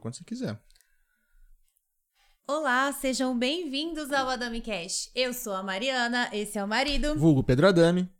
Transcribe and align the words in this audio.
Quando 0.00 0.14
você 0.16 0.24
quiser. 0.24 0.58
Olá, 2.46 2.90
sejam 2.94 3.38
bem-vindos 3.38 4.10
ao 4.12 4.30
Adami 4.30 4.62
Cash. 4.62 5.10
Eu 5.14 5.34
sou 5.34 5.52
a 5.52 5.62
Mariana, 5.62 6.30
esse 6.32 6.58
é 6.58 6.64
o 6.64 6.68
marido. 6.68 7.14
Vulgo 7.14 7.44
Pedro 7.44 7.68
Adami. 7.68 8.10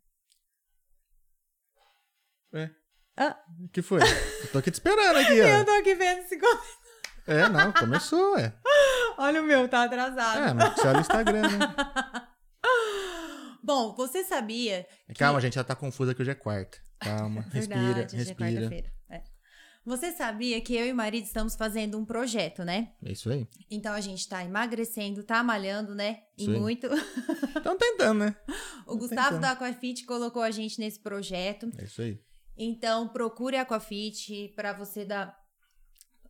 É. 2.52 2.68
Ah. 3.16 3.43
O 3.64 3.68
que 3.70 3.80
foi? 3.80 4.00
Eu 4.02 4.52
tô 4.52 4.59
aqui 4.59 4.70
te 4.70 4.75
esperando 4.75 5.16
aqui, 5.16 5.32
Eu 5.41 5.61
ó. 5.61 5.64
tô 5.64 5.70
aqui 5.70 5.95
vendo 5.95 6.18
esse 6.18 6.38
comentário. 6.38 6.84
É, 7.27 7.48
não, 7.48 7.72
começou, 7.72 8.36
é. 8.38 8.52
Olha 9.16 9.41
o 9.43 9.45
meu, 9.45 9.68
tá 9.68 9.84
atrasado. 9.84 10.38
É, 10.41 10.52
mas 10.52 10.74
você 10.74 10.88
olha 10.88 10.98
o 10.98 11.01
Instagram, 11.01 11.42
né? 11.42 11.59
Bom, 13.62 13.95
você 13.95 14.24
sabia 14.24 14.87
Calma, 15.16 15.41
gente, 15.41 15.56
ela 15.56 15.65
tá 15.65 15.74
confusa 15.74 16.15
que 16.15 16.20
hoje 16.20 16.32
é 16.32 16.34
quarta. 16.34 16.79
Calma, 16.98 17.42
respira, 17.52 17.80
Verdade, 17.80 18.15
é 18.15 18.18
respira. 18.18 18.51
quarta-feira. 18.51 18.92
É. 19.09 19.23
Você 19.87 20.12
sabia 20.12 20.60
que 20.60 20.74
eu 20.74 20.87
e 20.87 20.92
o 20.92 20.95
marido 20.96 21.24
estamos 21.24 21.55
fazendo 21.55 21.98
um 21.98 22.05
projeto, 22.05 22.65
né? 22.65 22.92
É 23.02 23.12
isso 23.12 23.30
aí. 23.30 23.46
Então 23.70 23.93
a 23.93 24.01
gente 24.01 24.29
tá 24.29 24.45
emagrecendo, 24.45 25.23
tá 25.23 25.43
malhando, 25.43 25.95
né? 25.95 26.23
E 26.37 26.51
aí. 26.51 26.59
muito. 26.59 26.88
Então 27.56 27.77
tentando, 27.79 28.18
né? 28.20 28.37
O 28.87 28.96
Gustavo 28.96 29.37
tentando. 29.37 29.41
da 29.41 29.51
Aquafit 29.52 30.04
colocou 30.04 30.43
a 30.43 30.51
gente 30.51 30.80
nesse 30.80 30.98
projeto. 31.01 31.70
É 31.79 31.84
isso 31.84 32.02
aí. 32.02 32.18
Então 32.56 33.09
procure 33.09 33.56
a 33.56 33.62
Aquafit 33.62 34.52
para 34.56 34.73
você 34.73 35.04
dar. 35.04 35.44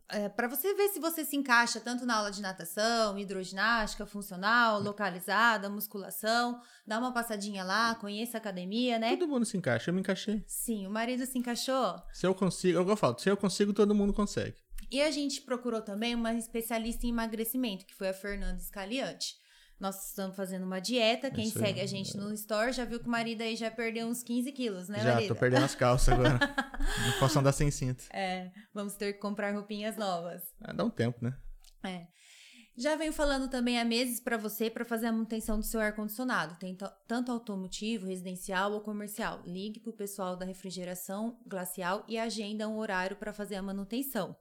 É, 0.09 0.29
para 0.29 0.47
você 0.47 0.73
ver 0.75 0.89
se 0.89 0.99
você 0.99 1.25
se 1.25 1.35
encaixa 1.35 1.79
tanto 1.79 2.05
na 2.05 2.17
aula 2.17 2.31
de 2.31 2.41
natação, 2.41 3.17
hidroginástica, 3.17 4.05
funcional, 4.05 4.81
localizada, 4.81 5.69
musculação. 5.69 6.61
Dá 6.85 6.99
uma 6.99 7.11
passadinha 7.11 7.63
lá, 7.63 7.95
conheça 7.95 8.37
a 8.37 8.39
academia, 8.39 8.99
né? 8.99 9.17
Todo 9.17 9.27
mundo 9.27 9.45
se 9.45 9.57
encaixa, 9.57 9.89
eu 9.89 9.93
me 9.93 10.01
encaixei. 10.01 10.43
Sim, 10.47 10.85
o 10.85 10.91
marido 10.91 11.25
se 11.25 11.37
encaixou. 11.37 11.95
Se 12.13 12.27
eu 12.27 12.35
consigo, 12.35 12.77
é 12.77 12.81
o 12.81 12.85
que 12.85 12.91
eu 12.91 12.97
falo, 12.97 13.17
se 13.17 13.29
eu 13.29 13.37
consigo, 13.37 13.73
todo 13.73 13.95
mundo 13.95 14.13
consegue. 14.13 14.55
E 14.91 15.01
a 15.01 15.09
gente 15.09 15.41
procurou 15.41 15.81
também 15.81 16.13
uma 16.13 16.33
especialista 16.33 17.07
em 17.07 17.09
emagrecimento, 17.09 17.85
que 17.85 17.95
foi 17.95 18.09
a 18.09 18.13
Fernanda 18.13 18.59
Scaliante. 18.59 19.35
Nós 19.79 20.07
estamos 20.07 20.35
fazendo 20.35 20.63
uma 20.63 20.79
dieta. 20.79 21.29
Quem 21.29 21.45
Isso 21.47 21.57
aí. 21.59 21.65
segue 21.65 21.81
a 21.81 21.85
gente 21.85 22.15
no 22.15 22.33
Store 22.33 22.71
já 22.71 22.85
viu 22.85 22.99
que 22.99 23.07
o 23.07 23.11
marido 23.11 23.41
aí 23.41 23.55
já 23.55 23.69
perdeu 23.69 24.07
uns 24.07 24.23
15 24.23 24.51
quilos, 24.53 24.87
né, 24.87 24.99
Já, 24.99 25.15
marido? 25.15 25.27
tô 25.27 25.35
perdendo 25.35 25.65
as 25.65 25.75
calças 25.75 26.13
agora. 26.13 26.39
Não 27.05 27.19
posso 27.19 27.37
andar 27.39 27.51
sem 27.51 27.69
cinto. 27.69 28.05
É, 28.11 28.51
vamos 28.73 28.95
ter 28.95 29.13
que 29.13 29.19
comprar 29.19 29.53
roupinhas 29.53 29.97
novas. 29.97 30.41
Ah, 30.61 30.71
dá 30.71 30.83
um 30.85 30.89
tempo, 30.89 31.23
né? 31.23 31.37
É. 31.83 32.07
Já 32.77 32.95
venho 32.97 33.13
falando 33.13 33.49
também 33.49 33.79
há 33.79 33.85
meses 33.85 34.19
para 34.19 34.35
você 34.35 34.69
para 34.69 34.83
fazer 34.83 35.07
a 35.07 35.11
manutenção 35.11 35.57
do 35.57 35.65
seu 35.65 35.79
ar-condicionado, 35.79 36.57
tanto 37.07 37.31
automotivo, 37.31 38.05
residencial 38.05 38.73
ou 38.73 38.81
comercial. 38.81 39.41
Ligue 39.45 39.79
para 39.79 39.91
o 39.91 39.95
pessoal 39.95 40.35
da 40.35 40.45
refrigeração 40.45 41.39
glacial 41.47 42.03
e 42.05 42.17
agenda 42.17 42.67
um 42.67 42.77
horário 42.77 43.15
para 43.15 43.31
fazer 43.31 43.55
a 43.55 43.61
manutenção. 43.61 44.35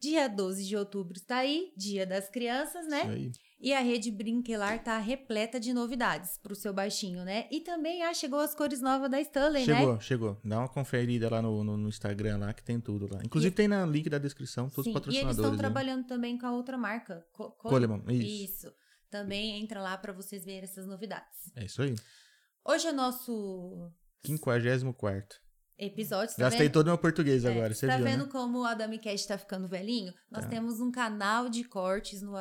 Dia 0.00 0.28
12 0.28 0.64
de 0.64 0.76
outubro 0.76 1.16
está 1.16 1.38
aí, 1.38 1.72
Dia 1.76 2.06
das 2.06 2.28
Crianças, 2.30 2.86
né? 2.86 3.00
Isso 3.00 3.10
aí. 3.10 3.32
E 3.60 3.74
a 3.74 3.80
rede 3.80 4.12
Brinquelar 4.12 4.82
tá 4.84 4.98
repleta 4.98 5.58
de 5.58 5.72
novidades 5.72 6.38
pro 6.38 6.54
seu 6.54 6.72
baixinho, 6.72 7.24
né? 7.24 7.48
E 7.50 7.60
também 7.60 8.04
ah, 8.04 8.14
chegou 8.14 8.38
as 8.38 8.54
cores 8.54 8.80
novas 8.80 9.10
da 9.10 9.20
Stanley, 9.20 9.66
né? 9.66 9.74
Chegou, 9.78 10.00
chegou. 10.00 10.40
Dá 10.44 10.60
uma 10.60 10.68
conferida 10.68 11.28
lá 11.28 11.42
no, 11.42 11.64
no, 11.64 11.76
no 11.76 11.88
Instagram 11.88 12.38
lá 12.38 12.52
que 12.54 12.62
tem 12.62 12.80
tudo 12.80 13.12
lá. 13.12 13.20
Inclusive 13.24 13.52
tem 13.54 13.66
na 13.66 13.84
link 13.84 14.08
da 14.08 14.18
descrição 14.18 14.70
todos 14.70 14.84
Sim, 14.84 14.90
os 14.90 14.94
e 14.94 14.96
eles 14.96 15.02
patrocinadores. 15.02 15.36
estão 15.38 15.50
né? 15.52 15.58
trabalhando 15.58 16.06
também 16.06 16.38
com 16.38 16.46
a 16.46 16.52
outra 16.52 16.78
marca, 16.78 17.26
Co- 17.32 17.50
Co- 17.50 17.68
Coleman, 17.68 18.02
isso. 18.10 18.44
Isso. 18.66 18.74
Também 19.10 19.60
entra 19.60 19.80
lá 19.82 19.96
para 19.98 20.12
vocês 20.12 20.44
verem 20.44 20.62
essas 20.62 20.86
novidades. 20.86 21.50
É 21.56 21.64
isso 21.64 21.82
aí. 21.82 21.96
Hoje 22.64 22.86
é 22.86 22.92
nosso 22.92 23.90
54 24.24 25.36
episódio, 25.78 26.34
tá 26.36 26.42
Gastei 26.42 26.66
vendo? 26.66 26.72
todo 26.72 26.86
o 26.86 26.90
meu 26.90 26.98
português 26.98 27.44
É, 27.44 27.50
agora, 27.50 27.72
você 27.74 27.86
tá 27.86 27.96
viu, 27.96 28.04
vendo 28.04 28.24
né? 28.26 28.30
como 28.32 28.58
o 28.60 28.64
Adami 28.64 28.98
Cash 28.98 29.26
tá 29.26 29.38
ficando 29.38 29.66
velhinho? 29.68 30.12
Nós 30.30 30.44
Tá. 30.44 30.50
temos 30.50 30.80
um 30.80 30.90
canal 30.90 31.48
de 31.48 31.64
cortes 31.64 32.20
no, 32.20 32.32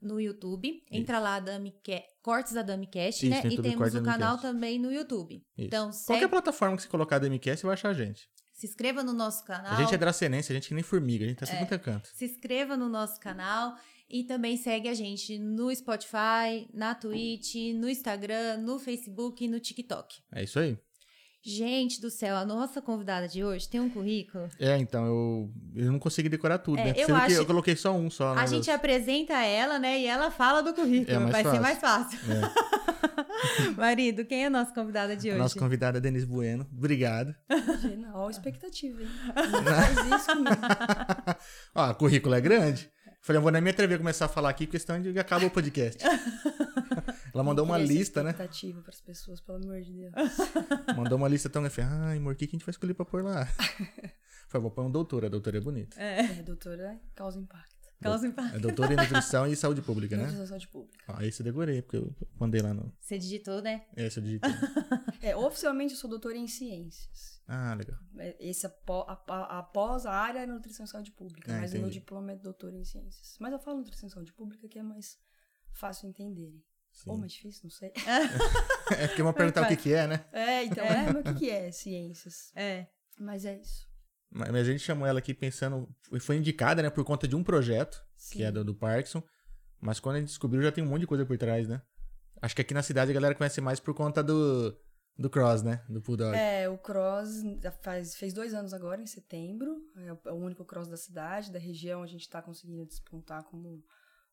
no 0.00 0.20
YouTube. 0.20 0.82
Entra 0.90 1.18
lá, 1.18 1.36
Adami 1.36 1.72
Ca- 1.84 2.02
Cortes 2.22 2.56
Adami 2.56 2.86
Cash, 2.86 3.22
Isso, 3.22 3.26
né? 3.30 3.42
E 3.46 3.60
temos 3.62 3.88
Adami 3.88 4.06
canal 4.06 4.38
também 4.38 4.78
no 4.78 4.92
YouTube. 4.92 5.36
Isso. 5.36 5.66
Então, 5.66 5.92
segue, 5.92 6.06
Qualquer 6.20 6.28
plataforma 6.28 6.76
que 6.76 6.82
você 6.82 6.88
colocar 6.88 7.18
da 7.18 7.26
MQS, 7.28 7.60
você 7.60 7.66
vai 7.66 7.74
achar 7.74 7.90
a 7.90 7.94
gente. 7.94 8.28
se 8.52 8.66
inscreva 8.66 9.02
no 9.04 9.12
nosso 9.12 9.44
canal. 9.44 9.72
A 9.74 9.76
gente 9.76 9.94
é 9.94 9.98
dracenense, 9.98 10.50
a 10.50 10.54
gente 10.54 10.68
que 10.68 10.74
nem 10.74 10.82
formiga, 10.82 11.24
a 11.24 11.28
gente 11.28 11.38
tá 11.38 11.46
é 11.74 11.78
canto. 11.78 12.08
Se 12.14 12.24
inscreva 12.24 12.76
no 12.76 12.88
nosso 12.88 13.20
canal 13.20 13.74
e 14.08 14.24
também 14.24 14.56
segue 14.56 14.88
a 14.88 14.94
gente 14.94 15.38
no 15.38 15.74
Spotify, 15.74 16.68
na 16.72 16.94
Twitch, 16.94 17.54
no 17.74 17.88
Instagram, 17.88 18.58
no 18.58 18.78
Facebook 18.78 19.44
e 19.44 19.48
no 19.48 19.60
TikTok. 19.60 20.22
É 20.32 20.42
isso 20.44 20.58
aí. 20.58 20.78
Gente 21.48 22.00
do 22.00 22.10
céu, 22.10 22.34
a 22.36 22.44
nossa 22.44 22.82
convidada 22.82 23.28
de 23.28 23.44
hoje 23.44 23.68
tem 23.68 23.78
um 23.80 23.88
currículo. 23.88 24.48
É, 24.58 24.76
então, 24.78 25.06
eu, 25.06 25.50
eu 25.76 25.92
não 25.92 25.98
consegui 26.00 26.28
decorar 26.28 26.58
tudo, 26.58 26.80
É, 26.80 26.86
né? 26.86 26.94
eu 26.96 27.14
acho- 27.14 27.34
eu 27.36 27.46
coloquei 27.46 27.76
só 27.76 27.92
um 27.94 28.10
só, 28.10 28.34
né? 28.34 28.42
A 28.42 28.46
gente 28.46 28.68
apresenta 28.70 29.34
ela, 29.34 29.78
né? 29.78 30.00
E 30.00 30.06
ela 30.06 30.30
fala 30.32 30.60
do 30.60 30.74
currículo. 30.74 31.16
É 31.16 31.18
mais 31.20 31.30
Vai 31.32 31.42
ser 31.44 31.48
fácil. 31.50 31.62
mais 31.62 31.78
fácil. 31.78 32.18
Marido, 33.76 34.24
quem 34.24 34.42
é 34.42 34.46
a 34.46 34.50
nossa 34.50 34.72
convidada 34.74 35.14
de 35.16 35.28
A 35.28 35.32
hoje? 35.34 35.38
nossa 35.42 35.58
convidada 35.58 35.98
é 35.98 36.00
Denise 36.00 36.26
Bueno. 36.26 36.66
Obrigado. 36.76 37.34
Imagina, 37.48 38.10
ó, 38.14 38.26
a 38.26 38.30
expectativa, 38.30 39.00
hein? 39.02 39.08
Não 39.36 39.62
faz 40.10 40.20
isso 40.22 40.32
comigo. 40.32 40.56
Ó, 41.74 41.90
o 41.90 41.94
currículo 41.94 42.34
é 42.34 42.40
grande. 42.40 42.90
Falei, 43.22 43.38
eu 43.38 43.42
vou 43.42 43.50
nem 43.50 43.60
me 43.60 43.70
atrever 43.70 43.96
a 43.96 43.98
começar 43.98 44.26
a 44.26 44.28
falar 44.28 44.50
aqui, 44.50 44.66
questão 44.66 45.00
de 45.00 45.12
que 45.12 45.18
acaba 45.18 45.44
o 45.46 45.50
podcast. 45.50 46.02
Ela 47.36 47.44
mandou 47.44 47.64
uma 47.64 47.78
essa 47.78 47.92
lista, 47.92 48.22
né? 48.22 48.30
expectativa 48.30 48.80
pras 48.82 49.00
pessoas, 49.00 49.40
pelo 49.40 49.58
amor 49.58 49.80
de 49.82 49.92
Deus. 49.92 50.12
Mandou 50.96 51.18
uma 51.18 51.28
lista 51.28 51.48
tão 51.48 51.62
grande. 51.62 51.74
Falei, 51.74 51.90
ai, 51.90 52.16
amor, 52.18 52.32
o 52.34 52.36
que 52.36 52.46
que 52.46 52.56
a 52.56 52.58
gente 52.58 52.66
vai 52.66 52.70
escolher 52.72 52.94
pra 52.94 53.04
pôr 53.04 53.22
lá? 53.22 53.46
Falei, 54.48 54.62
vou 54.62 54.70
pôr 54.70 54.84
um 54.84 54.90
doutor, 54.90 55.24
a 55.24 55.28
doutora 55.28 55.58
é 55.58 55.60
bonita. 55.60 56.00
É, 56.00 56.20
É, 56.38 56.42
doutora, 56.42 57.00
causa 57.14 57.38
impacto. 57.38 57.76
causa 58.00 58.26
impacto. 58.26 58.56
É 58.56 58.58
doutora 58.58 58.94
em 58.94 58.96
nutrição 58.96 59.46
e 59.46 59.56
saúde 59.56 59.82
pública, 59.82 60.16
né? 60.16 60.22
Nutrição 60.24 60.46
saúde 60.46 60.68
pública. 60.68 61.04
Ó, 61.08 61.20
esse 61.20 61.40
eu 61.42 61.44
decorei, 61.44 61.82
porque 61.82 61.96
eu 61.98 62.14
mandei 62.38 62.62
lá 62.62 62.72
no. 62.72 62.92
Você 63.00 63.18
digitou, 63.18 63.60
né? 63.60 63.86
Esse 63.96 64.18
eu 64.20 64.24
digitei. 64.24 64.50
É, 65.22 65.36
oficialmente 65.36 65.94
eu 65.94 65.98
sou 66.00 66.08
doutora 66.08 66.36
em 66.36 66.46
ciências. 66.48 67.40
Ah, 67.48 67.74
legal. 67.74 67.98
É, 68.18 68.36
Esse 68.48 68.66
apó- 68.66 69.06
a- 69.08 69.22
a- 69.32 69.58
após 69.58 70.04
a 70.06 70.12
área 70.12 70.40
é 70.40 70.46
nutrição 70.46 70.84
e 70.84 70.88
saúde 70.88 71.12
pública, 71.12 71.52
Ah, 71.54 71.60
mas 71.60 71.70
o 71.70 71.74
meu 71.74 71.82
entendi. 71.82 71.98
diploma 72.00 72.32
é 72.32 72.36
doutora 72.36 72.76
em 72.76 72.84
ciências. 72.84 73.36
Mas 73.40 73.52
eu 73.52 73.58
falo 73.58 73.78
nutrição 73.78 74.08
e 74.08 74.12
saúde 74.12 74.32
pública 74.32 74.66
que 74.68 74.78
é 74.78 74.82
mais 74.82 75.16
fácil 75.72 76.08
entenderem. 76.08 76.62
Sim. 76.96 77.10
Ou 77.10 77.18
mais 77.18 77.32
difícil, 77.32 77.60
não 77.64 77.70
sei. 77.70 77.92
É 78.96 79.08
porque 79.08 79.22
vão 79.22 79.32
perguntar 79.32 79.62
o 79.62 79.68
que, 79.68 79.76
que 79.76 79.92
é, 79.92 80.06
né? 80.06 80.24
É, 80.32 80.64
então, 80.64 80.84
é, 80.84 81.12
mas 81.12 81.16
o 81.16 81.22
que, 81.22 81.34
que 81.34 81.50
é 81.50 81.70
ciências? 81.70 82.52
É. 82.54 82.86
Mas 83.18 83.44
é 83.44 83.60
isso. 83.60 83.86
Mas 84.30 84.50
mas 84.50 84.68
a 84.68 84.70
gente 84.70 84.80
chamou 84.80 85.06
ela 85.06 85.18
aqui 85.18 85.34
pensando. 85.34 85.88
Foi 86.20 86.36
indicada, 86.36 86.82
né, 86.82 86.88
por 86.88 87.04
conta 87.04 87.26
de 87.28 87.36
um 87.36 87.44
projeto, 87.44 88.02
Sim. 88.16 88.38
que 88.38 88.44
é 88.44 88.50
do, 88.50 88.64
do 88.64 88.74
Parkinson. 88.74 89.22
Mas 89.80 90.00
quando 90.00 90.16
a 90.16 90.18
gente 90.20 90.28
descobriu, 90.28 90.62
já 90.62 90.72
tem 90.72 90.82
um 90.82 90.86
monte 90.86 91.00
de 91.00 91.06
coisa 91.06 91.26
por 91.26 91.36
trás, 91.36 91.68
né? 91.68 91.82
Acho 92.40 92.54
que 92.54 92.62
aqui 92.62 92.72
na 92.72 92.82
cidade 92.82 93.10
a 93.10 93.14
galera 93.14 93.34
conhece 93.34 93.60
mais 93.60 93.78
por 93.80 93.92
conta 93.92 94.22
do, 94.22 94.74
do 95.18 95.28
Cross, 95.28 95.62
né? 95.62 95.84
Do 95.88 96.00
Bulldog. 96.00 96.36
É, 96.36 96.68
o 96.68 96.78
cross 96.78 97.28
faz, 97.82 98.14
fez 98.16 98.32
dois 98.32 98.54
anos 98.54 98.72
agora, 98.72 99.02
em 99.02 99.06
setembro. 99.06 99.76
É 99.96 100.28
é 100.28 100.32
o 100.32 100.36
único 100.36 100.64
cross 100.64 100.88
da 100.88 100.96
cidade, 100.96 101.52
da 101.52 101.58
região. 101.58 102.02
A 102.02 102.06
gente 102.06 102.22
está 102.22 102.40
conseguindo 102.40 102.86
despontar 102.86 103.42
como 103.44 103.82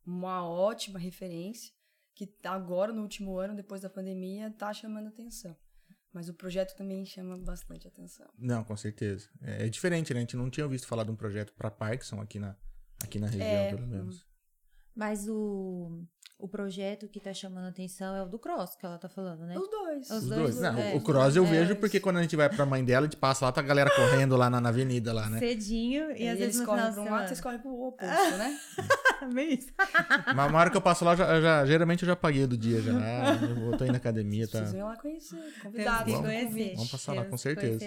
uma 0.05 0.47
ótima 0.47 0.99
referência. 0.99 1.73
Que 2.15 2.31
agora, 2.43 2.93
no 2.93 3.01
último 3.01 3.37
ano, 3.37 3.55
depois 3.55 3.81
da 3.81 3.89
pandemia, 3.89 4.51
tá 4.51 4.71
chamando 4.73 5.07
atenção. 5.07 5.55
Mas 6.11 6.29
o 6.29 6.33
projeto 6.33 6.75
também 6.75 7.03
chama 7.05 7.37
bastante 7.37 7.87
atenção. 7.87 8.29
Não, 8.37 8.63
com 8.63 8.77
certeza. 8.77 9.29
É, 9.41 9.65
é 9.65 9.69
diferente, 9.69 10.13
né? 10.13 10.19
A 10.19 10.21
gente 10.21 10.37
não 10.37 10.49
tinha 10.49 10.63
ouvido 10.63 10.85
falar 10.85 11.03
de 11.03 11.11
um 11.11 11.15
projeto 11.15 11.51
pra 11.53 11.71
Parkinson 11.71 12.21
aqui 12.21 12.37
na, 12.37 12.55
aqui 13.03 13.19
na 13.19 13.27
região, 13.27 13.47
É, 13.47 13.69
pelo 13.71 13.87
menos. 13.87 14.27
Mas 14.95 15.27
o, 15.27 16.05
o 16.43 16.47
projeto 16.47 17.07
que 17.07 17.19
tá 17.19 17.33
chamando 17.33 17.65
a 17.65 17.69
atenção 17.69 18.13
é 18.15 18.21
o 18.21 18.27
do 18.27 18.37
Cross, 18.37 18.75
que 18.75 18.85
ela 18.85 18.97
tá 18.97 19.07
falando, 19.07 19.45
né? 19.45 19.57
Os 19.57 19.69
dois. 19.69 20.09
Os 20.09 20.17
Os 20.23 20.29
dois, 20.29 20.41
dois. 20.57 20.59
Não, 20.59 20.77
é. 20.77 20.93
o 20.95 21.01
Cross 21.01 21.35
eu 21.37 21.45
É, 21.45 21.47
vejo 21.49 21.75
porque 21.77 21.99
quando 21.99 22.17
a 22.17 22.21
gente 22.21 22.35
vai 22.35 22.49
pra 22.49 22.65
mãe 22.65 22.83
dela, 22.83 23.05
a 23.05 23.09
gente 23.09 23.15
passa 23.17 23.45
lá, 23.45 23.51
tá 23.51 23.61
a 23.61 23.63
galera 23.63 23.89
correndo 23.95 24.35
lá 24.35 24.49
na, 24.49 24.59
na 24.59 24.69
avenida 24.69 25.13
lá, 25.13 25.29
né? 25.29 25.39
Cedinho 25.39 26.11
e, 26.11 26.23
E 26.23 26.27
às 26.27 26.35
eles 26.35 26.39
vezes 26.39 26.59
no 26.59 26.65
correm 26.65 26.91
de 26.91 26.99
um 26.99 27.09
lado, 27.09 27.27
vocês 27.27 27.39
correm 27.41 27.59
pro 27.59 27.71
oposto, 27.71 28.05
né? 28.37 28.59
Bem 29.33 29.53
isso. 29.53 29.71
Mas 30.35 30.49
uma 30.49 30.59
hora 30.59 30.69
que 30.69 30.75
eu 30.77 30.81
passo 30.81 31.05
lá, 31.05 31.13
eu 31.13 31.17
já, 31.17 31.35
eu 31.35 31.41
já- 31.41 31.65
geralmente 31.65 32.03
eu 32.03 32.07
já 32.07 32.15
paguei 32.15 32.45
do 32.45 32.57
dia 32.57 32.81
já. 32.81 32.91
Eu 33.41 33.55
vou- 33.55 33.77
tô 33.77 33.85
indo 33.85 33.91
na 33.93 33.97
academia, 33.97 34.47
tá? 34.47 34.59
Vocês 34.59 34.71
venham 34.73 34.87
lá 34.87 34.97
conhecer. 34.97 35.37
Convidados, 35.61 36.13
Vamos. 36.13 36.73
Vamos 36.75 36.91
passar 36.91 37.13
lá, 37.13 37.25
com 37.25 37.37
certeza. 37.37 37.79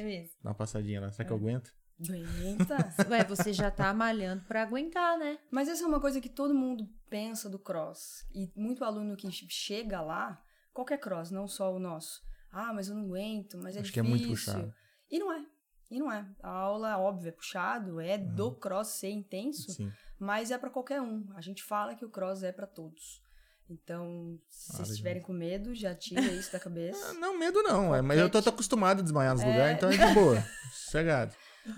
Dá 0.42 0.50
uma 0.50 0.54
passadinha 0.54 1.00
lá. 1.00 1.12
Será 1.12 1.26
que 1.26 1.32
eu 1.32 1.36
aguento? 1.36 1.70
Aguenta. 2.00 2.76
Ué, 3.10 3.24
você 3.24 3.52
já 3.52 3.70
tá 3.70 3.92
malhando 3.94 4.44
pra 4.44 4.62
aguentar, 4.62 5.18
né? 5.18 5.38
Mas 5.50 5.68
essa 5.68 5.82
é 5.84 5.86
uma 5.86 6.00
coisa 6.00 6.20
que 6.20 6.28
todo 6.28 6.54
mundo 6.54 6.88
pensa 7.08 7.48
do 7.48 7.58
cross. 7.58 8.24
E 8.34 8.50
muito 8.54 8.84
aluno 8.84 9.16
que 9.16 9.30
chega 9.48 10.00
lá, 10.00 10.40
qualquer 10.72 10.98
cross, 10.98 11.30
não 11.30 11.48
só 11.48 11.74
o 11.74 11.78
nosso. 11.78 12.22
Ah, 12.52 12.72
mas 12.72 12.88
eu 12.88 12.94
não 12.94 13.04
aguento, 13.04 13.58
mas 13.58 13.76
é 13.76 13.80
Acho 13.80 13.92
que 13.92 14.00
é 14.00 14.02
difícil. 14.02 14.26
muito 14.26 14.38
puxado. 14.38 14.74
E 15.10 15.18
não 15.18 15.32
é. 15.32 15.44
E 15.90 15.98
não 15.98 16.10
é. 16.12 16.26
A 16.42 16.50
aula, 16.50 16.98
óbvio, 16.98 17.28
é 17.28 17.32
puxado, 17.32 18.00
é 18.00 18.18
do 18.18 18.52
cross 18.52 18.88
ser 18.88 19.10
intenso, 19.10 19.70
Sim. 19.72 19.92
mas 20.18 20.50
é 20.50 20.58
pra 20.58 20.68
qualquer 20.70 21.00
um. 21.00 21.24
A 21.34 21.40
gente 21.40 21.62
fala 21.62 21.94
que 21.94 22.04
o 22.04 22.10
cross 22.10 22.42
é 22.42 22.52
pra 22.52 22.66
todos. 22.66 23.22
Então, 23.68 24.38
se 24.48 24.72
Ah, 24.72 24.76
vocês 24.76 24.90
estiverem 24.90 25.20
com 25.22 25.32
medo, 25.32 25.74
já 25.74 25.94
tira 25.94 26.20
isso 26.22 26.52
da 26.52 26.58
Ah, 26.58 26.60
cabeça. 26.60 27.14
Não, 27.14 27.38
medo 27.38 27.62
não. 27.62 27.94
é, 27.94 28.00
mas 28.02 28.18
eu 28.18 28.30
tô, 28.30 28.40
tô 28.42 28.50
acostumado 28.50 29.00
a 29.00 29.02
desmaiar 29.02 29.34
nos 29.34 29.42
É. 29.42 29.46
lugares, 29.50 29.76
então 29.76 29.90
é 29.90 29.96
de 30.08 30.14
boa. 30.14 30.40
Sossegado. 30.72 31.34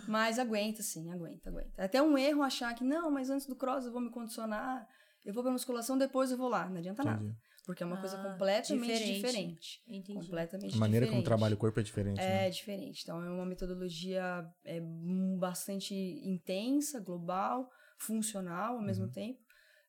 Mas 0.06 0.38
aguenta, 0.38 0.82
sim, 0.82 1.10
aguenta, 1.10 1.48
aguenta. 1.50 1.82
É 1.82 1.84
até 1.84 2.02
um 2.02 2.16
erro 2.16 2.42
achar 2.42 2.74
que, 2.74 2.84
não, 2.84 3.10
mas 3.10 3.30
antes 3.30 3.46
do 3.46 3.56
cross 3.56 3.84
eu 3.84 3.92
vou 3.92 4.00
me 4.00 4.10
condicionar, 4.10 4.86
eu 5.24 5.32
vou 5.32 5.42
pra 5.42 5.52
musculação, 5.52 5.96
depois 5.98 6.30
eu 6.30 6.38
vou 6.38 6.48
lá. 6.48 6.68
Não 6.68 6.78
adianta 6.78 7.02
nada. 7.04 7.18
Entendi. 7.20 7.36
Porque 7.66 7.82
é 7.82 7.86
uma 7.86 7.98
coisa 7.98 8.16
Ah, 8.16 8.22
completamente 8.22 8.92
diferente. 9.04 9.14
diferente. 9.14 9.82
Entendi. 9.86 10.14
Completamente 10.26 10.74
A 10.74 10.78
maneira 10.78 11.06
como 11.06 11.16
diferente. 11.18 11.24
trabalha 11.26 11.54
o 11.54 11.58
corpo 11.58 11.80
é 11.80 11.82
diferente. 11.82 12.20
É 12.20 12.44
né? 12.44 12.50
diferente. 12.50 13.02
Então, 13.02 13.22
é 13.22 13.28
uma 13.30 13.44
metodologia 13.44 14.50
é, 14.64 14.80
hum, 14.80 15.36
bastante 15.38 15.94
intensa, 15.94 16.98
global, 17.00 17.70
funcional 17.98 18.72
ao 18.74 18.78
Uhum. 18.80 18.86
mesmo 18.86 19.08
tempo. 19.08 19.38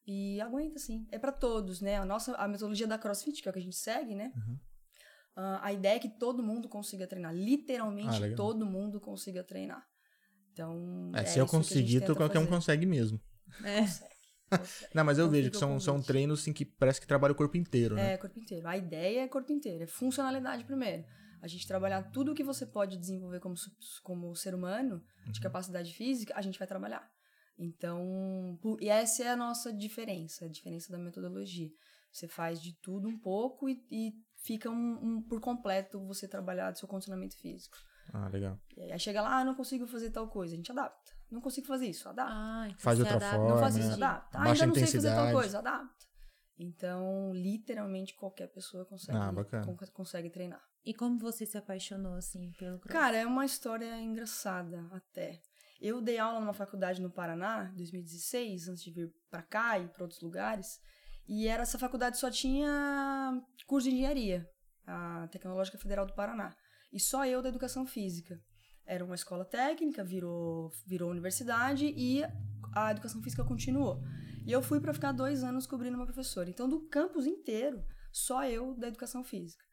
E 0.05 0.41
aguenta, 0.41 0.77
sim. 0.79 1.07
É 1.11 1.17
pra 1.17 1.31
todos, 1.31 1.79
né? 1.81 1.97
A 1.97 2.05
nossa 2.05 2.35
a 2.35 2.47
metodologia 2.47 2.87
da 2.87 2.97
CrossFit, 2.97 3.41
que 3.41 3.47
é 3.47 3.51
o 3.51 3.53
que 3.53 3.59
a 3.59 3.61
gente 3.63 3.75
segue, 3.77 4.13
né? 4.15 4.33
Uhum. 4.35 4.59
Ah, 5.35 5.59
a 5.63 5.71
ideia 5.71 5.95
é 5.95 5.99
que 5.99 6.09
todo 6.09 6.43
mundo 6.43 6.67
consiga 6.67 7.07
treinar. 7.07 7.33
Literalmente, 7.33 8.09
Ah, 8.23 8.35
todo 8.35 8.65
mundo 8.65 8.99
consiga 8.99 9.41
treinar. 9.43 9.87
Então, 10.53 11.11
É, 11.15 11.21
é 11.21 11.25
se 11.25 11.39
eu 11.39 11.45
conseguir, 11.47 12.01
tu 12.01 12.15
qualquer 12.15 12.39
um 12.39 12.43
fazer. 12.43 12.55
consegue 12.55 12.85
mesmo. 12.85 13.19
É. 13.63 13.81
Não, 14.95 15.03
mas 15.03 15.17
eu 15.19 15.29
vejo 15.29 15.51
que 15.51 15.57
o 15.57 15.59
são, 15.59 15.79
são 15.79 16.01
treinos 16.01 16.41
assim, 16.41 16.51
que 16.51 16.65
parece 16.65 16.99
que 16.99 17.07
trabalha 17.07 17.31
o 17.31 17.35
corpo 17.35 17.55
inteiro, 17.57 17.95
né? 17.95 18.13
É, 18.13 18.17
corpo 18.17 18.39
inteiro. 18.39 18.67
A 18.67 18.75
ideia 18.77 19.21
é 19.21 19.27
corpo 19.27 19.51
inteiro, 19.51 19.83
é 19.83 19.87
funcionalidade 19.87 20.63
primeiro. 20.65 21.05
A 21.41 21.47
gente 21.47 21.67
trabalhar 21.67 22.03
tudo 22.11 22.33
que 22.33 22.43
você 22.43 22.65
pode 22.65 22.97
desenvolver 22.97 23.39
como, 23.39 23.55
como 24.03 24.35
ser 24.35 24.53
humano, 24.55 25.01
Uhum. 25.25 25.31
de 25.31 25.39
capacidade 25.39 25.93
física, 25.93 26.33
a 26.35 26.41
gente 26.41 26.57
vai 26.57 26.67
trabalhar. 26.67 27.07
Então, 27.57 28.57
e 28.79 28.89
essa 28.89 29.23
é 29.23 29.29
a 29.29 29.35
nossa 29.35 29.71
diferença, 29.71 30.45
a 30.45 30.49
diferença 30.49 30.91
da 30.91 30.97
metodologia. 30.97 31.69
Você 32.11 32.27
faz 32.27 32.61
de 32.61 32.73
tudo 32.81 33.07
um 33.07 33.17
pouco 33.19 33.69
e, 33.69 33.83
e 33.91 34.13
fica 34.37 34.69
um, 34.69 34.99
um- 35.17 35.21
por 35.21 35.39
completo 35.39 36.03
você 36.05 36.27
trabalhar 36.27 36.71
do 36.71 36.79
seu 36.79 36.87
condicionamento 36.87 37.37
físico. 37.37 37.77
Ah, 38.13 38.27
legal. 38.27 38.59
E 38.77 38.91
aí 38.91 38.99
chega 38.99 39.21
lá, 39.21 39.39
ah, 39.39 39.45
não 39.45 39.55
consigo 39.55 39.85
fazer 39.87 40.09
tal 40.11 40.27
coisa, 40.27 40.53
a 40.53 40.57
gente 40.57 40.71
adapta. 40.71 41.11
Não 41.29 41.39
consigo 41.41 41.67
fazer 41.67 41.87
isso, 41.87 42.09
adapta. 42.09 42.33
Ah, 42.35 42.65
então 42.67 42.79
Faz 42.79 42.99
outra 42.99 43.15
adapta. 43.15 43.35
forma, 43.37 43.53
não 43.53 43.59
faz 43.59 43.75
né? 43.75 43.81
isso, 43.81 43.93
adapta. 43.93 44.37
Ah, 44.37 44.43
ainda 44.43 44.65
não 44.67 44.73
sei 44.73 44.85
fazer 44.85 45.07
tal 45.09 45.11
intensidade. 45.11 45.33
coisa, 45.33 45.59
adapta. 45.59 46.05
Então, 46.57 47.31
literalmente 47.33 48.15
qualquer 48.15 48.47
pessoa 48.47 48.85
consegue, 48.85 49.17
Ah, 49.17 49.31
consegue 49.93 50.29
treinar. 50.29 50.61
E 50.85 50.93
como 50.93 51.17
você 51.17 51.45
se 51.45 51.57
apaixonou, 51.57 52.15
assim, 52.15 52.51
pelo 52.57 52.79
cross? 52.79 52.91
Cara, 52.91 53.17
é 53.17 53.25
uma 53.25 53.45
história 53.45 53.97
engraçada 54.01 54.85
até. 54.91 55.39
Eu 55.79 56.01
dei 56.01 56.17
aula 56.17 56.39
numa 56.41 56.51
faculdade 56.53 57.01
no 57.01 57.09
Paraná, 57.09 57.69
em 57.73 57.77
2016, 57.77 58.67
antes 58.67 58.83
de 58.83 58.91
vir 58.91 59.13
pra 59.29 59.41
cá 59.41 59.79
e 59.79 59.87
pra 59.87 60.03
outros 60.03 60.21
lugares. 60.21 60.81
E 61.25 61.47
era 61.47 61.63
essa 61.63 61.79
faculdade 61.79 62.17
só 62.17 62.29
tinha 62.29 63.41
curso 63.65 63.87
de 63.87 63.95
engenharia, 63.95 64.49
a 64.85 65.27
Tecnológica 65.31 65.77
Federal 65.77 66.05
do 66.05 66.13
Paraná. 66.13 66.53
E 66.91 66.99
só 66.99 67.25
eu 67.25 67.41
da 67.41 67.49
educação 67.49 67.85
física. 67.85 68.41
Era 68.85 69.05
uma 69.05 69.15
escola 69.15 69.45
técnica, 69.45 70.03
virou, 70.03 70.71
virou 70.85 71.11
universidade 71.11 71.85
e 71.95 72.23
a 72.73 72.91
educação 72.91 73.21
física 73.21 73.43
continuou. 73.43 74.01
E 74.45 74.51
eu 74.51 74.61
fui 74.61 74.79
pra 74.79 74.93
ficar 74.93 75.11
dois 75.11 75.43
anos 75.43 75.67
cobrindo 75.67 75.95
uma 75.95 76.05
professora. 76.05 76.49
Então, 76.49 76.67
do 76.67 76.81
campus 76.87 77.25
inteiro, 77.25 77.83
só 78.11 78.45
eu 78.45 78.73
da 78.73 78.87
educação 78.87 79.23
física. 79.23 79.63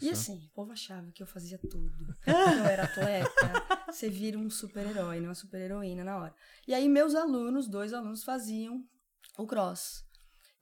E 0.00 0.08
Isso. 0.08 0.32
assim, 0.32 0.46
o 0.46 0.54
povo 0.54 0.72
achava 0.72 1.10
que 1.12 1.22
eu 1.22 1.26
fazia 1.26 1.58
tudo. 1.58 2.16
eu 2.26 2.64
era 2.64 2.84
atleta. 2.84 3.82
Você 3.90 4.08
vira 4.08 4.38
um 4.38 4.48
super-herói, 4.48 5.18
não 5.20 5.28
uma 5.28 5.34
super-heroína 5.34 6.04
na 6.04 6.16
hora. 6.16 6.34
E 6.66 6.72
aí, 6.72 6.88
meus 6.88 7.14
alunos, 7.14 7.68
dois 7.68 7.92
alunos, 7.92 8.24
faziam 8.24 8.86
o 9.36 9.46
cross. 9.46 10.04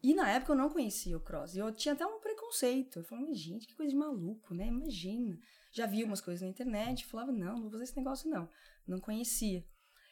E 0.02 0.14
na 0.14 0.30
época 0.30 0.52
eu 0.52 0.56
não 0.56 0.70
conhecia 0.70 1.16
o 1.16 1.20
cross. 1.20 1.54
E 1.54 1.58
eu 1.58 1.70
tinha 1.72 1.94
até 1.94 2.06
um 2.06 2.18
preconceito. 2.18 3.00
Eu 3.00 3.04
falava, 3.04 3.32
gente, 3.34 3.66
que 3.66 3.76
coisa 3.76 3.90
de 3.90 3.96
maluco, 3.96 4.54
né? 4.54 4.66
Imagina. 4.66 5.38
Já 5.70 5.86
vi 5.86 6.04
umas 6.04 6.20
coisas 6.20 6.42
na 6.42 6.48
internet. 6.48 7.06
Falava, 7.06 7.32
não, 7.32 7.54
não 7.54 7.62
vou 7.62 7.70
fazer 7.70 7.84
esse 7.84 7.96
negócio, 7.96 8.30
não. 8.30 8.48
Não 8.86 8.98
conhecia. 8.98 9.64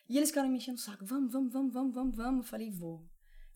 E 0.09 0.17
eles 0.17 0.31
ficaram 0.31 0.49
me 0.49 0.57
enchendo 0.57 0.79
o 0.79 0.81
saco. 0.81 1.05
Vamos, 1.05 1.33
vamos, 1.33 1.53
vamos, 1.53 1.73
vamos, 1.73 1.95
vamos, 1.95 2.17
vamos. 2.17 2.47
Eu 2.47 2.51
falei, 2.51 2.71
vou. 2.71 3.07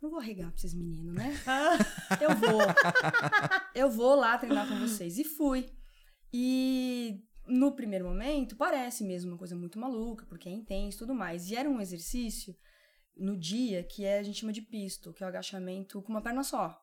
Não 0.01 0.11
vou 0.11 0.19
arregar 0.19 0.49
pra 0.49 0.57
esses 0.57 0.75
meninos, 0.75 1.15
né? 1.15 1.33
Eu 2.21 2.35
vou. 2.35 2.61
Eu 3.75 3.91
vou 3.91 4.17
lá 4.17 4.37
treinar 4.37 4.69
com 4.69 4.79
vocês. 4.79 5.17
E 5.17 5.25
fui. 5.25 5.73
E 6.33 7.25
no 7.47 7.73
primeiro 7.73 8.07
momento 8.07 8.57
parece 8.57 9.05
mesmo 9.05 9.33
uma 9.33 9.39
coisa 9.39 9.55
muito 9.55 9.79
maluca, 9.79 10.27
porque 10.27 10.49
é 10.49 10.53
intenso 10.53 10.97
e 10.97 10.99
tudo 10.99 11.15
mais. 11.15 11.49
E 11.51 11.57
era 11.57 11.71
um 11.71 11.81
exercício 11.81 12.57
no 13.17 13.37
dia 13.37 13.85
que 13.85 14.05
é, 14.05 14.19
a 14.19 14.23
gente 14.23 14.41
chama 14.41 14.53
de 14.53 14.63
pistol, 14.63 15.13
que 15.13 15.23
é 15.23 15.27
o 15.27 15.29
agachamento 15.29 16.03
com 16.03 16.13
uma 16.13 16.23
perna 16.23 16.43
só. 16.43 16.83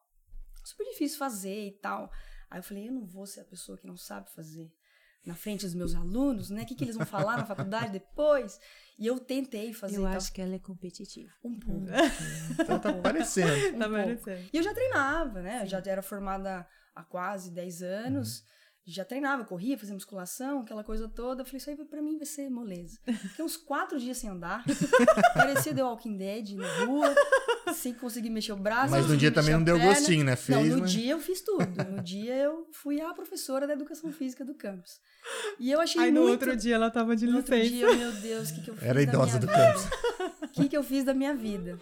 Super 0.63 0.85
difícil 0.85 1.17
fazer 1.17 1.67
e 1.67 1.71
tal. 1.71 2.11
Aí 2.49 2.59
eu 2.59 2.63
falei, 2.63 2.87
eu 2.87 2.93
não 2.93 3.05
vou 3.05 3.25
ser 3.25 3.41
a 3.41 3.45
pessoa 3.45 3.77
que 3.77 3.85
não 3.85 3.97
sabe 3.97 4.31
fazer 4.31 4.71
na 5.25 5.35
frente 5.35 5.65
dos 5.65 5.73
meus 5.75 5.93
alunos, 5.95 6.49
né? 6.49 6.63
O 6.63 6.65
que, 6.65 6.75
que 6.75 6.83
eles 6.83 6.95
vão 6.95 7.05
falar 7.05 7.37
na 7.37 7.45
faculdade 7.45 7.91
depois? 7.91 8.59
E 8.97 9.05
eu 9.07 9.19
tentei 9.19 9.73
fazer 9.73 9.97
Eu 9.97 10.01
e 10.01 10.03
tal. 10.05 10.13
acho 10.17 10.33
que 10.33 10.41
ela 10.41 10.55
é 10.55 10.59
competitiva. 10.59 11.31
um 11.43 11.57
pouco. 11.59 11.85
Então 12.59 12.79
tá 12.79 12.93
parecendo. 12.93 13.51
um 13.75 13.79
Tá 13.79 13.87
pouco. 13.87 14.03
parecendo. 14.23 14.49
E 14.51 14.57
eu 14.57 14.63
já 14.63 14.73
treinava, 14.73 15.41
né? 15.41 15.63
Eu 15.63 15.67
já 15.67 15.81
era 15.85 16.01
formada 16.01 16.67
há 16.95 17.03
quase 17.03 17.51
10 17.51 17.81
anos. 17.81 18.43
Já 18.85 19.05
treinava, 19.05 19.45
corria, 19.45 19.77
fazia 19.77 19.93
musculação, 19.93 20.61
aquela 20.61 20.83
coisa 20.83 21.07
toda. 21.07 21.41
Eu 21.43 21.45
falei, 21.45 21.57
isso 21.59 21.69
aí 21.69 21.75
pra 21.85 22.01
mim 22.01 22.17
vai 22.17 22.25
ser 22.25 22.49
moleza. 22.49 22.97
Fiquei 23.05 23.45
uns 23.45 23.55
quatro 23.55 23.99
dias 23.99 24.17
sem 24.17 24.29
andar. 24.29 24.63
Parecia 25.35 25.75
The 25.75 25.83
Walking 25.83 26.17
Dead 26.17 26.55
na 26.55 26.85
rua, 26.85 27.13
sem 27.73 27.93
conseguir 27.93 28.29
mexer 28.29 28.51
o 28.51 28.55
braço. 28.55 28.91
Mas 28.91 29.07
no 29.07 29.17
dia 29.17 29.31
também 29.31 29.53
não 29.53 29.63
deu 29.63 29.77
perna. 29.77 29.93
gostinho, 29.93 30.23
né? 30.23 30.31
Não, 30.31 30.37
Fez, 30.37 30.73
no 30.73 30.79
mas... 30.81 30.91
dia 30.91 31.11
eu 31.11 31.19
fiz 31.19 31.41
tudo. 31.41 31.59
No 31.89 32.03
dia 32.03 32.35
eu 32.35 32.67
fui 32.71 33.01
a 33.01 33.13
professora 33.13 33.67
da 33.67 33.73
educação 33.73 34.11
física 34.11 34.45
do 34.45 34.53
campus. 34.53 34.99
E 35.59 35.71
eu 35.71 35.79
achei 35.81 36.01
Aí 36.01 36.11
no 36.11 36.21
muito... 36.21 36.31
outro 36.31 36.55
dia 36.55 36.75
ela 36.75 36.89
tava 36.89 37.15
de 37.15 37.25
No 37.25 37.37
outro 37.37 37.59
dia, 37.59 37.93
meu 37.93 38.11
Deus, 38.13 38.49
o 38.49 38.55
que, 38.55 38.61
que 38.61 38.69
eu 38.69 38.75
fiz 38.75 38.83
Era 38.83 39.01
idosa 39.01 39.25
minha 39.25 39.39
do 39.39 39.47
vida? 39.47 40.39
O 40.49 40.61
que, 40.61 40.69
que 40.69 40.77
eu 40.77 40.83
fiz 40.83 41.03
da 41.03 41.13
minha 41.13 41.33
vida? 41.35 41.77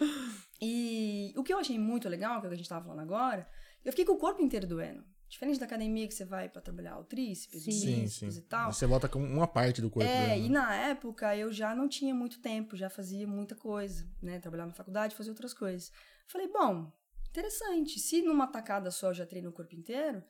E 0.61 1.33
o 1.35 1.43
que 1.43 1.53
eu 1.53 1.57
achei 1.57 1.79
muito 1.79 2.07
legal, 2.09 2.39
que 2.39 2.45
é 2.45 2.47
o 2.47 2.49
que 2.49 2.55
a 2.55 2.57
gente 2.57 2.69
tava 2.69 2.83
falando 2.83 2.99
agora, 2.99 3.47
eu 3.83 3.91
fiquei 3.91 4.05
com 4.05 4.13
o 4.13 4.17
corpo 4.17 4.41
inteiro 4.41 4.67
doendo. 4.67 5.03
Diferente 5.29 5.59
da 5.59 5.65
academia 5.65 6.07
que 6.07 6.13
você 6.13 6.23
vai 6.23 6.47
pra 6.47 6.61
trabalhar 6.61 6.97
o 6.99 7.03
tríceps, 7.03 7.63
Sim. 7.63 8.07
Sim, 8.07 8.27
e 8.29 8.41
tal. 8.41 8.71
Você 8.71 8.85
volta 8.85 9.09
com 9.09 9.19
uma 9.21 9.47
parte 9.47 9.81
do 9.81 9.89
corpo. 9.89 10.07
É, 10.09 10.27
né? 10.27 10.39
e 10.39 10.49
na 10.49 10.73
época 10.73 11.35
eu 11.35 11.51
já 11.51 11.75
não 11.75 11.87
tinha 11.89 12.15
muito 12.15 12.39
tempo, 12.39 12.77
já 12.77 12.89
fazia 12.89 13.27
muita 13.27 13.53
coisa, 13.55 14.09
né? 14.21 14.39
Trabalhava 14.39 14.69
na 14.69 14.73
faculdade, 14.75 15.15
fazia 15.15 15.31
outras 15.31 15.53
coisas. 15.53 15.91
Falei, 16.27 16.47
bom, 16.47 16.91
interessante. 17.29 17.99
Se 17.99 18.21
numa 18.21 18.47
tacada 18.47 18.89
só 18.89 19.09
eu 19.09 19.13
já 19.13 19.25
treino 19.25 19.49
o 19.49 19.53
corpo 19.53 19.75
inteiro, 19.75 20.23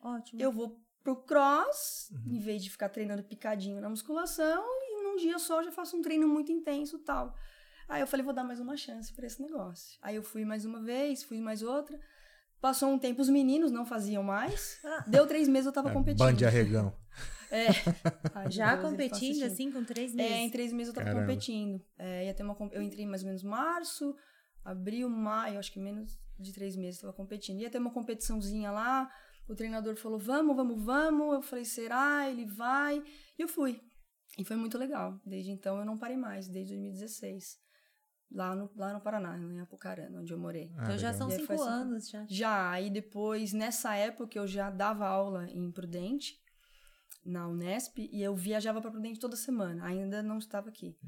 Ótimo. 0.00 0.40
eu 0.40 0.52
vou 0.52 0.80
pro 1.02 1.16
cross, 1.16 2.10
Uhum. 2.12 2.36
em 2.36 2.38
vez 2.38 2.62
de 2.62 2.70
ficar 2.70 2.88
treinando 2.88 3.22
picadinho 3.24 3.80
na 3.80 3.90
musculação, 3.90 4.64
e 4.82 5.02
num 5.02 5.16
dia 5.16 5.38
só 5.38 5.60
eu 5.60 5.64
já 5.64 5.72
faço 5.72 5.96
um 5.96 6.00
treino 6.02 6.26
muito 6.28 6.50
intenso 6.52 6.96
e 6.96 7.00
tal. 7.00 7.34
Aí 7.88 8.00
eu 8.00 8.06
falei, 8.06 8.24
vou 8.24 8.32
dar 8.32 8.44
mais 8.44 8.60
uma 8.60 8.76
chance 8.76 9.12
pra 9.12 9.26
esse 9.26 9.42
negócio. 9.42 9.98
Aí 10.00 10.16
eu 10.16 10.22
fui 10.22 10.44
mais 10.44 10.64
uma 10.64 10.80
vez, 10.80 11.22
fui 11.22 11.38
mais 11.40 11.60
outra. 11.62 12.00
Passou 12.64 12.88
um 12.88 12.98
tempo, 12.98 13.20
os 13.20 13.28
meninos 13.28 13.70
não 13.70 13.84
faziam 13.84 14.22
mais. 14.22 14.80
Deu 15.06 15.26
três 15.26 15.46
meses, 15.46 15.66
eu 15.66 15.72
tava 15.72 15.90
É, 15.90 15.92
competindo. 15.92 16.24
Band 16.26 16.32
de 16.32 16.46
arregão. 16.46 16.96
É. 17.50 17.66
Ai, 18.34 18.48
Já 18.50 18.68
meu 18.68 18.76
Deus, 18.78 18.90
competindo, 18.90 19.42
assim, 19.42 19.70
com 19.70 19.84
três 19.84 20.14
É, 20.14 20.16
meses? 20.16 20.36
em 20.36 20.48
três 20.50 20.72
meses 20.72 20.88
eu 20.88 20.94
tava 20.94 21.08
Caramba. 21.08 21.26
competindo. 21.26 21.84
É, 21.98 22.24
ia 22.24 22.32
ter 22.32 22.42
uma, 22.42 22.56
eu 22.72 22.80
entrei 22.80 23.04
mais 23.04 23.20
ou 23.20 23.26
menos 23.26 23.42
março, 23.42 24.16
abril, 24.64 25.10
maio, 25.10 25.58
acho 25.58 25.70
que 25.70 25.78
menos 25.78 26.18
de 26.38 26.54
três 26.54 26.74
meses 26.74 27.02
eu 27.02 27.08
tava 27.10 27.12
competindo. 27.18 27.60
Ia 27.60 27.68
ter 27.68 27.76
uma 27.76 27.90
competiçãozinha 27.90 28.70
lá, 28.70 29.10
o 29.46 29.54
treinador 29.54 29.94
falou, 29.96 30.18
vamos, 30.18 30.56
vamos, 30.56 30.82
vamos. 30.82 31.34
Eu 31.34 31.42
falei, 31.42 31.66
será? 31.66 32.30
Ele 32.30 32.46
vai. 32.46 32.96
E 33.38 33.42
eu 33.42 33.46
fui. 33.46 33.78
E 34.38 34.42
foi 34.42 34.56
muito 34.56 34.78
legal. 34.78 35.20
Desde 35.26 35.50
então 35.50 35.78
eu 35.78 35.84
não 35.84 35.98
parei 35.98 36.16
mais, 36.16 36.48
desde 36.48 36.72
2016. 36.72 37.58
Lá 38.34 38.52
no, 38.56 38.68
lá 38.74 38.92
no 38.92 39.00
Paraná, 39.00 39.38
em 39.38 39.60
Apucarana, 39.60 40.18
onde 40.20 40.32
eu 40.32 40.38
morei. 40.38 40.72
Ah, 40.76 40.82
Então 40.82 40.98
já 40.98 41.12
legal. 41.12 41.14
são 41.14 41.30
cinco 41.30 41.52
cinco 41.52 41.62
anos, 41.62 42.10
já. 42.10 42.26
Já, 42.28 42.70
aí 42.70 42.90
depois, 42.90 43.52
nessa 43.52 43.94
época, 43.94 44.36
eu 44.36 44.44
já 44.46 44.70
dava 44.70 45.06
aula 45.06 45.46
em 45.52 45.70
Prudente, 45.70 46.36
na 47.24 47.46
Unesp, 47.46 47.96
e 47.98 48.20
eu 48.20 48.34
viajava 48.34 48.80
para 48.80 48.90
Prudente 48.90 49.20
toda 49.20 49.36
semana, 49.36 49.84
ainda 49.86 50.20
não 50.20 50.38
estava 50.38 50.68
aqui. 50.68 50.98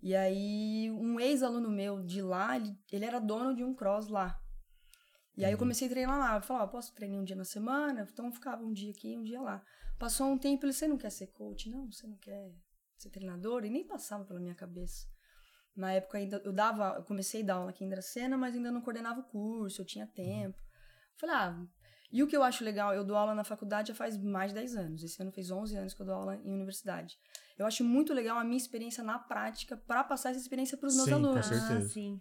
E 0.00 0.14
aí, 0.14 0.88
um 0.92 1.18
ex-aluno 1.18 1.68
meu 1.68 2.00
de 2.04 2.22
lá, 2.22 2.54
ele, 2.56 2.72
ele 2.92 3.04
era 3.04 3.18
dono 3.18 3.56
de 3.56 3.64
um 3.64 3.74
cross 3.74 4.06
lá. 4.08 4.38
E 5.36 5.44
aí 5.44 5.52
eu 5.52 5.58
comecei 5.58 5.86
a 5.88 5.90
treinar 5.90 6.18
lá. 6.18 6.36
Eu 6.36 6.42
falava, 6.42 6.64
ah, 6.66 6.68
posso 6.68 6.94
treinar 6.94 7.20
um 7.20 7.24
dia 7.24 7.36
na 7.36 7.44
semana? 7.44 8.06
Então 8.12 8.26
eu 8.26 8.32
ficava 8.32 8.64
um 8.64 8.72
dia 8.72 8.90
aqui, 8.92 9.16
um 9.16 9.22
dia 9.24 9.40
lá. 9.40 9.64
Passou 9.98 10.28
um 10.28 10.38
tempo, 10.38 10.64
ele, 10.64 10.72
você 10.72 10.86
não 10.86 10.96
quer 10.96 11.10
ser 11.10 11.28
coach? 11.28 11.68
Não, 11.68 11.90
você 11.90 12.06
não 12.06 12.16
quer 12.16 12.52
ser 12.96 13.10
treinador? 13.10 13.64
E 13.64 13.70
nem 13.70 13.84
passava 13.84 14.24
pela 14.24 14.38
minha 14.40 14.54
cabeça. 14.54 15.06
Na 15.78 15.92
época 15.92 16.18
ainda 16.18 16.42
eu 16.44 16.52
dava, 16.52 16.94
eu 16.96 17.04
comecei 17.04 17.42
a 17.42 17.44
dar 17.46 17.54
aula 17.54 17.70
aqui 17.70 17.84
em 17.84 17.88
Dracena, 17.88 18.36
mas 18.36 18.54
ainda 18.54 18.70
não 18.70 18.80
coordenava 18.80 19.20
o 19.20 19.24
curso, 19.24 19.80
eu 19.80 19.86
tinha 19.86 20.06
tempo. 20.06 20.58
Falei, 21.16 21.34
ah, 21.36 21.66
e 22.10 22.22
o 22.22 22.26
que 22.26 22.36
eu 22.36 22.42
acho 22.42 22.64
legal, 22.64 22.94
eu 22.94 23.04
dou 23.04 23.16
aula 23.16 23.34
na 23.34 23.44
faculdade 23.44 23.88
já 23.88 23.94
faz 23.94 24.16
mais 24.16 24.50
de 24.50 24.56
10 24.56 24.76
anos. 24.76 25.04
Esse 25.04 25.20
ano 25.22 25.30
fez 25.30 25.50
11 25.50 25.76
anos 25.76 25.94
que 25.94 26.00
eu 26.02 26.06
dou 26.06 26.14
aula 26.14 26.36
em 26.36 26.52
universidade. 26.52 27.16
Eu 27.58 27.66
acho 27.66 27.84
muito 27.84 28.14
legal 28.14 28.38
a 28.38 28.44
minha 28.44 28.56
experiência 28.56 29.04
na 29.04 29.18
prática 29.18 29.76
para 29.76 30.02
passar 30.02 30.30
essa 30.30 30.40
experiência 30.40 30.76
para 30.76 30.86
os 30.88 30.94
meus 30.96 31.04
Sim, 31.04 31.10
com 31.12 31.16
alunos. 31.18 31.46
certeza. 31.46 31.78
Ah, 31.78 31.88
sim. 31.88 32.20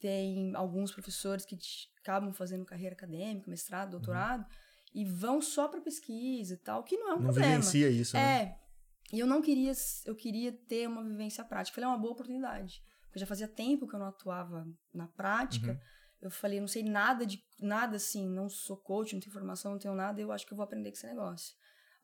tem 0.00 0.54
alguns 0.54 0.90
professores 0.92 1.44
que 1.44 1.56
acabam 2.00 2.32
fazendo 2.32 2.64
carreira 2.64 2.94
acadêmica, 2.94 3.50
mestrado, 3.50 3.90
doutorado, 3.90 4.46
e 4.94 5.04
vão 5.04 5.40
só 5.40 5.68
para 5.68 5.80
pesquisa 5.80 6.54
e 6.54 6.58
tal, 6.58 6.82
que 6.82 6.96
não 6.96 7.10
é 7.10 7.14
um 7.14 7.16
Não 7.16 7.24
problema. 7.24 7.48
vivencia 7.50 7.88
isso, 7.90 8.16
né? 8.16 8.42
É. 8.42 8.66
E 9.12 9.20
eu 9.20 9.26
não 9.26 9.40
queria, 9.40 9.72
eu 10.04 10.14
queria 10.16 10.52
ter 10.52 10.88
uma 10.88 11.02
vivência 11.04 11.44
prática. 11.44 11.74
Falei, 11.74 11.88
é 11.88 11.92
uma 11.92 11.98
boa 11.98 12.12
oportunidade. 12.12 12.82
Porque 13.16 13.20
já 13.20 13.26
fazia 13.26 13.48
tempo 13.48 13.88
que 13.88 13.94
eu 13.94 13.98
não 13.98 14.08
atuava 14.08 14.68
na 14.92 15.08
prática. 15.08 15.72
Uhum. 15.72 15.78
Eu 16.20 16.30
falei, 16.30 16.60
não 16.60 16.68
sei 16.68 16.82
nada 16.82 17.24
de 17.24 17.42
nada 17.58 17.96
assim, 17.96 18.28
não 18.28 18.46
sou 18.46 18.76
coach, 18.76 19.14
não 19.14 19.20
tenho 19.20 19.32
formação, 19.32 19.72
não 19.72 19.78
tenho 19.78 19.94
nada, 19.94 20.20
eu 20.20 20.30
acho 20.30 20.46
que 20.46 20.52
eu 20.52 20.56
vou 20.56 20.64
aprender 20.64 20.90
com 20.90 20.96
esse 20.98 21.06
negócio. 21.06 21.54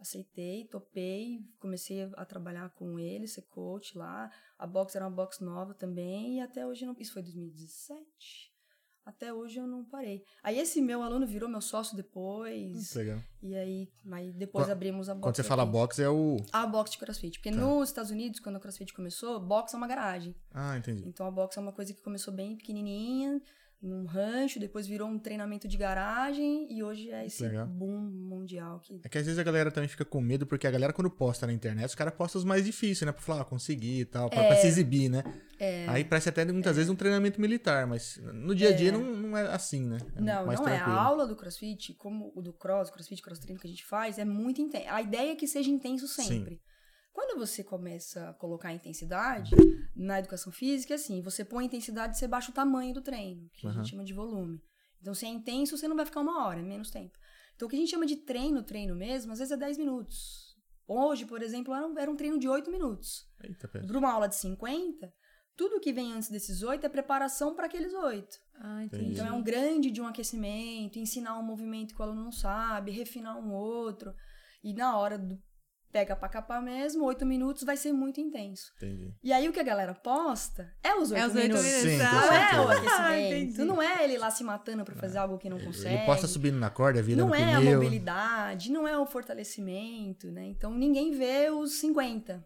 Aceitei, 0.01 0.67
topei, 0.69 1.41
comecei 1.59 2.11
a 2.17 2.25
trabalhar 2.25 2.71
com 2.71 2.99
ele, 2.99 3.29
ser 3.29 3.43
coach 3.43 3.97
lá. 3.97 4.31
A 4.59 4.67
box 4.67 4.97
era 4.97 5.05
uma 5.05 5.15
box 5.15 5.41
nova 5.45 5.75
também, 5.75 6.39
e 6.39 6.41
até 6.41 6.67
hoje 6.67 6.87
não. 6.87 6.97
Isso 6.99 7.13
foi 7.13 7.23
2017. 7.23 8.52
Até 9.05 9.33
hoje 9.35 9.59
eu 9.59 9.67
não 9.67 9.85
parei. 9.85 10.23
Aí 10.45 10.59
esse 10.61 10.81
meu 10.81 11.03
aluno 11.03 11.27
virou 11.27 11.49
meu 11.49 11.61
sócio 11.61 11.97
depois. 11.97 12.95
Legal. 12.95 13.19
E 13.43 13.55
aí, 13.55 13.89
aí 14.13 14.33
depois 14.33 14.65
Quando- 14.65 14.73
abrimos 14.73 15.09
a 15.09 15.15
box. 15.15 15.25
Quando 15.25 15.37
você 15.37 15.43
fala 15.43 15.67
box, 15.67 15.99
é 15.99 16.09
o. 16.09 16.37
A 16.53 16.65
box 16.67 16.93
de 16.93 16.99
crossfit. 16.99 17.39
Porque 17.39 17.51
Tá. 17.51 17.57
nos 17.57 17.89
Estados 17.89 18.11
Unidos, 18.13 18.39
quando 18.39 18.57
a 18.57 18.61
crossfit 18.61 18.93
começou, 18.95 19.41
box 19.41 19.75
é 19.75 19.77
uma 19.77 19.89
garagem. 19.89 20.35
Ah, 20.53 20.77
entendi. 20.79 21.03
Então 21.07 21.27
a 21.27 21.31
box 21.33 21.57
é 21.57 21.61
uma 21.61 21.73
coisa 21.73 21.93
que 21.93 22.01
começou 22.01 22.33
bem 22.33 22.57
pequenininha, 22.57 23.41
num 23.83 24.05
rancho, 24.07 24.61
depois 24.61 24.87
virou 24.87 25.09
um 25.09 25.19
treinamento 25.19 25.67
de 25.67 25.77
garagem 25.77 26.69
e 26.73 26.85
hoje 26.85 27.11
é 27.11 27.27
esse 27.27 27.43
Legal. 27.43 27.67
boom 27.67 27.99
mundial 28.01 28.79
que 28.79 29.01
É 29.03 29.09
que 29.09 29.19
às 29.19 29.25
vezes 29.27 29.39
a 29.39 29.43
galera 29.43 29.73
também 29.73 29.89
fica 29.89 30.05
com 30.05 30.21
medo, 30.21 30.47
porque 30.47 30.67
a 30.67 30.71
galera 30.71 30.93
quando 30.93 31.11
posta 31.11 31.47
na 31.47 31.53
internet, 31.53 31.87
os 31.89 31.95
caras 31.95 32.15
postam 32.15 32.39
os 32.39 32.45
mais 32.45 32.65
difíceis, 32.65 33.05
né? 33.05 33.11
Pra 33.13 33.21
falar, 33.21 33.41
ah, 33.43 33.45
consegui 33.45 34.01
e 34.01 34.05
tal, 34.05 34.31
pra, 34.31 34.45
pra 34.47 34.57
se 34.57 34.69
exibir, 34.69 35.09
né? 35.09 35.25
é, 35.59 35.87
Aí 35.89 36.05
parece 36.05 36.29
até 36.29 36.45
muitas 36.45 36.77
vezes 36.77 36.89
um 36.91 36.95
treinamento 36.95 37.41
militar, 37.41 37.87
mas 37.87 38.21
no 38.33 38.55
dia 38.55 38.69
a 38.69 38.73
dia 38.73 38.93
não, 38.93 39.03
não 39.03 39.37
é 39.37 39.43
assim, 39.53 39.85
né? 39.85 39.99
É 40.17 40.21
Não, 40.21 40.47
não 40.47 40.53
é. 40.53 40.55
A 40.57 40.59
tranquilo. 40.63 40.99
aula 40.99 41.27
do 41.27 41.35
CrossFit, 41.35 41.95
como 41.95 42.33
o 42.37 42.41
do 42.41 42.53
Cross, 42.53 42.91
CrossFit, 42.91 43.21
Cross 43.21 43.41
Training 43.41 43.61
que 43.61 43.67
a 43.67 43.71
gente 43.71 43.85
faz, 43.85 44.19
é 44.19 44.25
muito 44.25 44.61
intenso. 44.61 44.87
A 44.91 45.03
ideia 45.03 45.33
é 45.33 45.35
que 45.35 45.47
seja 45.49 45.71
intenso 45.71 46.07
sempre. 46.07 46.61
Quando 47.13 47.39
você 47.39 47.63
começa 47.63 48.31
a 48.31 48.35
colocar 48.35 48.73
intensidade 48.73 49.51
na 49.95 50.19
educação 50.19 50.53
física, 50.53 50.95
é 50.95 50.97
assim, 50.97 51.21
você 51.21 51.45
põe 51.45 51.67
intensidade, 51.67 52.19
você 52.19 52.27
baixa 52.27 52.51
o 52.51 52.55
tamanho 52.55 52.95
do 52.95 53.03
treino, 53.03 53.49
que 53.55 53.67
a 53.67 53.71
Aham. 53.71 53.83
gente 53.83 53.91
chama 53.91 54.05
de 54.05 54.15
volume. 54.15 54.63
Então, 55.01 55.15
se 55.15 55.27
é 55.27 55.29
intenso, 55.29 55.77
você 55.77 55.87
não 55.89 55.97
vai 55.97 56.07
ficar 56.07 56.21
uma 56.21 56.47
hora, 56.47 56.61
é 56.61 56.63
menos 56.63 56.91
tempo. 56.91 57.19
Então, 57.55 57.67
o 57.67 57.69
que 57.71 57.77
a 57.77 57.79
gente 57.79 57.91
chama 57.91 58.07
de 58.07 58.17
treino, 58.17 58.63
treino 58.63 58.95
mesmo, 58.95 59.33
às 59.33 59.39
vezes 59.39 59.53
é 59.53 59.57
10 59.57 59.77
minutos. 59.79 60.57
Hoje, 60.87 61.27
por 61.27 61.43
exemplo, 61.43 61.75
era 61.75 61.87
um, 61.87 61.99
era 61.99 62.11
um 62.11 62.17
treino 62.17 62.39
de 62.39 62.49
8 62.49 62.71
minutos. 62.71 63.27
Eita, 63.43 63.69
pera. 63.69 63.87
Para 63.87 63.99
uma 63.99 64.13
aula 64.13 64.29
de 64.29 64.37
50, 64.37 65.13
tudo 65.57 65.81
que 65.81 65.93
vem 65.93 66.13
antes 66.13 66.31
desses 66.31 66.63
8 66.63 66.87
é 66.87 66.89
preparação 66.89 67.55
para 67.55 67.67
aqueles 67.67 67.93
8. 67.93 68.39
Ah, 68.55 68.83
Entendi. 68.85 69.03
entendi. 69.03 69.13
Então 69.13 69.27
é 69.27 69.33
um 69.33 69.43
grande 69.43 69.91
de 69.91 70.01
um 70.01 70.07
aquecimento, 70.07 70.99
ensinar 70.99 71.39
um 71.39 71.43
movimento 71.43 71.95
que 71.95 72.01
o 72.01 72.05
aluno 72.05 72.25
não 72.25 72.33
sabe, 72.33 72.91
refinar 72.91 73.37
um 73.39 73.53
outro. 73.53 74.15
E 74.63 74.73
na 74.73 74.97
hora 74.97 75.19
do 75.19 75.41
pega 75.93 76.17
pra 76.17 76.29
capar 76.29 76.63
mesmo, 76.63 77.05
oito 77.05 77.27
minutos 77.27 77.63
vai 77.65 77.77
ser 77.77 77.93
muito 77.93 78.21
intenso. 78.21 78.73
Entendi. 78.77 79.15
E 79.23 79.33
aí 79.33 79.49
o 79.49 79.53
que 79.53 79.61
a 79.61 79.63
galera 79.63 79.95
posta 79.95 80.73
é 80.83 80.95
os 80.95 81.11
oito 81.13 81.23
É 81.23 81.27
os 81.27 81.35
oito 81.35 81.43
minutos. 81.49 81.65
minutos. 81.65 81.91
Sim, 81.91 81.99
Não 81.99 82.07
é 82.07 82.61
o 82.61 82.69
certeza. 82.69 82.73
aquecimento. 82.73 83.35
entendi. 83.35 83.65
não 83.65 83.83
é 83.83 84.05
ele 84.05 84.19
lá 84.19 84.31
se 84.31 84.43
matando 84.43 84.85
pra 84.85 84.95
fazer 84.95 85.19
algo 85.19 85.37
que 85.39 85.49
não 85.51 85.61
consegue. 85.61 85.95
Ele 85.97 86.07
posta 86.07 86.27
subindo 86.27 86.57
na 86.59 86.71
corda, 86.71 87.03
virando 87.03 87.27
Não 87.29 87.35
é 87.35 87.55
a 87.55 87.59
pneu. 87.59 87.75
mobilidade, 87.75 88.73
não 88.73 88.89
é 88.89 88.97
o 88.99 89.05
fortalecimento, 89.07 90.31
né? 90.31 90.47
Então 90.47 90.73
ninguém 90.75 91.13
vê 91.13 91.51
os 91.51 91.73
50. 91.75 92.43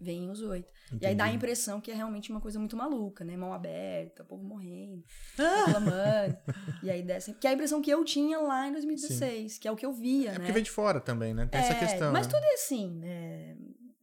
Vem 0.00 0.30
os 0.30 0.40
oito. 0.40 0.72
E 1.00 1.04
aí 1.06 1.14
dá 1.14 1.24
a 1.24 1.26
Entendi. 1.26 1.36
impressão 1.36 1.80
que 1.80 1.90
é 1.90 1.94
realmente 1.94 2.30
uma 2.30 2.40
coisa 2.40 2.58
muito 2.58 2.74
maluca, 2.76 3.22
né? 3.22 3.36
Mão 3.36 3.52
aberta, 3.52 4.24
povo 4.24 4.42
morrendo, 4.42 5.04
Ah! 5.38 5.64
reclamando. 5.66 6.36
e 6.82 6.90
aí 6.90 7.02
desce. 7.02 7.34
Que 7.34 7.46
é 7.46 7.50
a 7.50 7.52
impressão 7.52 7.82
que 7.82 7.90
eu 7.90 8.02
tinha 8.04 8.38
lá 8.38 8.66
em 8.66 8.72
2016, 8.72 9.58
que 9.58 9.68
é 9.68 9.70
o 9.72 9.76
que 9.76 9.84
eu 9.84 9.92
via, 9.92 10.30
É 10.30 10.32
né? 10.32 10.38
porque 10.38 10.52
vem 10.52 10.62
de 10.62 10.70
fora 10.70 11.00
também, 11.00 11.34
né? 11.34 11.46
Tem 11.46 11.60
essa 11.60 11.74
É, 11.74 11.78
questão. 11.78 12.12
Mas 12.12 12.26
né? 12.26 12.32
tudo 12.32 12.44
é 12.44 12.54
assim, 12.54 12.90
né? 12.96 13.56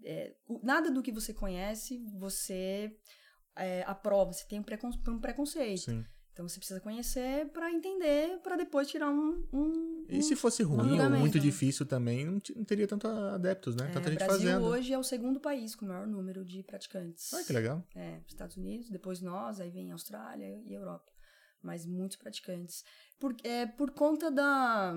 É, 0.05 0.33
nada 0.63 0.89
do 0.91 1.01
que 1.01 1.11
você 1.11 1.33
conhece, 1.33 1.97
você 2.17 2.95
é, 3.55 3.83
aprova, 3.87 4.31
você 4.31 4.45
tem 4.47 4.59
um, 4.59 4.63
precon- 4.63 4.91
um 5.07 5.19
preconceito. 5.19 5.79
Sim. 5.81 6.05
Então 6.37 6.47
você 6.47 6.59
precisa 6.59 6.79
conhecer 6.79 7.47
pra 7.47 7.71
entender, 7.71 8.37
pra 8.43 8.55
depois 8.55 8.87
tirar 8.87 9.09
um. 9.09 9.43
um 9.51 10.05
E 10.07 10.21
se 10.21 10.35
fosse 10.35 10.61
ruim 10.61 10.99
ou 10.99 11.09
muito 11.09 11.39
né? 11.39 11.43
difícil 11.43 11.83
também, 11.83 12.25
não, 12.27 12.39
não 12.55 12.63
teria 12.63 12.87
tanto 12.87 13.07
adeptos, 13.07 13.75
né? 13.75 13.87
É, 13.89 13.91
Tanta 13.91 14.11
gente 14.11 14.19
Brasil 14.19 14.47
fazendo. 14.47 14.65
hoje 14.65 14.93
é 14.93 14.99
o 14.99 15.03
segundo 15.03 15.39
país 15.39 15.73
com 15.73 15.85
o 15.85 15.87
maior 15.87 16.05
número 16.05 16.45
de 16.45 16.61
praticantes. 16.61 17.33
Olha 17.33 17.43
que 17.43 17.53
legal. 17.53 17.83
É, 17.95 18.19
Estados 18.27 18.55
Unidos, 18.55 18.87
depois 18.87 19.19
nós, 19.19 19.59
aí 19.59 19.71
vem 19.71 19.89
Austrália 19.91 20.61
e 20.63 20.71
Europa. 20.75 21.11
Mas 21.59 21.87
muitos 21.87 22.17
praticantes. 22.17 22.85
Por, 23.17 23.35
é, 23.43 23.65
por 23.65 23.89
conta 23.89 24.29
da. 24.29 24.93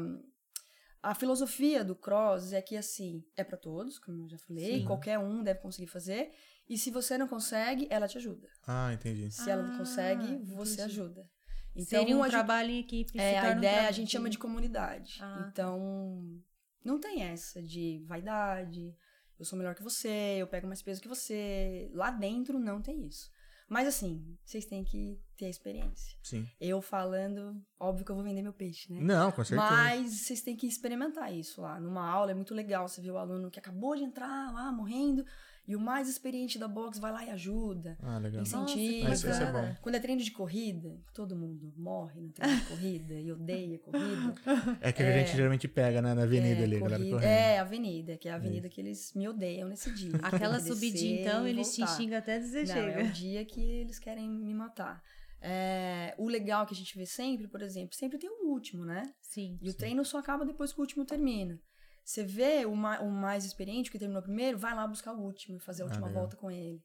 A 1.02 1.14
filosofia 1.14 1.82
do 1.82 1.94
cross 1.96 2.52
é 2.52 2.60
que, 2.60 2.76
assim, 2.76 3.24
é 3.34 3.42
para 3.42 3.56
todos, 3.56 3.98
como 3.98 4.24
eu 4.24 4.28
já 4.28 4.36
falei, 4.36 4.80
Sim. 4.80 4.84
qualquer 4.84 5.18
um 5.18 5.42
deve 5.42 5.60
conseguir 5.60 5.86
fazer. 5.86 6.32
E 6.70 6.78
se 6.78 6.90
você 6.90 7.18
não 7.18 7.26
consegue, 7.28 7.86
ela 7.90 8.06
te 8.08 8.16
ajuda. 8.16 8.48
Ah, 8.66 8.92
entendi. 8.94 9.30
Se 9.30 9.50
ela 9.50 9.62
não 9.64 9.74
Ah, 9.74 9.78
consegue, 9.78 10.38
você 10.54 10.74
entendi. 10.74 10.82
ajuda. 10.82 11.28
Então, 11.74 12.00
Seria 12.00 12.16
um 12.16 12.20
a 12.22 12.26
gente- 12.28 12.32
trabalho 12.32 12.70
em 12.70 12.78
equipe. 12.78 13.10
se 13.12 13.18
é, 13.18 13.38
a 13.38 13.42
torna 13.42 13.54
um 13.56 13.58
ideia 13.58 13.88
a 13.88 13.92
gente 13.92 14.10
chama 14.12 14.30
de 14.30 14.38
comunidade. 14.38 15.18
Ah, 15.20 15.48
então, 15.50 16.40
não 16.84 16.98
tem 17.00 17.22
essa 17.24 17.60
de 17.62 18.02
vaidade, 18.06 18.94
eu 19.38 19.44
sou 19.44 19.58
melhor 19.58 19.74
que 19.74 19.82
você, 19.82 20.36
eu 20.38 20.46
pego 20.46 20.66
mais 20.68 20.80
peso 20.82 21.00
que 21.02 21.08
você. 21.08 21.90
Lá 21.92 22.10
dentro 22.10 22.58
não 22.58 22.80
tem 22.80 23.04
isso. 23.06 23.28
Mas 23.68 23.86
assim, 23.86 24.36
vocês 24.44 24.64
têm 24.64 24.82
que 24.82 25.20
ter 25.36 25.46
a 25.46 25.48
experiência. 25.48 26.18
Sim. 26.24 26.44
Eu 26.60 26.82
falando, 26.82 27.60
óbvio 27.78 28.04
que 28.04 28.10
eu 28.10 28.16
vou 28.16 28.24
vender 28.24 28.42
meu 28.42 28.52
peixe, 28.52 28.92
né? 28.92 29.00
Não, 29.00 29.30
com 29.30 29.44
certeza. 29.44 29.70
Mas 29.70 30.10
vocês 30.22 30.42
têm 30.42 30.56
que 30.56 30.66
experimentar 30.66 31.32
isso 31.32 31.60
lá. 31.60 31.78
Numa 31.80 32.04
aula 32.04 32.32
é 32.32 32.34
muito 32.34 32.52
legal 32.52 32.88
você 32.88 33.00
ver 33.00 33.12
o 33.12 33.16
aluno 33.16 33.48
que 33.48 33.60
acabou 33.60 33.94
de 33.94 34.02
entrar 34.02 34.52
lá 34.52 34.72
morrendo 34.72 35.24
e 35.70 35.76
o 35.76 35.80
mais 35.80 36.08
experiente 36.08 36.58
da 36.58 36.66
box 36.66 36.98
vai 36.98 37.12
lá 37.12 37.24
e 37.24 37.30
ajuda. 37.30 37.96
Ah, 38.02 38.18
legal. 38.18 38.42
Incentiva. 38.42 39.08
Ah, 39.08 39.12
isso, 39.12 39.30
isso 39.30 39.40
é 39.42 39.52
bom. 39.52 39.76
Quando 39.80 39.94
é 39.94 40.00
treino 40.00 40.20
de 40.20 40.32
corrida, 40.32 40.98
todo 41.14 41.36
mundo 41.36 41.72
morre 41.76 42.20
no 42.20 42.32
treino 42.32 42.56
de 42.56 42.66
corrida 42.66 43.14
e 43.14 43.30
odeia 43.30 43.78
corrida. 43.78 44.34
É 44.80 44.92
que 44.92 45.00
a 45.02 45.12
gente 45.18 45.36
geralmente 45.36 45.68
pega 45.68 46.02
né, 46.02 46.12
na 46.12 46.22
avenida 46.24 46.60
é, 46.60 46.64
ali, 46.64 46.76
a 46.76 46.80
galera 46.80 46.98
corrida- 46.98 47.16
correndo. 47.16 47.30
é, 47.30 47.58
avenida, 47.60 48.16
que 48.16 48.28
é 48.28 48.32
a 48.32 48.34
avenida 48.34 48.68
que 48.68 48.80
eles 48.80 49.12
me 49.14 49.28
odeiam 49.28 49.68
nesse 49.68 49.92
dia. 49.92 50.10
Aquela 50.22 50.58
subidinha, 50.58 51.20
então, 51.20 51.46
eles 51.46 51.72
te 51.72 51.86
xingam 51.86 52.18
até 52.18 52.38
dizer 52.38 52.66
Não, 52.66 52.74
chega. 52.74 53.00
é 53.00 53.04
o 53.04 53.12
dia 53.12 53.44
que 53.44 53.60
eles 53.60 53.98
querem 54.00 54.28
me 54.28 54.52
matar. 54.52 55.00
É, 55.42 56.14
o 56.18 56.28
legal 56.28 56.66
que 56.66 56.74
a 56.74 56.76
gente 56.76 56.96
vê 56.98 57.06
sempre, 57.06 57.46
por 57.48 57.62
exemplo, 57.62 57.94
sempre 57.94 58.18
tem 58.18 58.28
o 58.28 58.48
último, 58.48 58.84
né? 58.84 59.10
Sim. 59.22 59.58
E 59.62 59.70
o 59.70 59.74
treino 59.74 60.04
só 60.04 60.18
acaba 60.18 60.44
depois 60.44 60.72
que 60.72 60.78
o 60.78 60.82
último 60.82 61.04
termina. 61.04 61.58
Você 62.04 62.24
vê 62.24 62.64
o, 62.66 62.74
ma- 62.74 63.00
o 63.00 63.10
mais 63.10 63.44
experiente, 63.44 63.90
que 63.90 63.98
terminou 63.98 64.22
primeiro, 64.22 64.58
vai 64.58 64.74
lá 64.74 64.86
buscar 64.86 65.12
o 65.12 65.20
último 65.20 65.56
e 65.56 65.60
fazer 65.60 65.82
a 65.82 65.86
Ah, 65.86 65.88
última 65.88 66.06
legal. 66.06 66.22
volta 66.22 66.36
com 66.36 66.50
ele. 66.50 66.82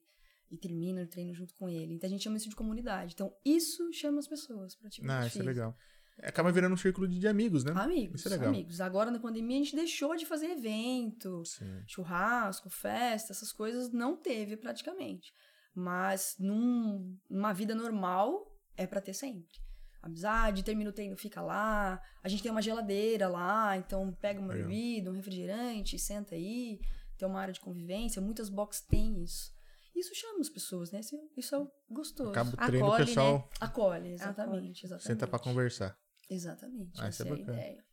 E 0.51 0.57
termina 0.57 1.01
o 1.03 1.07
treino 1.07 1.33
junto 1.33 1.53
com 1.55 1.67
ele. 1.67 1.95
Então 1.95 2.07
a 2.07 2.11
gente 2.11 2.23
chama 2.23 2.37
isso 2.37 2.49
de 2.49 2.55
comunidade. 2.55 3.13
Então 3.15 3.33
isso 3.43 3.91
chama 3.91 4.19
as 4.19 4.27
pessoas 4.27 4.75
pra 4.75 4.87
atividade 4.87 5.19
Não, 5.21 5.27
isso 5.27 5.39
é 5.39 5.43
legal. 5.43 5.75
Acaba 6.19 6.51
virando 6.51 6.73
um 6.73 6.77
círculo 6.77 7.07
de 7.07 7.19
de 7.19 7.27
amigos, 7.27 7.63
né? 7.65 7.73
Amigos, 7.75 8.19
Isso 8.21 8.27
é 8.29 8.31
legal. 8.31 8.47
amigos. 8.49 8.79
Agora 8.79 9.11
na 9.11 9.19
pandemia 9.19 9.59
a 9.59 9.63
gente 9.63 9.75
deixou 9.75 10.15
de 10.15 10.25
fazer 10.25 10.45
evento, 10.51 11.43
Sim. 11.43 11.81
churrasco, 11.87 12.69
festa, 12.69 13.33
essas 13.33 13.51
coisas 13.51 13.91
não 13.91 14.15
teve 14.15 14.55
praticamente. 14.55 15.33
Mas 15.73 16.35
num- 16.39 17.17
numa 17.29 17.51
vida 17.51 17.75
normal 17.75 18.49
é 18.77 18.87
pra 18.87 19.01
ter 19.01 19.13
sempre. 19.13 19.59
Amizade, 20.05 20.63
termina 20.63 20.91
o 20.91 20.93
treino, 20.93 21.17
fica 21.17 21.41
lá. 21.41 21.99
A 22.23 22.29
gente 22.29 22.43
tem 22.43 22.51
uma 22.51 22.61
geladeira 22.61 23.27
lá, 23.27 23.75
então 23.75 24.13
pega 24.21 24.39
uma 24.39 24.53
Legal. 24.53 24.69
bebida, 24.69 25.09
um 25.09 25.13
refrigerante, 25.13 25.97
senta 25.97 26.35
aí. 26.35 26.79
Tem 27.17 27.27
uma 27.27 27.41
área 27.41 27.53
de 27.53 27.59
convivência. 27.59 28.21
Muitas 28.21 28.47
boxes 28.47 28.83
têm 28.83 29.23
isso. 29.23 29.51
Isso 29.95 30.13
chama 30.13 30.41
as 30.41 30.49
pessoas, 30.49 30.91
né? 30.91 30.99
Isso, 30.99 31.17
isso 31.35 31.55
é 31.55 31.67
gostoso. 31.89 32.29
Acaba 32.29 32.49
o 32.49 32.57
treino, 32.57 32.85
o 32.85 32.89
Acolhe, 32.89 33.05
pessoal 33.05 33.49
Acolhe, 33.59 34.11
exatamente. 34.11 34.85
exatamente. 34.85 35.07
senta 35.07 35.25
pra 35.25 35.39
conversar. 35.39 35.97
Exatamente. 36.29 37.01
Ah, 37.01 37.07
essa 37.07 37.23
é 37.23 37.27
é 37.27 37.31
a 37.31 37.35
ideia. 37.37 37.85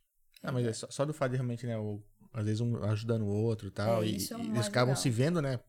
Ah, 0.43 0.51
mas 0.51 0.67
é 0.67 0.73
só, 0.73 0.87
só 0.91 1.05
do 1.05 1.13
fato 1.13 1.31
de 1.31 1.37
realmente, 1.37 1.65
né? 1.65 1.77
O, 1.77 2.03
às 2.31 2.45
vezes 2.45 2.61
um 2.61 2.83
ajudando 2.83 3.23
o 3.23 3.27
outro 3.27 3.69
e 3.69 3.71
tal. 3.71 4.03
É, 4.03 4.07
e, 4.07 4.17
isso 4.17 4.33
é 4.33 4.37
o 4.37 4.39
e 4.41 4.49
eles 4.49 4.67
acabam 4.67 4.89
legal. 4.89 5.01
se 5.01 5.09
vendo, 5.09 5.41
né? 5.41 5.59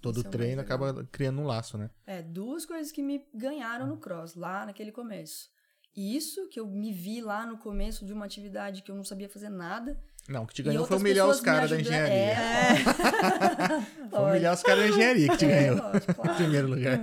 Todo 0.00 0.18
Isso 0.18 0.26
é 0.26 0.28
o 0.28 0.32
treino 0.32 0.56
mais 0.56 0.70
acaba 0.70 1.04
criando 1.10 1.40
um 1.40 1.44
laço, 1.44 1.76
né? 1.76 1.90
É, 2.06 2.22
duas 2.22 2.64
coisas 2.64 2.92
que 2.92 3.02
me 3.02 3.26
ganharam 3.34 3.86
no 3.86 3.98
cross, 3.98 4.34
lá 4.34 4.64
naquele 4.64 4.92
começo. 4.92 5.50
E 5.96 6.16
isso, 6.16 6.48
que 6.48 6.58
eu 6.60 6.66
me 6.66 6.92
vi 6.92 7.20
lá 7.20 7.44
no 7.44 7.58
começo 7.58 8.06
de 8.06 8.12
uma 8.12 8.24
atividade 8.24 8.82
que 8.82 8.90
eu 8.90 8.94
não 8.94 9.04
sabia 9.04 9.28
fazer 9.28 9.48
nada. 9.48 10.00
Não, 10.28 10.44
o 10.44 10.46
que 10.46 10.54
te 10.54 10.62
ganhou 10.62 10.86
foi 10.86 10.96
humilhar 10.98 11.28
os 11.28 11.40
caras 11.40 11.70
da 11.70 11.80
engenharia. 11.80 12.14
É, 12.14 12.74
Foi 14.10 14.20
humilhar 14.30 14.54
os 14.54 14.62
caras 14.62 14.84
da 14.84 14.88
engenharia 14.90 15.28
que 15.30 15.36
te 15.38 15.44
É, 15.46 15.48
ganhou. 15.48 15.76
lógico, 15.78 16.10
Em 16.12 16.14
claro. 16.14 16.36
primeiro 16.36 16.68
lugar. 16.68 16.98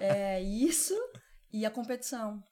É 0.00 0.40
isso 0.42 0.94
e 1.52 1.64
a 1.66 1.70
competição. 1.70 2.42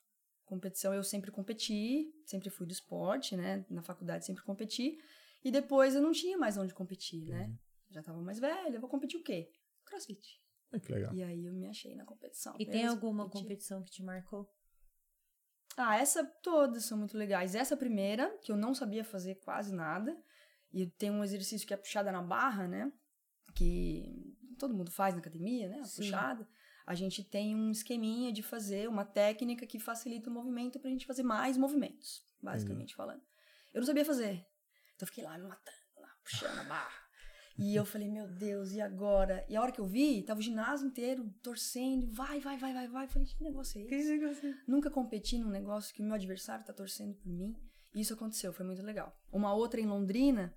Competição 0.44 0.94
eu 0.94 1.02
sempre 1.04 1.30
competi, 1.30 2.06
sempre 2.24 2.50
fui 2.50 2.66
do 2.66 2.72
esporte, 2.72 3.36
né? 3.36 3.64
Na 3.70 3.82
faculdade 3.82 4.24
sempre 4.24 4.42
competi. 4.44 4.96
E 5.44 5.50
depois 5.50 5.94
eu 5.94 6.02
não 6.02 6.12
tinha 6.12 6.36
mais 6.38 6.56
onde 6.56 6.72
competir, 6.74 7.24
né? 7.28 7.46
Uhum. 7.46 7.56
Já 7.90 8.02
tava 8.02 8.20
mais 8.20 8.38
velha, 8.40 8.74
eu 8.74 8.80
vou 8.80 8.88
competir 8.90 9.18
o 9.20 9.22
quê? 9.22 9.48
Crossfit. 9.84 10.40
Ah, 10.72 10.78
que 10.80 10.92
legal. 10.92 11.14
E 11.14 11.22
aí 11.22 11.44
eu 11.46 11.52
me 11.52 11.68
achei 11.68 11.94
na 11.94 12.04
competição. 12.04 12.54
E 12.58 12.66
tem 12.66 12.84
alguma 12.86 13.24
competi. 13.24 13.42
competição 13.42 13.82
que 13.82 13.90
te 13.90 14.02
marcou? 14.02 14.48
Ah, 15.76 15.96
essa 15.96 16.24
todas 16.24 16.84
são 16.84 16.96
muito 16.96 17.16
legais. 17.16 17.54
Essa 17.54 17.76
primeira, 17.76 18.36
que 18.38 18.50
eu 18.50 18.56
não 18.56 18.74
sabia 18.74 19.04
fazer 19.04 19.36
quase 19.36 19.74
nada, 19.74 20.16
e 20.72 20.86
tem 20.86 21.10
um 21.10 21.22
exercício 21.22 21.66
que 21.66 21.74
é 21.74 21.76
puxada 21.76 22.10
na 22.10 22.22
barra, 22.22 22.66
né? 22.66 22.90
Que 23.54 24.34
todo 24.58 24.74
mundo 24.74 24.90
faz 24.90 25.14
na 25.14 25.20
academia, 25.20 25.68
né? 25.68 25.80
A 25.80 25.84
Sim. 25.84 26.02
puxada. 26.02 26.48
A 26.86 26.94
gente 26.94 27.22
tem 27.24 27.54
um 27.54 27.70
esqueminha 27.70 28.32
de 28.32 28.42
fazer 28.42 28.88
uma 28.88 29.04
técnica 29.04 29.66
que 29.66 29.78
facilita 29.78 30.30
o 30.30 30.32
movimento 30.32 30.78
pra 30.78 30.90
gente 30.90 31.04
fazer 31.04 31.22
mais 31.22 31.56
movimentos, 31.56 32.24
basicamente 32.40 32.94
falando. 32.94 33.22
Eu 33.74 33.80
não 33.80 33.86
sabia 33.86 34.04
fazer. 34.04 34.46
Então 34.94 35.02
eu 35.02 35.06
fiquei 35.08 35.24
lá 35.24 35.36
me 35.36 35.48
matando, 35.48 35.76
lá, 35.96 36.08
puxando 36.22 36.58
a 36.60 36.64
barra. 36.64 37.05
E 37.58 37.74
eu 37.74 37.84
falei, 37.84 38.08
meu 38.08 38.28
Deus, 38.28 38.72
e 38.72 38.80
agora? 38.80 39.44
E 39.48 39.56
a 39.56 39.62
hora 39.62 39.72
que 39.72 39.80
eu 39.80 39.86
vi, 39.86 40.22
tava 40.22 40.40
o 40.40 40.42
ginásio 40.42 40.86
inteiro 40.86 41.28
torcendo, 41.42 42.06
vai, 42.08 42.38
vai, 42.40 42.58
vai, 42.58 42.72
vai, 42.72 42.88
vai. 42.88 43.04
Eu 43.06 43.08
falei, 43.08 43.26
que 43.26 43.42
negócio 43.42 43.80
é 43.80 43.84
esse? 43.84 43.90
Nunca 44.66 44.90
competi 44.90 45.38
num 45.38 45.48
negócio 45.48 45.94
que 45.94 46.02
o 46.02 46.04
meu 46.04 46.14
adversário 46.14 46.64
tá 46.64 46.72
torcendo 46.72 47.14
por 47.14 47.32
mim. 47.32 47.56
E 47.94 48.00
isso 48.00 48.12
aconteceu, 48.12 48.52
foi 48.52 48.66
muito 48.66 48.82
legal. 48.82 49.16
Uma 49.32 49.54
outra 49.54 49.80
em 49.80 49.86
Londrina, 49.86 50.54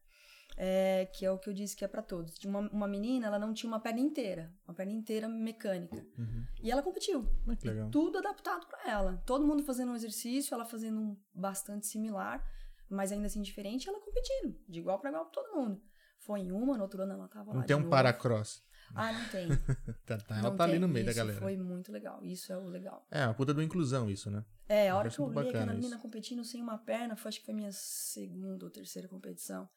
é, 0.57 1.05
que 1.13 1.25
é 1.25 1.31
o 1.31 1.37
que 1.39 1.49
eu 1.49 1.53
disse 1.53 1.73
que 1.73 1.85
é 1.85 1.87
pra 1.87 2.01
todos. 2.01 2.37
De 2.37 2.47
uma, 2.47 2.59
uma 2.69 2.87
menina, 2.87 3.27
ela 3.27 3.39
não 3.39 3.53
tinha 3.53 3.69
uma 3.69 3.79
perna 3.79 4.01
inteira, 4.01 4.53
uma 4.67 4.73
perna 4.73 4.91
inteira 4.91 5.29
mecânica. 5.29 6.05
Uhum. 6.17 6.45
E 6.61 6.69
ela 6.69 6.83
competiu. 6.83 7.25
Ah, 7.47 7.55
que 7.55 7.65
legal. 7.65 7.89
Tudo 7.89 8.17
adaptado 8.17 8.67
pra 8.67 8.91
ela. 8.91 9.23
Todo 9.25 9.47
mundo 9.47 9.63
fazendo 9.63 9.93
um 9.93 9.95
exercício, 9.95 10.53
ela 10.53 10.65
fazendo 10.65 10.99
um 10.99 11.17
bastante 11.33 11.87
similar, 11.87 12.45
mas 12.89 13.13
ainda 13.13 13.27
assim 13.27 13.41
diferente, 13.41 13.87
ela 13.87 14.01
competindo, 14.01 14.59
de 14.67 14.79
igual 14.79 14.99
pra 14.99 15.09
igual 15.09 15.25
pra 15.27 15.41
todo 15.41 15.55
mundo. 15.55 15.81
Foi 16.29 16.41
em 16.41 16.51
uma, 16.51 16.77
no 16.77 16.83
outro 16.83 17.01
ano 17.01 17.13
ela 17.13 17.27
tava 17.27 17.47
lá. 17.49 17.53
Não 17.55 17.61
de 17.61 17.67
tem 17.67 17.75
um 17.75 17.89
paracross. 17.89 18.61
Ah, 18.93 19.11
não 19.11 19.27
tem. 19.29 19.47
Tá, 20.05 20.17
tá, 20.19 20.35
ela 20.37 20.49
Não 20.51 20.55
tá 20.55 20.63
ali 20.65 20.73
tem. 20.73 20.81
no 20.81 20.87
meio 20.87 21.05
da 21.05 21.11
Isso 21.11 21.17
galera. 21.19 21.39
Foi 21.39 21.57
muito 21.57 21.91
legal. 21.91 22.23
Isso 22.23 22.53
é 22.53 22.57
o 22.57 22.65
legal. 22.67 23.03
É, 23.09 23.25
uma 23.25 23.33
puta 23.33 23.51
do 23.51 23.63
inclusão 23.63 24.07
isso, 24.07 24.29
né? 24.29 24.45
É, 24.67 24.89
a 24.89 24.95
hora 24.95 25.09
que 25.09 25.17
eu 25.17 25.25
olhei 25.25 25.49
aquela 25.49 25.73
menina 25.73 25.97
competindo 25.97 26.43
sem 26.43 26.61
uma 26.61 26.77
perna, 26.77 27.15
foi, 27.15 27.29
acho 27.29 27.39
que 27.39 27.45
foi 27.47 27.55
minha 27.55 27.71
segunda 27.71 28.63
ou 28.65 28.69
terceira 28.71 29.07
competição. 29.07 29.67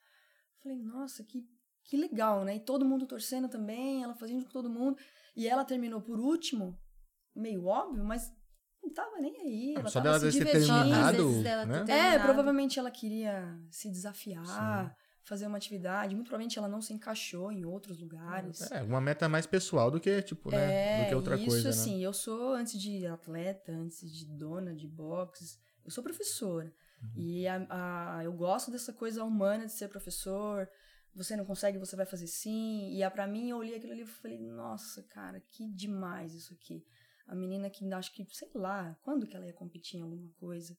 Falei, 0.62 0.76
nossa, 0.78 1.24
que, 1.24 1.42
que 1.84 1.96
legal, 1.96 2.44
né? 2.44 2.56
E 2.56 2.60
todo 2.60 2.84
mundo 2.84 3.06
torcendo 3.06 3.48
também, 3.48 4.02
ela 4.02 4.14
fazendo 4.14 4.44
com 4.44 4.50
todo 4.50 4.68
mundo. 4.68 4.98
E 5.34 5.48
ela 5.48 5.64
terminou 5.64 6.02
por 6.02 6.20
último, 6.20 6.78
meio 7.34 7.64
óbvio, 7.64 8.04
mas 8.04 8.30
não 8.82 8.92
tava 8.92 9.18
nem 9.18 9.40
aí. 9.40 9.74
Ela 9.74 9.88
Só 9.88 10.02
tava 10.02 10.18
dela 10.18 10.30
se 10.30 10.38
ter 10.38 10.44
divertindo. 10.44 10.74
terminado, 10.78 11.30
né? 11.30 11.42
ter- 11.42 11.48
É, 11.48 11.84
terminado. 11.84 12.24
provavelmente 12.24 12.78
ela 12.78 12.90
queria 12.90 13.58
se 13.70 13.90
desafiar, 13.90 14.94
fazer 15.24 15.46
uma 15.46 15.56
atividade. 15.56 16.14
Muito 16.14 16.26
provavelmente 16.28 16.58
ela 16.58 16.68
não 16.68 16.80
se 16.80 16.92
encaixou 16.92 17.50
em 17.52 17.64
outros 17.64 17.98
lugares. 17.98 18.70
É, 18.70 18.82
uma 18.82 19.00
meta 19.00 19.28
mais 19.28 19.46
pessoal 19.46 19.90
do 19.90 20.00
que, 20.00 20.22
tipo, 20.22 20.50
né? 20.50 21.04
do 21.04 21.08
que 21.08 21.14
outra 21.14 21.36
isso 21.36 21.46
coisa, 21.46 21.64
né? 21.64 21.70
assim, 21.70 22.02
eu 22.02 22.12
sou, 22.12 22.54
antes 22.54 22.80
de 22.80 23.06
atleta, 23.06 23.72
antes 23.72 24.10
de 24.12 24.26
dona 24.26 24.74
de 24.74 24.86
boxe, 24.88 25.58
eu 25.84 25.90
sou 25.90 26.02
professora. 26.02 26.72
Uhum. 27.02 27.10
E 27.16 27.46
a, 27.46 27.66
a- 28.18 28.24
eu 28.24 28.32
gosto 28.32 28.70
dessa 28.70 28.92
coisa 28.92 29.24
humana 29.24 29.66
de 29.66 29.72
ser 29.72 29.88
professor. 29.88 30.68
Você 31.14 31.36
não 31.36 31.44
consegue, 31.44 31.78
você 31.78 31.94
vai 31.94 32.06
fazer 32.06 32.26
sim. 32.26 32.90
E 32.94 33.02
a, 33.02 33.10
pra 33.10 33.26
mim, 33.26 33.50
eu 33.50 33.58
olhei 33.58 33.76
aquilo 33.76 33.92
ali 33.92 34.02
e 34.02 34.06
falei, 34.06 34.38
nossa, 34.38 35.02
cara, 35.02 35.40
que 35.50 35.68
demais 35.68 36.34
isso 36.34 36.54
aqui. 36.54 36.84
A 37.26 37.34
menina 37.34 37.68
que 37.70 37.90
acho 37.92 38.12
que, 38.14 38.26
sei 38.30 38.50
lá, 38.54 38.96
quando 39.02 39.26
que 39.26 39.36
ela 39.36 39.46
ia 39.46 39.52
competir 39.52 39.98
em 39.98 40.02
alguma 40.02 40.28
coisa? 40.38 40.76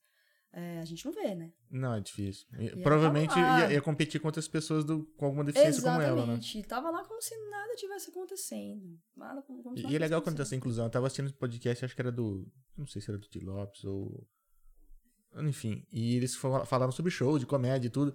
É, 0.55 0.79
a 0.79 0.85
gente 0.85 1.03
não 1.03 1.11
vê, 1.11 1.33
né? 1.33 1.51
Não, 1.71 1.95
é 1.95 1.99
difícil. 1.99 2.45
E 2.59 2.69
provavelmente 2.83 3.33
ia, 3.39 3.73
ia 3.73 3.81
competir 3.81 4.21
com 4.21 4.27
outras 4.27 4.47
pessoas 4.47 4.85
do, 4.85 5.03
com 5.17 5.25
alguma 5.25 5.43
deficiência 5.43 5.81
como 5.81 5.99
ela, 5.99 6.15
né? 6.15 6.21
Exatamente. 6.21 6.59
E 6.59 6.63
Tava 6.63 6.91
lá 6.91 7.03
como 7.03 7.19
se 7.23 7.35
nada 7.49 7.75
tivesse 7.75 8.11
acontecendo. 8.11 8.99
Nada 9.17 9.41
como, 9.41 9.63
E, 9.75 9.95
é 9.95 9.99
legal 9.99 10.21
quando 10.21 10.35
tem 10.35 10.43
essa 10.43 10.55
inclusão. 10.55 10.85
Eu 10.85 10.91
tava 10.91 11.07
assistindo 11.07 11.25
esse 11.25 11.33
podcast, 11.35 11.83
acho 11.83 11.95
que 11.95 12.01
era 12.01 12.11
do. 12.11 12.47
Não 12.77 12.85
sei 12.85 13.01
se 13.01 13.09
era 13.09 13.17
do 13.17 13.27
T. 13.27 13.39
Lopes 13.39 13.83
ou. 13.83 14.27
Enfim. 15.37 15.83
E 15.91 16.15
eles 16.15 16.35
fal- 16.35 16.65
falaram 16.67 16.91
sobre 16.91 17.11
show, 17.11 17.39
de 17.39 17.47
comédia 17.47 17.87
e 17.87 17.91
tudo. 17.91 18.13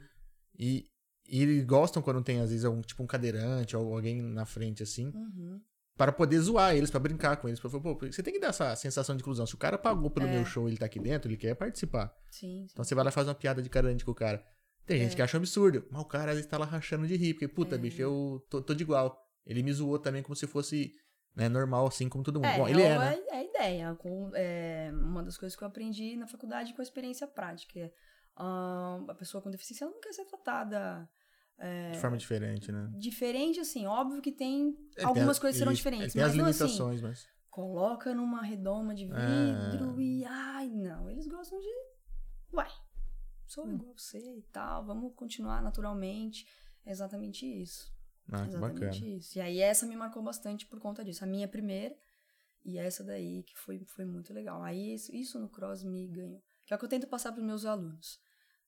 E, 0.57 0.89
e 1.29 1.43
eles 1.43 1.65
gostam 1.65 2.01
quando 2.01 2.23
tem, 2.23 2.39
às 2.41 2.51
vezes, 2.51 2.65
um, 2.65 2.81
tipo 2.83 3.03
um 3.03 3.07
cadeirante 3.07 3.77
ou 3.77 3.93
alguém 3.95 4.23
na 4.23 4.47
frente, 4.47 4.83
assim, 4.83 5.09
Uhum. 5.13 5.61
Para 5.99 6.13
poder 6.13 6.39
zoar 6.39 6.75
eles, 6.77 6.91
para 6.91 7.01
brincar 7.01 7.37
com 7.37 7.49
eles. 7.49 7.59
Pra 7.61 7.69
falar, 7.69 7.83
pô, 7.83 7.95
você 8.07 8.23
tem 8.23 8.33
que 8.33 8.39
dar 8.41 8.49
essa 8.49 8.75
sensação 8.77 9.17
de 9.17 9.21
inclusão. 9.21 9.45
Se 9.47 9.55
o 9.55 9.59
cara 9.59 9.77
pagou 9.77 10.09
pelo 10.11 10.27
É. 10.27 10.33
meu 10.33 10.45
show 10.47 10.69
ele 10.69 10.79
tá 10.79 10.87
aqui 10.87 11.01
dentro, 11.01 11.29
ele 11.29 11.37
quer 11.37 11.55
participar. 11.57 12.15
Sim, 12.31 12.67
sim. 12.67 12.69
Então 12.73 12.85
você 12.85 12.95
vai 12.95 13.05
lá 13.05 13.11
e 13.11 13.13
faz 13.13 13.27
uma 13.27 13.35
piada 13.35 13.61
de 13.61 13.69
cadeirante 13.69 14.05
com 14.05 14.13
o 14.13 14.15
cara. 14.15 14.43
Tem 14.87 14.99
gente 15.01 15.13
É. 15.13 15.17
que 15.17 15.23
acha 15.23 15.37
um 15.37 15.41
absurdo, 15.41 15.85
mas 15.91 16.01
o 16.01 16.05
cara 16.07 16.33
vezes 16.33 16.47
tá 16.47 16.57
lá 16.57 16.65
rachando 16.65 17.07
de 17.07 17.15
rir, 17.17 17.35
porque, 17.35 17.49
puta, 17.49 17.75
É. 17.75 17.79
bicho, 17.79 18.01
eu 18.01 18.43
tô, 18.49 18.63
tô 18.63 18.73
de 18.75 18.85
igual. 18.85 19.21
Ele 19.45 19.63
me 19.63 19.73
zoou 19.73 19.99
também 19.99 20.23
como 20.23 20.35
se 20.37 20.47
fosse 20.47 20.95
né, 21.35 21.49
normal, 21.49 21.87
assim 21.87 22.09
como 22.09 22.25
todo 22.25 22.37
mundo. 22.37 22.47
É, 22.47 22.57
Bom, 22.59 22.69
ele 22.69 22.83
é, 22.83 22.87
é, 22.87 22.99
né? 22.99 23.19
é 23.31 23.37
a 23.37 23.45
ideia. 23.45 23.95
Com, 23.97 24.31
é, 24.35 24.91
uma 24.93 25.23
das 25.23 25.37
coisas 25.37 25.57
que 25.57 25.63
eu 25.63 25.69
aprendi 25.69 26.17
na 26.17 26.27
faculdade 26.27 26.73
com 26.75 26.81
a 26.81 26.83
experiência 26.83 27.27
prática. 27.29 27.79
É, 27.79 27.93
ah, 28.37 29.01
a 29.09 29.15
pessoa 29.15 29.41
com 29.43 29.51
deficiência 29.51 29.87
não 29.87 30.01
quer 30.01 30.13
ser 30.13 30.25
tratada 30.25 31.09
é, 31.59 31.91
De 31.93 31.99
forma 32.01 32.17
diferente, 32.17 32.71
né? 32.73 32.89
diferente, 32.97 33.59
assim. 33.61 33.87
Óbvio 33.87 34.23
que 34.23 34.31
tem 34.33 34.77
Ele 34.97 35.05
algumas 35.07 35.37
tem- 35.37 35.41
coisas 35.43 35.59
serão 35.59 35.73
diferentes. 35.73 36.07
ele 36.07 36.13
tem 36.15 36.23
mas 36.23 36.31
as 36.33 36.37
não 36.37 36.47
assim, 36.47 36.63
limitações, 36.65 37.03
mas. 37.03 37.27
coloca 37.51 38.15
numa 38.15 38.43
redoma 38.43 38.95
de 38.95 39.05
É. 39.05 39.71
vidro 39.71 40.01
e. 40.01 40.25
Ai, 40.25 40.69
não. 40.69 41.11
Eles 41.11 41.27
gostam 41.27 41.59
de. 41.61 41.67
Uai, 42.53 42.71
sou 43.47 43.67
Hum. 43.67 43.75
igual 43.75 43.95
você 43.97 44.19
e 44.39 44.43
tal. 44.53 44.85
Vamos 44.87 45.13
continuar 45.15 45.61
naturalmente. 45.63 46.47
É 46.87 46.91
exatamente 46.91 47.45
isso. 47.45 47.93
Ah, 48.31 48.47
Exatamente 48.47 48.81
bacana. 49.01 49.07
isso. 49.17 49.39
E 49.39 49.41
aí 49.41 49.59
essa 49.59 49.87
me 49.87 49.97
marcou 49.97 50.23
bastante 50.23 50.67
por 50.67 50.79
conta 50.79 51.03
disso. 51.05 51.25
A 51.25 51.27
minha 51.27 51.49
primeira 51.49 51.97
e 52.65 52.79
essa 52.79 53.03
daí 53.03 53.43
que 53.43 53.57
foi, 53.59 53.85
foi 53.87 54.05
muito 54.05 54.33
legal. 54.33 54.63
Aí 54.63 54.95
isso, 54.95 55.15
isso 55.15 55.39
no 55.41 55.49
cross 55.49 55.83
me 55.83 56.07
ganhou. 56.09 56.43
Que 56.67 56.73
é 56.73 56.77
o 56.77 56.79
que 56.79 56.85
eu 56.85 56.89
tento 56.89 57.07
passar 57.07 57.33
para 57.33 57.41
os 57.41 57.47
meus 57.47 57.65
alunos. 57.65 58.21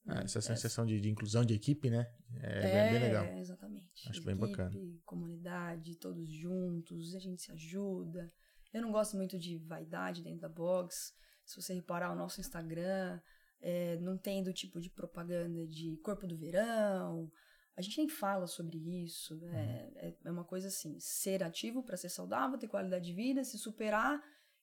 Ah, 0.06 0.22
essa 0.22 0.40
sensação 0.40 0.86
de, 0.86 1.00
de 1.00 1.08
inclusão 1.10 1.44
de 1.44 1.54
equipe, 1.54 1.90
né? 1.90 2.10
É, 2.40 2.60
bem- 2.62 2.92
bem 2.92 3.08
legal. 3.08 3.24
exatamente. 3.38 4.08
Acho 4.08 4.22
bem 4.24 4.34
Equipe, 4.34 4.50
bacana. 4.50 4.70
Comunidade, 5.04 5.96
todos 5.96 6.28
juntos, 6.30 7.14
a 7.14 7.18
gente 7.18 7.42
se 7.42 7.52
ajuda. 7.52 8.32
Eu 8.72 8.82
não 8.82 8.92
gosto 8.92 9.16
muito 9.16 9.38
de 9.38 9.58
vaidade 9.58 10.22
dentro 10.22 10.40
da 10.40 10.48
box. 10.48 11.12
Se 11.44 11.60
você 11.60 11.74
reparar 11.74 12.12
o 12.12 12.16
nosso 12.16 12.40
Instagram, 12.40 13.20
é, 13.60 13.98
não 13.98 14.16
tem 14.16 14.42
do 14.42 14.52
tipo 14.52 14.80
de 14.80 14.88
propaganda 14.90 15.66
de 15.66 15.96
corpo 15.98 16.26
do 16.26 16.36
verão. 16.36 17.30
A 17.76 17.82
gente 17.82 17.98
nem 17.98 18.08
fala 18.08 18.46
sobre 18.46 18.78
isso. 19.04 19.34
Uhum. 19.34 19.54
É, 19.54 19.90
é, 19.96 20.16
é 20.24 20.30
uma 20.30 20.44
coisa 20.44 20.68
assim, 20.68 20.98
ser 20.98 21.42
ativo 21.42 21.82
para 21.82 21.96
ser 21.96 22.08
saudável, 22.08 22.58
ter 22.58 22.68
qualidade 22.68 23.04
de 23.04 23.12
vida, 23.12 23.44
se 23.44 23.58
superar 23.58 24.20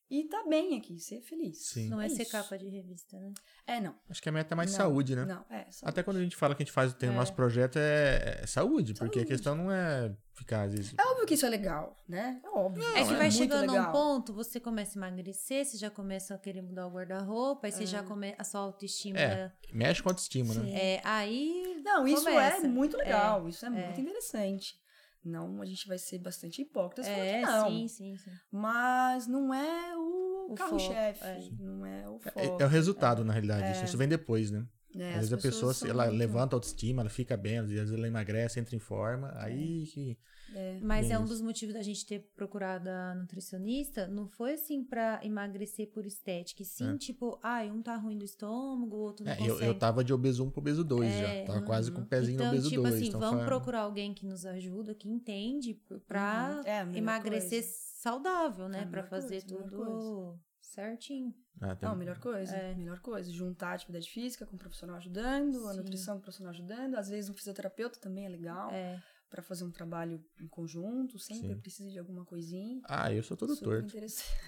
e 0.10 0.24
tá 0.26 0.44
bem 0.48 0.78
aqui, 0.78 1.00
ser 1.00 1.22
feliz. 1.22 1.58
Sim. 1.68 1.90
Não 1.90 2.00
é, 2.02 2.08
ser 2.10 2.22
isso. 2.24 2.32
capa 2.32 2.58
de 2.58 2.68
revista, 2.70 3.20
né? 3.20 3.34
É, 3.66 3.82
não. 3.82 3.94
Acho 4.10 4.22
que 4.22 4.30
a 4.30 4.32
meta 4.32 4.54
é 4.54 4.56
mais 4.56 4.72
Não, 4.72 4.78
saúde, 4.78 5.16
né? 5.16 5.26
Não, 5.26 5.46
é, 5.50 5.64
saúde. 5.70 5.82
Até 5.84 6.04
quando 6.04 6.18
a 6.18 6.22
gente 6.24 6.36
fala 6.36 6.56
que 6.56 6.64
a 6.64 6.66
gente 6.66 6.74
faz 6.74 6.94
tem 6.94 7.10
o 7.10 7.12
É. 7.12 7.16
nosso 7.16 7.34
projeto 7.34 7.78
é, 7.78 8.40
é 8.44 8.48
saúde, 8.48 8.94
porque 8.94 9.20
a 9.20 9.22
Saúde. 9.22 9.26
questão 9.26 9.56
não 9.56 9.72
é 9.72 10.16
ficar, 10.34 10.64
às 10.64 10.72
vezes. 10.74 10.94
É 10.98 11.04
óbvio 11.04 11.26
que 11.26 11.34
isso 11.34 11.46
é 11.46 11.50
legal, 11.50 11.96
né? 12.08 12.40
É 12.44 12.50
óbvio. 12.50 12.84
é 12.96 13.04
que 13.06 13.14
é 13.14 13.18
vai 13.18 13.32
chegando 13.32 13.76
a 13.76 13.90
um 13.90 13.92
ponto, 13.92 14.34
você 14.34 14.60
começa 14.60 14.98
a 14.98 15.08
emagrecer, 15.08 15.66
você 15.66 15.78
já 15.78 15.90
começa 15.90 16.34
a 16.36 16.38
querer 16.38 16.62
mudar 16.62 16.88
o 16.88 16.92
guarda-roupa, 16.92 17.68
aí 17.68 17.72
você 17.72 17.84
É. 17.84 17.88
já 17.88 18.04
começa 18.04 18.36
a 18.40 18.44
sua 18.44 18.62
autoestima. 18.62 19.20
É. 19.20 19.52
Mexe 19.74 20.02
com 20.02 20.10
a 20.10 20.12
autoestima, 20.12 20.54
né? 20.54 20.62
Sim. 20.62 20.74
É, 20.76 21.02
aí. 21.04 21.82
Não, 21.84 22.08
isso 22.08 22.24
Começa. 22.24 22.66
é 22.66 22.70
muito 22.70 22.96
legal, 22.98 23.48
isso 23.50 23.66
é, 23.66 23.70
é. 23.70 23.72
muito 23.72 24.02
interessante. 24.02 24.80
Não, 25.24 25.62
a 25.62 25.66
gente 25.66 25.88
vai 25.88 25.98
ser 25.98 26.20
bastante 26.20 26.62
hipócrita 26.62 27.08
É, 27.08 27.42
não. 27.42 27.68
sim, 27.70 27.88
sim, 27.88 28.18
sim. 28.18 28.32
Mas 28.52 29.28
não 29.28 29.54
é 29.54 29.96
o, 29.98 30.52
O 30.52 30.56
carro-chefe, 30.56 31.24
é. 31.24 31.50
não 31.60 31.86
é 31.86 32.08
o 32.08 32.20
foco. 32.20 32.40
É, 32.40 32.64
é 32.64 32.66
o 32.66 32.70
resultado, 32.70 33.26
na 33.26 33.34
realidade. 33.34 33.72
Isso, 33.72 33.86
isso 33.86 33.98
vem 33.98 34.08
depois, 34.08 34.52
né? 34.52 34.66
É, 34.96 35.10
Às 35.10 35.16
vezes 35.30 35.34
a 35.34 35.38
pessoa 35.38 35.74
ela 35.88 36.06
muito- 36.06 36.18
levanta 36.18 36.56
a 36.56 36.58
autoestima, 36.58 37.02
ela 37.02 37.10
fica 37.10 37.36
bem, 37.38 37.60
às 37.60 37.70
vezes 37.70 37.94
ela 37.94 38.08
emagrece, 38.08 38.60
entra 38.60 38.76
em 38.76 38.80
forma, 38.80 39.32
aí 39.36 39.86
que. 39.88 40.18
É, 40.56 40.80
Mas 40.82 41.08
Bem 41.08 41.16
é 41.16 41.20
um 41.20 41.26
dos 41.26 41.42
motivos 41.42 41.74
da 41.76 41.82
gente 41.82 42.06
ter 42.06 42.20
procurado 42.36 42.90
a 42.90 43.16
nutricionista. 43.16 44.08
Não 44.08 44.28
foi 44.28 44.54
assim 44.54 44.84
pra 44.84 45.20
emagrecer 45.24 45.88
por 45.92 46.06
estética. 46.06 46.62
e 46.62 46.66
Sim, 46.66 46.96
É. 46.96 46.98
tipo, 46.98 47.40
ai, 47.44 47.70
um 47.72 47.82
tá 47.82 47.96
ruim 47.96 48.18
do 48.18 48.24
estômago, 48.26 48.96
o 48.96 49.00
outro 49.00 49.26
não 49.26 49.32
É, 49.32 49.36
eu, 49.42 49.54
consegue. 49.54 49.66
eu 49.66 49.78
tava 49.78 50.04
de 50.04 50.14
obeso 50.14 50.44
1 50.46 50.50
pro 50.50 50.60
obeso 50.62 50.84
2 50.84 51.12
É, 51.12 51.42
já. 51.42 51.54
Tava 51.54 51.66
quase 51.66 51.92
com 51.92 51.98
o 52.00 52.02
uhum. 52.02 52.08
pezinho 52.08 52.36
então, 52.36 52.46
no 52.48 52.52
obeso 52.54 52.70
tipo 52.70 52.82
2. 52.82 52.96
assim, 52.96 53.08
então 53.08 53.20
vamos 53.20 53.38
foi- 53.40 53.46
procurar 53.46 53.82
alguém 53.82 54.14
que 54.14 54.26
nos 54.26 54.46
ajuda, 54.46 54.96
que 54.96 55.10
entende, 55.10 55.74
p- 55.74 56.00
pra 56.00 56.56
Uhum. 56.58 56.68
É, 56.70 56.80
a 56.82 56.98
emagrecer 56.98 57.62
coisa. 57.64 57.76
saudável, 58.02 58.70
né? 58.70 58.80
É 58.80 58.84
a 58.84 58.88
pra 58.88 59.04
fazer 59.04 59.42
coisa, 59.44 59.56
a 59.66 59.70
tudo 59.70 60.40
certinho. 60.62 61.34
Ah, 61.60 61.76
tem- 61.76 61.90
Não, 61.90 61.96
melhor 61.96 62.20
coisa, 62.20 62.56
É. 62.56 62.76
melhor 62.76 63.00
coisa. 63.00 63.32
Juntar 63.32 63.70
a 63.70 63.74
atividade 63.74 64.10
física 64.10 64.46
com 64.46 64.56
o 64.56 64.60
profissional 64.60 64.96
ajudando, 64.98 65.68
a 65.68 65.72
Sim. 65.72 65.78
nutrição 65.78 66.16
com 66.16 66.20
o 66.20 66.24
profissional 66.24 66.54
ajudando. 66.54 66.96
Às 66.96 67.10
vezes 67.10 67.30
um 67.30 67.34
fisioterapeuta 67.34 68.00
também 68.00 68.26
é 68.26 68.30
legal 68.30 68.70
É. 68.72 69.02
pra 69.30 69.42
fazer 69.42 69.64
um 69.64 69.72
trabalho 69.72 70.24
em 70.40 70.48
conjunto. 70.48 71.20
Sempre 71.20 71.50
Sim. 71.50 71.60
precisa 71.60 71.90
de 71.92 72.00
alguma 72.00 72.26
coisinha. 72.26 72.82
Ah, 72.86 73.12
eu 73.12 73.24
sou 73.24 73.36
todo 73.36 73.56
Super 73.56 73.82
torto. 73.84 73.98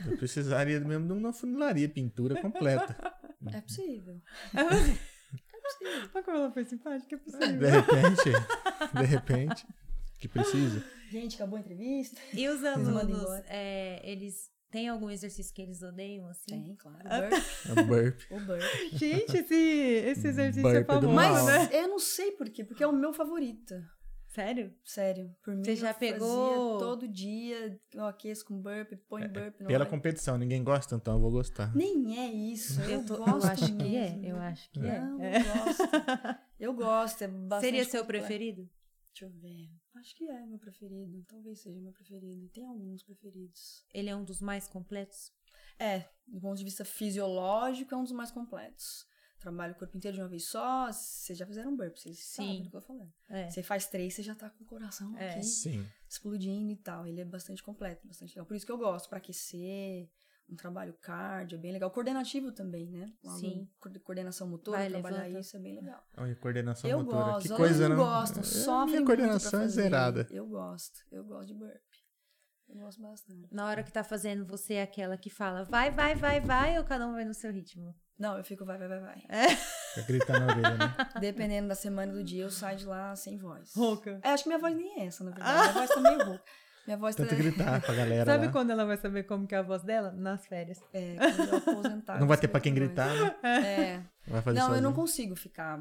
Eu 0.06 0.18
precisaria 0.18 0.80
mesmo 0.80 1.08
de 1.08 1.14
uma 1.14 1.34
funilaria, 1.34 1.90
pintura 1.90 2.42
completa. 2.42 2.96
É 3.54 3.62
possível. 3.62 4.22
Olha 6.14 6.24
como 6.24 6.38
ela 6.38 6.52
foi 6.52 6.66
simpática, 6.66 7.16
é 7.16 7.48
De 7.54 7.68
repente, 7.68 8.30
de 8.94 9.06
repente, 9.06 9.68
que 10.20 10.28
precisa. 10.28 10.84
Gente, 11.10 11.36
acabou 11.36 11.56
a 11.56 11.62
entrevista. 11.62 12.20
E 12.34 12.50
os 12.50 12.64
alunos, 12.66 13.30
é, 13.48 14.02
eles 14.04 14.52
Tem 14.70 14.90
algum 14.90 15.10
exercício 15.10 15.54
que 15.54 15.62
eles 15.62 15.82
odeiam, 15.82 16.28
assim? 16.28 16.48
Tem, 16.48 16.76
claro. 16.76 17.00
Ah. 17.06 17.72
O 17.72 17.86
burp. 17.86 18.22
É 18.30 18.40
burp. 18.40 18.42
o 18.42 18.46
burp. 18.46 18.62
Gente, 18.94 19.38
esse, 19.38 19.56
esse 19.56 20.28
exercício 20.28 20.68
é 20.68 20.84
Burpee 20.84 21.00
do 21.00 21.08
famoso. 21.08 21.16
Mas 21.16 21.46
né? 21.46 21.70
eu 21.72 21.88
não 21.88 22.00
sei 22.00 22.34
por 22.34 22.50
quê, 22.50 22.64
porque 22.64 22.84
é 22.84 22.88
o 22.88 22.92
meu 22.92 23.14
favorito. 23.14 23.74
Sério? 24.30 24.74
Sério. 24.86 25.36
Por 25.44 25.56
mim, 25.56 25.64
Você 25.64 25.76
já 25.76 25.90
eu 25.90 25.96
pegou- 25.96 26.50
fazia 26.78 26.80
todo 26.88 27.08
dia. 27.08 27.82
Eu 27.94 28.06
aqueço 28.06 28.46
com 28.46 28.62
burp, 28.62 28.94
põe 29.08 29.28
burp 29.28 29.60
no 29.62 29.68
Pela 29.68 29.86
competição, 29.88 30.38
ninguém 30.38 30.64
gosta, 30.64 30.96
então 30.96 31.16
eu 31.16 31.20
vou 31.20 31.32
gostar. 31.32 31.76
Nem 31.76 32.18
é 32.20 32.28
isso. 32.32 32.80
Eu, 32.82 32.90
Eu, 33.00 33.06
tô- 33.06 33.16
eu 33.16 33.26
gosto 33.26 33.48
acho 33.48 33.76
que 33.76 33.96
é, 33.98 34.20
eu 34.24 34.38
acho 34.38 34.70
que 34.72 34.80
é. 34.80 35.00
Não, 35.02 35.20
É. 35.22 35.38
eu 35.40 35.44
gosto. 35.44 35.84
Eu 36.60 36.74
gosto, 36.74 37.22
é 37.24 37.28
bastante 37.28 37.66
Seria 37.66 37.86
seu 37.86 38.02
completo. 38.02 38.26
preferido? 38.26 38.70
Deixa 39.12 39.26
eu 39.26 39.32
ver. 39.32 39.70
Acho 39.96 40.16
que 40.16 40.30
é 40.30 40.46
meu 40.46 40.60
preferido. 40.60 41.24
Talvez 41.28 41.60
seja 41.62 41.82
meu 41.82 41.92
preferido. 41.92 42.48
Tem 42.50 42.66
alguns 42.68 43.02
preferidos. 43.04 43.84
Ele 43.94 44.10
é 44.10 44.16
um 44.16 44.24
dos 44.24 44.40
mais 44.40 44.68
completos? 44.68 45.32
É, 45.80 46.06
do 46.28 46.40
ponto 46.40 46.58
de 46.58 46.64
vista 46.64 46.86
fisiológico, 46.86 47.94
é 47.94 47.98
um 47.98 48.04
dos 48.04 48.12
mais 48.12 48.30
completos. 48.32 49.06
Trabalha 49.40 49.72
o 49.72 49.76
corpo 49.76 49.96
inteiro 49.96 50.16
de 50.16 50.22
uma 50.22 50.28
vez 50.28 50.46
só. 50.48 50.92
Vocês 50.92 51.38
já 51.38 51.46
fizeram 51.46 51.76
burp, 51.76 51.96
vocês 51.96 52.20
Sim. 52.20 52.36
sabem 52.44 52.64
do 52.64 52.70
que 52.70 52.76
eu 52.76 52.82
falei. 52.82 53.08
É. 53.30 53.50
Você 53.50 53.64
faz 53.64 53.88
três, 53.88 54.14
você 54.14 54.22
já 54.22 54.36
tá 54.36 54.50
com 54.50 54.64
o 54.64 54.68
coração 54.68 55.18
É. 55.18 55.32
aqui 55.32 55.44
Sim. 55.44 55.88
explodindo 56.10 56.72
e 56.72 56.76
tal. 56.76 57.08
Ele 57.08 57.22
é 57.22 57.26
bastante 57.26 57.64
completo, 57.64 58.06
bastante 58.06 58.32
legal. 58.32 58.46
Por 58.46 58.56
isso 58.56 58.66
que 58.66 58.72
eu 58.72 58.78
gosto, 58.78 59.08
pra 59.08 59.18
aquecer, 59.18 60.10
um 60.50 60.56
trabalho 60.58 60.94
cardio, 61.02 61.56
é 61.56 61.60
bem 61.62 61.72
legal. 61.72 61.90
Coordenativo 61.90 62.52
também, 62.52 62.90
né? 62.92 63.14
Um 63.24 63.30
Sim. 63.38 63.48
aluno 63.80 64.02
Coordenação 64.04 64.48
motora, 64.48 64.78
Vai, 64.80 64.90
trabalhar 64.90 65.22
levanta. 65.24 65.40
isso 65.40 65.56
é 65.56 65.60
bem 65.60 65.76
legal. 65.76 66.04
Olha, 66.18 66.36
coordenação 66.36 66.90
eu 66.90 66.98
motora. 67.04 67.24
gosto, 67.34 67.48
que 67.50 67.56
coisa, 67.56 67.88
não? 67.90 67.96
gostam, 67.96 68.42
É, 68.42 68.44
sofrem 68.46 68.96
minha 68.96 69.06
coordenação 69.06 69.62
é 69.62 69.68
zerada. 69.70 70.28
Eu 70.32 70.48
gosto, 70.48 71.00
eu 71.12 71.24
gosto 71.24 71.48
de 71.48 71.54
burp. 71.54 71.82
Eu 72.68 72.76
gosto 72.76 73.02
bastante. 73.02 73.48
Na 73.54 73.66
hora 73.68 73.84
que 73.84 73.92
tá 73.92 74.04
fazendo, 74.04 74.46
você 74.46 74.76
é 74.76 74.82
aquela 74.84 75.18
que 75.18 75.30
fala 75.30 75.64
vai, 75.64 75.90
vai, 75.92 76.14
vai, 76.14 76.40
vai, 76.42 76.78
ou 76.78 76.84
cada 76.84 77.08
um 77.08 77.14
vai 77.14 77.24
no 77.26 77.34
seu 77.34 77.52
ritmo? 77.54 77.96
Não, 78.20 78.38
eu 78.38 78.44
fico 78.44 78.66
vai, 78.66 78.78
vai, 78.78 78.88
vai, 78.88 79.00
vai. 79.00 79.18
Fica 79.96 80.06
gritando 80.08 80.40
na 80.46 80.54
orelha, 80.54 80.78
né? 80.78 80.96
Dependendo 81.22 81.70
da 81.70 81.76
semana 81.76 82.12
e 82.12 82.16
do 82.16 82.24
dia, 82.24 82.44
eu 82.44 82.52
saio 82.52 82.78
de 82.78 82.86
lá 82.86 83.16
sem 83.16 83.38
voz. 83.38 83.74
Rouca. 83.74 84.20
É, 84.22 84.32
acho 84.32 84.44
que 84.44 84.50
minha 84.50 84.60
voz 84.60 84.76
nem 84.76 85.00
é 85.02 85.06
essa, 85.06 85.24
na 85.24 85.32
verdade. 85.32 85.62
Minha 85.62 85.74
voz 85.74 85.90
tá 85.90 86.02
meio 86.02 86.26
rouca. 86.26 86.44
Minha 86.86 86.98
voz 86.98 87.16
tá... 87.16 87.24
Tanto 87.24 87.36
gritar 87.36 87.82
pra 87.82 87.94
galera 87.94 88.26
Sabe 88.32 88.48
lá. 88.48 88.52
quando 88.52 88.72
ela 88.72 88.86
vai 88.86 88.98
saber 88.98 89.24
como 89.24 89.46
que 89.48 89.56
é 89.56 89.60
a 89.60 89.62
voz 89.62 89.84
dela? 89.84 90.12
Nas 90.12 90.46
férias. 90.48 90.82
É, 90.92 91.16
quando 91.16 91.50
eu 91.50 91.58
aposentar. 91.58 92.20
Não 92.20 92.28
vai 92.28 92.36
eu 92.36 92.42
ter 92.42 92.48
pra 92.48 92.60
quem 92.60 92.74
gritar, 92.74 93.10
né? 93.16 93.36
É. 93.44 94.02
Vai 94.28 94.42
fazer 94.42 94.58
Não, 94.60 94.66
eu 94.66 94.70
sozinho. 94.70 94.84
não 94.84 94.94
consigo 94.94 95.36
ficar 95.36 95.80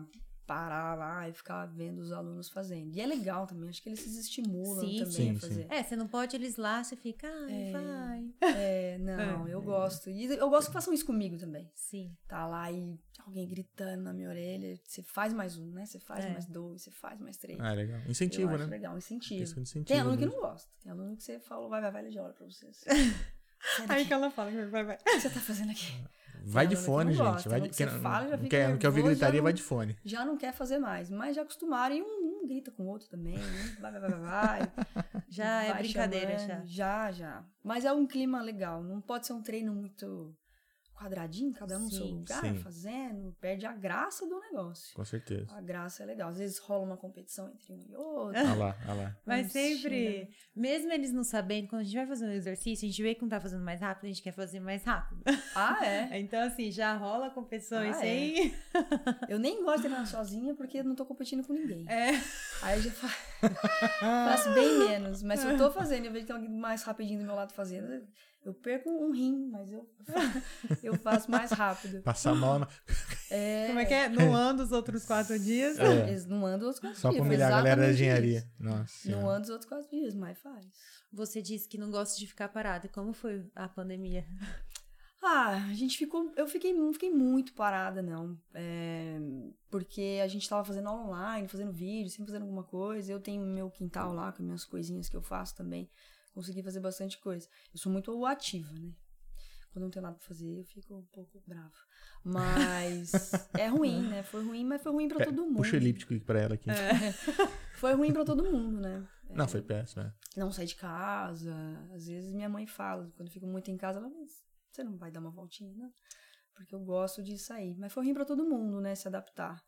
parar 0.49 0.95
lá 0.97 1.29
e 1.29 1.33
ficar 1.35 1.67
vendo 1.67 1.99
os 1.99 2.11
alunos 2.11 2.49
fazendo. 2.49 2.97
E 2.97 3.01
é 3.03 3.07
legal 3.07 3.47
também, 3.47 3.69
acho 3.69 3.83
que 3.83 3.91
eles 3.91 4.01
se 4.01 4.19
estimulam 4.19 4.81
Sim. 4.81 4.97
também 4.97 5.11
Sim, 5.13 5.31
a 5.37 5.39
fazer. 5.41 5.67
É, 5.71 5.83
você 5.83 5.95
não 5.95 6.09
pode 6.09 6.35
eles 6.35 6.57
lá, 6.57 6.83
você 6.83 6.97
fica, 6.97 7.29
ai, 7.29 7.53
É. 7.69 7.73
vai. 7.73 8.35
É, 8.57 8.99
não, 8.99 9.47
eu 9.47 9.61
gosto. 9.61 10.09
E 10.09 10.25
eu 10.25 10.49
gosto 10.49 10.69
que 10.69 10.73
façam 10.73 10.93
isso 10.95 11.05
comigo 11.05 11.37
também. 11.37 11.71
Sim. 11.75 12.17
Tá 12.27 12.47
lá 12.47 12.73
e 12.73 12.99
alguém 13.27 13.47
gritando 13.47 14.03
na 14.05 14.13
minha 14.15 14.31
orelha, 14.31 14.75
você 14.83 15.03
faz 15.03 15.35
mais 15.35 15.59
um, 15.59 15.71
né? 15.71 15.85
Você 15.85 16.01
faz 16.01 16.25
É. 16.25 16.31
mais 16.33 16.47
dois, 16.47 16.81
você 16.83 16.91
faz 16.91 17.21
mais 17.21 17.37
três. 17.37 17.61
Ah, 17.61 17.75
legal. 17.75 18.01
Incentivo, 18.09 18.57
né? 18.57 18.65
legal, 18.65 18.97
incentivo. 18.97 19.43
Incentivo 19.43 19.85
Tem 19.85 20.01
aluno 20.01 20.17
que 20.17 20.25
mesmo. 20.25 20.41
não 20.41 20.49
gosta. 20.49 20.71
Tem 20.83 20.91
aluno 20.91 21.15
que 21.15 21.23
você 21.23 21.39
fala, 21.39 21.69
vai, 21.69 21.83
vai, 21.83 21.93
vai, 21.93 22.03
ele 22.05 22.11
já 22.11 22.23
olha 22.25 22.33
pra 22.33 22.47
vocês. 22.47 22.83
Aí 23.89 24.07
que 24.07 24.13
ela 24.15 24.31
fala, 24.31 24.51
vai, 24.71 24.83
vai. 24.85 24.97
O 24.97 25.05
que 25.05 25.21
você 25.21 25.29
tá 25.29 25.41
fazendo 25.41 25.73
aqui? 25.73 25.93
Vai 26.51 26.67
de 26.67 26.77
fone, 26.77 27.11
não 27.11 27.13
gente. 27.17 27.25
gosta, 27.33 27.49
Vai 27.49 27.61
de... 27.61 27.69
que 27.69 27.75
você 27.77 27.87
quem- 27.87 28.01
fala, 28.01 28.25
já 28.29 28.31
não 28.37 28.43
fica 28.45 28.49
quer, 28.57 28.69
não 28.71 28.79
quer 28.79 28.87
ouvir 28.89 29.03
gritaria, 29.03 29.39
não- 29.39 29.45
vai 29.45 29.53
de 29.53 29.63
fone. 29.63 29.97
Já 30.05 30.25
não 30.25 30.37
quer 30.37 30.53
fazer 30.53 30.79
mais, 30.79 31.11
mas 31.11 31.37
já 31.37 31.43
acostumaram 31.43 31.95
e 31.95 32.03
um, 32.03 32.43
um 32.43 32.47
grita 32.47 32.71
com 32.71 32.85
o 32.85 32.87
outro 32.87 33.09
também. 33.09 33.37
Um 33.39 33.81
vai, 33.81 33.93
vai, 33.93 34.01
vai, 34.01 34.11
vai, 34.11 34.21
vai. 34.21 34.73
Já 35.29 35.63
é 35.65 35.73
vai 35.73 35.83
brincadeira, 35.83 36.39
chamando. 36.39 36.67
já. 36.67 37.09
Já, 37.09 37.13
já. 37.13 37.45
Mas 37.63 37.85
é 37.85 37.93
um 37.93 38.07
clima 38.07 38.41
legal. 38.41 38.83
Não 38.83 39.01
pode 39.01 39.27
ser 39.27 39.33
um 39.35 39.43
treino 39.43 39.75
muito 39.75 40.35
quadradinho, 40.99 41.53
cada 41.53 41.77
um 41.79 41.85
no 41.85 41.91
seu 41.91 42.07
lugar, 42.07 42.41
sim. 42.41 42.59
fazendo. 42.59 43.35
Perde 43.41 43.65
a 43.67 43.73
graça 43.73 44.27
do 44.27 44.39
negócio. 44.41 44.95
Com 44.95 45.05
certeza. 45.05 45.47
A 45.55 45.61
graça 45.61 46.03
é 46.03 46.07
legal. 46.07 46.29
Às 46.31 46.39
vezes 46.39 46.59
rola 46.59 46.85
uma 46.85 46.97
competição 46.97 47.49
entre 47.51 47.73
um 47.73 47.85
e 47.89 47.95
outro. 47.97 48.41
Olha 48.41 48.55
lá, 48.55 48.77
olha 48.87 48.95
lá. 48.95 49.17
Mas 49.25 49.53
sempre, 49.53 50.21
xinga. 50.25 50.29
mesmo 50.57 50.93
eles 50.93 51.13
não 51.13 51.23
sabendo, 51.25 51.69
quando 51.69 51.83
a 51.83 51.85
gente 51.85 51.97
vai 51.97 52.07
fazer 52.07 52.27
um 52.27 52.33
exercício, 52.33 52.87
a 52.87 52.91
gente 52.91 53.03
vê 53.03 53.15
que 53.15 53.23
não 53.23 53.29
tá 53.29 53.41
fazendo 53.41 53.65
mais 53.65 53.81
rápido, 53.81 54.05
a 54.05 54.09
gente 54.09 54.23
quer 54.23 54.33
fazer 54.33 54.61
mais 54.61 54.83
rápido. 54.85 55.23
Ah, 55.55 55.85
é? 55.85 56.19
Então, 56.19 56.41
assim, 56.43 56.71
já 56.71 56.95
rola 56.97 57.31
competições 57.31 57.97
Ah, 57.97 58.01
sem. 58.01 58.55
Eu 59.29 59.39
nem 59.39 59.63
gosto 59.63 59.77
de 59.83 59.89
treinar 59.89 60.07
sozinha 60.07 60.55
porque 60.55 60.79
eu 60.79 60.85
não 60.85 60.95
tô 60.95 61.05
competindo 61.07 61.47
com 61.47 61.53
ninguém. 61.53 61.85
É. 61.89 62.11
Aí 62.63 62.79
eu 62.79 62.83
já 62.83 62.91
fa- 62.91 63.09
faço 64.01 64.53
bem 64.55 64.79
menos. 64.81 65.23
Mas 65.23 65.41
se 65.41 65.47
eu 65.47 65.57
tô 65.57 65.71
fazendo 65.71 66.07
eu 66.07 66.13
vejo 66.13 66.27
que 66.27 66.33
tem 66.33 66.37
alguém 66.43 66.51
mais 66.59 66.83
rapidinho 66.83 67.21
do 67.21 67.27
meu 67.27 67.35
lado 67.35 67.53
fazendo, 67.53 68.07
eu 68.49 68.55
perco 68.55 68.89
um 68.91 69.13
rim, 69.13 69.51
mas 69.51 69.71
eu, 69.71 69.87
eu 70.83 70.95
faço 70.95 71.31
mais 71.31 71.51
rápido. 71.51 72.03
Passar 72.03 72.35
mal 72.35 72.59
na... 72.59 72.69
É, 73.31 73.67
Como 73.67 73.79
é 73.79 73.85
que 73.85 73.93
é? 73.93 74.09
Não 74.09 74.35
anda 74.35 74.63
os 74.63 74.73
outros 74.73 75.05
quatro 75.05 75.39
dias. 75.39 75.79
É. 75.79 76.09
Eles 76.09 76.25
não 76.25 76.47
andam 76.47 76.61
os 76.61 76.77
outros 76.77 76.81
quatro 76.81 76.99
Só 76.99 77.11
dias. 77.11 77.21
pra 77.21 77.27
foi 77.27 77.37
humilhar 77.37 77.53
a 77.53 77.57
galera 77.57 77.83
da 77.83 77.91
engenharia. 77.91 78.39
isso. 78.39 78.49
Nossa. 78.59 79.11
Não 79.11 79.29
anda 79.29 79.43
os 79.43 79.51
outros 79.51 79.69
quatro 79.69 79.91
dias, 79.91 80.15
mas 80.15 80.39
faz. 80.39 80.65
Você 81.13 81.43
disse 81.43 81.69
que 81.69 81.77
não 81.77 81.91
gosta 81.91 82.19
de 82.19 82.27
ficar 82.27 82.49
parado. 82.49 82.87
E 82.87 82.89
como 82.89 83.13
foi 83.13 83.45
a 83.55 83.69
pandemia? 83.69 84.25
Ah, 85.23 85.67
a 85.71 85.75
gente 85.75 85.99
ficou. 85.99 86.33
Eu 86.37 86.47
fiquei, 86.47 86.73
não 86.73 86.93
fiquei 86.93 87.13
muito 87.13 87.53
parada, 87.53 88.01
não. 88.01 88.39
É, 88.55 89.19
porque 89.71 90.21
a 90.23 90.29
gente 90.29 90.49
tava 90.49 90.65
fazendo 90.65 90.89
aula 90.89 91.03
online, 91.03 91.49
fazendo 91.49 91.73
vídeo, 91.73 92.09
sempre 92.09 92.27
fazendo 92.27 92.43
alguma 92.43 92.63
coisa. 92.65 93.13
Eu 93.13 93.21
tenho 93.21 93.45
meu 93.45 93.71
quintal 93.71 94.15
lá 94.15 94.33
com 94.33 94.43
minhas 94.43 94.65
coisinhas 94.65 95.09
que 95.09 95.17
eu 95.17 95.23
faço 95.23 95.55
também. 95.55 95.91
Consegui 96.39 96.63
fazer 96.63 96.79
bastante 96.79 97.19
coisa. 97.19 97.49
Eu 97.75 97.81
sou 97.81 97.91
muito 97.91 98.25
ativa, 98.25 98.73
né? 98.79 98.93
Quando 99.73 99.83
não 99.87 99.91
tenho 99.91 100.05
nada 100.05 100.15
pra 100.17 100.25
fazer, 100.25 100.57
eu 100.61 100.65
fico 100.65 100.95
um 100.97 101.05
pouco 101.07 101.43
brava. 101.45 101.73
Mas 102.23 103.11
é 103.59 103.67
ruim, 103.67 104.07
né? 104.09 104.23
Foi 104.23 104.45
ruim, 104.45 104.65
mas 104.65 104.81
foi 104.81 104.93
ruim 104.93 105.09
pra 105.09 105.19
Pe- 105.19 105.25
todo 105.25 105.43
mundo. 105.45 105.57
Puxa 105.57 105.75
o 105.75 105.81
elíptico 105.81 106.19
pra 106.21 106.39
ela 106.41 106.55
aqui. 106.55 106.71
Foi 107.75 107.93
ruim 107.95 108.13
pra 108.13 108.25
todo 108.25 108.45
mundo, 108.45 108.81
né? 108.81 109.05
Não, 109.31 109.47
foi 109.49 109.63
péssimo. 109.63 110.03
é. 110.03 110.13
não 110.37 110.51
sair 110.53 110.67
de 110.67 110.75
casa. 110.77 111.55
Às 111.93 112.07
vezes 112.07 112.33
minha 112.33 112.49
mãe 112.49 112.67
fala, 112.69 113.11
quando 113.17 113.27
eu 113.29 113.33
fico 113.33 113.47
muito 113.49 113.69
em 113.71 113.77
casa, 113.77 113.99
ela 113.99 114.09
diz, 114.11 114.43
você 114.71 114.85
não 114.85 114.97
vai 114.97 115.11
dar 115.11 115.19
uma 115.21 115.31
voltinha, 115.31 115.73
não? 115.75 115.93
Porque 116.55 116.73
eu 116.75 116.81
gosto 116.81 117.21
de 117.23 117.37
sair. 117.37 117.77
Mas 117.79 117.93
foi 117.93 118.05
ruim 118.05 118.15
pra 118.15 118.25
todo 118.25 118.45
mundo, 118.45 118.81
né, 118.81 118.95
se 118.95 119.07
adaptar. 119.09 119.61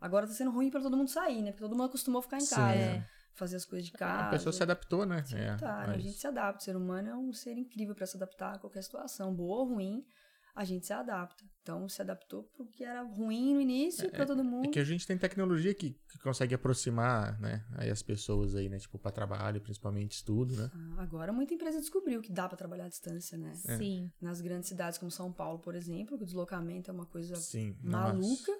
Agora 0.00 0.26
tá 0.26 0.32
sendo 0.34 0.50
ruim 0.50 0.70
pra 0.70 0.80
todo 0.80 0.96
mundo 0.96 1.08
sair, 1.10 1.42
né? 1.42 1.50
Porque 1.52 1.64
todo 1.64 1.72
mundo 1.76 1.88
acostumou 1.88 2.20
a 2.20 2.22
ficar 2.22 2.36
em 2.36 2.40
Sim, 2.40 2.54
casa, 2.54 2.78
é. 2.78 3.06
Fazer 3.38 3.56
as 3.56 3.64
coisas 3.64 3.86
de 3.88 3.94
A 3.94 3.98
casa. 3.98 4.30
pessoa 4.30 4.52
se 4.52 4.62
adaptou, 4.62 5.06
né? 5.06 5.24
É, 5.32 5.56
Tá, 5.56 5.84
mas- 5.86 5.96
a 5.96 5.98
gente 5.98 6.18
se 6.18 6.26
adapta. 6.26 6.60
O 6.60 6.64
ser 6.64 6.76
humano 6.76 7.08
é 7.08 7.16
um 7.16 7.32
ser 7.32 7.56
incrível 7.56 7.94
pra 7.94 8.06
se 8.06 8.16
adaptar 8.16 8.54
a 8.56 8.58
qualquer 8.58 8.82
situação, 8.82 9.34
boa 9.34 9.58
ou 9.60 9.68
ruim, 9.74 10.04
a 10.54 10.64
gente 10.64 10.84
se 10.86 10.92
adapta. 10.92 11.44
Então 11.62 11.88
se 11.88 12.00
adaptou 12.02 12.44
pro 12.44 12.66
que 12.66 12.82
era 12.82 13.02
ruim 13.02 13.54
no 13.54 13.60
início 13.60 14.10
pra 14.10 14.24
todo 14.26 14.40
É 14.40 14.44
mundo. 14.44 14.70
que 14.70 14.78
a 14.80 14.84
gente 14.84 15.06
tem 15.06 15.16
tecnologia 15.18 15.72
que, 15.74 15.90
que 16.10 16.18
consegue 16.20 16.54
aproximar, 16.54 17.38
né, 17.38 17.64
aí 17.76 17.90
as 17.90 18.02
pessoas 18.02 18.56
aí, 18.56 18.68
né, 18.70 18.78
tipo, 18.78 18.98
pra 18.98 19.12
trabalho, 19.12 19.60
principalmente 19.60 20.12
estudo, 20.12 20.56
né? 20.56 20.70
Ah, 20.96 21.02
Agora 21.02 21.32
muita 21.32 21.52
empresa 21.54 21.78
descobriu 21.78 22.20
que 22.22 22.32
dá 22.32 22.48
pra 22.48 22.56
trabalhar 22.56 22.86
à 22.86 22.88
distância, 22.88 23.36
né? 23.38 23.52
É. 23.66 23.76
Sim. 23.76 24.10
Nas 24.20 24.40
grandes 24.40 24.68
cidades 24.68 24.98
como 24.98 25.10
São 25.10 25.30
Paulo, 25.32 25.58
por 25.60 25.74
exemplo, 25.74 26.16
que 26.16 26.24
o 26.24 26.26
deslocamento 26.26 26.90
é 26.90 26.94
uma 26.94 27.06
coisa 27.06 27.36
Sim. 27.36 27.76
nossa. 27.82 28.50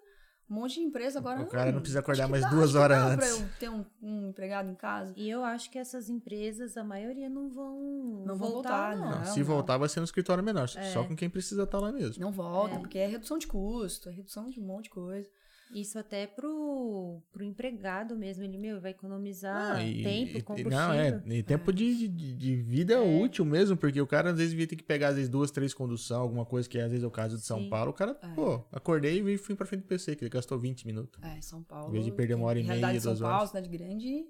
Um 0.50 0.54
monte 0.54 0.74
de 0.76 0.80
empresa 0.80 1.18
agora. 1.18 1.42
O 1.42 1.46
cara 1.46 1.70
não 1.70 1.80
precisa 1.80 2.00
acordar 2.00 2.26
mais 2.26 2.42
dá, 2.42 2.48
duas 2.48 2.74
horas 2.74 2.98
dá 2.98 3.04
antes. 3.08 3.28
Pra 3.36 3.44
eu 3.44 3.48
ter 3.60 3.68
um, 3.68 3.84
um 4.02 4.28
empregado 4.30 4.70
em 4.70 4.74
casa. 4.74 5.12
E 5.16 5.28
eu 5.28 5.44
acho 5.44 5.70
que 5.70 5.78
essas 5.78 6.08
empresas, 6.08 6.76
a 6.76 6.82
maioria 6.84 7.28
não 7.28 7.50
vão, 7.50 8.22
Não 8.24 8.34
vão 8.36 8.50
voltar, 8.52 8.96
voltar, 8.96 8.96
não. 8.96 9.18
Não, 9.18 9.24
se 9.26 9.40
não. 9.40 9.46
voltar, 9.46 9.76
vai 9.76 9.88
ser 9.90 10.00
no 10.00 10.04
escritório 10.04 10.42
menor, 10.42 10.66
só- 10.68 10.80
É. 10.80 10.84
só 10.92 11.04
com 11.04 11.14
quem 11.14 11.28
precisa 11.28 11.64
estar 11.64 11.78
lá 11.78 11.92
mesmo. 11.92 12.22
Não 12.22 12.32
volta, 12.32 12.76
É. 12.76 12.78
porque 12.78 12.96
é 12.98 13.06
redução 13.06 13.36
de 13.36 13.46
custo, 13.46 14.08
é 14.08 14.12
redução 14.12 14.48
de 14.48 14.58
um 14.58 14.64
monte 14.64 14.84
de 14.84 14.90
coisa. 14.90 15.28
Isso 15.74 15.98
até 15.98 16.26
pro, 16.26 17.22
pro 17.32 17.44
empregado 17.44 18.16
mesmo. 18.16 18.42
Ele, 18.44 18.56
meu, 18.58 18.80
vai 18.80 18.90
economizar 18.92 19.74
Não, 19.74 19.82
e- 19.86 20.02
tempo, 20.02 20.44
combustível. 20.44 20.78
Não, 20.78 20.92
é, 20.92 21.22
e 21.26 21.42
tempo 21.42 21.72
de, 21.72 22.08
de, 22.08 22.34
de 22.34 22.56
vida 22.56 23.00
útil 23.02 23.44
mesmo, 23.44 23.76
porque 23.76 24.00
o 24.00 24.06
cara 24.06 24.30
às 24.30 24.36
vezes 24.36 24.50
devia 24.52 24.66
ter 24.66 24.76
que 24.76 24.82
pegar 24.84 25.08
às 25.08 25.14
vezes 25.16 25.28
duas, 25.28 25.50
três 25.50 25.74
condução, 25.74 26.20
alguma 26.22 26.44
coisa 26.46 26.68
que 26.68 26.78
às 26.78 26.90
vezes 26.90 27.04
é 27.04 27.06
o 27.06 27.10
caso 27.10 27.36
de 27.36 27.42
São 27.44 27.60
Sim. 27.60 27.68
Paulo, 27.68 27.90
o 27.90 27.94
cara, 27.94 28.18
É. 28.22 28.28
pô, 28.34 28.64
acordei 28.72 29.20
e 29.20 29.36
fui 29.38 29.54
pra 29.54 29.66
frente 29.66 29.82
do 29.82 29.86
PC, 29.88 30.16
que 30.16 30.24
ele 30.24 30.30
gastou 30.30 30.58
20 30.58 30.86
minutos. 30.86 31.22
É, 31.22 31.40
São 31.40 31.62
Paulo. 31.62 31.88
Em 31.90 31.92
vez 31.92 32.04
de 32.04 32.12
perder 32.12 32.34
uma 32.34 32.46
hora 32.46 32.58
e 32.58 32.64
meia, 32.64 32.80
duas 32.90 33.02
São 33.02 33.16
Paulo, 33.18 33.36
horas. 33.36 33.48
cidade 33.50 33.68
grande, 33.68 34.24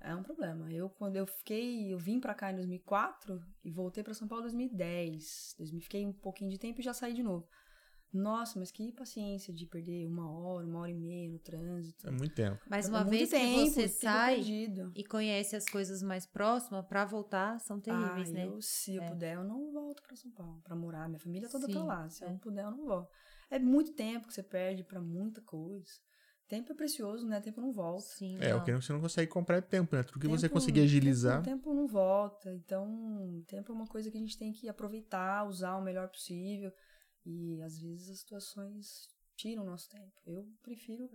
é 0.00 0.14
um 0.14 0.22
problema. 0.22 0.72
Eu, 0.72 0.88
quando 0.90 1.16
eu 1.16 1.26
fiquei, 1.26 1.92
eu 1.92 1.98
vim 1.98 2.20
pra 2.20 2.34
cá 2.34 2.52
em 2.52 2.56
2004 2.56 3.42
e 3.64 3.70
voltei 3.70 4.04
pra 4.04 4.14
São 4.14 4.28
Paulo 4.28 4.42
em 4.44 4.46
2010. 4.46 5.54
2000, 5.58 5.80
fiquei 5.80 6.06
um 6.06 6.12
pouquinho 6.12 6.50
de 6.50 6.58
tempo 6.58 6.80
e 6.80 6.84
já 6.84 6.92
saí 6.94 7.12
de 7.12 7.22
novo. 7.22 7.46
Nossa, 8.12 8.58
mas 8.58 8.70
que 8.70 8.90
paciência 8.92 9.52
de 9.52 9.66
perder 9.66 10.06
uma 10.06 10.30
hora, 10.30 10.66
uma 10.66 10.80
hora 10.80 10.90
e 10.90 10.94
meia 10.94 11.28
no 11.30 11.38
trânsito. 11.38 12.08
É 12.08 12.10
muito 12.10 12.34
tempo. 12.34 12.58
Mas 12.68 12.86
É 12.86 12.88
uma 12.88 13.00
muito 13.04 13.10
vez 13.10 13.30
que 13.30 13.36
tempo, 13.38 13.70
você 13.70 13.82
tempo 13.82 13.94
sai 14.00 14.34
perdido. 14.36 14.92
e 14.94 15.04
conhece 15.04 15.54
as 15.56 15.66
coisas 15.66 16.02
mais 16.02 16.24
próximas, 16.26 16.86
pra 16.86 17.04
voltar, 17.04 17.60
são 17.60 17.78
terríveis, 17.78 18.30
ah, 18.30 18.32
né? 18.32 18.46
Eu, 18.46 18.62
se 18.62 18.96
eu 18.96 19.02
puder, 19.04 19.34
eu 19.34 19.44
não 19.44 19.70
volto 19.72 20.02
pra 20.02 20.16
São 20.16 20.30
Paulo 20.30 20.60
pra 20.64 20.74
morar. 20.74 21.06
Minha 21.08 21.18
família 21.20 21.48
toda 21.50 21.66
Sim, 21.66 21.74
tá 21.74 21.84
lá. 21.84 22.08
Se 22.08 22.24
é. 22.24 22.26
eu 22.26 22.30
não 22.30 22.38
puder, 22.38 22.64
eu 22.64 22.70
não 22.70 22.84
volto. 22.86 23.10
É 23.50 23.58
muito 23.58 23.92
tempo 23.92 24.26
que 24.28 24.32
você 24.34 24.42
perde 24.42 24.82
pra 24.84 25.00
muita 25.00 25.40
coisa. 25.42 25.92
Tempo 26.48 26.72
é 26.72 26.74
precioso, 26.74 27.26
né? 27.26 27.42
Tempo 27.42 27.60
não 27.60 27.70
volta. 27.72 28.00
Sim, 28.06 28.38
É, 28.40 28.54
o 28.54 28.58
não. 28.58 28.64
que 28.64 28.72
você 28.72 28.90
não 28.90 29.02
consegue 29.02 29.30
comprar 29.30 29.58
é 29.58 29.60
tempo, 29.60 29.94
né? 29.94 30.02
Tudo 30.02 30.18
que 30.18 30.26
você 30.26 30.48
Tempo- 30.48 30.54
conseguir 30.54 30.80
agilizar. 30.80 31.42
Tempo, 31.42 31.58
tempo 31.64 31.74
não 31.74 31.86
volta. 31.86 32.54
Então, 32.54 33.44
tempo 33.46 33.70
é 33.70 33.74
uma 33.74 33.86
coisa 33.86 34.10
que 34.10 34.16
a 34.16 34.20
gente 34.20 34.38
tem 34.38 34.50
que 34.50 34.66
aproveitar, 34.66 35.46
usar 35.46 35.76
o 35.76 35.82
melhor 35.84 36.08
possível. 36.08 36.72
E 37.28 37.60
às 37.62 37.78
vezes 37.78 38.08
as 38.08 38.20
situações 38.20 39.10
tiram 39.36 39.62
o 39.62 39.66
nosso 39.66 39.86
tempo. 39.90 40.12
Eu 40.26 40.48
prefiro 40.62 41.10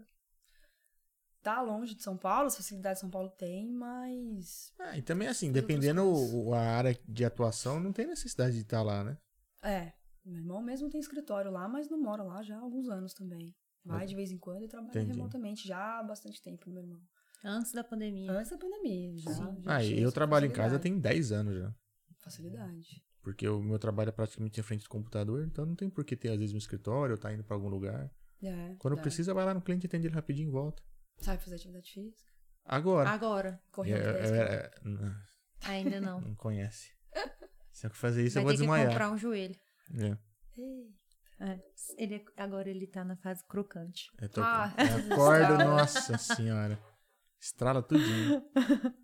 estar 1.39 1.59
longe 1.61 1.95
de 1.95 2.03
São 2.03 2.15
Paulo, 2.15 2.47
as 2.47 2.55
facilidades 2.55 2.99
de 2.99 3.01
São 3.01 3.09
Paulo 3.09 3.31
tem, 3.31 3.67
mas. 3.71 4.71
Ah, 4.79 4.95
e 4.95 5.01
também 5.01 5.27
assim, 5.27 5.47
outras 5.47 5.65
dependendo 5.65 6.53
a 6.53 6.59
área 6.59 6.97
de 7.07 7.25
atuação, 7.25 7.79
não 7.79 7.91
tem 7.91 8.05
necessidade 8.05 8.53
de 8.53 8.61
estar 8.61 8.83
lá, 8.83 9.03
né? 9.03 9.17
É. 9.63 9.93
Meu 10.23 10.37
irmão 10.37 10.61
mesmo 10.61 10.89
tem 10.89 11.01
escritório 11.01 11.51
lá, 11.51 11.67
mas 11.67 11.89
não 11.89 11.99
mora 11.99 12.23
lá 12.23 12.43
já 12.43 12.57
há 12.57 12.61
alguns 12.61 12.87
anos 12.87 13.13
também. 13.13 13.53
Vai 13.83 14.05
de 14.05 14.15
vez 14.15 14.31
em 14.31 14.37
quando 14.37 14.63
e 14.63 14.67
trabalha 14.67 14.91
Entendi. 14.91 15.17
remotamente 15.17 15.67
já 15.67 15.99
há 15.99 16.03
bastante 16.03 16.41
tempo, 16.41 16.69
meu 16.69 16.83
irmão. 16.83 17.01
Antes 17.43 17.73
da 17.73 17.83
pandemia. 17.83 18.31
Antes 18.31 18.51
da 18.51 18.57
pandemia, 18.57 19.17
já. 19.17 19.33
Sim. 19.33 19.61
já 19.61 19.75
Ah, 19.75 19.83
e 19.83 19.99
eu 19.99 20.11
trabalho 20.11 20.45
em 20.45 20.51
casa 20.51 20.79
tem 20.79 20.97
10 20.97 21.31
anos 21.33 21.55
já. 21.55 21.75
Facilidade. 22.19 23.03
Porque 23.23 23.47
o 23.47 23.61
meu 23.61 23.79
trabalho 23.79 24.09
é 24.09 24.11
praticamente 24.11 24.59
em 24.59 24.63
frente 24.63 24.83
do 24.83 24.89
computador, 24.89 25.43
então 25.45 25.65
não 25.65 25.75
tem 25.75 25.89
por 25.89 26.03
que 26.03 26.15
ter, 26.15 26.29
às 26.29 26.37
vezes, 26.37 26.53
um 26.53 26.57
escritório 26.57 27.15
ou 27.15 27.17
tá 27.17 27.33
indo 27.33 27.43
pra 27.43 27.55
algum 27.55 27.69
lugar. 27.69 28.11
É, 28.43 28.75
Quando 28.77 28.97
dá. 28.97 29.01
precisa, 29.01 29.33
vai 29.33 29.45
lá 29.45 29.53
no 29.53 29.61
cliente, 29.61 29.85
atende 29.87 30.07
ele 30.07 30.13
rapidinho 30.13 30.49
e 30.49 30.51
volta. 30.51 30.83
Sabe 31.17 31.41
fazer 31.41 31.55
atividade 31.55 31.89
física? 31.89 32.21
Agora. 32.65 33.09
Agora. 33.09 33.61
É, 33.77 33.83
10 33.83 33.95
é, 33.95 33.99
quilômetros. 34.01 34.31
é, 34.31 34.71
não, 34.83 35.15
Ainda 35.65 36.01
não. 36.01 36.19
não 36.21 36.35
conhece. 36.35 36.91
Se 37.71 37.87
eu 37.87 37.91
fazer 37.91 38.25
isso, 38.25 38.33
Vai 38.35 38.41
eu 38.43 38.45
vou 38.45 38.51
ter 38.53 38.57
que 38.57 38.61
desmaiar. 38.63 38.87
comprar 38.89 39.11
um 39.11 39.17
joelho. 39.17 39.55
É, 39.97 40.17
Ei. 40.57 40.93
É. 41.39 41.59
Ele, 41.97 42.15
é- 42.15 42.25
agora 42.43 42.69
ele 42.69 42.87
tá 42.87 43.03
na 43.05 43.15
fase 43.17 43.43
crocante. 43.47 44.09
eu 44.21 44.29
tô, 44.29 44.41
Ah, 44.43 44.73
eu 44.77 45.01
tudo 45.01 45.13
acordo, 45.13 45.57
nossa 45.59 46.17
senhora. 46.17 46.77
Estrala 47.39 47.81
tudinho. 47.81 48.43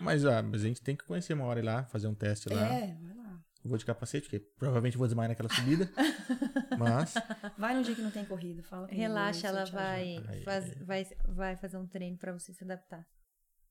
Mas, 0.00 0.24
ah, 0.26 0.42
mas 0.42 0.62
a 0.62 0.66
gente 0.66 0.82
tem 0.82 0.96
que 0.96 1.04
conhecer 1.04 1.34
uma 1.34 1.44
hora 1.44 1.60
ir 1.60 1.62
lá, 1.62 1.84
fazer 1.84 2.08
um 2.08 2.14
teste 2.14 2.48
lá. 2.48 2.66
É, 2.66 2.94
vai 2.96 3.14
lá. 3.16 3.23
Vou 3.64 3.78
de 3.78 3.84
capacete, 3.84 4.28
porque 4.28 4.40
provavelmente 4.58 4.94
eu 4.94 4.98
vou 4.98 5.06
desmaiar 5.06 5.30
naquela 5.30 5.48
subida. 5.48 5.90
mas, 6.78 7.14
Vai 7.56 7.74
num 7.74 7.82
dia 7.82 7.94
que 7.94 8.02
não 8.02 8.10
tem 8.10 8.24
corrida, 8.24 8.62
fala 8.62 8.86
Relaxa, 8.88 9.46
ela 9.48 9.64
vai, 9.64 10.16
faz- 10.44 10.74
vai, 10.82 11.06
vai 11.28 11.56
fazer 11.56 11.76
um 11.78 11.86
treino 11.86 12.16
pra 12.18 12.32
você 12.32 12.52
se 12.52 12.62
adaptar. 12.62 13.06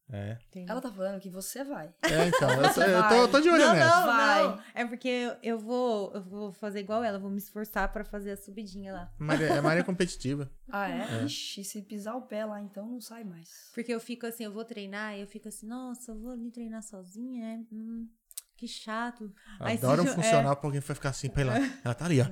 é. 0.09 0.37
Entendeu? 0.47 0.71
Ela 0.71 0.81
tá 0.81 0.91
falando 0.91 1.19
que 1.21 1.29
você 1.29 1.63
vai. 1.63 1.93
É, 2.03 2.27
então, 2.27 2.49
eu, 2.51 2.73
tô- 2.73 2.81
eu 2.81 3.07
tô, 3.07 3.15
eu 3.15 3.27
tô 3.31 3.39
de 3.41 3.49
olho 3.49 3.63
não, 3.65 3.73
nessa. 3.73 3.95
não, 3.99 4.05
Vai. 4.07 4.43
não. 4.43 4.63
É 4.73 4.85
porque 4.85 5.07
eu, 5.07 5.35
eu 5.43 5.59
vou, 5.59 6.11
eu 6.13 6.21
vou 6.23 6.51
fazer 6.51 6.79
igual 6.79 7.03
ela, 7.03 7.19
vou 7.19 7.29
me 7.29 7.37
esforçar 7.37 7.91
pra 7.91 8.03
fazer 8.03 8.31
a 8.31 8.37
subidinha 8.37 8.93
lá. 8.93 9.13
Maria, 9.19 9.47
é 9.47 9.61
Maria 9.61 9.83
competitiva. 9.83 10.51
Ah, 10.69 10.89
é? 10.89 11.21
É. 11.21 11.25
Ixi, 11.25 11.63
se 11.63 11.81
pisar 11.83 12.15
o 12.15 12.23
pé 12.23 12.45
lá, 12.45 12.59
então 12.61 12.87
não 12.87 12.99
sai 12.99 13.23
mais. 13.23 13.69
Porque 13.73 13.93
eu 13.93 13.99
fico 13.99 14.25
assim, 14.25 14.43
eu 14.43 14.51
vou 14.51 14.65
treinar 14.65 15.15
e 15.15 15.21
eu 15.21 15.27
fico 15.27 15.47
assim, 15.47 15.67
nossa, 15.67 16.11
eu 16.11 16.19
vou 16.19 16.31
ali 16.31 16.49
treinar 16.51 16.81
sozinha, 16.83 17.45
é, 17.45 17.57
hum, 17.71 18.07
que 18.63 18.67
chato. 18.69 19.29
Aí 19.59 19.77
Adoro 19.77 20.03
um 20.03 20.07
se- 20.07 20.15
funcional 20.15 20.55
pra 20.55 20.67
alguém 20.67 20.79
ficar 20.81 21.09
assim 21.09 21.29
pra 21.29 21.41
ir 21.41 21.45
lá. 21.45 21.55
Ela 21.83 21.93
tá 21.93 22.05
ali, 22.05 22.21
ó. 22.21 22.25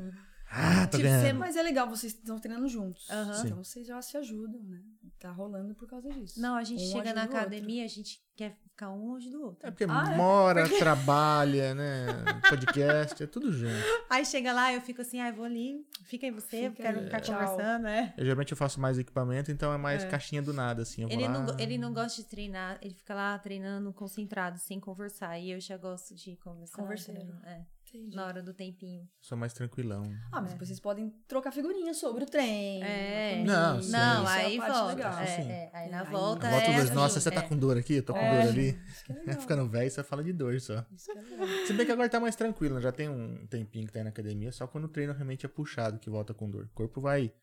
Ah, 0.54 0.86
tô 0.88 0.98
Tipo, 0.98 1.10
você- 1.10 1.32
Mas 1.34 1.56
é 1.56 1.64
legal, 1.64 1.88
vocês 1.90 2.14
estão 2.14 2.38
treinando 2.38 2.68
juntos. 2.68 3.08
Sim. 3.08 3.48
Então 3.48 3.64
vocês 3.64 3.88
já 3.88 4.02
se 4.02 4.18
ajudam, 4.18 4.62
né? 4.64 4.82
Tá 5.18 5.32
rolando 5.32 5.74
por 5.76 5.88
causa 5.88 6.10
disso. 6.10 6.42
Não, 6.42 6.56
a 6.56 6.64
gente 6.64 6.84
Um 6.84 6.92
chega 6.92 7.14
na 7.14 7.24
academia, 7.24 7.86
a 7.86 7.88
gente 7.88 8.20
quer 8.36 8.58
ficar 8.64 8.90
um 8.92 9.06
longe 9.12 9.30
do 9.30 9.42
outro. 9.42 9.68
É 9.68 9.72
porque 9.72 9.86
Ah, 9.88 10.12
é? 10.12 10.18
mora, 10.18 10.68
trabalha, 10.80 11.74
né? 11.76 12.08
Podcast, 12.50 13.22
é 13.24 13.28
tudo 13.28 13.52
junto. 13.54 13.72
Aí 14.10 14.26
chega 14.26 14.52
lá, 14.52 14.74
eu 14.74 14.82
fico 14.82 15.02
assim, 15.02 15.20
ah, 15.22 15.30
eu 15.30 15.36
vou 15.36 15.46
ali, 15.46 15.86
fica 16.06 16.26
aí 16.26 16.32
você, 16.32 16.68
eu 16.68 16.72
Fica 16.72 16.84
quero 16.84 17.00
aí, 17.00 17.06
ficar 17.06 17.22
tchau. 17.22 17.40
conversando, 17.40 17.84
né? 17.84 18.14
Eu, 18.18 18.24
geralmente 18.26 18.52
eu 18.52 18.58
faço 18.58 18.80
mais 18.82 18.98
equipamento, 18.98 19.52
então 19.52 19.72
é 19.72 19.78
mais 19.78 20.04
É. 20.04 20.08
caixinha 20.08 20.42
do 20.42 20.54
nada, 20.54 20.82
assim. 20.82 21.04
Eu 21.04 21.08
vou 21.10 21.18
Ele 21.18 21.28
lá... 21.28 21.40
não, 21.40 21.60
ele 21.60 21.78
não 21.78 21.94
gosta 21.94 22.22
de 22.22 22.28
treinar, 22.28 22.78
ele 22.82 22.94
fica 22.96 23.14
lá 23.14 23.38
treinando 23.40 23.94
concentrado, 23.94 24.58
sem 24.60 24.80
conversar. 24.80 25.38
E 25.40 25.52
eu 25.52 25.60
já 25.62 25.78
gosto 25.78 26.16
de 26.16 26.36
conversar. 26.38 26.76
Converseiro. 26.82 27.22
entendeu? 27.22 27.38
É, 27.46 27.62
Entendi. 27.94 28.16
na 28.16 28.26
hora 28.26 28.42
do 28.42 28.54
tempinho. 28.54 29.08
Sou 29.20 29.38
mais 29.38 29.54
tranquilão. 29.54 30.04
Ah, 30.32 30.42
mas 30.42 30.52
depois 30.52 30.68
vocês 30.70 30.80
podem 30.80 31.10
trocar 31.28 31.52
figurinhas 31.52 31.98
sobre 31.98 32.24
o 32.24 32.28
treino. 32.28 32.86
É. 32.86 33.44
Não, 33.44 33.82
sim. 33.82 33.92
Não, 33.92 34.24
isso 34.24 34.32
é 34.32 34.36
a 34.44 34.46
aí 34.46 34.58
parte 34.58 34.72
volta. 34.74 34.94
legal. 34.96 35.20
É, 35.20 35.26
é, 35.42 35.70
aí 35.74 35.88
É, 35.88 35.92
na 35.92 36.02
aí 36.02 36.08
volta 36.12 36.48
A 36.48 36.52
volta 36.52 36.68
é 36.68 36.74
dos, 36.76 36.84
assim, 36.86 36.94
nossa, 36.94 37.20
você 37.20 37.30
é. 37.30 37.32
tá 37.32 37.42
com 37.42 37.58
dor 37.58 37.78
aqui? 37.78 37.96
Eu 37.96 38.04
tô 38.04 38.14
com 38.14 38.20
É. 38.20 38.42
dor 38.42 38.50
ali. 38.52 38.80
Isso 38.88 39.04
que 39.06 39.12
é 39.12 39.16
É, 39.16 39.20
legal. 39.28 39.42
ficando 39.42 39.68
velho, 39.70 39.92
você 39.92 40.04
fala 40.04 40.24
de 40.24 40.34
dor 40.34 40.60
só. 40.62 40.76
É. 40.76 41.66
Se 41.68 41.74
bem 41.74 41.86
que 41.86 41.92
agora 41.92 42.08
tá 42.10 42.20
mais 42.20 42.36
tranquilo, 42.36 42.76
né? 42.76 42.82
já 42.82 42.92
tem 42.92 43.10
um 43.10 43.46
tempinho 43.48 43.86
que 43.88 43.94
tá 43.94 44.00
aí 44.00 44.04
na 44.04 44.10
academia, 44.10 44.52
só 44.52 44.66
quando 44.68 44.86
o 44.86 44.90
treino 44.90 45.14
realmente 45.14 45.46
é 45.46 45.50
puxado 45.50 46.00
que 46.00 46.10
volta 46.10 46.34
com 46.34 46.50
dor. 46.50 46.66
O 46.66 46.70
corpo 46.70 47.02
vai 47.02 47.34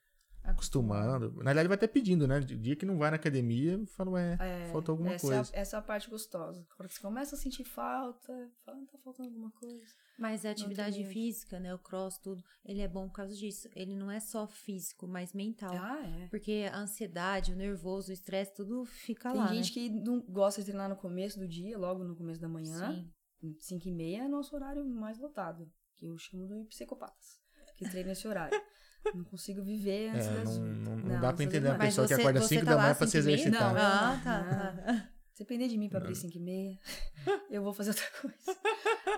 acostumando. 0.45 1.31
Na 1.43 1.45
verdade, 1.45 1.69
vai 1.69 1.75
até 1.77 1.87
pedindo, 1.87 2.27
né? 2.27 2.41
Dia 2.41 2.75
que 2.75 2.87
não 2.87 2.97
vai 2.97 3.11
na 3.11 3.17
academia, 3.17 3.73
eu 3.73 3.87
falo, 3.87 4.17
é, 4.17 4.37
É, 4.41 4.69
faltou 4.73 4.95
alguma 4.95 5.13
essa 5.15 5.27
coisa. 5.27 5.51
É 5.53 5.59
a, 5.59 5.61
essa 5.61 5.77
é 5.77 5.79
a 5.79 5.83
parte 5.83 6.09
gostosa. 6.09 6.67
Quando 6.77 6.89
você 6.91 7.01
começa 7.01 7.35
a 7.37 7.39
sentir 7.39 7.65
falta, 7.65 8.33
fala, 8.65 8.79
tá 8.91 8.99
faltando 9.05 9.29
alguma 9.29 9.51
coisa. 9.51 9.85
Mas 10.19 10.45
a 10.45 10.51
atividade 10.51 10.97
tem 10.97 11.07
física, 11.07 11.61
né? 11.61 11.73
O 11.73 11.79
cross, 11.79 12.19
tudo, 12.19 12.43
ele 12.65 12.81
é 12.83 12.89
bom 12.89 13.07
por 13.09 13.15
causa 13.15 13.35
disso. 13.37 13.69
Ele 13.77 13.95
não 13.95 14.11
é 14.11 14.19
só 14.19 14.49
físico, 14.49 15.07
mas 15.07 15.33
mental. 15.33 15.71
Ah, 15.73 16.03
é. 16.05 16.27
Porque 16.27 16.69
a 16.73 16.77
ansiedade, 16.79 17.53
o 17.53 17.57
nervoso, 17.57 18.11
o 18.11 18.13
estresse, 18.13 18.53
tudo 18.53 18.85
fica 18.85 19.31
Tem 19.31 19.41
lá. 19.41 19.47
gente 19.47 19.69
né? 19.69 19.89
que 19.89 19.89
não 20.05 20.21
gosta 20.23 20.61
de 20.61 20.67
treinar 20.67 20.89
no 20.89 20.97
começo 20.97 21.39
do 21.39 21.47
dia, 21.47 21.79
logo 21.79 22.03
no 22.03 22.17
começo 22.17 22.41
da 22.41 22.49
manhã. 22.49 22.93
Sim. 23.41 23.57
5 23.61 23.89
e 23.89 23.93
meia 23.93 24.25
é 24.25 24.29
nosso 24.29 24.57
horário 24.57 24.85
mais 24.85 25.17
lotado, 25.21 25.71
que 25.97 26.05
eu 26.07 26.19
chamo 26.19 26.45
de 26.49 26.65
psicopatas, 26.69 27.39
que 27.77 27.89
treina 27.89 28.11
esse 28.11 28.27
horário. 28.27 28.61
Não 29.15 29.23
consigo 29.23 29.63
viver 29.63 30.11
antes 30.11 30.27
É, 30.27 30.35
das 30.35 30.59
não, 30.59 30.65
8. 30.67 30.75
não, 30.81 30.97
não 30.97 31.09
Não, 31.15 31.21
dá 31.21 31.33
pra 31.33 31.45
entender 31.45 31.69
uma 31.69 31.75
oito. 31.75 31.79
Mas 31.79 31.95
pessoa 31.95 32.09
que 32.09 32.15
acorda 32.15 32.41
você 32.41 32.49
5 32.57 32.65
tá 32.67 32.75
da 32.75 32.83
manhã 32.83 32.95
pra 32.97 33.07
se 33.07 33.17
exercitar. 33.17 33.73
Não, 33.73 33.81
Ah, 33.81 34.17
não. 34.17 34.25
tá. 34.25 35.09
Se 35.39 35.45
depender 35.45 35.69
de 35.69 35.79
mim 35.79 35.89
pra 35.89 36.01
abrir 36.01 36.17
5 36.17 36.37
e 36.37 36.41
meia, 36.41 36.79
eu 37.49 37.63
vou 37.63 37.73
fazer 37.73 37.91
outra 37.91 38.11
coisa. 38.21 38.59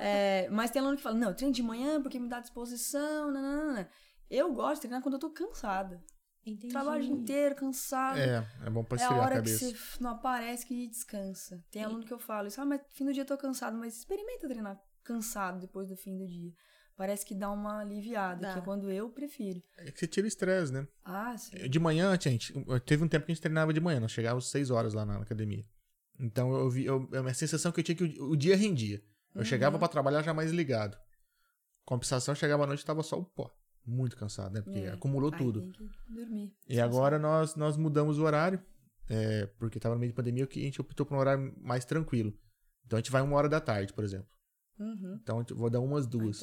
É, 0.03 0.51
mas 0.51 0.71
tem 0.71 0.83
aluno 0.83 0.99
que 0.99 1.03
fala, 1.03 1.17
não, 1.17 1.29
eu 1.31 1.35
treino 1.35 1.55
de 1.55 1.63
manhã 1.63 2.03
porque 2.03 2.19
me 2.19 2.29
dá 2.29 2.41
disposição, 2.41 3.31
não, 3.31 3.41
não, 3.41 3.67
não, 3.69 3.75
não. 3.77 3.87
Eu 4.29 4.53
gosto 4.53 4.75
de 4.75 4.81
treinar 4.83 5.01
quando 5.01 5.15
eu 5.15 5.19
tô 5.19 5.31
cansada. 5.31 6.05
Entendi. 6.45 6.75
Trabalho 6.75 7.03
o 7.03 7.07
dia 7.07 7.15
inteiro, 7.15 7.55
cansada. 7.55 8.21
É, 8.21 8.67
é 8.67 8.69
bom 8.69 8.85
pra 8.85 8.99
É 8.99 9.01
a 9.01 9.05
esfriar 9.05 9.19
a 9.19 9.25
hora 9.25 9.43
que 9.43 9.51
cabeça. 9.51 9.75
você 9.75 10.03
não 10.05 10.11
aparece 10.11 10.67
que 10.67 10.89
descansa. 10.89 11.65
Tem 11.71 11.85
aluno 11.85 12.05
que 12.05 12.13
eu 12.13 12.19
falo 12.19 12.49
isso, 12.49 12.61
ah, 12.61 12.67
mas 12.67 12.83
fim 12.91 13.07
do 13.07 13.15
dia 13.15 13.23
eu 13.23 13.27
tô 13.27 13.39
cansado, 13.39 13.79
mas 13.79 13.97
experimenta 13.97 14.47
treinar 14.47 14.79
cansado 15.03 15.59
depois 15.59 15.89
do 15.89 15.97
fim 15.97 16.19
do 16.19 16.27
dia. 16.27 16.53
Parece 16.99 17.25
que 17.25 17.35
dá 17.35 17.51
uma 17.51 17.81
aliviada, 17.81 18.43
Dá. 18.43 18.53
que 18.53 18.59
é 18.59 18.63
quando 18.63 18.91
eu 18.91 19.09
prefiro. 19.09 19.63
É 19.79 19.91
que 19.91 19.99
você 19.99 20.07
tira 20.07 20.27
o 20.27 20.29
estresse, 20.29 20.71
né? 20.71 20.87
Ah, 21.03 21.35
sim. 21.39 21.57
De 21.67 21.79
manhã, 21.79 22.15
gente, 22.21 22.53
teve 22.85 23.03
um 23.03 23.09
tempo 23.09 23.25
que 23.25 23.33
a 23.33 23.35
gente 23.35 23.41
treinava 23.41 23.73
de 23.73 23.81
manhã, 23.81 24.01
nós 24.01 24.13
chegávamos 24.13 24.45
às 24.45 24.51
6 24.51 24.71
horas 24.71 24.93
lá 24.93 25.07
na 25.07 25.17
academia. 25.17 25.65
Então 26.21 26.53
eu 26.55 26.69
vi, 26.71 26.85
eu, 26.85 27.09
a 27.15 27.23
minha 27.23 27.35
sensação 27.35 27.73
que 27.73 27.81
eu 27.81 27.85
tinha 27.85 27.97
que 27.97 28.05
o, 28.05 28.31
o 28.31 28.37
dia 28.37 28.57
rendia. 28.57 29.03
Eu 29.35 29.41
Uhum. 29.41 29.45
chegava 29.45 29.79
pra 29.79 29.89
trabalhar 29.89 30.23
já 30.23 30.35
mais 30.35 30.51
ligado. 30.51 30.97
Compensação, 31.85 32.35
chegava 32.35 32.65
à 32.65 32.67
noite 32.67 32.83
e 32.83 32.87
tava 32.87 33.03
só 33.03 33.19
o 33.19 33.25
pó. 33.25 33.51
Muito 33.87 34.17
cansado, 34.17 34.53
né? 34.53 34.61
Porque 34.61 34.79
É. 34.81 34.91
acumulou 34.93 35.33
Aí 35.33 35.39
tudo. 35.39 35.73
E 36.69 36.81
agora 36.81 37.19
nós, 37.19 37.55
nós 37.57 37.77
mudamos 37.77 38.19
o 38.19 38.23
horário, 38.25 38.63
é, 39.09 39.47
porque 39.59 39.81
tava 39.81 39.95
no 39.95 40.01
meio 40.01 40.13
de 40.13 40.17
pandemia, 40.17 40.47
que 40.47 40.61
a 40.61 40.65
gente 40.65 40.81
optou 40.81 41.07
por 41.07 41.17
um 41.17 41.19
horário 41.19 41.55
mais 41.61 41.85
tranquilo. 41.85 42.33
Então 42.87 42.97
a 42.97 43.01
gente 43.01 43.11
vai 43.11 43.23
uma 43.23 43.37
hora 43.37 43.49
da 43.49 43.61
tarde, 43.61 43.93
por 43.93 44.05
exemplo. 44.05 44.29
Uhum. 44.79 45.19
Então 45.23 45.45
eu 45.49 45.57
vou 45.57 45.71
dar 45.71 45.81
umas 45.81 46.07
duas. 46.07 46.41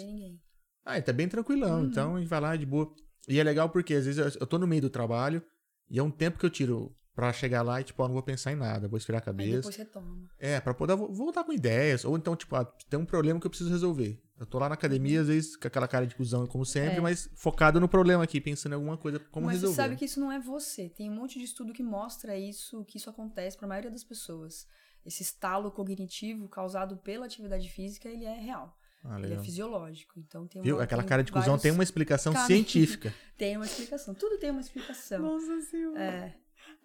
Ah, 0.84 1.02
tá 1.02 1.14
bem 1.14 1.28
tranquilão. 1.28 1.82
Uhum. 1.82 1.86
Então 1.88 2.16
a 2.16 2.20
gente 2.20 2.28
vai 2.30 2.40
lá 2.42 2.56
de 2.56 2.66
boa. 2.66 2.94
E 3.28 3.40
é 3.40 3.44
legal 3.44 3.70
porque 3.70 3.94
às 3.94 4.06
vezes 4.06 4.36
eu- 4.36 4.42
eu 4.42 4.48
tô 4.48 4.58
no 4.58 4.66
meio 4.68 4.82
do 4.82 4.90
trabalho 4.90 5.44
e 5.90 6.00
é 6.00 6.04
um 6.04 6.12
tempo 6.12 6.40
que 6.40 6.46
eu 6.46 6.50
tiro 6.50 6.96
pra 7.18 7.34
chegar 7.34 7.64
lá 7.64 7.82
e, 7.82 7.84
tipo, 7.84 8.04
ó, 8.04 8.06
não 8.08 8.14
vou 8.14 8.22
pensar 8.22 8.52
em 8.52 8.56
nada, 8.56 8.88
vou 8.88 8.96
esfriar 8.96 9.20
a 9.20 9.24
Aí 9.24 9.26
cabeça. 9.26 9.56
depois 9.58 9.76
retoma. 9.76 10.30
É, 10.38 10.60
pra 10.62 10.72
poder 10.72 10.96
vo- 10.96 11.12
voltar 11.12 11.44
com 11.44 11.52
ideias. 11.52 12.06
Ou 12.06 12.16
então, 12.16 12.36
tipo, 12.36 12.56
ah, 12.56 12.64
tem 12.64 13.00
um 13.00 13.06
problema 13.06 13.40
que 13.40 13.48
eu 13.48 13.50
preciso 13.50 13.72
resolver. 13.72 14.22
Eu 14.40 14.46
tô 14.46 14.60
lá 14.60 14.70
na 14.70 14.76
academia, 14.76 15.22
às 15.22 15.28
vezes, 15.28 15.56
com 15.58 15.68
aquela 15.68 15.88
cara 15.88 16.06
de 16.06 16.14
cuzão, 16.16 16.46
como 16.46 16.64
sempre, 16.64 16.98
É. 16.98 17.02
mas 17.02 17.28
focado 17.36 17.80
no 17.80 17.90
problema 17.90 18.24
aqui, 18.24 18.40
pensando 18.40 18.74
em 18.74 18.76
alguma 18.76 18.98
coisa, 18.98 19.18
como 19.32 19.48
Mas 19.48 19.56
resolver. 19.56 19.76
você 19.76 19.82
sabe 19.82 19.96
que 19.96 20.06
isso 20.06 20.20
não 20.20 20.32
é 20.32 20.40
você. 20.40 20.90
Tem 20.90 21.10
um 21.10 21.16
monte 21.16 21.40
de 21.40 21.46
estudo 21.46 21.74
que 21.74 21.82
mostra 21.82 22.38
isso, 22.38 22.86
que 22.86 23.00
isso 23.00 23.10
acontece 23.10 23.58
pra 23.58 23.68
maioria 23.68 23.90
das 23.90 24.04
pessoas. 24.04 24.68
Esse 25.04 25.24
estalo 25.24 25.72
cognitivo 25.72 26.48
causado 26.48 26.98
pela 26.98 27.26
atividade 27.26 27.68
física, 27.68 28.08
ele 28.08 28.26
é 28.26 28.36
real. 28.40 28.78
Ah, 29.04 29.20
Ele 29.20 29.34
é 29.34 29.40
fisiológico. 29.40 30.20
Então 30.20 30.46
tem 30.46 30.62
Viu? 30.62 30.76
uma, 30.76 30.84
Aquela 30.84 31.02
tem 31.02 31.10
cara 31.10 31.24
de 31.24 31.32
cuzão 31.32 31.46
vários 31.48 31.62
tem 31.64 31.72
uma 31.72 31.84
explicação 31.84 32.36
científica. 32.46 33.12
Tem 33.38 33.56
uma 33.56 33.66
explicação. 33.66 34.14
Tudo 34.16 34.38
tem 34.40 34.50
uma 34.52 34.60
explicação. 34.62 35.20
Nossa 35.22 35.62
senhora. 35.62 36.00
É. 36.04 36.36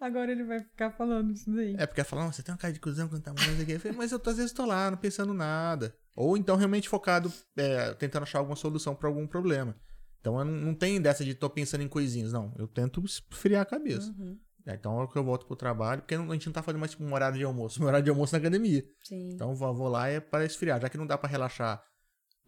Agora 0.03 0.31
ele 0.31 0.43
vai 0.43 0.59
ficar 0.59 0.91
falando 0.91 1.31
isso 1.31 1.49
daí. 1.49 1.75
É 1.77 1.85
porque 1.85 2.01
ela 2.01 2.05
fala, 2.05 2.23
"Não, 2.23 2.31
você 2.31 2.43
tem 2.43 2.53
uma 2.53 2.57
cara 2.57 2.73
de 2.73 2.79
cuzão 2.79 3.07
quando 3.07 3.21
tá 3.21 3.33
morando 3.33 3.61
aqui. 3.61 3.71
Eu 3.71 3.79
falei, 3.79 3.97
mas 3.97 4.11
eu 4.11 4.21
às 4.25 4.35
vezes 4.37 4.51
tô 4.51 4.65
lá, 4.65 4.91
não 4.91 4.97
pensando 4.97 5.33
nada. 5.33 5.95
Ou 6.15 6.35
então 6.37 6.57
realmente 6.57 6.89
focado, 6.89 7.31
é, 7.55 7.93
tentando 7.93 8.23
achar 8.23 8.39
alguma 8.39 8.55
solução 8.57 8.93
pra 8.93 9.07
algum 9.07 9.25
problema. 9.25 9.75
Então 10.19 10.37
eu 10.39 10.45
não, 10.45 10.53
não 10.53 10.75
tem 10.75 11.01
dessa 11.01 11.23
de 11.23 11.33
tô 11.33 11.49
pensando 11.49 11.83
em 11.83 11.87
coisinhas, 11.87 12.33
não. 12.33 12.53
Eu 12.57 12.67
tento 12.67 13.03
esfriar 13.05 13.61
a 13.61 13.65
cabeça. 13.65 14.13
Uhum. 14.17 14.37
É, 14.65 14.75
então 14.75 15.01
é 15.01 15.07
que 15.07 15.17
eu 15.17 15.23
volto 15.23 15.45
pro 15.45 15.55
trabalho, 15.55 16.01
porque 16.01 16.15
a 16.15 16.33
gente 16.33 16.45
não 16.47 16.53
tá 16.53 16.61
fazendo 16.61 16.79
mais 16.79 16.91
tipo, 16.91 17.03
um 17.03 17.13
horário 17.13 17.37
de 17.37 17.43
almoço. 17.43 17.79
Um 17.83 17.87
horário 17.87 18.03
de 18.03 18.09
almoço 18.09 18.33
na 18.33 18.39
academia. 18.39 18.83
Sim. 19.03 19.31
Então 19.33 19.49
eu 19.51 19.55
vou, 19.55 19.73
vou 19.73 19.87
lá 19.87 20.07
é 20.09 20.19
para 20.19 20.45
esfriar. 20.45 20.81
Já 20.81 20.89
que 20.89 20.97
não 20.97 21.07
dá 21.07 21.17
pra 21.17 21.29
relaxar 21.29 21.81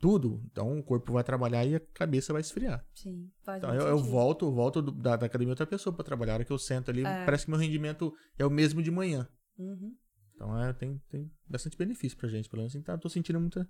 tudo, 0.05 0.41
então 0.51 0.77
o 0.77 0.83
corpo 0.83 1.11
vai 1.13 1.23
trabalhar 1.23 1.65
e 1.65 1.75
a 1.75 1.79
cabeça 1.79 2.31
vai 2.31 2.41
esfriar. 2.41 2.85
Sim, 2.93 3.31
faz 3.43 3.57
Então 3.63 3.73
eu, 3.73 3.87
eu 3.87 3.97
volto, 3.97 4.45
eu 4.45 4.51
volto 4.53 4.81
do- 4.81 4.91
da, 4.91 5.15
da 5.15 5.25
academia 5.25 5.51
outra 5.53 5.65
pessoa 5.65 5.93
pra 5.95 6.03
trabalhar. 6.05 6.33
A 6.33 6.35
hora 6.35 6.45
que 6.45 6.51
eu 6.51 6.59
sento 6.59 6.91
ali, 6.91 7.01
É. 7.01 7.25
parece 7.25 7.45
que 7.45 7.51
meu 7.51 7.59
rendimento 7.59 8.13
é 8.37 8.45
o 8.45 8.49
mesmo 8.49 8.83
de 8.83 8.91
manhã. 8.91 9.27
Uhum. 9.57 9.95
Então 10.35 10.61
é, 10.61 10.73
tem, 10.73 10.99
tem 11.09 11.31
bastante 11.47 11.75
benefício 11.77 12.17
pra 12.17 12.29
gente, 12.29 12.47
pelo 12.49 12.61
menos. 12.61 12.75
Então 12.75 12.93
eu 12.93 12.99
tô 12.99 13.09
sentindo 13.09 13.39
muita 13.39 13.67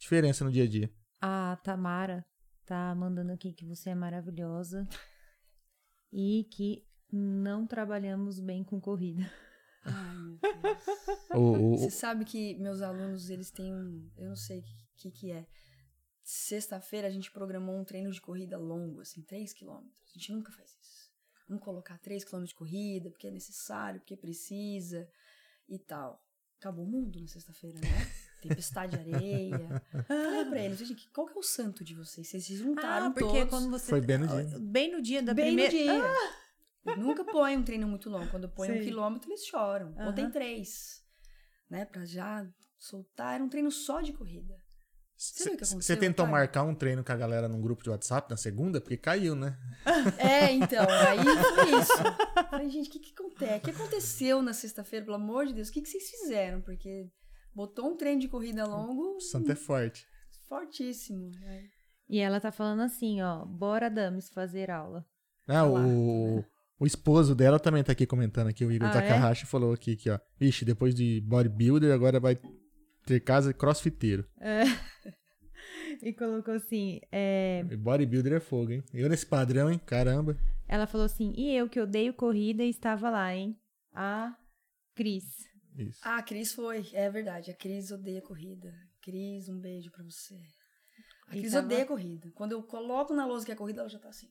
diferença 0.00 0.44
no 0.44 0.50
dia 0.50 0.64
a 0.64 0.68
dia. 0.68 0.90
A 1.20 1.56
Tamara 1.62 2.24
tá 2.64 2.94
mandando 2.94 3.32
aqui 3.32 3.52
que 3.52 3.66
você 3.66 3.90
é 3.90 3.94
maravilhosa 3.94 4.88
e 6.12 6.44
que 6.52 6.82
não 7.12 7.66
trabalhamos 7.66 8.40
bem 8.40 8.64
com 8.64 8.80
corrida. 8.80 9.30
Ai, 9.84 10.16
meu 10.16 10.38
Deus. 10.62 10.78
O, 11.34 11.38
o- 11.38 11.74
o- 11.74 11.78
Você 11.78 11.90
sabe 11.90 12.24
que 12.24 12.54
meus 12.58 12.80
alunos, 12.80 13.28
eles 13.28 13.50
têm 13.50 13.74
um. 13.74 14.08
Eu 14.16 14.28
não 14.28 14.36
sei 14.36 14.60
o 14.60 14.62
que, 14.62 14.70
que, 14.96 15.10
que 15.10 15.30
é. 15.32 15.46
Sexta-feira 16.24 17.06
a 17.06 17.10
gente 17.10 17.30
programou 17.30 17.78
um 17.78 17.84
treino 17.84 18.10
de 18.10 18.18
corrida 18.20 18.56
longo, 18.56 19.00
assim, 19.02 19.20
3 19.22 19.52
quilômetros. 19.52 20.02
A 20.08 20.18
gente 20.18 20.32
nunca 20.32 20.50
faz 20.52 20.70
isso. 20.80 21.10
Vamos 21.46 21.62
colocar 21.62 21.98
3 21.98 22.24
quilômetros 22.24 22.48
de 22.48 22.54
corrida, 22.56 23.10
porque 23.10 23.26
é 23.26 23.30
necessário, 23.30 24.00
porque 24.00 24.16
precisa 24.16 25.06
e 25.68 25.78
tal. 25.78 26.24
Acabou 26.58 26.86
o 26.86 26.88
mundo 26.88 27.20
na 27.20 27.26
sexta-feira, 27.28 27.78
né? 27.78 27.88
Tempestade 28.40 28.96
de 28.96 29.14
areia. 29.14 29.82
Falei 30.06 30.44
pra 30.46 30.60
eles, 30.62 30.78
gente, 30.78 31.08
qual 31.10 31.26
que 31.26 31.34
é 31.36 31.38
o 31.38 31.42
santo 31.42 31.84
de 31.84 31.94
vocês? 31.94 32.26
Vocês 32.26 32.44
se 32.46 32.56
juntaram 32.56 33.08
Ah, 33.08 33.10
porque 33.10 33.26
todos. 33.40 33.50
quando 33.50 33.70
você 33.70 33.90
Foi 33.90 34.00
bem 34.00 34.18
no 34.18 34.26
dia. 34.26 34.58
bem 34.58 34.92
no 34.92 35.02
dia 35.02 35.22
da 35.22 35.34
Bem 35.34 35.46
primeira 35.46 35.72
no 35.72 35.78
dia. 35.78 36.14
Eu 36.86 36.96
nunca 36.96 37.24
põe 37.24 37.56
um 37.56 37.62
treino 37.62 37.86
muito 37.86 38.08
longo. 38.08 38.30
Quando 38.30 38.44
eu 38.44 38.50
ponho 38.50 38.74
um 38.74 38.82
quilômetro, 38.84 39.28
eles 39.30 39.44
choram. 39.46 39.92
Botei 39.92 40.30
três. 40.30 41.02
Né? 41.68 41.84
Pra 41.84 42.04
já 42.06 42.46
soltar. 42.78 43.34
Era 43.34 43.44
um 43.44 43.48
treino 43.48 43.70
só 43.70 44.00
de 44.00 44.12
corrida. 44.14 44.54
Você 45.16 45.96
tentou 45.96 46.26
marcar 46.26 46.64
um 46.64 46.74
treino 46.74 47.04
com 47.04 47.12
a 47.12 47.16
galera 47.16 47.48
num 47.48 47.60
grupo 47.60 47.82
de 47.82 47.90
WhatsApp 47.90 48.28
na 48.30 48.36
segunda? 48.36 48.80
Porque 48.80 48.96
caiu, 48.96 49.34
né? 49.34 49.56
É, 50.18 50.52
então. 50.52 50.84
Aí 50.88 51.18
foi 51.54 51.80
isso. 51.80 52.48
Falei, 52.50 52.68
gente, 52.70 52.88
o 52.88 52.92
que, 52.92 52.98
que 52.98 53.12
acontece? 53.12 53.56
O 53.58 53.60
que 53.60 53.70
aconteceu 53.70 54.42
na 54.42 54.52
sexta-feira, 54.52 55.04
pelo 55.04 55.16
amor 55.16 55.46
de 55.46 55.54
Deus? 55.54 55.68
O 55.68 55.72
que, 55.72 55.80
que 55.82 55.88
vocês 55.88 56.10
fizeram? 56.10 56.60
Porque 56.60 57.08
botou 57.54 57.86
um 57.90 57.96
treino 57.96 58.20
de 58.20 58.28
corrida 58.28 58.66
longo 58.66 59.16
O 59.16 59.20
santo 59.20 59.52
é 59.52 59.54
forte. 59.54 60.04
fortíssimo. 60.48 61.30
né? 61.30 61.62
E 62.08 62.18
ela 62.18 62.40
tá 62.40 62.50
falando 62.52 62.82
assim, 62.82 63.22
ó, 63.22 63.44
bora 63.44 63.88
Dames 63.88 64.28
fazer 64.30 64.70
aula. 64.70 65.06
Ah, 65.48 65.62
lá, 65.62 65.80
o, 65.80 66.44
o 66.78 66.86
esposo 66.86 67.34
dela 67.34 67.58
também 67.60 67.82
tá 67.84 67.92
aqui 67.92 68.06
comentando 68.06 68.48
aqui, 68.48 68.64
o 68.64 68.72
Igor 68.72 68.88
Ah, 68.88 68.92
Takahashi 68.92 69.46
falou 69.46 69.72
aqui, 69.72 69.96
que, 69.96 70.10
ó. 70.10 70.18
Vixe, 70.38 70.64
depois 70.64 70.94
de 70.94 71.20
bodybuilder, 71.22 71.92
agora 71.94 72.18
vai 72.20 72.38
ter 73.04 73.20
casa 73.20 73.52
de 73.52 73.58
crossfiteiro. 73.58 74.26
E 76.02 76.12
colocou 76.12 76.54
assim, 76.54 77.00
é, 77.10 77.64
E 77.70 77.76
Bodybuilder 77.76 78.32
é 78.34 78.40
fogo, 78.40 78.72
hein? 78.72 78.82
Eu 78.92 79.08
nesse 79.08 79.24
padrão, 79.24 79.70
hein? 79.70 79.80
Caramba. 79.86 80.36
ela 80.68 80.86
falou 80.86 81.06
assim, 81.06 81.32
e 81.36 81.54
eu 81.56 81.68
que 81.68 81.80
odeio 81.80 82.12
corrida 82.12 82.62
estava 82.64 83.08
lá, 83.08 83.32
hein? 83.34 83.56
A 83.92 84.34
Cris. 84.94 85.24
Isso. 85.78 86.00
Ah, 86.02 86.18
a 86.18 86.22
Cris 86.22 86.52
foi. 86.52 86.84
É 86.92 87.08
verdade. 87.10 87.50
A 87.50 87.54
Cris 87.54 87.90
odeia 87.90 88.20
corrida. 88.20 88.72
Cris, 89.00 89.48
um 89.48 89.58
beijo 89.60 89.90
pra 89.92 90.02
você. 90.04 90.34
A 91.28 91.36
E 91.36 91.40
Cris 91.40 91.52
tava- 91.52 91.66
odeia 91.66 91.86
corrida. 91.86 92.30
Quando 92.34 92.52
eu 92.52 92.62
coloco 92.62 93.14
na 93.14 93.24
lousa 93.24 93.46
que 93.46 93.52
é 93.52 93.56
corrida, 93.56 93.80
ela 93.80 93.88
já 93.88 93.98
tá 93.98 94.08
assim. 94.08 94.28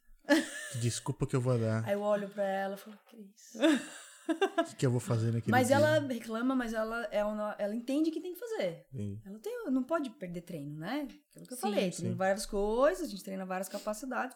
Desculpa 0.81 1.25
que 1.25 1.36
eu 1.36 1.41
vou 1.41 1.57
dar. 1.57 1.83
Aí 1.86 1.93
eu 1.93 2.01
olho 2.01 2.29
pra 2.29 2.43
ela 2.43 2.75
e 2.75 2.77
falo, 2.77 2.97
Cris. 3.09 3.53
O 4.73 4.75
que, 4.75 4.86
eu 4.86 4.91
vou 4.91 4.99
fazer 4.99 5.31
naquele 5.31 5.51
Mas 5.51 5.67
dia? 5.67 5.75
ela 5.75 5.99
reclama, 5.99 6.55
mas 6.55 6.73
ela, 6.73 7.07
uma- 7.25 7.55
ela 7.59 7.75
entende 7.75 8.09
que 8.12 8.21
tem 8.21 8.33
que 8.33 8.39
fazer. 8.39 8.86
Sim. 8.91 9.21
Ela 9.25 9.39
tem, 9.39 9.65
não 9.69 9.83
pode 9.83 10.09
perder 10.12 10.41
treino, 10.41 10.77
né? 10.79 11.07
Aquilo 11.31 11.45
que 11.47 11.53
eu 11.53 11.57
Sim, 11.57 11.62
falei. 11.62 11.91
sim. 11.91 11.97
Treina 11.99 12.15
várias 12.15 12.45
coisas, 12.45 13.07
a 13.07 13.12
gente 13.12 13.23
treina 13.23 13.45
várias 13.45 13.67
capacidades. 13.69 14.36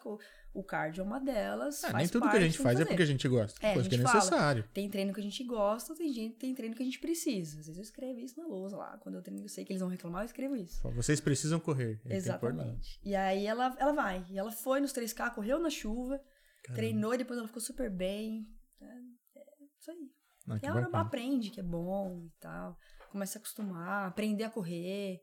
O 0.53 0.63
cardio 0.63 1.01
é 1.01 1.03
uma 1.03 1.19
delas. 1.19 1.83
Ah, 1.83 1.93
nem 1.93 2.07
tudo 2.07 2.23
que 2.23 2.27
a 2.27 2.31
parte, 2.31 2.43
gente 2.45 2.57
tem 2.57 2.63
faz 2.63 2.79
é 2.79 2.85
porque 2.85 3.03
a 3.03 3.05
gente 3.05 3.27
gosta. 3.27 3.65
É, 3.65 3.73
coisa 3.73 3.87
que 3.89 3.95
é 3.95 3.97
gente 3.97 4.07
fala. 4.07 4.19
necessário. 4.23 4.63
Tem 4.73 4.89
treino 4.89 5.13
que 5.13 5.19
a 5.19 5.23
gente 5.23 5.43
gosta, 5.43 5.95
tem, 5.95 6.11
gente, 6.11 6.35
tem 6.35 6.55
treino 6.55 6.75
que 6.75 6.81
a 6.81 6.85
gente 6.85 6.99
precisa. 6.99 7.59
Às 7.59 7.67
vezes 7.67 7.77
eu 7.77 7.83
escrevo 7.83 8.19
isso 8.19 8.39
na 8.39 8.47
lousa 8.47 8.75
lá. 8.77 8.97
Quando 8.97 9.15
eu 9.15 9.21
treino, 9.21 9.43
eu 9.43 9.49
sei 9.49 9.63
que 9.63 9.71
eles 9.71 9.81
vão 9.81 9.89
reclamar, 9.89 10.23
eu 10.23 10.25
escrevo 10.25 10.55
isso. 10.55 10.81
Vocês 10.91 11.21
precisam 11.21 11.59
correr. 11.59 11.99
É. 12.05 12.15
Exatamente. 12.15 12.99
E 13.03 13.15
aí 13.15 13.45
ela, 13.45 13.75
ela 13.79 13.93
vai. 13.93 14.25
E 14.29 14.37
ela 14.37 14.51
foi 14.51 14.79
nos 14.81 14.91
3K, 14.93 15.33
correu 15.33 15.59
na 15.59 15.69
chuva, 15.69 16.19
treinou 16.73 17.13
e 17.13 17.17
depois 17.17 17.37
ela 17.37 17.47
ficou 17.47 17.61
super 17.61 17.89
bem. 17.89 18.47
É, 19.87 19.91
é 19.91 19.95
isso 19.95 20.01
aí. 20.03 20.11
Ah, 20.49 20.55
E 20.55 20.59
que 20.59 20.65
ela 20.65 20.81
bacana. 20.81 21.01
aprende 21.03 21.49
que 21.51 21.59
é 21.59 21.63
bom 21.63 22.23
e 22.25 22.31
tal. 22.39 22.77
Começa 23.11 23.37
a 23.37 23.39
acostumar, 23.39 24.07
aprender 24.07 24.43
a 24.45 24.49
correr. 24.49 25.21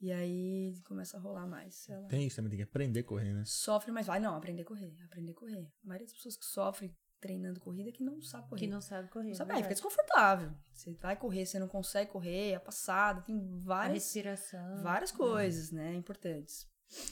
E 0.00 0.12
aí 0.12 0.74
começa 0.86 1.16
a 1.16 1.20
rolar 1.20 1.46
mais. 1.46 1.88
Ela 1.88 2.06
Tem 2.08 2.26
isso 2.26 2.36
também, 2.36 2.50
tem 2.50 2.58
que 2.58 2.64
aprender 2.64 3.00
a 3.00 3.04
correr, 3.04 3.32
né? 3.32 3.42
sofre, 3.46 3.90
mas 3.92 4.06
vai. 4.06 4.20
Não, 4.20 4.34
aprender 4.36 4.62
a 4.62 4.64
correr. 4.64 4.94
Aprender 5.04 5.30
a 5.32 5.34
correr. 5.34 5.70
A 5.82 5.86
maioria 5.86 6.06
das 6.06 6.14
pessoas 6.14 6.36
que 6.36 6.44
sofrem 6.44 6.94
treinando 7.20 7.58
corrida 7.60 7.88
é 7.88 7.92
que 7.92 8.02
não 8.02 8.20
sabe 8.20 8.48
correr. 8.50 8.60
Que 8.60 8.66
não 8.66 8.80
sabe 8.82 9.08
correr. 9.08 9.28
Não 9.28 9.34
sabe, 9.34 9.52
é 9.52 9.54
aí 9.56 9.62
fica 9.62 9.74
desconfortável. 9.74 10.52
Você 10.74 10.92
vai 10.94 11.16
correr, 11.16 11.46
você 11.46 11.58
não 11.58 11.68
consegue 11.68 12.10
correr, 12.10 12.54
a 12.54 12.60
passada, 12.60 13.22
tem 13.22 13.36
A 13.38 13.56
várias, 13.64 13.94
respiração. 14.04 14.82
várias 14.82 15.10
coisas, 15.10 15.70
né, 15.70 15.94
importantes. 15.94 16.68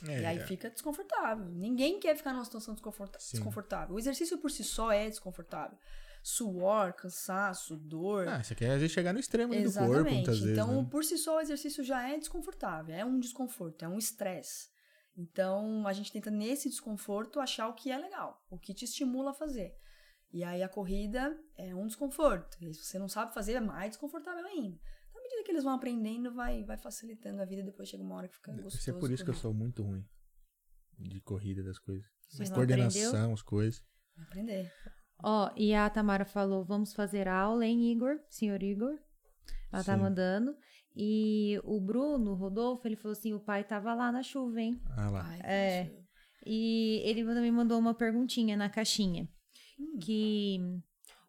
É, 0.07 0.20
E 0.20 0.24
aí 0.26 0.38
é. 0.38 0.46
fica 0.46 0.68
desconfortável. 0.68 1.46
Ninguém 1.46 1.98
quer 1.98 2.14
ficar 2.14 2.35
numa 2.35 2.44
situação 2.44 2.74
desconforta- 2.74 3.18
Sim. 3.18 3.38
desconfortável. 3.38 3.94
O 3.94 3.98
exercício 3.98 4.37
por 4.38 4.50
si 4.50 4.62
só 4.62 4.92
é 4.92 5.09
desconfortável. 5.09 5.78
Suor, 6.22 6.92
cansaço, 6.92 7.76
dor. 7.76 8.28
Ah, 8.28 8.42
você 8.42 8.54
quer 8.54 8.78
vezes 8.78 8.92
chegar 8.92 9.12
no 9.12 9.18
extremo 9.18 9.52
do 9.54 9.72
corpo, 9.72 10.11
muitas 10.11 10.38
vezes. 10.38 10.52
então, 10.52 10.82
né? 10.82 10.88
por 10.88 11.04
si 11.04 11.18
só, 11.18 11.37
o 11.37 11.40
exercício 11.40 11.82
já 11.82 12.08
é 12.08 12.16
desconfortável. 12.16 12.94
É 12.94 13.04
um 13.04 13.18
desconforto, 13.18 13.85
é 13.85 13.88
um 13.88 13.98
estresse. 13.98 14.70
Então, 15.16 15.87
a 15.87 15.92
gente 15.92 16.12
tenta, 16.12 16.30
nesse 16.30 16.68
desconforto, 16.68 17.40
achar 17.40 17.68
o 17.68 17.74
que 17.74 17.90
é 17.90 17.98
legal, 17.98 18.40
o 18.48 18.58
que 18.58 18.72
te 18.72 18.85
estimula 18.85 19.32
a 19.32 19.35
fazer. 19.35 19.74
E 20.32 20.44
aí, 20.44 20.62
a 20.62 20.68
corrida 20.68 21.37
é 21.56 21.74
um 21.74 21.87
desconforto. 21.87 22.56
E 22.61 22.72
se 22.72 22.85
você 22.85 22.98
não 22.98 23.08
sabe 23.08 23.35
fazer, 23.35 23.54
é 23.54 23.61
mais 23.61 23.90
desconfortável 23.90 24.46
ainda. 24.46 24.78
Então, 25.08 25.20
à 25.20 25.22
medida 25.22 25.42
que 25.44 25.50
eles 25.50 25.64
vão 25.64 25.74
aprendendo, 25.74 26.32
vai, 26.32 26.64
vai 26.64 26.78
facilitando 26.78 27.42
a 27.42 27.44
vida. 27.44 27.62
Depois 27.62 27.88
chega 27.88 28.02
uma 28.02 28.14
hora 28.14 28.28
que 28.28 28.37
fica 28.37 28.52
gostoso. 28.52 28.78
ser 28.78 28.92
por 28.94 29.11
isso 29.11 29.24
que 29.24 29.30
eu 29.30 29.35
sou 29.35 29.52
muito 29.52 29.82
ruim. 29.82 30.06
De 30.98 31.20
corrida 31.20 31.62
das 31.62 31.78
coisas. 31.78 32.06
Mas 32.38 32.48
coordenação, 32.48 33.32
as 33.32 33.42
coisas. 33.42 33.85
Aprender. 34.16 34.72
Ó, 35.22 35.50
e 35.56 35.74
a 35.74 35.88
Tamara 35.88 36.24
falou, 36.24 36.64
vamos 36.64 36.92
fazer 36.92 37.28
aula, 37.28 37.64
hein, 37.64 37.90
Igor? 37.92 38.18
Senhor 38.28 38.62
Igor? 38.62 38.98
Ela 39.72 39.85
tá 39.85 39.94
Sim. 39.94 40.00
mandando. 40.02 40.56
E 40.96 41.61
o 41.64 41.80
Bruno, 41.80 42.35
Rodolfo, 42.35 42.87
ele 42.87 42.96
falou 42.96 43.12
assim, 43.12 43.32
o 43.32 43.40
pai 43.40 43.64
tava 43.64 43.94
lá 43.94 44.11
na 44.12 44.22
chuva, 44.22 44.61
hein? 44.61 44.80
Ah 44.96 45.11
lá. 45.11 45.22
Ai, 45.26 45.40
É. 45.42 45.90
E 46.44 47.00
ele 47.04 47.24
também 47.24 47.52
mandou 47.52 47.78
uma 47.78 47.94
perguntinha 47.94 48.56
na 48.56 48.68
caixinha. 48.68 49.28
Hum. 49.78 49.98
Que 50.00 50.58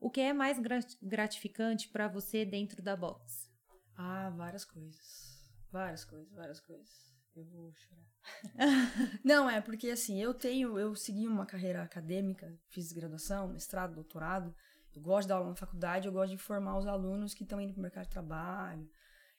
o 0.01 0.09
que 0.09 0.19
é 0.21 0.33
mais 0.33 0.59
gra- 0.59 0.79
gratificante 1.01 1.87
pra 1.89 2.07
você 2.07 2.43
dentro 2.43 2.81
da 2.81 2.95
box? 2.95 3.47
Ah, 3.95 4.31
várias 4.35 4.65
coisas. 4.65 5.39
Várias 5.71 6.03
coisas, 6.03 6.31
várias 6.33 6.59
coisas. 6.59 7.12
Eu 7.35 7.45
vou 7.45 7.73
chorar. 7.73 8.03
Não, 9.23 9.49
é 9.49 9.59
porque 9.59 9.89
assim, 9.89 10.21
eu 10.21 10.33
tenho, 10.33 10.77
eu 10.77 10.95
segui 10.95 11.27
uma 11.27 11.45
carreira 11.45 11.83
acadêmica, 11.83 12.57
fiz 12.69 12.91
graduação, 12.91 13.47
mestrado, 13.47 13.95
doutorado. 13.95 14.55
Eu 14.95 15.01
gosto 15.01 15.23
de 15.23 15.29
dar 15.29 15.35
aula 15.35 15.49
na 15.49 15.55
faculdade, 15.55 16.07
eu 16.07 16.13
gosto 16.13 16.31
de 16.31 16.37
formar 16.37 16.77
os 16.77 16.85
alunos 16.85 17.33
que 17.33 17.43
estão 17.43 17.59
indo 17.59 17.73
para 17.73 17.79
o 17.79 17.83
mercado 17.83 18.05
de 18.05 18.11
trabalho 18.11 18.87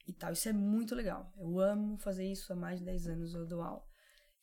e 0.06 0.12
tal. 0.12 0.32
Isso 0.32 0.48
é 0.48 0.52
muito 0.52 0.94
legal. 0.94 1.32
Eu 1.36 1.60
amo 1.60 1.96
fazer 1.98 2.30
isso 2.30 2.52
há 2.52 2.56
mais 2.56 2.80
de 2.80 2.84
10 2.84 3.06
anos 3.08 3.34
eu 3.34 3.46
dou 3.46 3.62
aula. 3.62 3.84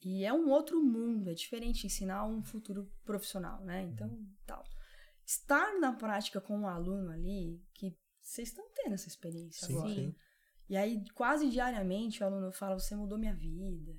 E 0.03 0.25
é 0.25 0.33
um 0.33 0.49
outro 0.49 0.81
mundo, 0.81 1.29
é 1.29 1.33
diferente 1.33 1.85
ensinar 1.85 2.25
um 2.25 2.41
futuro 2.41 2.91
profissional, 3.03 3.61
né? 3.63 3.83
Então, 3.83 4.09
tal. 4.47 4.63
Estar 5.23 5.79
na 5.79 5.93
prática 5.93 6.41
com 6.41 6.57
um 6.57 6.67
aluno 6.67 7.11
ali, 7.11 7.61
que 7.73 7.95
vocês 8.19 8.49
estão 8.49 8.65
tendo 8.73 8.93
essa 8.93 9.07
experiência 9.07 9.67
Sim, 9.67 9.73
agora. 9.73 9.93
sim. 9.93 10.15
E 10.71 10.77
aí, 10.77 11.03
quase 11.13 11.49
diariamente, 11.49 12.23
o 12.23 12.25
aluno 12.25 12.49
fala: 12.49 12.79
Você 12.79 12.95
mudou 12.95 13.17
minha 13.17 13.35
vida. 13.35 13.93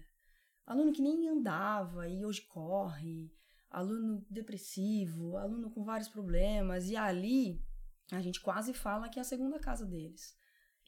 Aluno 0.64 0.90
que 0.90 1.02
nem 1.02 1.28
andava 1.28 2.08
e 2.08 2.24
hoje 2.24 2.40
corre. 2.40 3.30
Aluno 3.68 4.24
depressivo, 4.30 5.36
aluno 5.36 5.70
com 5.70 5.84
vários 5.84 6.08
problemas. 6.08 6.88
E 6.88 6.96
ali, 6.96 7.62
a 8.10 8.22
gente 8.22 8.40
quase 8.40 8.72
fala 8.72 9.10
que 9.10 9.18
é 9.18 9.22
a 9.22 9.24
segunda 9.24 9.58
casa 9.58 9.84
deles. 9.84 10.34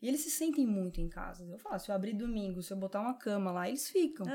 E 0.00 0.08
eles 0.08 0.22
se 0.22 0.30
sentem 0.30 0.66
muito 0.66 1.02
em 1.02 1.08
casa. 1.10 1.44
Eu 1.44 1.58
falo: 1.58 1.78
Se 1.78 1.90
eu 1.90 1.94
abrir 1.94 2.14
domingo, 2.14 2.62
se 2.62 2.72
eu 2.72 2.78
botar 2.78 3.02
uma 3.02 3.18
cama 3.18 3.52
lá, 3.52 3.68
eles 3.68 3.90
ficam. 3.90 4.26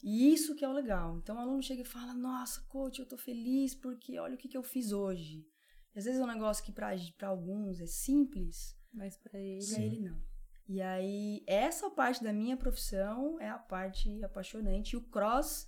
E 0.00 0.32
isso 0.32 0.54
que 0.54 0.64
é 0.64 0.68
o 0.68 0.72
legal. 0.72 1.18
Então 1.18 1.34
o 1.34 1.40
aluno 1.40 1.60
chega 1.60 1.82
e 1.82 1.84
fala: 1.84 2.14
Nossa, 2.14 2.60
coach, 2.68 3.00
eu 3.00 3.08
tô 3.08 3.16
feliz 3.16 3.74
porque 3.74 4.16
olha 4.16 4.36
o 4.36 4.38
que, 4.38 4.46
que 4.46 4.56
eu 4.56 4.62
fiz 4.62 4.92
hoje. 4.92 5.44
E 5.92 5.98
às 5.98 6.04
vezes 6.04 6.20
é 6.20 6.24
um 6.24 6.28
negócio 6.28 6.64
que 6.64 6.70
para 6.70 6.94
alguns 7.22 7.80
é 7.80 7.86
simples, 7.86 8.78
Mas 8.92 9.16
pra 9.16 9.40
ele... 9.40 9.66
Pra 9.66 9.82
ele 9.82 9.98
não. 9.98 10.27
E 10.68 10.82
aí, 10.82 11.42
essa 11.46 11.88
parte 11.90 12.22
da 12.22 12.32
minha 12.32 12.56
profissão 12.56 13.40
é 13.40 13.48
a 13.48 13.58
parte 13.58 14.22
apaixonante. 14.22 14.92
E 14.92 14.96
o 14.96 15.02
cross 15.02 15.66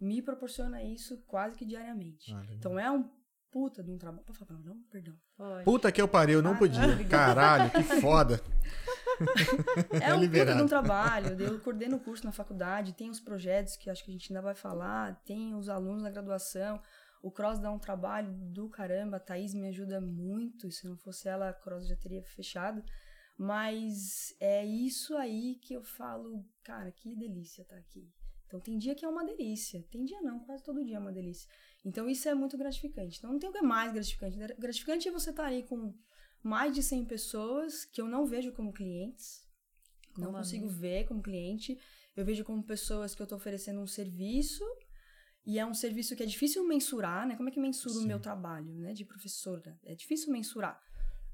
me 0.00 0.20
proporciona 0.20 0.82
isso 0.82 1.16
quase 1.26 1.56
que 1.56 1.64
diariamente. 1.64 2.34
Ah. 2.34 2.44
Então, 2.52 2.78
é 2.78 2.90
um 2.90 3.08
puta 3.50 3.82
de 3.82 3.90
um 3.90 3.96
trabalho. 3.98 4.24
Pode 4.24 4.38
falar 4.38 4.60
não? 4.60 4.82
Perdão. 4.90 5.14
Pode. 5.36 5.64
Puta 5.64 5.90
que 5.92 6.00
eu 6.02 6.08
parei, 6.08 6.34
eu 6.34 6.42
não 6.42 6.52
Ah, 6.52 6.58
podia. 6.58 6.84
obrigada. 6.84 7.34
Caralho, 7.34 7.70
que 7.70 7.82
foda. 8.00 8.40
É 10.00 10.08
um 10.12 10.16
puta 10.16 10.16
liberado. 10.16 10.58
de 10.58 10.64
um 10.64 10.66
trabalho. 10.68 11.40
Eu 11.40 11.60
coordeno 11.60 11.96
o 11.96 12.00
curso 12.00 12.24
na 12.24 12.32
faculdade, 12.32 12.92
tem 12.94 13.08
os 13.10 13.20
projetos 13.20 13.76
que 13.76 13.88
acho 13.90 14.04
que 14.04 14.10
a 14.10 14.14
gente 14.14 14.32
ainda 14.32 14.42
vai 14.42 14.54
falar, 14.54 15.20
tem 15.24 15.54
os 15.54 15.68
alunos 15.68 16.02
na 16.02 16.10
graduação. 16.10 16.80
O 17.22 17.30
Cross 17.30 17.58
dá 17.60 17.70
um 17.70 17.78
trabalho 17.78 18.32
do 18.32 18.68
caramba, 18.68 19.16
a 19.16 19.20
Thaís 19.20 19.54
me 19.54 19.68
ajuda 19.68 20.00
muito. 20.00 20.70
Se 20.72 20.86
não 20.88 20.96
fosse 20.96 21.28
ela, 21.28 21.50
a 21.50 21.52
Cross 21.52 21.86
já 21.86 21.96
teria 21.96 22.22
fechado. 22.22 22.82
Mas 23.42 24.36
é 24.38 24.64
isso 24.64 25.16
aí 25.16 25.56
que 25.56 25.74
eu 25.74 25.82
falo, 25.82 26.46
cara, 26.62 26.92
que 26.92 27.16
delícia 27.16 27.64
tá 27.64 27.74
aqui. 27.74 28.08
Então 28.46 28.60
tem 28.60 28.78
dia 28.78 28.94
que 28.94 29.04
é 29.04 29.08
uma 29.08 29.24
delícia, 29.24 29.84
tem 29.90 30.04
dia 30.04 30.22
não, 30.22 30.38
quase 30.38 30.62
todo 30.62 30.84
dia 30.84 30.94
é 30.94 31.00
uma 31.00 31.10
delícia. 31.10 31.50
Então 31.84 32.08
isso 32.08 32.28
é 32.28 32.36
muito 32.36 32.56
gratificante. 32.56 33.18
Então 33.18 33.32
não 33.32 33.40
tem 33.40 33.50
o 33.50 33.52
que 33.52 33.58
é 33.58 33.62
mais 33.62 33.92
gratificante. 33.92 34.38
Gratificante 34.56 35.08
é 35.08 35.10
você 35.10 35.30
estar 35.30 35.46
aí 35.46 35.64
com 35.64 35.92
mais 36.40 36.72
de 36.72 36.84
100 36.84 37.04
pessoas 37.06 37.84
que 37.84 38.00
eu 38.00 38.06
não 38.06 38.26
vejo 38.26 38.52
como 38.52 38.72
clientes, 38.72 39.44
não 40.16 40.26
Como 40.26 40.38
consigo 40.38 40.68
ver 40.68 41.08
como 41.08 41.20
cliente. 41.20 41.76
Eu 42.14 42.24
vejo 42.24 42.44
como 42.44 42.62
pessoas 42.62 43.12
que 43.12 43.22
eu 43.22 43.24
estou 43.24 43.38
oferecendo 43.38 43.80
um 43.80 43.88
serviço 43.88 44.64
e 45.44 45.58
é 45.58 45.66
um 45.66 45.74
serviço 45.74 46.14
que 46.14 46.22
é 46.22 46.26
difícil 46.26 46.64
mensurar, 46.64 47.26
né? 47.26 47.34
Como 47.34 47.48
é 47.48 47.52
que 47.52 47.58
mensura 47.58 47.96
o 47.96 48.02
Sim. 48.02 48.06
meu 48.06 48.20
trabalho, 48.20 48.72
né? 48.74 48.92
De 48.92 49.04
professora. 49.04 49.76
É 49.82 49.96
difícil 49.96 50.32
mensurar. 50.32 50.80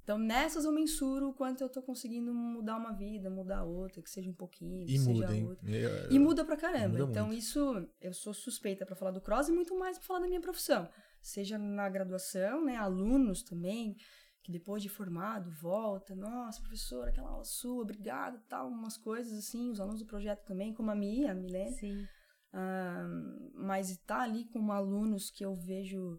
Então, 0.08 0.16
nessas 0.16 0.64
eu 0.64 0.72
mensuro 0.72 1.28
o 1.28 1.34
quanto 1.34 1.60
eu 1.60 1.68
tô 1.68 1.82
conseguindo 1.82 2.32
mudar 2.32 2.78
uma 2.78 2.92
vida, 2.94 3.28
mudar 3.28 3.62
outra, 3.64 4.00
que 4.00 4.08
seja 4.08 4.30
um 4.30 4.32
pouquinho, 4.32 4.86
que 4.86 4.94
E 4.94 4.98
seja 4.98 5.28
muda, 5.28 5.46
outra. 5.46 5.70
Eu- 5.70 6.10
E 6.10 6.18
muda 6.18 6.46
pra 6.46 6.56
caramba. 6.56 6.96
Muda 6.96 7.10
então, 7.10 7.26
muito. 7.26 7.38
isso 7.38 7.86
eu 8.00 8.14
sou 8.14 8.32
suspeita 8.32 8.86
pra 8.86 8.96
falar 8.96 9.10
do 9.10 9.20
cross 9.20 9.48
e 9.50 9.52
muito 9.52 9.78
mais 9.78 9.98
pra 9.98 10.06
falar 10.06 10.20
da 10.20 10.26
minha 10.26 10.40
profissão. 10.40 10.88
Seja 11.20 11.58
na 11.58 11.90
graduação, 11.90 12.64
né? 12.64 12.74
Alunos 12.76 13.42
também, 13.42 13.98
que 14.42 14.50
depois 14.50 14.82
de 14.82 14.88
formado 14.88 15.50
volta, 15.50 16.14
nossa, 16.16 16.62
professora, 16.62 17.10
aquela 17.10 17.28
aula 17.28 17.44
sua, 17.44 17.82
obrigada, 17.82 18.42
tal, 18.48 18.66
umas 18.68 18.96
coisas 18.96 19.38
assim, 19.38 19.68
os 19.70 19.78
alunos 19.78 20.00
do 20.00 20.06
projeto 20.06 20.42
também, 20.46 20.72
como 20.72 20.90
a 20.90 20.94
Mia, 20.94 21.32
a 21.32 21.34
Milene. 21.34 21.76
Sim. 21.76 22.06
Ah, 22.50 23.06
mas 23.54 23.90
estar 23.90 24.20
ali 24.22 24.46
com 24.46 24.72
alunos 24.72 25.30
que 25.30 25.44
eu 25.44 25.54
vejo 25.54 26.18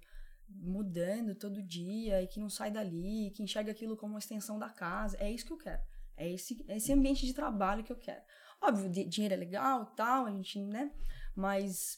mudando 0.49 1.35
todo 1.35 1.61
dia 1.61 2.21
e 2.21 2.27
que 2.27 2.39
não 2.39 2.49
sai 2.49 2.71
dali, 2.71 3.31
que 3.35 3.43
enxerga 3.43 3.71
aquilo 3.71 3.95
como 3.97 4.13
uma 4.13 4.19
extensão 4.19 4.57
da 4.59 4.69
casa, 4.69 5.17
é 5.19 5.31
isso 5.31 5.45
que 5.45 5.53
eu 5.53 5.57
quero. 5.57 5.81
É 6.17 6.29
esse, 6.29 6.63
é 6.67 6.77
esse 6.77 6.91
ambiente 6.91 7.25
de 7.25 7.33
trabalho 7.33 7.83
que 7.83 7.91
eu 7.91 7.95
quero. 7.97 8.21
Óbvio, 8.61 8.89
di- 8.89 9.05
dinheiro 9.05 9.33
é 9.35 9.37
legal 9.37 9.85
tal, 9.95 10.25
a 10.25 10.31
gente, 10.31 10.59
né? 10.59 10.91
Mas 11.35 11.97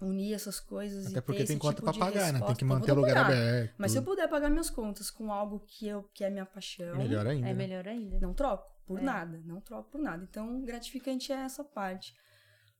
unir 0.00 0.32
essas 0.32 0.60
coisas 0.60 1.06
e 1.06 1.08
Até 1.08 1.20
porque 1.20 1.40
ter 1.40 1.48
tem 1.48 1.58
conta 1.58 1.74
tipo 1.74 1.84
pra 1.84 1.92
de 1.92 1.98
pagar, 1.98 2.14
né? 2.20 2.24
Tem 2.24 2.32
resposta. 2.34 2.56
que 2.56 2.64
manter 2.64 2.92
o 2.92 2.94
lugar 2.94 3.14
pagar. 3.14 3.26
aberto. 3.26 3.74
Mas 3.76 3.92
se 3.92 3.98
eu 3.98 4.02
puder 4.02 4.28
pagar 4.28 4.48
minhas 4.48 4.70
contas 4.70 5.10
com 5.10 5.32
algo 5.32 5.60
que, 5.66 5.86
eu, 5.88 6.04
que 6.14 6.22
é 6.24 6.30
minha 6.30 6.46
paixão, 6.46 6.96
Melhor 6.96 7.26
ainda. 7.26 7.46
É 7.46 7.52
né? 7.52 7.54
melhor 7.54 7.86
ainda. 7.86 8.18
não 8.20 8.32
troco 8.32 8.72
por 8.86 9.00
É. 9.00 9.02
nada. 9.02 9.42
Não 9.44 9.60
troco 9.60 9.90
por 9.90 10.00
nada. 10.00 10.24
Então, 10.28 10.62
gratificante 10.64 11.32
é 11.32 11.36
essa 11.36 11.62
parte. 11.64 12.14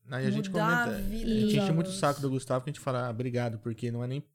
Aí 0.09 0.25
a 0.25 0.31
gente 0.31 0.49
mudar 0.49 0.85
comenta. 0.85 0.97
a 0.97 0.97
a 0.97 1.01
gente 1.11 1.57
enche 1.57 1.71
muito 1.71 1.87
o 1.87 1.93
saco 1.93 2.19
do 2.19 2.29
Gustavo 2.31 2.63
que 2.63 2.69
a 2.71 2.73
gente 2.73 2.81
fala, 2.81 3.05
ah, 3.05 3.09
obrigado, 3.11 3.59
porque 3.59 3.91
não 3.91 4.03
é 4.03 4.07
nem 4.07 4.25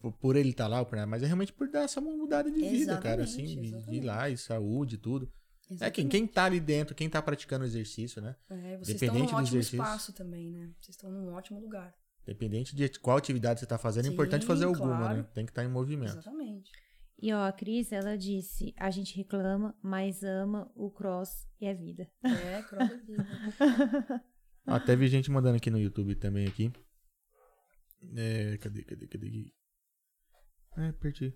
por- 0.00 0.12
por 0.12 0.36
ele 0.36 0.50
estar 0.50 0.66
lá, 0.66 0.84
por 0.84 0.96
nada, 0.96 1.06
mas 1.06 1.22
é 1.22 1.26
realmente 1.26 1.52
por 1.52 1.68
dar 1.68 1.82
essa 1.82 2.00
mudada 2.00 2.50
de 2.50 2.60
vida, 2.60 2.96
cara, 2.98 3.24
assim, 3.24 3.42
Exatamente, 3.44 3.54
de, 3.54 3.60
de 3.62 3.66
ir 3.66 3.76
exatamente. 3.78 4.04
lá 4.06 4.30
e 4.30 4.36
saúde 4.36 4.94
e 4.94 4.98
tudo. 4.98 5.30
É 5.68 5.74
Exatamente. 5.74 5.94
quem, 5.96 6.08
quem 6.08 6.26
tá 6.26 6.44
ali 6.44 6.60
dentro, 6.60 6.94
quem 6.94 7.10
tá 7.10 7.20
praticando 7.20 7.64
o 7.64 7.66
exercício, 7.66 8.22
né? 8.22 8.36
É, 8.48 8.76
vocês 8.78 8.90
estão 8.90 9.08
Dependente 9.08 9.20
num 9.20 9.26
do 9.26 9.42
ótimo 9.42 9.48
exercício. 9.58 9.76
espaço 9.82 10.12
também, 10.12 10.50
né? 10.52 10.70
Vocês 10.80 10.94
estão 10.96 11.10
num 11.10 11.32
ótimo 11.34 11.58
lugar. 11.60 11.92
Dependente 12.24 12.74
de 12.74 12.88
qual 13.00 13.16
atividade 13.16 13.58
você 13.60 13.66
tá 13.66 13.76
fazendo, 13.78 14.04
é 14.04 14.08
Sim, 14.08 14.14
importante 14.14 14.46
fazer 14.46 14.64
alguma, 14.64 14.96
claro. 14.96 15.16
né? 15.18 15.26
Tem 15.34 15.44
que 15.44 15.50
estar 15.50 15.64
em 15.64 15.68
movimento. 15.68 16.10
Exatamente. 16.12 16.70
E 17.20 17.32
ó, 17.32 17.46
a 17.46 17.52
Cris, 17.52 17.90
ela 17.92 18.16
disse: 18.16 18.74
a 18.76 18.90
gente 18.90 19.16
reclama, 19.16 19.74
mas 19.82 20.22
ama 20.22 20.70
o 20.74 20.90
cross 20.90 21.48
e 21.60 21.66
a 21.66 21.72
vida. 21.74 22.08
É, 22.22 22.62
cross 22.62 22.88
da 22.88 22.96
vida. 22.96 24.24
Até 24.66 24.94
vi 24.96 25.08
gente 25.08 25.30
mandando 25.30 25.56
aqui 25.56 25.70
no 25.70 25.78
YouTube 25.78 26.14
também 26.16 26.46
aqui. 26.46 26.70
É, 28.14 28.56
cadê, 28.58 28.82
cadê, 28.84 29.06
cadê? 29.06 29.50
É, 30.76 30.92
perdi. 30.92 31.34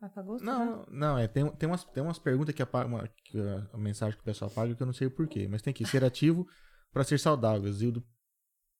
Apagou? 0.00 0.38
Não, 0.40 0.86
não, 0.90 1.18
é, 1.18 1.28
tem, 1.28 1.46
tem, 1.56 1.68
umas, 1.68 1.84
tem 1.84 2.02
umas 2.02 2.18
perguntas 2.18 2.54
que, 2.54 2.62
apaga, 2.62 2.88
uma, 2.88 3.06
que 3.08 3.38
a, 3.72 3.76
mensagem 3.76 4.16
que 4.16 4.22
o 4.22 4.24
pessoal 4.24 4.50
apaga 4.50 4.74
que 4.74 4.82
eu 4.82 4.86
não 4.86 4.94
sei 4.94 5.06
o 5.06 5.10
porquê. 5.10 5.46
Mas 5.46 5.60
tem 5.60 5.72
aqui, 5.72 5.84
ser 5.84 6.02
ativo 6.02 6.48
para 6.90 7.04
ser 7.04 7.20
saudável. 7.20 7.70
Zildo 7.70 8.02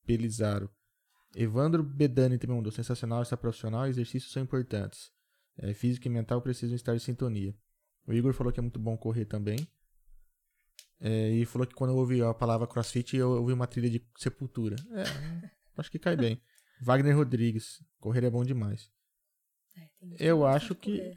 Pelizaro. 0.07 0.71
Evandro 1.35 1.83
Bedani 1.83 2.39
também 2.39 2.57
mandou. 2.57 2.73
Sensacional, 2.73 3.23
está 3.23 3.37
profissional, 3.37 3.87
exercícios 3.87 4.33
são 4.33 4.43
importantes. 4.43 5.13
É, 5.59 5.75
físico 5.75 6.07
e 6.07 6.11
mental 6.11 6.41
precisam 6.41 6.75
estar 6.75 6.95
em 6.95 6.99
sintonia. 6.99 7.55
O 8.07 8.15
Igor 8.15 8.33
falou 8.33 8.51
que 8.51 8.59
é 8.59 8.63
muito 8.63 8.79
bom 8.79 8.97
correr 8.97 9.27
também. 9.27 9.59
É, 10.99 11.31
e 11.31 11.45
falou 11.45 11.67
que 11.67 11.75
quando 11.75 11.91
eu 11.91 11.97
ouvi 11.97 12.23
a 12.23 12.33
palavra 12.33 12.67
crossfit, 12.67 13.17
eu 13.17 13.31
ouvi 13.31 13.53
uma 13.53 13.67
trilha 13.67 13.91
de 13.91 14.03
sepultura. 14.17 14.77
É, 14.93 15.05
acho 15.77 15.91
que 15.91 15.99
cai 15.99 16.17
bem. 16.17 16.41
Wagner 16.81 17.15
Rodrigues. 17.15 17.85
Correr 17.99 18.25
é 18.25 18.31
bom 18.31 18.43
demais. 18.43 18.91
É, 20.19 20.27
Eu 20.27 20.47
acho 20.47 20.75
que- 20.75 21.17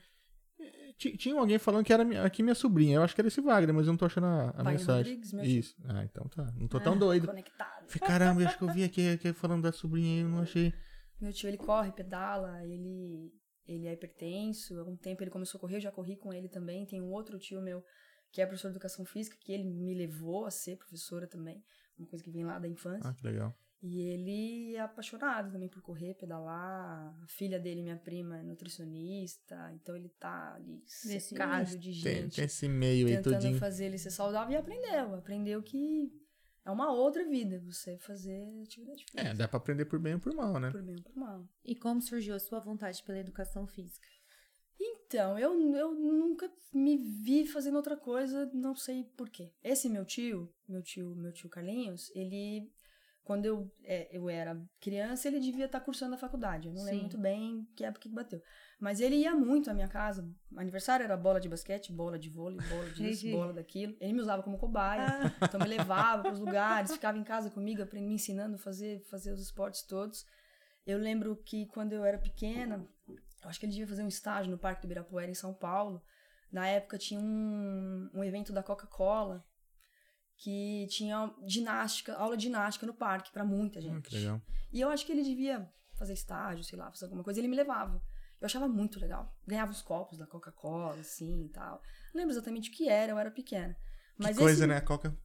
Tinha 1.17 1.37
alguém 1.37 1.57
falando 1.57 1.83
que 1.83 1.91
era 1.91 2.05
minha- 2.05 2.23
aqui 2.23 2.41
minha 2.41 2.55
sobrinha. 2.55 2.95
Eu 2.95 3.03
acho 3.03 3.13
que 3.13 3.19
era 3.19 3.27
esse 3.27 3.41
Wagner, 3.41 3.73
mas 3.75 3.87
eu 3.87 3.91
não 3.93 3.97
tô 3.97 4.05
achando 4.05 4.25
a, 4.27 4.51
a 4.51 4.63
mensagem. 4.63 5.19
Isso. 5.43 5.75
Ah, 5.85 6.03
então 6.05 6.27
tá. 6.29 6.49
Não 6.55 6.67
tô 6.67 6.79
tão 6.79 6.93
Ah, 6.93 6.97
doido. 6.97 7.27
Conectado. 7.27 7.89
Falei, 7.89 8.07
caramba, 8.07 8.41
eu 8.41 8.47
acho 8.47 8.57
que 8.57 8.63
eu 8.63 8.71
vi 8.73 8.83
aqui, 8.83 9.09
aqui 9.09 9.33
falando 9.33 9.63
da 9.63 9.71
sobrinha 9.71 10.19
e 10.19 10.21
eu 10.21 10.29
não 10.29 10.39
achei. 10.39 10.71
Meu 11.19 11.33
tio, 11.33 11.49
ele 11.49 11.57
corre, 11.57 11.91
pedala, 11.91 12.63
ele, 12.65 13.33
ele 13.65 13.87
é 13.87 13.93
hipertenso. 13.93 14.79
Há 14.79 14.83
um 14.83 14.95
tempo 14.95 15.23
ele 15.23 15.31
começou 15.31 15.57
a 15.57 15.61
correr, 15.61 15.75
eu 15.77 15.81
já 15.81 15.91
corri 15.91 16.15
com 16.15 16.31
ele 16.33 16.47
também. 16.47 16.85
Tem 16.85 17.01
um 17.01 17.11
outro 17.11 17.37
tio 17.39 17.61
meu 17.61 17.83
que 18.31 18.41
é 18.41 18.45
professor 18.45 18.69
de 18.69 18.73
educação 18.75 19.03
física, 19.05 19.35
que 19.41 19.51
ele 19.51 19.63
me 19.65 19.93
levou 19.95 20.45
a 20.45 20.51
ser 20.51 20.77
professora 20.77 21.27
também. 21.27 21.61
Uma 21.97 22.07
coisa 22.07 22.23
que 22.23 22.31
vem 22.31 22.45
lá 22.45 22.57
da 22.59 22.67
infância. 22.67 23.09
Ah, 23.09 23.13
que 23.13 23.25
legal. 23.25 23.53
E 23.85 23.99
ele 23.99 24.75
é 24.75 24.79
apaixonado 24.79 25.51
também 25.51 25.67
por 25.67 25.81
correr, 25.81 26.13
pedalar. 26.13 27.13
A 27.21 27.27
filha 27.27 27.59
dele, 27.59 27.83
minha 27.83 27.97
prima, 27.97 28.39
é 28.39 28.41
nutricionista. 28.41 29.55
Então 29.75 29.93
ele 29.93 30.07
tá 30.07 30.53
ali 30.55 30.81
secado 30.87 31.77
de 31.77 31.91
gente. 31.91 32.35
tem 32.37 32.45
esse 32.45 32.69
meio 32.69 33.07
aí 33.07 33.21
tentando 33.21 33.59
fazer 33.59 33.85
ele 33.87 33.97
ser 33.97 34.11
saudável 34.11 34.53
e 34.53 34.55
aprendeu. 34.55 35.15
Aprendeu 35.15 35.61
que 35.61 36.09
é 36.65 36.71
uma 36.71 36.93
outra 36.93 37.27
vida 37.27 37.59
você 37.59 37.97
fazer 37.97 38.41
atividade 38.63 39.03
física. 39.03 39.21
É, 39.21 39.33
dá 39.33 39.49
pra 39.49 39.57
aprender 39.57 39.83
por 39.83 39.99
bem 39.99 40.13
ou 40.13 40.19
por 40.21 40.33
mal, 40.33 40.57
né? 40.61 40.71
Por 40.71 40.81
bem 40.81 40.95
ou 40.95 41.03
por 41.03 41.15
mal. 41.17 41.45
E 41.65 41.75
como 41.75 42.01
surgiu 42.01 42.35
a 42.35 42.39
sua 42.39 42.61
vontade 42.61 43.03
pela 43.03 43.19
educação 43.19 43.67
física? 43.67 44.07
Então, 44.79 45.37
eu, 45.37 45.53
eu 45.75 45.93
nunca 45.93 46.49
me 46.73 46.97
vi 46.97 47.45
fazendo 47.45 47.75
outra 47.75 47.97
coisa, 47.97 48.49
não 48.53 48.75
sei 48.75 49.03
porquê. 49.17 49.51
Esse 49.61 49.89
meu 49.89 50.05
tio, 50.05 50.51
meu 50.67 50.81
tio, 50.81 51.13
meu 51.15 51.33
tio 51.33 51.49
Carlinhos, 51.49 52.09
ele, 52.15 52.71
quando 53.23 53.45
eu, 53.45 53.71
é, 53.83 54.09
eu 54.11 54.29
era 54.29 54.61
criança, 54.81 55.27
ele 55.27 55.39
devia 55.39 55.65
estar 55.65 55.79
cursando 55.79 56.15
a 56.15 56.17
faculdade. 56.17 56.67
Eu 56.67 56.73
não 56.73 56.81
Sim. 56.81 56.85
lembro 56.85 57.01
muito 57.01 57.17
bem 57.17 57.67
que 57.73 57.85
época 57.85 58.01
que 58.01 58.13
bateu. 58.13 58.41
Mas 58.79 58.99
ele 58.99 59.15
ia 59.15 59.33
muito 59.33 59.69
à 59.71 59.73
minha 59.73 59.87
casa. 59.87 60.29
Aniversário 60.57 61.05
era 61.05 61.15
bola 61.15 61.39
de 61.39 61.47
basquete, 61.47 61.91
bola 61.91 62.19
de 62.19 62.29
vôlei, 62.29 62.59
bola 62.67 62.89
disso, 62.91 63.29
bola 63.31 63.53
daquilo. 63.53 63.95
Ele 64.01 64.11
me 64.11 64.19
usava 64.19 64.43
como 64.43 64.57
cobaia. 64.57 65.33
Então 65.41 65.59
me 65.59 65.67
levava 65.67 66.23
para 66.23 66.33
os 66.33 66.39
lugares, 66.41 66.91
ficava 66.91 67.17
em 67.17 67.23
casa 67.23 67.49
comigo, 67.49 67.81
me 67.93 68.13
ensinando 68.13 68.55
a 68.55 68.59
fazer, 68.59 69.01
fazer 69.09 69.31
os 69.31 69.41
esportes 69.41 69.83
todos. 69.83 70.25
Eu 70.85 70.97
lembro 70.97 71.37
que 71.37 71.65
quando 71.67 71.93
eu 71.93 72.03
era 72.03 72.17
pequena, 72.17 72.85
eu 73.07 73.49
acho 73.49 73.57
que 73.57 73.65
ele 73.65 73.71
devia 73.71 73.87
fazer 73.87 74.03
um 74.03 74.09
estágio 74.09 74.51
no 74.51 74.57
Parque 74.57 74.81
do 74.81 74.85
Ibirapuera, 74.85 75.31
em 75.31 75.35
São 75.35 75.53
Paulo. 75.53 76.03
Na 76.51 76.67
época 76.67 76.97
tinha 76.97 77.21
um, 77.21 78.09
um 78.13 78.21
evento 78.21 78.51
da 78.51 78.61
Coca-Cola 78.61 79.45
que 80.43 80.87
tinha 80.89 81.33
ginástica, 81.45 82.13
aula 82.15 82.35
de 82.35 82.43
ginástica 82.43 82.85
no 82.85 82.93
parque 82.93 83.31
para 83.31 83.45
muita 83.45 83.79
Ah, 83.79 83.81
gente. 83.81 84.09
que 84.09 84.15
legal. 84.17 84.41
E 84.73 84.81
eu 84.81 84.89
acho 84.89 85.05
que 85.05 85.11
ele 85.13 85.23
devia 85.23 85.71
fazer 85.97 86.11
estágio, 86.13 86.63
sei 86.65 86.77
lá, 86.77 86.91
fazer 86.91 87.05
alguma 87.05 87.23
coisa. 87.23 87.39
Ele 87.39 87.47
me 87.47 87.55
levava. 87.55 88.01
Eu 88.41 88.45
achava 88.45 88.67
muito 88.67 88.99
legal. 88.99 89.33
Ganhava 89.47 89.71
os 89.71 89.81
copos 89.81 90.17
da 90.17 90.27
Coca-Cola, 90.27 90.99
assim 90.99 91.45
e 91.45 91.49
tal. 91.49 91.81
Não 92.13 92.19
lembro 92.19 92.33
exatamente 92.33 92.69
o 92.69 92.73
que 92.73 92.89
era, 92.89 93.11
eu 93.13 93.17
era 93.17 93.31
pequena. 93.31 93.77
Mas 94.17 94.35
que 94.35 94.43
coisa, 94.43 94.65
esse- 94.65 94.67
né? 94.67 94.81
Coca. 94.81 95.17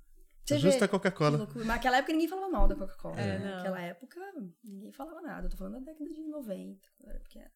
Você 0.44 0.56
Justa 0.58 0.78
vê, 0.80 0.84
a 0.84 0.88
Coca-Cola. 0.88 1.48
Mas 1.54 1.66
naquela 1.66 1.96
época 1.98 2.12
ninguém 2.12 2.28
falava 2.28 2.48
mal 2.48 2.68
da 2.68 2.76
Coca-Cola. 2.76 3.20
É, 3.20 3.38
né? 3.38 3.44
não. 3.50 3.56
Naquela 3.56 3.80
época 3.80 4.20
ninguém 4.64 4.92
falava 4.92 5.20
nada. 5.20 5.46
Eu 5.46 5.50
tô 5.50 5.56
falando 5.56 5.74
da 5.84 5.92
década 5.92 6.10
de 6.10 6.22
90, 6.28 6.88
quando 6.96 7.08
eu 7.08 7.10
era 7.14 7.20
pequena. 7.20 7.50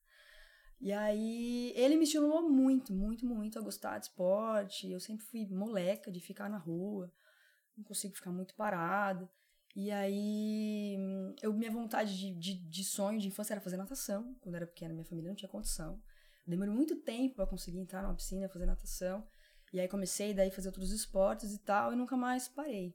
E 0.81 0.93
aí 0.93 1.73
ele 1.77 1.97
me 1.97 2.03
estimulou 2.05 2.51
muito, 2.51 2.93
muito, 2.93 3.25
muito 3.25 3.57
a 3.59 3.63
gostar 3.63 3.99
de 3.99 4.07
esporte. 4.07 4.91
Eu 4.91 4.99
sempre 4.99 5.25
fui 5.25 5.47
moleca 5.47 6.11
de 6.11 6.19
ficar 6.21 6.51
na 6.51 6.59
rua. 6.59 7.11
Não 7.77 7.85
consigo 7.85 8.15
ficar 8.15 8.31
muito 8.31 8.55
parada. 8.55 9.29
E 9.75 9.91
aí, 9.91 10.97
eu, 11.41 11.53
minha 11.55 11.71
vontade 11.71 12.17
de, 12.17 12.35
de, 12.35 12.69
de 12.69 12.85
sonho 12.85 13.19
de 13.19 13.29
infância 13.29 13.55
era 13.55 13.61
fazer 13.61 13.77
natação. 13.77 14.35
Quando 14.41 14.55
eu 14.55 14.59
era 14.59 14.67
pequena, 14.67 14.93
minha 14.93 15.05
família 15.05 15.31
não 15.31 15.37
tinha 15.37 15.49
condição. 15.49 16.01
Demorou 16.47 16.75
muito 16.75 16.97
tempo 16.97 17.37
para 17.37 17.47
conseguir 17.47 17.79
entrar 17.79 18.03
numa 18.03 18.15
piscina, 18.15 18.49
fazer 18.49 18.67
natação. 18.67 19.27
E 19.73 19.81
aí 19.81 19.89
comecei 19.89 20.35
daí 20.35 20.49
a 20.49 20.53
fazer 20.53 20.69
outros 20.69 20.93
esportes 20.93 21.55
e 21.55 21.59
tal, 21.59 21.93
e 21.93 21.97
nunca 21.97 22.17
mais 22.17 22.49
parei. 22.49 22.95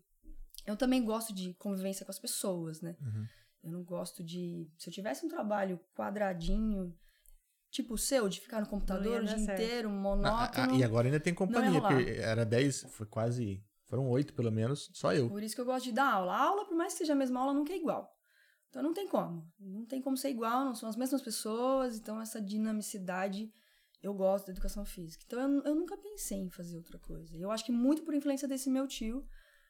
Eu 0.66 0.76
também 0.76 1.04
gosto 1.04 1.34
de 1.34 1.54
convivência 1.56 2.06
com 2.06 2.12
as 2.12 2.20
pessoas, 2.20 2.82
né? 2.82 2.96
Uhum. 3.02 3.26
Eu 3.64 3.72
não 3.72 3.84
gosto 3.84 4.24
de. 4.24 4.70
Se 4.78 4.90
eu 4.90 4.94
tivesse 4.94 5.26
um 5.26 5.30
trabalho 5.30 5.80
quadradinho, 5.96 6.96
tipo 7.72 7.96
o 7.96 7.98
seu, 7.98 8.30
de 8.30 8.40
ficar 8.40 8.62
no 8.62 8.68
computador 8.68 9.22
o 9.22 9.26
dia 9.26 9.40
certo. 9.40 9.62
inteiro, 9.62 9.90
Ah, 9.90 9.92
ah, 9.92 9.96
monótono. 9.96 10.76
e 10.76 10.84
agora 10.84 11.08
ainda 11.08 11.20
tem 11.20 11.34
companhia, 11.34 11.82
porque 11.82 12.12
era 12.20 12.46
10, 12.46 12.84
foi 12.90 13.08
quase. 13.08 13.64
Foram 13.88 14.10
8 14.10 14.34
pelo 14.34 14.52
menos, 14.52 14.90
só 14.94 15.14
eu. 15.14 15.30
Por 15.30 15.42
isso 15.42 15.56
que 15.56 15.62
eu 15.62 15.66
gosto 15.66 15.86
de 15.86 15.94
dar 15.94 16.12
aula. 16.12 16.34
A 16.34 16.44
aula, 16.44 16.66
por 16.66 16.76
mais 16.76 16.94
que 16.94 17.00
seja 17.00 17.14
a 17.14 17.16
mesma 17.16 17.40
aula, 17.40 17.54
nunca 17.54 17.74
é 17.74 17.78
igual. 17.78 18.14
Então 18.70 18.84
não 18.84 18.94
tem 18.94 19.08
como. 19.08 19.50
Não 19.60 19.86
tem 19.86 20.02
como 20.02 20.18
ser 20.18 20.30
igual, 20.30 20.66
não 20.66 20.76
são 20.76 20.90
as 20.90 20.96
mesmas 20.96 21.22
pessoas. 21.22 21.98
Então 21.98 22.20
essa 22.20 22.42
dinamicidade 22.42 23.52
eu 24.02 24.14
gosto 24.14 24.48
da 24.48 24.52
educação 24.52 24.86
física. 24.86 25.24
Então 25.26 25.40
eu, 25.40 25.64
eu 25.64 25.76
nunca 25.76 25.98
pensei 25.98 26.40
em 26.40 26.50
fazer 26.50 26.78
outra 26.78 27.00
coisa. 27.00 27.36
Eu 27.38 27.50
acho 27.50 27.66
que 27.66 27.72
muito 27.72 28.04
por 28.04 28.14
influência 28.14 28.48
desse 28.48 28.70
meu 28.70 28.88
tio, 28.88 29.26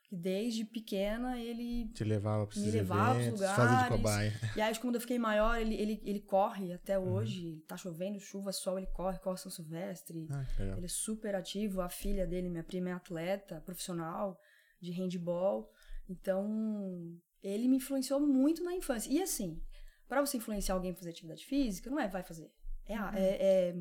que 0.09 0.15
desde 0.15 0.63
pequena 0.65 1.37
ele. 1.37 1.89
Te 1.93 2.03
levava 2.03 2.47
esses 2.49 2.63
Me 2.63 2.71
levava 2.71 3.19
eventos, 3.19 3.41
fazia 3.41 3.65
de 3.65 3.71
lugares. 3.71 3.97
cobaia. 3.97 4.33
E 4.57 4.61
aí 4.61 4.79
quando 4.79 4.95
eu 4.95 5.01
fiquei 5.01 5.19
maior, 5.19 5.59
ele, 5.59 5.75
ele, 5.75 6.01
ele 6.05 6.19
corre 6.21 6.71
até 6.73 6.97
Uhum. 6.97 7.13
hoje. 7.13 7.63
Tá 7.67 7.75
chovendo, 7.77 8.19
chuva, 8.19 8.51
sol, 8.51 8.77
ele 8.77 8.87
corre, 8.87 9.19
corre 9.19 9.37
São 9.37 9.51
Silvestre. 9.51 10.27
Ah. 10.31 10.45
Ele 10.77 10.85
é 10.85 10.89
super 10.89 11.35
ativo. 11.35 11.81
A 11.81 11.89
filha 11.89 12.25
dele, 12.25 12.49
minha 12.49 12.63
prima, 12.63 12.89
é 12.89 12.93
atleta 12.93 13.59
profissional 13.61 14.39
de 14.81 14.91
handball. 14.91 15.69
Então, 16.09 17.17
ele 17.43 17.67
me 17.67 17.77
influenciou 17.77 18.19
muito 18.19 18.63
na 18.63 18.73
infância. 18.73 19.09
E 19.11 19.21
assim, 19.21 19.61
para 20.07 20.21
você 20.25 20.37
influenciar 20.37 20.75
alguém 20.75 20.91
a 20.91 20.95
fazer 20.95 21.09
atividade 21.09 21.45
física, 21.45 21.89
não 21.89 21.99
é 21.99 22.07
vai 22.07 22.23
fazer. 22.23 22.49
É, 22.85 22.95
a- 22.95 23.11
é, 23.15 23.75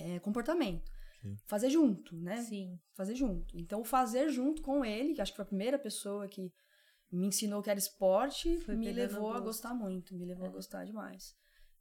é- 0.00 0.14
é 0.16 0.18
comportamento. 0.20 0.90
Sim. 1.36 1.44
Fazer 1.46 1.70
junto, 1.70 2.16
né? 2.16 2.36
Sim. 2.42 2.78
Fazer 2.94 3.14
junto. 3.14 3.56
Então, 3.58 3.80
o 3.80 3.84
fazer 3.84 4.28
junto 4.30 4.62
com 4.62 4.84
ele, 4.84 5.14
que 5.14 5.20
acho 5.20 5.32
que 5.32 5.36
foi 5.36 5.44
a 5.44 5.46
primeira 5.46 5.78
pessoa 5.78 6.26
que 6.28 6.52
me 7.10 7.26
ensinou 7.26 7.62
que 7.62 7.70
era 7.70 7.78
esporte, 7.78 8.58
Foi 8.58 8.76
me 8.76 8.92
levou 8.92 9.32
a 9.32 9.40
gostar 9.40 9.72
muito, 9.74 10.14
me 10.14 10.24
levou 10.26 10.44
É. 10.46 10.48
a 10.48 10.52
gostar 10.52 10.84
demais. 10.84 11.36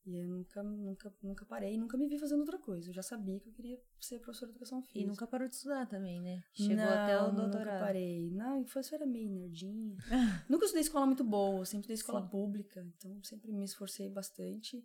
E 0.05 0.15
eu 0.15 0.25
nunca, 0.25 0.63
nunca, 0.63 1.13
nunca 1.21 1.45
parei, 1.45 1.77
nunca 1.77 1.97
me 1.97 2.07
vi 2.07 2.17
fazendo 2.17 2.39
outra 2.39 2.57
coisa. 2.57 2.89
Eu 2.89 2.93
já 2.93 3.01
sabia 3.03 3.41
que 3.41 3.49
eu 3.49 3.51
queria 3.51 3.77
ser 3.99 4.19
professora 4.19 4.47
de 4.47 4.55
educação 4.55 4.81
física. 4.81 4.99
E 4.99 5.05
nunca 5.05 5.27
parou 5.27 5.49
de 5.49 5.55
estudar 5.55 5.85
também, 5.85 6.21
né? 6.21 6.41
Chegou 6.53 6.77
não, 6.77 6.89
até 6.93 7.21
o 7.21 7.31
Nunca 7.33 7.41
doutorado. 7.41 7.79
parei. 7.81 8.29
Na 8.31 8.57
infância 8.57 8.95
eu 8.95 8.99
era 9.01 9.05
meio 9.05 9.29
nerdinha. 9.29 9.97
nunca 10.49 10.63
estudei 10.63 10.81
escola 10.83 11.05
muito 11.05 11.25
boa, 11.25 11.65
sempre 11.65 11.81
estudei 11.81 11.95
escola 11.95 12.21
Sim. 12.21 12.29
pública. 12.29 12.87
Então 12.97 13.21
sempre 13.21 13.51
me 13.51 13.65
esforcei 13.65 14.09
bastante. 14.09 14.81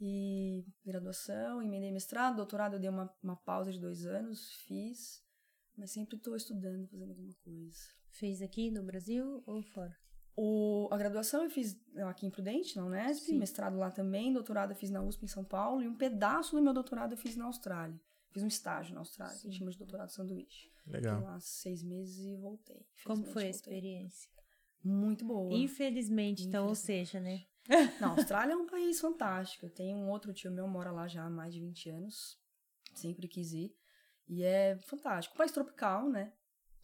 E 0.00 0.66
graduação, 0.84 1.62
emendei 1.62 1.90
mestrado, 1.92 2.36
doutorado 2.36 2.74
eu 2.74 2.80
dei 2.80 2.90
uma, 2.90 3.12
uma 3.22 3.36
pausa 3.36 3.72
de 3.72 3.80
dois 3.80 4.04
anos, 4.04 4.50
fiz. 4.66 5.22
Mas 5.76 5.90
sempre 5.92 6.16
estou 6.16 6.36
estudando, 6.36 6.86
fazendo 6.88 7.10
alguma 7.10 7.32
coisa. 7.42 7.78
Fez 8.10 8.40
aqui 8.42 8.70
no 8.70 8.82
Brasil 8.82 9.42
ou 9.46 9.62
fora? 9.62 9.96
O, 10.36 10.88
a 10.90 10.96
graduação 10.96 11.44
eu 11.44 11.50
fiz 11.50 11.76
aqui 12.08 12.26
em 12.26 12.30
Prudente, 12.30 12.76
na 12.76 12.84
Unesp, 12.84 13.26
Sim. 13.26 13.38
mestrado 13.38 13.76
lá 13.76 13.90
também, 13.90 14.32
doutorado 14.32 14.72
eu 14.72 14.76
fiz 14.76 14.90
na 14.90 15.00
USP 15.02 15.24
em 15.24 15.28
São 15.28 15.44
Paulo 15.44 15.80
e 15.82 15.88
um 15.88 15.96
pedaço 15.96 16.56
do 16.56 16.62
meu 16.62 16.74
doutorado 16.74 17.12
eu 17.12 17.16
fiz 17.16 17.36
na 17.36 17.44
Austrália. 17.44 18.00
Fiz 18.32 18.42
um 18.42 18.48
estágio 18.48 18.94
na 18.94 19.00
Austrália, 19.00 19.38
que 19.38 19.46
a 19.46 19.50
gente 19.50 19.58
chama 19.58 19.70
de 19.70 19.78
doutorado 19.78 20.10
sanduíche. 20.10 20.68
Fiquei 20.78 20.92
Legal. 20.92 21.22
lá 21.22 21.38
seis 21.40 21.84
meses 21.84 22.18
e 22.26 22.36
voltei. 22.36 22.84
Como 23.04 23.20
Infelizmente, 23.20 23.32
foi 23.32 23.42
a 23.42 23.44
voltei. 23.44 23.50
experiência? 23.50 24.30
Muito 24.82 25.24
boa. 25.24 25.54
Infelizmente, 25.54 26.42
então, 26.44 26.66
ou 26.66 26.72
Infelizmente. 26.72 27.06
seja, 27.10 27.20
né? 27.20 27.44
Não, 28.00 28.08
a 28.08 28.12
Austrália 28.12 28.52
é 28.52 28.56
um 28.56 28.66
país 28.66 29.00
fantástico. 29.00 29.68
Tenho 29.68 29.96
um 29.96 30.08
outro 30.10 30.32
tio 30.32 30.50
meu, 30.50 30.66
mora 30.68 30.90
lá 30.90 31.06
já 31.08 31.24
há 31.24 31.30
mais 31.30 31.52
de 31.54 31.60
20 31.60 31.90
anos. 31.90 32.38
Sempre 32.94 33.26
quis 33.28 33.52
ir. 33.52 33.74
E 34.28 34.42
é 34.44 34.76
fantástico. 34.86 35.36
País 35.36 35.52
tropical, 35.52 36.08
né? 36.08 36.32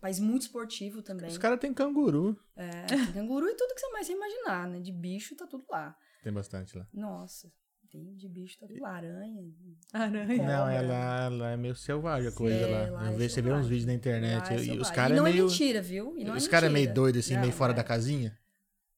País 0.01 0.18
muito 0.18 0.43
esportivo 0.43 1.03
também. 1.03 1.28
Os 1.28 1.37
caras 1.39 1.61
têm 1.61 1.74
canguru. 1.74 2.39
É, 2.57 2.87
tem 2.87 3.12
canguru 3.12 3.47
e 3.49 3.55
tudo 3.55 3.74
que 3.74 3.81
você 3.81 3.89
mais 3.93 4.09
imaginar, 4.09 4.66
né? 4.68 4.81
De 4.81 4.91
bicho 4.93 5.37
tá 5.37 5.47
tudo 5.47 5.64
lá. 5.70 5.95
Tem 6.22 6.33
bastante 6.33 6.76
lá. 6.76 6.87
Nossa, 6.93 7.53
tem 7.91 8.14
de 8.16 8.26
bicho 8.28 8.59
tá 8.59 8.66
tudo 8.66 8.81
lá. 8.81 8.93
Aranha. 8.95 9.45
Aranha. 9.93 10.43
Não, 10.43 10.68
ela, 10.70 11.24
ela 11.26 11.51
é 11.51 11.57
meio 11.59 11.74
selvagem 11.76 12.28
a 12.28 12.33
coisa 12.33 12.57
É, 12.57 12.91
lá. 12.91 13.01
lá 13.03 13.12
Eu 13.12 13.20
é 13.20 13.28
você 13.28 13.43
vê 13.43 13.53
uns 13.53 13.66
vídeos 13.66 13.87
na 13.87 13.93
internet 13.95 14.49
Lá 14.49 14.55
é 14.55 14.64
e 14.64 14.78
os 14.78 14.91
caras 14.91 15.11
E 15.11 15.12
é 15.12 15.16
não 15.16 15.24
meio. 15.24 15.39
é 15.39 15.43
mentira, 15.43 15.83
viu? 15.83 16.16
E 16.16 16.24
não 16.24 16.35
os 16.35 16.47
é 16.47 16.51
caras 16.51 16.70
é 16.70 16.72
meio 16.72 16.95
doido 16.95 17.18
assim, 17.18 17.35
Não, 17.35 17.41
meio 17.43 17.53
fora 17.53 17.72
é. 17.72 17.76
da 17.76 17.85
casinha. 17.85 18.39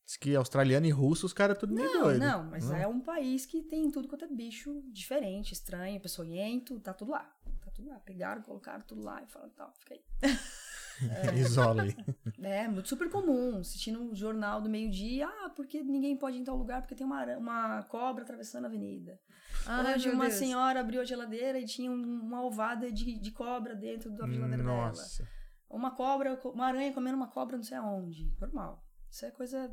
Diz 0.05 0.17
que 0.17 0.35
australiano 0.37 0.85
e 0.87 0.91
russo, 0.91 1.25
os 1.27 1.33
caras 1.33 1.57
tudo 1.59 1.73
meio 1.75 1.93
Não, 1.93 2.03
doido. 2.03 2.19
não, 2.21 2.45
mas 2.45 2.69
Hum. 2.71 2.75
é 2.77 2.87
um 2.87 3.01
país 3.01 3.47
que 3.47 3.63
tem 3.63 3.91
tudo 3.91 4.09
quanto 4.09 4.25
é 4.25 4.29
bicho 4.29 4.83
diferente, 4.93 5.53
estranho, 5.53 6.01
peçonhento, 6.01 6.79
tá 6.81 6.93
tudo 6.93 7.13
lá. 7.13 7.25
Tá 7.65 7.71
tudo 7.71 7.89
lá. 7.89 7.99
Pegaram, 8.01 8.43
colocaram 8.43 8.83
tudo 8.85 9.03
lá 9.03 9.23
e 9.23 9.27
falaram, 9.27 9.53
tá, 9.53 9.73
fica 9.79 9.95
aí. 9.95 10.03
Isola 11.39 11.83
aí. 11.83 11.95
É, 12.43 12.67
muito 12.67 12.89
super 12.89 13.09
comum. 13.09 13.59
Assistindo 13.59 14.01
um 14.01 14.15
jornal 14.15 14.61
do 14.61 14.69
meio-dia, 14.69 15.29
ah, 15.29 15.51
porque 15.51 15.81
ninguém 15.83 16.17
pode 16.17 16.37
ir 16.37 16.41
em 16.41 16.45
tal 16.45 16.57
lugar 16.57 16.83
porque 16.83 16.95
tem 16.97 17.07
uma, 17.07 17.25
uma 17.37 17.83
cobra 17.85 18.25
atravessando 18.25 18.65
a 18.65 18.69
avenida. 18.69 19.19
Ai, 19.65 19.95
Hoje 19.95 20.11
uma 20.11 20.25
Deus. 20.27 20.35
senhora 20.39 20.81
abriu 20.81 21.01
a 21.01 21.05
geladeira 21.05 21.59
e 21.61 21.65
tinha 21.65 21.91
um- 21.91 22.21
uma 22.23 22.45
ovada 22.45 22.91
de, 22.91 23.17
de 23.19 23.31
cobra 23.31 23.77
dentro 23.77 24.11
da 24.11 24.27
geladeira 24.29 24.63
dela. 24.65 24.87
Nossa. 24.89 25.25
Uma 25.71 25.93
cobra, 25.95 26.39
uma 26.47 26.67
aranha 26.67 26.93
comendo 26.93 27.17
uma 27.17 27.29
cobra 27.29 27.57
não 27.57 27.63
sei 27.65 27.77
aonde. 27.77 28.29
Normal. 28.41 28.85
Isso 29.11 29.25
é 29.25 29.31
coisa 29.31 29.71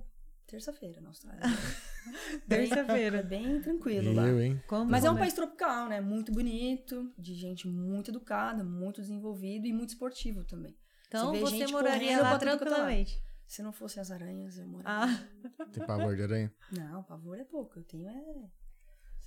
terça-feira 0.49 0.99
na 1.01 1.09
Austrália. 1.09 1.41
Terça-feira. 2.47 3.17
É 3.19 3.23
bem 3.23 3.61
tranquilo 3.61 4.13
lá. 4.13 4.27
Eu, 4.27 4.41
hein? 4.41 4.61
Como 4.67 4.89
Mas 4.89 5.05
é 5.05 5.11
um 5.11 5.17
país 5.17 5.33
tropical, 5.33 5.87
né? 5.87 6.01
Muito 6.01 6.31
bonito, 6.31 7.11
de 7.17 7.33
gente 7.35 7.67
muito 7.67 8.11
educada, 8.11 8.63
muito 8.63 9.01
desenvolvido 9.01 9.67
e 9.67 9.73
muito 9.73 9.89
esportivo 9.89 10.43
também. 10.43 10.75
Então 11.07 11.31
Você 11.33 11.39
você 11.39 11.57
gente 11.57 11.71
moraria 11.71 12.21
lá 12.21 12.33
é 12.33 12.37
tranquilamente. 12.37 13.21
Se 13.47 13.63
não 13.63 13.71
fossem 13.71 13.99
as 14.01 14.11
aranhas, 14.11 14.57
eu 14.57 14.67
moraria. 14.67 15.17
Ah, 15.57 15.65
Tem 15.73 15.85
pavor 15.85 16.15
de 16.15 16.21
aranha? 16.23 16.53
Não, 16.71 17.03
pavor 17.03 17.39
é 17.39 17.43
pouco. 17.43 17.79
Eu 17.79 17.83
tenho 17.83 18.07
é. 18.09 18.49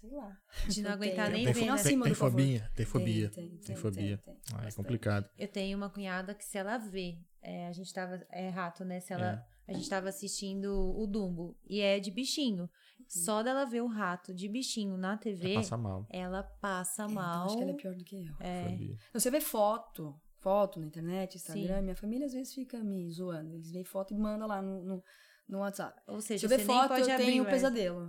Sei 0.01 0.11
lá. 0.11 0.37
de 0.69 0.83
não 0.83 0.91
Eu 0.91 0.95
aguentar 0.95 1.27
tenho- 1.27 1.37
nem 1.37 1.47
ver, 1.47 1.55
né? 1.55 1.61
tem, 1.61 1.69
acima 1.71 2.05
tem 2.07 2.15
fobia? 2.15 2.71
Tem 2.75 2.87
fobia. 2.87 3.31
Tem, 3.31 3.49
tem, 3.49 3.57
Tem 3.59 3.67
tem, 3.67 3.77
fobia. 3.77 4.19
tem, 4.19 4.35
tem. 4.35 4.43
Ah, 4.57 4.67
é 4.67 4.73
complicado. 4.73 5.29
Eu 5.39 5.49
tenho 5.49 5.77
uma 5.77 5.89
cunhada 5.91 6.35
que 6.35 6.45
se 6.45 6.59
ela 6.59 6.77
vê, 6.79 7.19
é, 7.41 7.67
a 7.69 7.73
gente 7.73 7.93
tava, 7.93 8.25
é 8.31 8.49
rato, 8.49 8.85
né? 8.85 8.99
Se 9.01 9.13
ela, 9.13 9.45
a 9.67 9.73
gente 9.73 9.89
tava 9.89 10.09
assistindo 10.09 10.73
o 10.97 11.07
Dumbo 11.07 11.57
e 11.69 11.81
é 11.81 11.99
de 12.01 12.11
bichinho. 12.11 12.69
Só 13.09 13.43
dela 13.43 13.65
ver 13.67 13.83
o 13.83 13.87
rato 13.87 14.33
de 14.33 14.49
bichinho 14.49 14.97
na 14.97 15.17
TV, 15.19 15.55
Passa 15.55 15.77
mal. 15.77 16.07
ela 16.09 16.43
passa 16.43 17.03
É, 17.03 17.05
então 17.07 17.15
mal. 17.15 17.47
acho 17.47 17.57
que 17.57 17.63
ela 17.63 17.73
é 17.73 17.75
pior 17.75 17.95
do 17.95 18.05
que 18.05 18.17
eu. 18.27 18.35
É. 18.41 18.71
Fobia. 18.71 18.97
Você 19.13 19.31
vê 19.31 19.41
foto, 19.41 20.15
foto 20.39 20.81
na 20.81 20.87
internet, 20.87 21.35
Instagram, 21.37 21.77
Sim. 21.79 21.83
minha 21.83 21.97
família 21.97 22.27
às 22.27 22.33
vezes 22.33 22.55
fica 22.55 22.83
me 22.83 23.11
zoando. 23.11 23.55
Eles 23.55 23.71
veem 23.71 23.85
foto 23.85 24.15
e 24.15 24.17
mandam 24.17 24.49
lá 24.49 24.63
no, 24.63 24.83
no, 24.83 25.03
no 25.49 25.59
WhatsApp. 25.59 26.01
Ou 26.07 26.21
Se 26.21 26.29
seja, 26.29 26.47
eu 26.47 26.49
você 26.51 26.57
ver 26.59 26.65
foto, 26.65 26.89
pode 26.89 27.03
eu 27.09 27.13
abrir 27.15 27.27
tenho 27.27 27.43
mais. 27.45 27.55
pesadelo. 27.55 28.01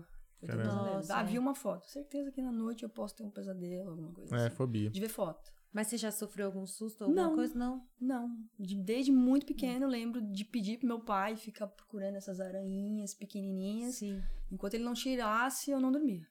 Eu 0.42 0.48
tenho 0.48 0.58
Caramba. 0.60 0.70
pesadelo. 0.74 0.96
Nossa, 0.98 1.16
ah, 1.18 1.24
vi 1.24 1.40
uma 1.40 1.56
foto. 1.56 1.86
Certeza 1.90 2.32
que 2.32 2.42
na 2.42 2.52
noite 2.52 2.84
eu 2.84 2.90
posso 2.90 3.16
ter 3.16 3.24
um 3.24 3.32
pesadelo, 3.32 3.90
alguma 3.92 4.14
coisa 4.14 4.36
É, 4.38 4.48
assim. 4.48 4.56
fobia. 4.56 4.90
De 4.90 5.00
ver 5.02 5.10
foto. 5.10 5.52
Mas 5.74 5.88
você 5.88 5.98
já 5.98 6.12
sofreu 6.12 6.46
algum 6.46 6.68
susto, 6.68 7.04
alguma 7.04 7.24
Não. 7.30 7.36
coisa? 7.36 7.56
Não. 7.58 7.84
Não. 8.00 8.30
De- 8.60 8.76
desde 8.76 9.12
muito 9.12 9.46
pequeno 9.46 9.86
eu 9.86 9.90
lembro 9.90 10.22
de 10.22 10.46
pedir 10.46 10.78
pro 10.78 10.88
meu 10.88 11.00
pai 11.00 11.36
ficar 11.36 11.66
procurando 11.68 12.16
essas 12.16 12.40
aranhinhas 12.40 13.14
pequenininhas. 13.16 13.96
Sim. 13.96 14.22
Enquanto 14.52 14.76
ele 14.76 14.84
não 14.84 14.94
tirasse, 14.94 15.72
eu 15.72 15.80
não 15.80 15.92
dormia. 15.92 16.28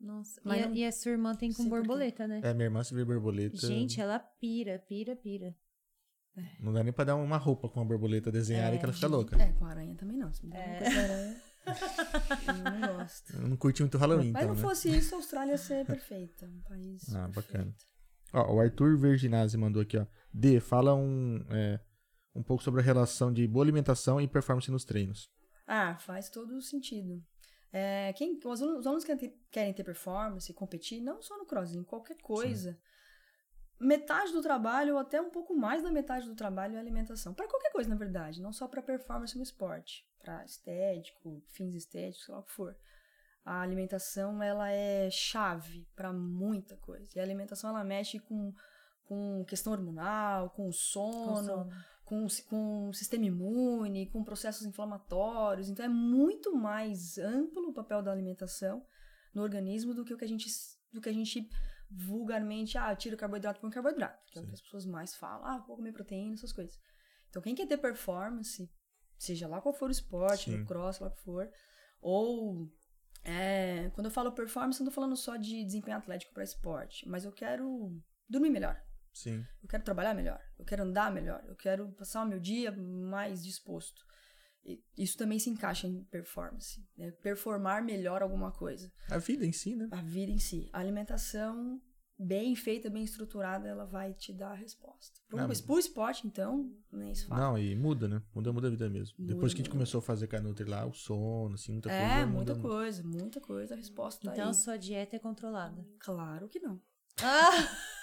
Nossa. 0.00 0.40
Mas 0.44 0.60
e, 0.60 0.62
a, 0.62 0.68
não- 0.68 0.76
e 0.76 0.84
a 0.86 0.92
sua 0.92 1.10
irmã 1.12 1.34
tem 1.34 1.52
com 1.52 1.64
quê. 1.64 1.68
borboleta, 1.68 2.28
né? 2.28 2.40
É, 2.44 2.52
minha 2.54 2.66
irmã 2.66 2.84
se 2.84 2.94
vê 2.94 3.04
borboleta. 3.04 3.56
Gente, 3.56 4.00
ela 4.00 4.18
pira, 4.18 4.78
pira, 4.78 5.16
pira. 5.16 5.56
Não 6.60 6.72
dá 6.72 6.82
nem 6.82 6.92
pra 6.92 7.04
dar 7.04 7.16
uma 7.16 7.36
roupa 7.36 7.68
com 7.68 7.80
uma 7.80 7.86
borboleta 7.86 8.30
desenhada 8.30 8.74
É, 8.74 8.78
que 8.78 8.84
ela 8.84 8.92
fica 8.92 9.06
louca. 9.06 9.40
É, 9.40 9.52
com 9.52 9.64
aranha 9.66 9.94
também 9.96 10.16
não. 10.16 10.32
Se 10.32 10.44
me 10.44 10.50
de 10.52 10.56
aranha, 10.58 11.40
eu 12.46 12.54
não 12.80 12.96
gosto. 12.98 13.32
Eu 13.36 13.48
não 13.48 13.56
curti 13.56 13.82
muito 13.82 13.96
Halloween, 13.98 14.32
Mas 14.32 14.42
então, 14.44 14.54
não 14.54 14.60
né? 14.62 14.68
fosse 14.68 14.88
isso, 14.96 15.14
a 15.14 15.18
Austrália 15.18 15.52
ia 15.52 15.58
ser 15.58 15.86
perfeita. 15.86 16.46
Um 16.46 16.60
país. 16.62 17.14
Ah, 17.14 17.28
perfeito. 17.28 17.34
bacana. 17.52 17.74
Ó, 18.34 18.54
o 18.54 18.60
Arthur 18.60 18.98
Verginazzi 18.98 19.56
mandou 19.56 19.80
aqui, 19.80 19.96
ó. 19.96 20.04
D, 20.32 20.58
fala 20.58 20.92
um, 20.94 21.44
é, 21.50 21.78
um 22.34 22.42
pouco 22.42 22.62
sobre 22.62 22.80
a 22.80 22.84
relação 22.84 23.32
de 23.32 23.46
boa 23.46 23.64
alimentação 23.64 24.20
e 24.20 24.26
performance 24.26 24.70
nos 24.70 24.84
treinos. 24.84 25.30
Ah, 25.66 25.96
faz 25.98 26.28
todo 26.28 26.60
sentido. 26.60 27.22
É, 27.72 28.12
quem, 28.12 28.38
os 28.44 28.60
alunos, 28.60 28.80
os 28.80 28.86
alunos 28.86 29.04
que 29.04 29.14
querem 29.14 29.30
ter, 29.30 29.38
querem 29.50 29.72
ter 29.72 29.84
performance, 29.84 30.52
competir, 30.52 31.00
não 31.00 31.22
só 31.22 31.38
no 31.38 31.46
cross, 31.46 31.74
em 31.74 31.84
qualquer 31.84 32.16
coisa, 32.16 32.76
metade 33.80 34.32
do 34.32 34.42
trabalho, 34.42 34.94
ou 34.94 34.98
até 34.98 35.20
um 35.20 35.30
pouco 35.30 35.54
mais 35.54 35.82
da 35.82 35.90
metade 35.90 36.28
do 36.28 36.34
trabalho 36.34 36.76
é 36.76 36.78
alimentação. 36.78 37.34
Para 37.34 37.48
qualquer 37.48 37.70
coisa, 37.70 37.88
na 37.88 37.96
verdade, 37.96 38.42
não 38.42 38.52
só 38.52 38.66
para 38.66 38.82
performance 38.82 39.36
no 39.36 39.42
esporte, 39.42 40.04
para 40.18 40.44
estético, 40.44 41.42
fins 41.48 41.74
estéticos, 41.74 42.24
sei 42.24 42.34
lá 42.34 42.40
o 42.40 42.44
que 42.44 42.52
for. 42.52 42.76
A 43.44 43.60
alimentação, 43.60 44.42
ela 44.42 44.70
é 44.70 45.10
chave 45.10 45.86
para 45.94 46.12
muita 46.12 46.76
coisa. 46.78 47.06
E 47.14 47.20
a 47.20 47.22
alimentação, 47.22 47.68
ela 47.70 47.84
mexe 47.84 48.18
com, 48.18 48.54
com 49.04 49.44
questão 49.44 49.72
hormonal, 49.72 50.48
com 50.50 50.62
o 50.62 50.66
Com 50.66 50.72
sono, 50.72 51.44
sono. 51.44 51.70
com, 52.04 52.24
o- 52.24 52.42
com 52.48 52.92
sistema 52.94 53.26
imune, 53.26 54.06
com 54.06 54.24
processos 54.24 54.64
inflamatórios. 54.66 55.68
Então 55.68 55.84
é 55.84 55.88
muito 55.88 56.56
mais 56.56 57.18
amplo 57.18 57.68
o 57.68 57.74
papel 57.74 58.02
da 58.02 58.10
alimentação 58.12 58.82
no 59.34 59.42
organismo 59.42 59.92
do 59.94 60.04
que 60.04 60.14
o 60.14 60.16
que 60.16 60.24
a 60.24 60.28
gente, 60.28 60.46
do 60.92 61.00
que 61.02 61.08
a 61.10 61.12
gente 61.12 61.46
vulgarmente, 61.90 62.78
ah, 62.78 62.94
tira 62.96 63.14
o 63.14 63.18
carboidrato 63.18 63.60
põe 63.60 63.70
carboidrato, 63.70 64.18
que 64.32 64.38
é 64.38 64.42
o 64.42 64.46
que 64.46 64.54
as 64.54 64.60
pessoas 64.62 64.86
mais 64.86 65.14
falam, 65.14 65.44
ah, 65.46 65.58
vou 65.66 65.76
comer 65.76 65.92
proteína, 65.92 66.34
essas 66.34 66.52
coisas. 66.52 66.78
Então 67.28 67.42
quem 67.42 67.54
quer 67.54 67.66
ter 67.66 67.76
performance, 67.78 68.70
seja 69.18 69.46
lá 69.46 69.60
qual 69.60 69.74
for 69.74 69.88
o 69.88 69.92
esporte, 69.92 70.50
Sim. 70.50 70.58
no 70.58 70.66
cross, 70.66 70.98
lá 70.98 71.10
que 71.10 71.20
for, 71.22 71.48
ou 72.00 72.68
É, 73.24 73.90
quando 73.94 74.06
eu 74.06 74.10
falo 74.10 74.32
performance, 74.32 74.78
eu 74.78 74.84
não 74.84 74.90
tô 74.90 74.94
falando 74.94 75.16
só 75.16 75.36
de 75.36 75.64
desempenho 75.64 75.96
atlético 75.96 76.34
para 76.34 76.44
esporte, 76.44 77.08
mas 77.08 77.24
eu 77.24 77.32
quero 77.32 77.98
dormir 78.28 78.50
melhor. 78.50 78.80
Sim. 79.12 79.44
Eu 79.62 79.68
quero 79.68 79.82
trabalhar 79.82 80.12
melhor, 80.12 80.40
eu 80.58 80.64
quero 80.64 80.82
andar 80.82 81.10
melhor, 81.10 81.42
eu 81.46 81.56
quero 81.56 81.90
passar 81.92 82.24
o 82.24 82.28
meu 82.28 82.38
dia 82.38 82.70
mais 82.72 83.42
disposto. 83.42 84.04
E 84.64 84.82
isso 84.96 85.16
também 85.16 85.38
se 85.38 85.50
encaixa 85.50 85.86
em 85.86 86.02
performance, 86.04 86.86
né? 86.96 87.10
performar 87.22 87.82
melhor 87.82 88.22
alguma 88.22 88.50
coisa. 88.50 88.90
A 89.10 89.18
vida 89.18 89.44
em 89.44 89.52
si, 89.52 89.76
né? 89.76 89.88
A 89.90 90.00
vida 90.02 90.32
em 90.32 90.38
si. 90.38 90.68
A 90.72 90.80
alimentação 90.80 91.80
bem 92.18 92.54
feita, 92.54 92.88
bem 92.88 93.04
estruturada, 93.04 93.68
ela 93.68 93.84
vai 93.84 94.14
te 94.14 94.32
dar 94.32 94.52
a 94.52 94.54
resposta. 94.54 95.20
Pro, 95.28 95.38
Ah, 95.40 95.48
pro 95.66 95.78
esporte, 95.78 96.26
então, 96.26 96.70
nem 96.92 97.14
se 97.14 97.26
fala. 97.26 97.40
Não, 97.40 97.58
e 97.58 97.74
muda, 97.74 98.06
né? 98.08 98.22
Muda, 98.34 98.52
muda 98.52 98.68
a 98.68 98.70
vida 98.70 98.88
mesmo. 98.88 99.16
Muda, 99.18 99.34
Depois 99.34 99.52
que 99.52 99.60
a 99.60 99.62
gente 99.62 99.68
muda. 99.70 99.78
começou 99.78 99.98
a 99.98 100.02
fazer 100.02 100.26
Canutri 100.28 100.64
lá, 100.68 100.86
o 100.86 100.92
sono, 100.92 101.54
assim, 101.54 101.72
muita 101.72 101.88
coisa. 101.88 102.04
é, 102.04 102.24
muda 102.24 102.54
muita 102.54 102.56
coisa, 102.56 103.02
muita 103.02 103.40
coisa. 103.40 103.74
A 103.74 103.76
resposta 103.76 104.24
tá 104.26 104.32
Então 104.32 104.48
aí. 104.48 104.54
sua 104.54 104.76
dieta 104.76 105.16
é 105.16 105.18
controlada. 105.18 105.84
Claro 105.98 106.48
que 106.48 106.60
não. 106.60 106.80
Ah! 107.20 107.50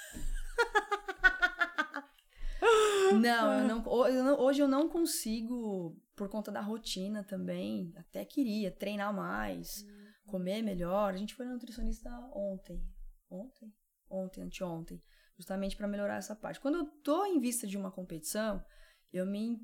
Não, 3.20 3.60
eu 3.60 3.68
não, 3.68 4.08
eu 4.08 4.24
não- 4.24 4.40
hoje 4.40 4.62
eu 4.62 4.68
não 4.68 4.88
consigo, 4.88 5.98
por 6.16 6.30
conta 6.30 6.52
da 6.52 6.62
rotina 6.62 7.24
também, 7.24 7.92
até 7.98 8.24
queria 8.24 8.72
treinar 8.72 9.14
mais, 9.14 9.86
comer 10.28 10.62
melhor. 10.62 11.14
A 11.14 11.18
gente 11.18 11.34
foi 11.36 11.46
na 11.46 11.54
nutricionista 11.54 12.10
ontem. 12.34 12.82
Ontem? 13.30 13.74
Ontem, 14.12 14.42
anteontem. 14.44 15.02
Justamente 15.38 15.76
para 15.76 15.88
melhorar 15.88 16.18
essa 16.18 16.36
parte. 16.36 16.60
Quando 16.60 16.78
eu 16.78 16.86
tô 17.02 17.26
em 17.26 17.40
vista 17.40 17.66
de 17.66 17.78
uma 17.78 17.92
competição, 17.92 18.64
eu 19.12 19.26
me 19.26 19.60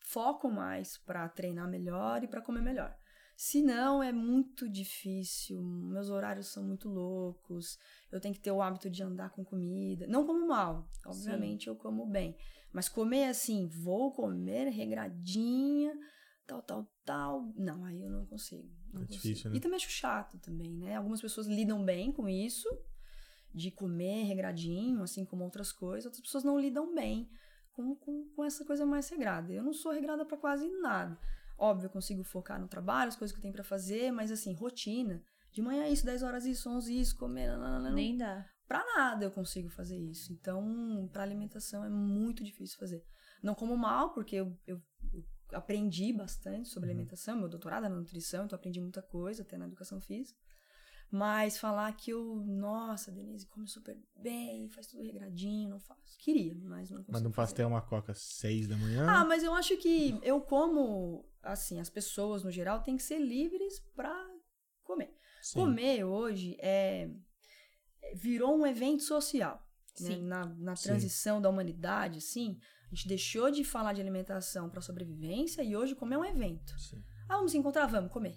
foco 0.00 0.50
mais 0.50 0.98
para 0.98 1.28
treinar 1.28 1.68
melhor 1.68 2.22
e 2.22 2.28
para 2.28 2.42
comer 2.42 2.60
melhor. 2.62 2.96
Se 3.36 3.60
não, 3.62 4.02
é 4.02 4.12
muito 4.12 4.68
difícil. 4.68 5.62
Meus 5.62 6.08
horários 6.08 6.46
são 6.48 6.64
muito 6.64 6.88
loucos. 6.88 7.78
Eu 8.10 8.20
tenho 8.20 8.34
que 8.34 8.40
ter 8.40 8.50
o 8.50 8.62
hábito 8.62 8.88
de 8.88 9.02
andar 9.02 9.30
com 9.30 9.44
comida. 9.44 10.06
Não 10.06 10.26
como 10.26 10.46
mal, 10.48 10.88
obviamente 11.04 11.66
eu 11.68 11.76
como 11.76 12.06
bem. 12.06 12.36
Mas 12.72 12.88
comer 12.88 13.26
assim, 13.28 13.66
vou 13.68 14.12
comer 14.12 14.68
regradinha, 14.70 15.94
tal, 16.46 16.62
tal, 16.62 16.86
tal. 17.04 17.52
Não, 17.56 17.84
aí 17.84 18.02
eu 18.02 18.10
não 18.10 18.24
consigo. 18.26 18.68
Não 18.92 19.02
É 19.02 19.06
consigo. 19.06 19.22
difícil, 19.22 19.50
né? 19.50 19.56
E 19.56 19.60
também 19.60 19.76
acho 19.76 19.90
chato 19.90 20.38
também, 20.38 20.72
né? 20.74 20.96
Algumas 20.96 21.20
pessoas 21.20 21.46
lidam 21.46 21.84
bem 21.84 22.10
com 22.12 22.26
isso, 22.28 22.68
de 23.56 23.70
comer 23.70 24.24
regradinho, 24.24 25.02
assim 25.02 25.24
como 25.24 25.42
outras 25.42 25.72
coisas. 25.72 26.04
Outras 26.04 26.22
pessoas 26.22 26.44
não 26.44 26.60
lidam 26.60 26.94
bem 26.94 27.28
com, 27.72 27.96
com, 27.96 28.28
com 28.36 28.44
essa 28.44 28.64
coisa 28.64 28.84
mais 28.84 29.08
regrada. 29.08 29.52
Eu 29.52 29.62
não 29.62 29.72
sou 29.72 29.92
regrada 29.92 30.26
pra 30.26 30.36
quase 30.36 30.68
nada. 30.68 31.18
Óbvio, 31.58 31.86
eu 31.86 31.90
consigo 31.90 32.22
focar 32.22 32.60
no 32.60 32.68
trabalho, 32.68 33.08
as 33.08 33.16
coisas 33.16 33.32
que 33.32 33.38
eu 33.38 33.42
tenho 33.42 33.54
pra 33.54 33.64
fazer, 33.64 34.12
mas 34.12 34.30
assim, 34.30 34.52
rotina. 34.52 35.22
De 35.50 35.62
manhã 35.62 35.88
isso, 35.88 36.04
10 36.04 36.22
horas 36.22 36.44
isso, 36.44 36.68
11 36.68 37.00
isso, 37.00 37.16
comer, 37.16 37.46
nananana, 37.48 37.90
Nem 37.90 38.14
dá. 38.14 38.46
Pra 38.68 38.84
nada 38.94 39.24
eu 39.24 39.30
consigo 39.30 39.70
fazer 39.70 39.96
isso. 39.96 40.32
Então, 40.34 41.08
pra 41.10 41.22
alimentação 41.22 41.82
é 41.82 41.88
muito 41.88 42.44
difícil 42.44 42.78
fazer. 42.78 43.02
Não 43.42 43.54
como 43.54 43.74
mal, 43.74 44.12
porque 44.12 44.36
eu, 44.36 44.54
eu, 44.66 44.82
aprendi 45.52 46.12
bastante 46.12 46.68
sobre 46.68 46.90
alimentação. 46.90 47.38
Meu 47.38 47.48
doutorado 47.48 47.86
é 47.86 47.88
na 47.88 47.96
nutrição, 47.96 48.44
então 48.44 48.56
aprendi 48.56 48.80
muita 48.80 49.00
coisa, 49.00 49.42
até 49.42 49.56
na 49.56 49.66
educação 49.66 49.98
física. 49.98 50.38
Mas 51.10 51.56
falar 51.58 51.92
que 51.92 52.10
eu, 52.10 52.36
nossa, 52.44 53.12
Denise, 53.12 53.46
come 53.46 53.68
super 53.68 53.96
bem, 54.16 54.68
faz 54.68 54.88
tudo 54.88 55.02
regradinho, 55.02 55.70
não 55.70 55.78
faço. 55.80 56.18
Queria, 56.18 56.54
mas 56.54 56.90
não 56.90 56.98
consigo. 56.98 57.12
Mas 57.12 57.20
um 57.22 57.32
fazer. 57.32 57.34
pastel, 57.34 57.68
uma 57.68 57.80
coca 57.80 58.12
às 58.12 58.18
seis 58.18 58.66
da 58.66 58.76
manhã. 58.76 59.06
Ah, 59.08 59.24
mas 59.24 59.42
eu 59.44 59.54
acho 59.54 59.76
que 59.76 60.18
eu 60.22 60.40
como, 60.40 61.24
assim, 61.42 61.78
as 61.78 61.88
pessoas 61.88 62.42
no 62.42 62.50
geral 62.50 62.82
têm 62.82 62.96
que 62.96 63.02
ser 63.02 63.18
livres 63.20 63.78
pra 63.94 64.12
comer. 64.82 65.14
Sim. 65.40 65.60
Comer 65.60 66.04
hoje 66.04 66.56
é 66.60 67.08
virou 68.14 68.56
um 68.56 68.66
evento 68.66 69.02
social. 69.02 69.54
né? 70.00 70.08
Sim. 70.08 70.22
Na, 70.22 70.44
na 70.44 70.76
Sim. 70.76 70.88
transição 70.88 71.40
da 71.40 71.48
humanidade, 71.48 72.18
assim, 72.18 72.58
a 72.90 72.94
gente 72.94 73.08
deixou 73.08 73.50
de 73.50 73.64
falar 73.64 73.92
de 73.92 74.00
alimentação 74.00 74.68
para 74.68 74.80
sobrevivência 74.80 75.62
e 75.62 75.76
hoje 75.76 75.94
comer 75.94 76.16
é 76.16 76.18
um 76.18 76.24
evento. 76.24 76.78
Sim. 76.78 77.02
Ah, 77.28 77.36
vamos 77.36 77.52
se 77.52 77.58
encontrar? 77.58 77.86
Vamos 77.86 78.12
comer. 78.12 78.36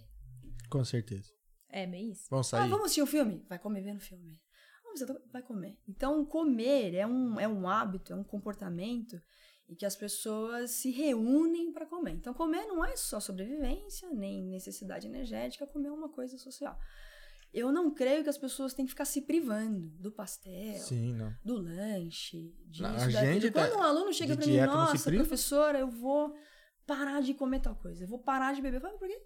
Com 0.69 0.83
certeza. 0.83 1.38
É 1.69 1.85
bem 1.85 2.11
isso. 2.11 2.27
Vamos 2.29 2.53
Ah, 2.53 2.57
sair. 2.59 2.69
vamos 2.69 2.85
assistir 2.85 3.01
o 3.01 3.07
filme? 3.07 3.45
Vai 3.47 3.59
comer 3.59 3.81
vendo 3.81 3.97
o 3.97 4.01
filme. 4.01 4.39
Vamos, 4.83 5.21
vai 5.31 5.41
comer. 5.43 5.77
Então, 5.87 6.25
comer 6.25 6.95
é 6.95 7.05
um, 7.05 7.39
é 7.39 7.47
um 7.47 7.67
hábito, 7.67 8.11
é 8.11 8.15
um 8.15 8.23
comportamento 8.23 9.21
em 9.67 9.75
que 9.75 9.85
as 9.85 9.95
pessoas 9.95 10.71
se 10.71 10.89
reúnem 10.89 11.71
para 11.71 11.85
comer. 11.85 12.13
Então, 12.13 12.33
comer 12.33 12.65
não 12.65 12.83
é 12.83 12.95
só 12.97 13.19
sobrevivência, 13.19 14.09
nem 14.11 14.43
necessidade 14.47 15.05
energética, 15.05 15.67
comer 15.67 15.89
é 15.89 15.91
uma 15.91 16.09
coisa 16.09 16.37
social. 16.39 16.75
Eu 17.53 17.71
não 17.71 17.91
creio 17.93 18.23
que 18.23 18.29
as 18.29 18.37
pessoas 18.37 18.73
têm 18.73 18.85
que 18.85 18.91
ficar 18.91 19.05
se 19.05 19.21
privando 19.21 19.89
do 19.99 20.11
pastel, 20.11 20.75
Sim, 20.75 21.17
do 21.43 21.55
lanche, 21.59 22.55
disso, 22.65 22.83
Não, 22.83 22.95
a 22.95 23.09
gente 23.09 23.51
tá- 23.51 23.67
Quando 23.67 23.79
um 23.79 23.83
aluno 23.83 24.13
chega 24.13 24.35
para 24.35 24.45
mim, 24.45 24.57
nossa, 24.57 25.03
priva?" 25.09 25.23
professora, 25.23 25.79
eu 25.79 25.89
vou 25.89 26.35
parar 26.85 27.21
de 27.21 27.33
comer 27.33 27.59
tal 27.59 27.75
coisa, 27.75 28.03
eu 28.03 28.07
vou 28.07 28.19
parar 28.19 28.53
de 28.53 28.61
beber. 28.61 28.77
Eu 28.77 28.81
falo, 28.81 28.97
por 28.99 29.07
quê? 29.07 29.19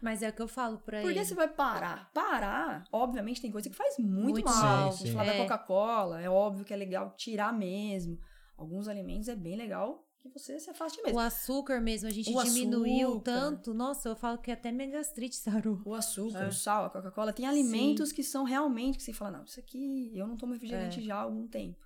Mas 0.00 0.22
é 0.22 0.28
o 0.28 0.32
que 0.32 0.42
eu 0.42 0.48
falo 0.48 0.78
pra 0.78 1.00
Por 1.00 1.12
que 1.12 1.18
ele. 1.18 1.24
você 1.24 1.34
vai 1.34 1.48
parar? 1.48 2.10
Parar, 2.12 2.84
obviamente, 2.92 3.40
tem 3.40 3.50
coisa 3.50 3.68
que 3.70 3.74
faz 3.76 3.96
muito, 3.98 4.32
Muito 4.32 4.44
mal. 4.44 4.92
Sim, 4.92 4.98
gente 4.98 5.08
sim. 5.08 5.14
fala 5.14 5.26
da 5.32 5.34
É. 5.34 5.42
Coca-Cola, 5.42 6.20
é 6.20 6.28
óbvio 6.28 6.64
que 6.64 6.72
é 6.74 6.76
legal 6.76 7.14
tirar 7.16 7.52
mesmo. 7.52 8.18
Alguns 8.56 8.88
alimentos 8.88 9.28
é 9.28 9.34
bem 9.36 9.56
legal 9.56 10.06
que 10.20 10.28
você 10.28 10.58
se 10.58 10.68
afaste 10.70 11.00
mesmo. 11.02 11.16
O 11.18 11.20
açúcar 11.20 11.80
mesmo, 11.80 12.08
a 12.08 12.10
gente 12.10 12.30
O 12.34 12.42
diminuiu 12.42 13.08
açúcar. 13.10 13.22
tanto. 13.24 13.72
Nossa, 13.74 14.08
eu 14.08 14.16
falo 14.16 14.38
que 14.38 14.50
até 14.50 14.70
minha 14.72 14.88
gastrite 14.90 15.36
sarou. 15.36 15.80
O 15.84 15.94
açúcar, 15.94 16.44
É. 16.44 16.48
o 16.48 16.52
sal, 16.52 16.84
a 16.86 16.90
Coca-Cola, 16.90 17.32
tem 17.32 17.46
alimentos 17.46 18.12
que 18.12 18.22
são 18.22 18.44
realmente 18.44 18.98
que 18.98 19.04
você 19.04 19.12
fala, 19.12 19.38
não, 19.38 19.44
isso 19.44 19.60
aqui, 19.60 20.10
eu 20.14 20.26
não 20.26 20.36
tomo 20.36 20.52
refrigerante 20.52 21.00
É. 21.00 21.02
já 21.02 21.16
há 21.16 21.20
algum 21.22 21.46
tempo. 21.46 21.78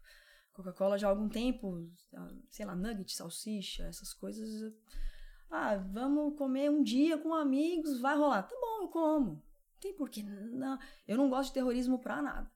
Coca-Cola 0.52 0.98
já 0.98 1.06
há 1.06 1.10
algum 1.10 1.28
tempo, 1.28 1.86
ah, 2.16 2.28
sei 2.50 2.66
lá, 2.66 2.74
nugget, 2.74 3.14
salsicha, 3.14 3.84
essas 3.84 4.12
coisas. 4.14 4.72
Ah, 5.50 5.76
vamos 5.76 6.36
comer 6.38 6.70
um 6.70 6.82
dia 6.82 7.18
com 7.18 7.34
amigos, 7.34 8.00
vai 8.00 8.16
rolar. 8.16 8.42
Tá 8.44 8.54
bom, 8.60 8.84
eu 8.84 8.88
como. 8.88 9.30
Não 9.32 9.42
tem 9.80 9.94
porquê. 9.94 10.22
Não. 10.22 10.78
Eu 11.08 11.16
não 11.16 11.28
gosto 11.28 11.48
de 11.48 11.54
terrorismo 11.54 11.98
pra 11.98 12.22
nada. 12.22 12.50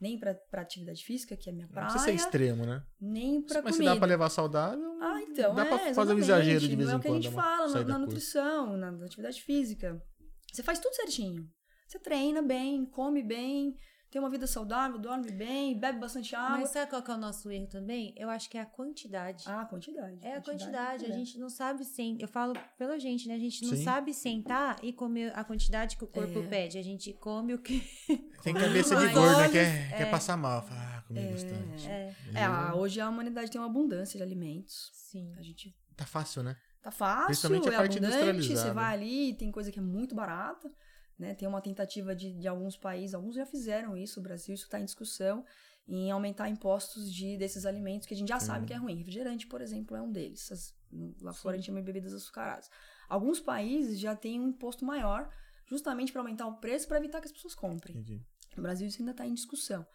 Nem 0.00 0.18
pra, 0.18 0.34
pra 0.34 0.62
atividade 0.62 1.04
física, 1.04 1.36
que 1.36 1.50
é 1.50 1.52
minha 1.52 1.66
Não 1.66 1.72
praia, 1.72 1.88
precisa 1.90 2.04
ser 2.06 2.14
extremo, 2.16 2.64
né? 2.64 2.82
nem 2.98 3.42
pra 3.42 3.60
Mas 3.60 3.74
se 3.74 3.78
comida. 3.80 3.94
dá 3.94 3.98
pra 4.00 4.08
levar 4.08 4.30
saudável, 4.30 4.96
Ah, 4.98 5.20
então, 5.20 5.54
dá 5.54 5.62
é, 5.62 5.68
pra 5.68 5.78
fazer 5.78 6.14
um 6.14 6.18
exatamente. 6.18 6.22
exagero 6.24 6.60
de 6.68 6.76
vez 6.76 6.88
é 6.88 6.92
em 6.92 6.96
o 6.96 7.00
que 7.00 7.06
a 7.06 7.10
quando. 7.10 7.22
gente 7.22 7.32
uma 7.34 7.42
fala 7.42 7.68
na, 7.68 7.84
na 7.84 7.98
nutrição, 7.98 8.76
na 8.78 8.88
atividade 9.04 9.42
física. 9.42 10.02
Você 10.50 10.62
faz 10.62 10.78
tudo 10.78 10.94
certinho. 10.94 11.46
Você 11.86 11.98
treina 11.98 12.40
bem, 12.40 12.86
come 12.86 13.22
bem, 13.22 13.76
tem 14.10 14.20
uma 14.20 14.28
vida 14.28 14.46
saudável, 14.46 14.98
dorme 14.98 15.30
bem, 15.30 15.78
bebe 15.78 15.98
bastante 16.00 16.34
água. 16.34 16.58
Mas 16.58 16.70
sabe 16.70 16.90
qual 16.90 17.00
que 17.02 17.10
é 17.10 17.14
o 17.14 17.16
nosso 17.18 17.50
erro 17.50 17.66
também? 17.68 18.12
Eu 18.16 18.28
acho 18.28 18.50
que 18.50 18.58
é 18.58 18.60
a 18.60 18.66
quantidade. 18.66 19.44
Ah, 19.46 19.60
a 19.62 19.64
quantidade. 19.66 20.18
É 20.20 20.36
a 20.36 20.40
quantidade, 20.40 21.04
a 21.06 21.08
é. 21.08 21.12
gente 21.12 21.38
não 21.38 21.48
sabe 21.48 21.84
sem. 21.84 22.20
Eu 22.20 22.26
falo 22.26 22.54
pela 22.76 22.98
gente, 22.98 23.28
né? 23.28 23.34
A 23.34 23.38
gente 23.38 23.62
não 23.64 23.76
Sim. 23.76 23.84
sabe 23.84 24.12
sentar 24.12 24.76
e 24.82 24.92
comer 24.92 25.32
a 25.36 25.44
quantidade 25.44 25.96
que 25.96 26.02
o 26.04 26.08
corpo 26.08 26.40
É. 26.40 26.46
pede. 26.46 26.76
A 26.76 26.82
gente 26.82 27.12
come 27.14 27.54
o 27.54 27.58
que. 27.58 27.80
Tem 28.42 28.52
cabeça 28.52 28.96
de 28.96 29.08
gordo, 29.12 29.38
né? 29.38 29.48
Quer, 29.48 29.96
quer 29.96 30.10
passar 30.10 30.36
mal. 30.36 30.62
Fala, 30.62 30.80
ah, 30.98 31.02
comi 31.06 31.20
bastante. 31.30 31.88
É, 31.88 32.14
É, 32.34 32.44
a- 32.44 32.74
hoje 32.74 33.00
a 33.00 33.08
humanidade 33.08 33.50
tem 33.50 33.60
uma 33.60 33.68
abundância 33.68 34.16
de 34.16 34.22
alimentos. 34.24 34.90
sim. 34.92 35.32
A 35.38 35.42
gente 35.42 35.76
Tá 35.96 36.06
fácil, 36.06 36.42
né? 36.42 36.56
tá 36.82 36.90
fácil, 36.90 37.26
Principalmente 37.26 37.68
a 37.68 37.72
é 37.72 37.76
parte 37.76 37.98
abundante, 37.98 38.48
você 38.56 38.72
vai 38.72 38.94
ali, 38.94 39.34
tem 39.34 39.52
coisa 39.52 39.70
que 39.70 39.78
é 39.78 39.82
muito 39.82 40.14
barata, 40.14 40.72
né? 41.20 41.34
Tem 41.34 41.46
uma 41.46 41.60
tentativa 41.60 42.14
de, 42.16 42.32
de 42.32 42.48
alguns 42.48 42.76
países, 42.76 43.14
alguns 43.14 43.34
já 43.36 43.44
fizeram 43.46 43.96
isso, 43.96 44.18
o 44.18 44.22
Brasil, 44.22 44.54
isso 44.54 44.64
está 44.64 44.80
em 44.80 44.84
discussão, 44.84 45.44
em 45.86 46.10
aumentar 46.10 46.48
impostos 46.48 47.12
de 47.12 47.36
desses 47.36 47.66
alimentos 47.66 48.06
que 48.06 48.14
a 48.14 48.16
gente 48.16 48.28
já 48.28 48.40
sabe 48.40 48.66
que 48.66 48.72
é 48.72 48.76
ruim. 48.76 48.96
Refrigerante, 48.96 49.46
por 49.46 49.60
exemplo, 49.60 49.96
é 49.96 50.00
um 50.02 50.10
deles. 50.10 50.50
As- 50.50 50.74
lá 51.20 51.32
fora 51.32 51.54
a 51.54 51.58
gente 51.58 51.66
chama 51.66 51.80
de 51.80 51.84
bebidas 51.86 52.12
açucaradas. 52.12 52.68
Alguns 53.08 53.38
países 53.40 53.98
já 54.00 54.16
têm 54.16 54.40
um 54.40 54.48
imposto 54.48 54.84
maior, 54.84 55.28
justamente 55.66 56.10
para 56.12 56.20
aumentar 56.22 56.46
o 56.46 56.56
preço 56.58 56.88
para 56.88 56.96
evitar 56.98 57.20
que 57.20 57.26
as 57.26 57.32
pessoas 57.32 57.54
comprem. 57.54 57.96
Entendi. 57.96 58.22
No 58.56 58.62
Brasil 58.62 58.86
isso 58.88 58.98
ainda 59.00 59.12
está 59.12 59.26
em 59.26 59.34
discussão. 59.34 59.86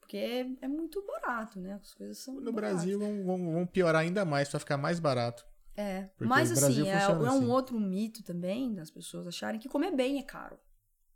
Porque 0.00 0.16
é, 0.16 0.40
é 0.62 0.68
muito 0.68 1.04
barato, 1.06 1.60
né? 1.60 1.74
As 1.74 1.94
coisas 1.94 2.18
são. 2.18 2.34
No 2.34 2.52
baratas. 2.52 2.76
Brasil 2.84 2.98
vão, 2.98 3.24
vão- 3.24 3.52
vão 3.52 3.66
piorar 3.66 4.02
ainda 4.02 4.24
mais 4.24 4.48
pra 4.48 4.58
ficar 4.58 4.76
mais 4.76 4.98
barato. 4.98 5.44
É, 5.76 6.02
Porque 6.16 6.26
mas 6.26 6.50
assim, 6.52 6.86
é, 6.88 6.98
funciona 7.00 7.28
é 7.28 7.30
um 7.30 7.36
assim. 7.38 7.46
outro 7.46 7.80
mito 7.80 8.22
também 8.22 8.74
das 8.74 8.90
pessoas 8.90 9.26
acharem 9.26 9.58
que 9.60 9.68
comer 9.70 9.90
bem 9.94 10.18
é 10.18 10.22
caro. 10.22 10.58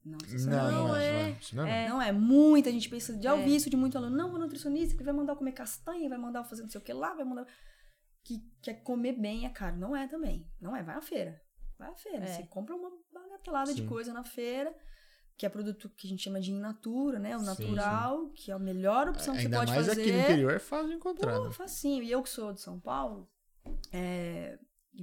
Não, 0.07 0.19
Não, 0.19 0.71
não, 0.71 0.89
Não 0.89 0.97
é. 0.97 1.31
é. 1.31 1.37
não, 1.53 1.67
é. 1.67 1.85
É. 1.85 1.89
Não 1.89 2.03
é 2.03 2.13
muita, 2.13 2.71
gente 2.71 2.89
pensa, 2.89 3.21
já 3.21 3.31
É. 3.31 3.33
ouvi 3.33 3.57
isso 3.57 3.69
de 3.69 3.77
muito 3.77 3.99
aluno, 3.99 4.17
não, 4.17 4.31
vou 4.31 4.39
nutricionista, 4.39 4.97
que 4.97 5.03
vai 5.03 5.13
mandar 5.13 5.33
eu 5.33 5.37
comer 5.37 5.53
castanha, 5.53 6.09
vai 6.09 6.19
mandar 6.19 6.41
eu 6.41 6.45
fazer 6.45 6.63
não 6.63 6.69
sei 6.69 6.81
o 6.81 6.85
que 6.85 6.93
lá, 6.93 7.13
vai 7.15 7.25
mandar. 7.25 7.47
Que 8.25 8.41
quer 8.63 8.75
comer 8.83 9.13
bem 9.15 9.47
é 9.47 9.51
caro. 9.51 9.77
Não 9.77 9.97
é 9.97 10.07
também. 10.07 10.49
Não 10.61 10.75
é, 10.77 10.83
vai 10.83 10.97
à 10.97 11.01
feira. 11.03 11.41
Vai 11.79 11.89
à 11.91 11.95
feira. 11.97 12.25
É. 12.25 12.27
Você 12.27 12.43
compra 12.45 12.75
uma 12.75 12.91
bagatelada 13.13 13.75
de 13.75 13.83
Sim. 13.83 13.87
coisa 13.89 14.13
na 14.13 14.23
feira, 14.25 14.75
que 15.37 15.45
é 15.45 15.49
produto 15.49 15.89
que 15.91 16.07
a 16.07 16.11
gente 16.11 16.23
chama 16.23 16.41
de 16.41 16.51
in 16.53 16.59
natura, 16.59 17.19
né? 17.19 17.37
O 17.37 17.41
Sim, 17.41 17.47
natural, 17.47 18.31
que 18.31 18.51
é 18.51 18.55
a 18.55 18.59
melhor 18.59 19.09
opção 19.09 19.35
que 19.35 19.41
Ainda 19.43 19.59
você 19.59 19.61
pode 19.67 19.73
mais 19.73 19.87
fazer. 19.87 20.01
aqui 20.01 20.13
no 20.13 20.19
interior 20.21 20.53
é 20.55 20.59
fácil 20.59 20.89
de 20.89 20.95
encontrar. 20.95 21.37
Pô, 21.37 21.45
né? 21.45 21.51
facinho. 21.53 22.03
E 22.03 22.11
eu 22.11 22.23
que 22.23 22.31
sou 22.31 22.53
de 22.53 22.61
São 22.61 22.81
Paulo, 22.81 23.29
é, 23.93 24.59
e, 24.95 25.03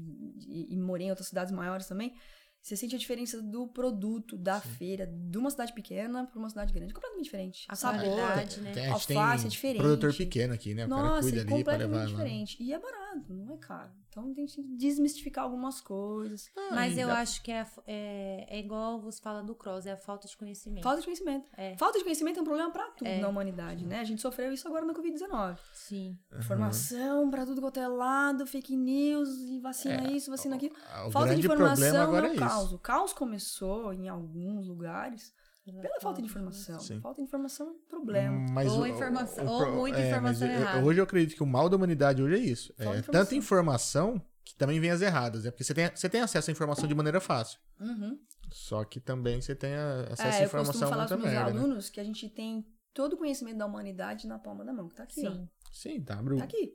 e- 0.72 0.74
e 0.74 0.78
morei 0.78 1.08
em 1.08 1.10
outras 1.12 1.28
cidades 1.28 1.52
maiores 1.54 1.88
também, 1.88 2.16
Você 2.64 2.78
sente 2.78 2.96
a 2.96 2.98
diferença 2.98 3.42
do 3.42 3.68
produto, 3.68 4.38
da 4.38 4.62
feira, 4.62 5.06
de 5.06 5.38
uma 5.38 5.50
cidade 5.50 5.74
pequena 5.74 6.26
para 6.26 6.40
uma 6.40 6.50
cidade 6.50 6.72
grande. 6.72 6.94
Completamente 6.94 7.26
diferente. 7.26 7.66
A 7.68 7.76
Sabor. 7.76 8.00
qualidade, 8.00 8.62
né? 8.62 8.72
Tem, 8.72 8.86
a 8.86 8.94
gente 8.94 9.08
tem 9.08 9.18
Alface 9.18 9.46
é 9.46 9.50
diferente. 9.50 9.82
produtor 9.82 10.16
pequeno 10.16 10.54
aqui, 10.54 10.74
né? 10.74 10.86
O 10.86 10.90
cara 10.90 11.02
Nossa, 11.02 11.22
cuida 11.24 11.38
é 11.40 11.42
ali 11.42 11.50
completamente 11.50 11.92
levar 11.92 12.04
lá. 12.04 12.06
diferente. 12.10 12.64
E 12.64 12.72
é 12.74 12.80
barato, 12.80 13.34
não 13.34 13.54
é 13.54 13.58
caro. 13.58 13.92
Então 14.14 14.32
tem 14.34 14.46
que 14.46 14.62
desmistificar 14.78 15.44
algumas 15.44 15.82
coisas. 15.82 16.52
Mas 16.72 16.98
eu 16.98 17.08
dá- 17.08 17.20
acho 17.20 17.42
que 17.42 17.52
é, 17.52 17.66
é, 17.88 18.58
é 18.58 18.60
igual 18.60 19.02
você 19.02 19.20
fala 19.20 19.42
do 19.42 19.56
cross, 19.56 19.88
é 19.88 19.92
a 19.94 19.98
falta 19.98 20.28
de 20.28 20.38
conhecimento. 20.38 20.84
Falta 20.84 21.00
de 21.00 21.06
conhecimento. 21.08 21.48
É. 21.58 21.76
Falta 21.78 21.98
de 21.98 22.04
conhecimento 22.04 22.38
é 22.38 22.42
um 22.42 22.46
problema 22.46 22.72
pra 22.72 22.92
tudo 22.92 23.10
na 23.10 23.28
humanidade, 23.28 23.86
né? 23.88 24.00
A 24.00 24.04
gente 24.04 24.22
sofreu 24.22 24.54
isso 24.54 24.68
agora 24.68 24.86
na 24.86 24.94
Covid-19. 24.94 25.58
Sim. 25.74 26.18
Informação 26.38 27.30
pra 27.32 27.44
tudo 27.46 27.60
quanto 27.60 27.80
é 27.80 27.88
lado, 27.88 28.46
fake 28.46 28.76
news, 28.76 29.30
e 29.50 29.60
vacina 29.60 30.12
isso, 30.12 30.30
vacina 30.30 30.56
aquilo. 30.56 30.76
Ah, 30.92 31.08
O 31.08 31.12
falta 31.12 31.36
de 31.36 31.42
informação 31.46 32.16
é 32.16 32.28
é 32.28 32.32
o 32.32 32.36
caos. 32.36 32.74
O 32.74 32.78
caos 32.80 33.14
começou 33.14 33.92
em 33.94 34.08
alguns 34.08 34.68
lugares 34.68 35.34
pela 35.66 36.00
falta 36.02 36.22
de 36.22 36.28
informação. 36.28 36.80
Sim. 36.80 37.00
Falta 37.00 37.22
de 37.22 37.28
informação 37.28 37.68
é 37.68 37.72
um 37.72 37.80
problema. 37.88 38.46
Mas 38.52 38.72
Ou 38.72 38.82
o- 38.82 38.88
informação- 38.88 39.46
o 39.46 39.50
ou 39.50 39.58
pro- 39.64 39.76
muita 39.76 40.00
é, 40.00 40.08
informação 40.10 40.48
mas 40.48 40.56
eu- 40.56 40.62
errada. 40.62 40.86
Hoje 40.86 41.00
eu 41.00 41.04
acredito 41.04 41.36
que 41.38 41.44
o 41.44 41.46
mal 41.46 41.70
da 41.70 41.78
humanidade 41.78 42.22
hoje 42.22 42.36
é 42.36 42.40
isso. 42.40 42.74
Falta 42.78 42.98
É 43.00 43.02
de 43.02 43.08
tanta 43.08 43.36
informação 43.36 44.22
que 44.44 44.56
também 44.56 44.80
vem 44.80 44.92
as 44.92 45.02
erradas. 45.02 45.46
É 45.46 45.52
porque 45.52 45.64
você 45.64 45.74
tem, 45.74 45.90
você 45.90 46.10
tem 46.10 46.22
acesso 46.22 46.50
à 46.50 46.52
informação 46.52 46.88
de 46.88 46.94
maneira 46.96 47.20
fácil. 47.22 47.60
Uhum. 47.80 48.20
Só 48.52 48.84
que 48.84 49.00
também 49.00 49.42
você 49.42 49.56
tem 49.56 49.74
acesso 49.74 50.22
à 50.22 50.26
É, 50.40 50.42
eu 50.42 50.46
informação 50.48 50.74
costumo 50.74 50.90
falar 50.90 51.02
muita 51.04 51.16
com 51.16 51.22
meus 51.24 51.34
merda. 51.34 51.54
né? 51.54 51.60
alunos 51.60 51.90
que 51.90 52.00
a 52.00 52.04
gente 52.04 52.30
tem 52.30 52.66
todo 52.94 53.14
o 53.14 53.18
conhecimento 53.18 53.58
da 53.58 53.66
humanidade 53.66 54.28
na 54.28 54.38
palma 54.38 54.64
da 54.66 54.72
mão, 54.74 54.88
que 54.90 54.96
tá 54.96 55.04
aqui, 55.04 55.26
ó. 55.28 55.32
Sim. 55.32 55.50
Sim, 55.72 56.02
tá, 56.04 56.20
abre 56.20 56.36
o- 56.36 56.38
Tá 56.38 56.44
aqui. 56.44 56.74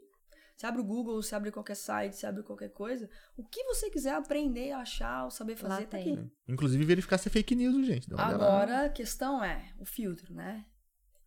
Você 0.58 0.66
abre 0.66 0.80
o 0.80 0.84
Google, 0.84 1.22
você 1.22 1.36
abre 1.36 1.52
qualquer 1.52 1.76
site, 1.76 2.16
você 2.16 2.26
abre 2.26 2.42
qualquer 2.42 2.70
coisa. 2.70 3.08
O 3.36 3.44
que 3.44 3.62
você 3.62 3.88
quiser 3.90 4.14
aprender, 4.14 4.72
achar 4.72 5.24
ou 5.24 5.30
saber 5.30 5.54
fazer, 5.54 5.72
Lá 5.72 5.80
tá 5.82 5.98
tem. 5.98 6.14
aqui. 6.14 6.30
Inclusive 6.48 6.84
verificar 6.84 7.16
se 7.16 7.28
é 7.28 7.30
fake 7.30 7.54
news, 7.54 7.86
gente. 7.86 8.08
Agora, 8.12 8.86
a 8.86 8.88
questão 8.88 9.44
é 9.44 9.70
o 9.78 9.84
filtro, 9.84 10.34
né? 10.34 10.64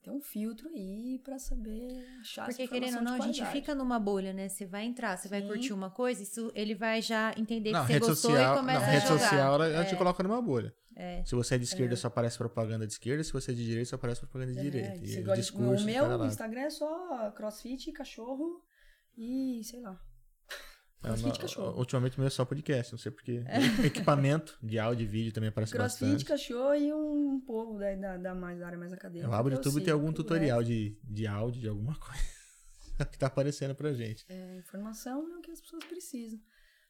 Tem 0.04 0.12
um 0.12 0.20
filtro 0.20 0.68
aí 0.68 1.22
pra 1.24 1.40
saber 1.40 2.06
achar 2.20 2.48
Porque 2.48 2.68
querendo 2.68 2.98
ou 2.98 3.04
não, 3.04 3.14
a 3.14 3.20
gente 3.22 3.46
fica 3.46 3.74
numa 3.74 3.98
bolha, 4.00 4.34
né? 4.34 4.50
Você 4.50 4.66
vai 4.66 4.84
entrar, 4.84 5.16
você 5.18 5.30
vai 5.30 5.42
curtir 5.44 5.72
uma 5.72 5.90
coisa, 5.90 6.22
isso 6.22 6.52
ele 6.54 6.76
vai 6.76 7.02
já 7.02 7.34
entender 7.38 7.72
Não, 7.72 7.86
que 7.86 7.94
você 7.94 8.00
gostou 8.00 8.32
social, 8.32 8.54
e 8.54 8.58
começa 8.58 8.80
não, 8.82 8.86
a 8.86 8.92
rede 8.92 9.08
jogar. 9.08 9.20
social 9.20 9.54
ela, 9.56 9.68
ela 9.68 9.84
É. 9.84 9.88
te 9.88 9.96
coloca 9.96 10.22
numa 10.24 10.42
bolha. 10.42 10.76
É. 10.94 11.24
Se 11.24 11.36
você 11.36 11.56
é 11.56 11.58
de 11.58 11.64
esquerda, 11.64 11.96
só 11.96 12.08
aparece 12.10 12.38
propaganda 12.38 12.86
de 12.86 12.92
esquerda. 12.92 13.24
Se 13.24 13.32
você 13.32 13.52
é 13.52 13.54
de 13.54 13.64
direita, 13.66 13.92
só 13.92 13.96
aparece 13.96 14.20
propaganda 14.20 14.52
de 14.52 14.60
É, 14.60 14.62
direita. 14.62 14.98
e 15.06 15.24
o 15.24 15.34
discurso 15.36 15.84
o 15.84 15.86
meu. 15.86 16.26
Instagram 16.26 16.62
é 16.64 16.70
só 16.70 17.32
crossfit, 17.32 17.94
cachorro 17.94 18.62
e 19.18 19.62
sei 19.64 19.82
lá. 19.82 20.00
É, 21.04 21.08
crossfit, 21.08 21.34
no- 21.34 21.40
cachorro. 21.40 21.80
Ultimamente 21.80 22.20
meu 22.20 22.28
é 22.28 22.30
só 22.30 22.46
podcast, 22.46 22.92
não 22.92 23.00
sei 23.00 23.12
porquê. 23.12 23.44
Equipamento 23.86 24.58
de 24.62 24.78
áudio 24.78 25.04
e 25.04 25.08
vídeo 25.08 25.34
também 25.34 25.50
aparece 25.50 25.72
Crossfit, 25.74 26.06
bastante. 26.06 26.26
cachorro 26.26 26.76
e 26.76 26.94
um 26.94 27.42
povo 27.46 27.80
da, 27.80 27.96
da, 27.96 28.18
da, 28.18 28.36
mais, 28.36 28.60
da 28.60 28.68
área 28.68 28.78
mais 28.78 28.94
acadêmica. 28.94 29.28
Eu 29.28 29.34
abro 29.34 29.52
o 29.52 29.56
YouTube 29.56 29.82
e 29.82 29.84
tem 29.84 29.94
algum 29.94 30.14
tutorial 30.14 30.64
de, 30.64 30.96
de 31.04 31.26
áudio, 31.26 31.60
de 31.62 31.68
alguma 31.68 31.96
coisa. 32.00 33.06
que 33.12 33.18
tá 33.18 33.26
aparecendo 33.28 33.74
pra 33.74 33.94
gente. 33.94 34.26
É, 34.30 34.58
informação 34.58 35.26
é 35.34 35.38
o 35.38 35.42
que 35.42 35.50
as 35.52 35.60
pessoas 35.60 35.84
precisam. 35.86 36.40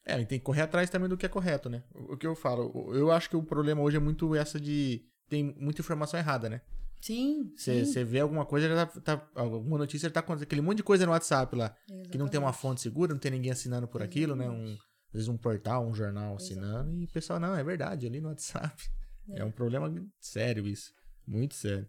É, 0.05 0.19
e 0.19 0.25
tem 0.25 0.39
que 0.39 0.43
correr 0.45 0.61
atrás 0.63 0.89
também 0.89 1.07
do 1.07 1.15
que 1.15 1.25
é 1.25 1.29
correto, 1.29 1.69
né? 1.69 1.83
O 1.93 2.17
que 2.17 2.25
eu 2.27 2.35
falo, 2.35 2.93
eu 2.93 3.11
acho 3.11 3.29
que 3.29 3.35
o 3.37 3.43
problema 3.43 3.81
hoje 3.81 3.95
é 3.97 3.99
muito 3.99 4.35
essa 4.35 4.59
de. 4.59 5.05
Tem 5.29 5.55
muita 5.57 5.79
informação 5.81 6.19
errada, 6.19 6.49
né? 6.49 6.61
Sim. 7.01 7.51
Você 7.55 8.03
vê 8.03 8.19
alguma 8.19 8.45
coisa, 8.45 8.67
já 8.67 8.85
tá, 8.85 8.99
tá- 9.17 9.29
alguma 9.35 9.77
notícia 9.79 10.07
já 10.07 10.13
tá 10.13 10.19
acontecendo. 10.19 10.43
Aquele 10.47 10.61
monte 10.61 10.77
de 10.77 10.83
coisa 10.83 11.05
no 11.05 11.11
WhatsApp 11.11 11.55
lá. 11.55 11.75
Que 12.11 12.17
não 12.17 12.27
tem 12.27 12.39
uma 12.39 12.49
Exatamente. 12.49 12.57
fonte 12.61 12.81
segura, 12.81 13.11
não 13.13 13.19
tem 13.19 13.31
ninguém 13.31 13.51
assinando 13.51 13.87
por 13.87 14.01
aquilo, 14.03 14.35
né? 14.35 14.49
Um, 14.49 14.73
às 14.73 15.13
vezes 15.13 15.27
um 15.27 15.37
portal, 15.37 15.87
um 15.87 15.93
jornal 15.93 16.35
assinando. 16.35 16.91
E 16.93 17.05
o 17.05 17.07
pessoal, 17.11 17.39
não, 17.39 17.55
é 17.55 17.63
verdade, 17.63 18.05
ali 18.07 18.21
no 18.21 18.29
WhatsApp. 18.29 18.83
É, 19.29 19.43
um 19.43 19.51
problema 19.51 19.93
sério 20.19 20.67
isso. 20.67 20.91
Muito 21.27 21.55
sério. 21.55 21.87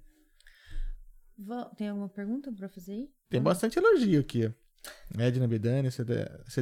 Tem 1.77 1.89
alguma 1.89 2.09
pergunta 2.09 2.53
pra 2.53 2.69
fazer 2.69 2.93
aí? 2.93 3.11
Tem 3.29 3.43
bastante 3.43 3.79
elogio 3.79 4.21
aqui. 4.21 4.53
Edna 5.19 5.47
Bedani, 5.49 5.89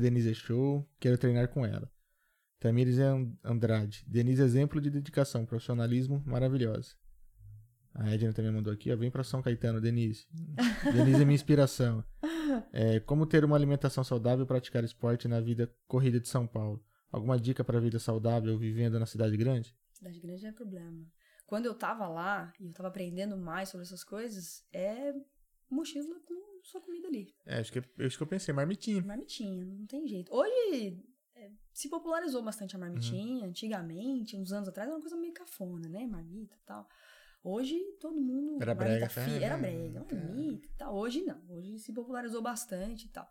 Denise 0.00 0.30
é 0.30 0.34
show, 0.34 0.88
quero 0.98 1.18
treinar 1.18 1.48
com 1.48 1.64
ela. 1.66 1.90
Tamires 2.58 2.98
An- 2.98 3.32
Andrade. 3.42 4.04
Denise, 4.06 4.42
exemplo 4.42 4.80
de 4.80 4.90
dedicação, 4.90 5.46
profissionalismo 5.46 6.22
maravilhosa. 6.26 6.94
A 8.02 8.10
Edna 8.14 8.32
também 8.32 8.50
mandou 8.50 8.72
aqui, 8.72 8.90
ó. 8.90 8.96
Vem 8.96 9.10
pra 9.10 9.22
São 9.22 9.42
Caetano, 9.42 9.80
Denise. 9.80 10.26
Denise 10.92 11.20
é 11.22 11.24
minha 11.24 11.34
inspiração. 11.34 12.02
É, 12.72 12.98
como 13.00 13.26
ter 13.26 13.44
uma 13.44 13.54
alimentação 13.56 14.02
saudável 14.02 14.44
e 14.44 14.48
praticar 14.48 14.82
esporte 14.82 15.28
na 15.28 15.38
vida 15.40 15.70
corrida 15.86 16.18
de 16.18 16.26
São 16.26 16.46
Paulo? 16.46 16.82
Alguma 17.12 17.38
dica 17.38 17.62
para 17.62 17.78
vida 17.78 17.98
saudável 17.98 18.56
vivendo 18.58 18.98
na 18.98 19.04
cidade 19.04 19.36
grande? 19.36 19.76
Cidade 19.92 20.18
grande 20.18 20.46
é 20.46 20.52
problema. 20.52 21.04
Quando 21.46 21.66
eu 21.66 21.74
tava 21.74 22.08
lá 22.08 22.52
e 22.58 22.66
eu 22.68 22.72
tava 22.72 22.88
aprendendo 22.88 23.36
mais 23.36 23.68
sobre 23.68 23.84
essas 23.84 24.02
coisas, 24.02 24.64
é 24.72 25.12
mochila 25.68 26.18
com 26.24 26.34
sua 26.62 26.80
comida 26.80 27.08
ali. 27.08 27.34
É, 27.44 27.58
acho 27.58 27.72
que 27.72 27.80
é 27.80 27.84
isso 28.06 28.16
que 28.16 28.22
eu 28.22 28.26
pensei, 28.26 28.54
marmitinha. 28.54 29.02
Marmitinha, 29.02 29.64
não 29.64 29.84
tem 29.86 30.06
jeito. 30.06 30.32
Hoje 30.34 30.98
é, 31.34 31.50
se 31.72 31.88
popularizou 31.90 32.42
bastante 32.42 32.76
a 32.76 32.78
Uhum. 32.78 32.84
marmitinha. 32.86 33.46
Antigamente, 33.46 34.36
uns 34.36 34.52
anos 34.52 34.68
atrás, 34.68 34.88
era 34.88 34.96
uma 34.96 35.02
coisa 35.02 35.16
meio 35.16 35.34
cafona, 35.34 35.88
né? 35.88 36.06
Marmita 36.06 36.54
e 36.54 36.64
tal. 36.64 36.88
Hoje 37.42 37.78
todo 38.00 38.20
mundo. 38.20 38.60
Era 38.62 38.74
brega, 38.74 39.08
fi- 39.08 39.14
tá? 39.40 39.44
Era 39.46 39.56
brega, 39.56 40.04
marmita 40.12 40.66
e 40.68 40.72
tal. 40.76 40.94
Hoje 40.94 41.22
não. 41.22 41.40
Hoje 41.48 41.78
se 41.78 41.92
popularizou 41.92 42.42
bastante 42.42 43.06
e 43.06 43.08
tal. 43.08 43.26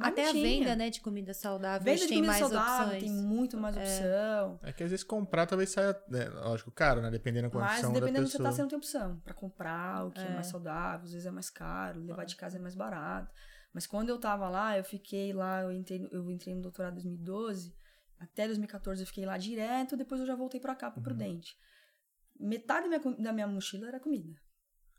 Até 0.00 0.30
a 0.30 0.32
venda, 0.32 0.74
né, 0.74 0.88
de 0.88 1.02
comida 1.02 1.34
saudável, 1.34 1.84
Venda 1.84 1.98
de 2.00 2.08
tem 2.08 2.16
comida 2.16 2.26
mais 2.28 2.40
saudável, 2.40 2.94
opções. 2.94 3.02
tem 3.02 3.12
muito 3.12 3.58
mais 3.58 3.76
opção. 3.76 4.58
É 4.62 4.72
que 4.72 4.82
às 4.82 4.90
vezes 4.90 5.04
comprar 5.04 5.44
talvez 5.46 5.68
saia, 5.68 5.94
né, 6.08 6.30
lógico, 6.30 6.70
caro, 6.70 7.02
né? 7.02 7.10
Dependendo 7.10 7.50
da 7.50 7.58
Mas 7.58 7.68
condição 7.72 7.92
dependendo 7.92 8.20
da 8.20 8.20
do 8.22 8.26
que 8.30 8.36
você 8.38 8.42
tá, 8.42 8.52
você 8.52 8.62
não 8.62 8.68
tem 8.68 8.78
opção. 8.78 9.20
Pra 9.20 9.34
comprar 9.34 10.06
o 10.06 10.10
que 10.10 10.20
é. 10.22 10.24
É. 10.24 10.30
mais 10.34 10.46
saudável, 10.46 11.04
às 11.04 11.12
vezes 11.12 11.26
é 11.26 11.30
mais 11.30 11.50
caro, 11.50 12.00
levar 12.00 12.24
de 12.24 12.36
casa 12.36 12.56
é 12.56 12.60
mais 12.60 12.74
barato. 12.74 13.30
Mas 13.70 13.86
quando 13.86 14.08
eu 14.08 14.18
tava 14.18 14.48
lá, 14.48 14.78
eu 14.78 14.84
fiquei 14.84 15.34
lá, 15.34 15.60
eu 15.60 15.70
entrei, 15.72 16.08
eu 16.10 16.30
entrei 16.30 16.54
no 16.54 16.62
doutorado 16.62 16.92
em 16.92 17.02
2012, 17.02 17.74
até 18.18 18.46
2014 18.46 19.02
eu 19.02 19.06
fiquei 19.06 19.26
lá 19.26 19.36
direto, 19.36 19.94
depois 19.94 20.22
eu 20.22 20.26
já 20.26 20.34
voltei 20.34 20.58
pra 20.58 20.74
cá, 20.74 20.86
Uhum. 20.86 20.94
pra 20.94 21.02
Prudente. 21.02 21.54
Metade 22.42 22.88
da 22.90 22.98
minha, 22.98 23.16
da 23.16 23.32
minha 23.32 23.46
mochila 23.46 23.88
era 23.88 24.00
comida. 24.00 24.32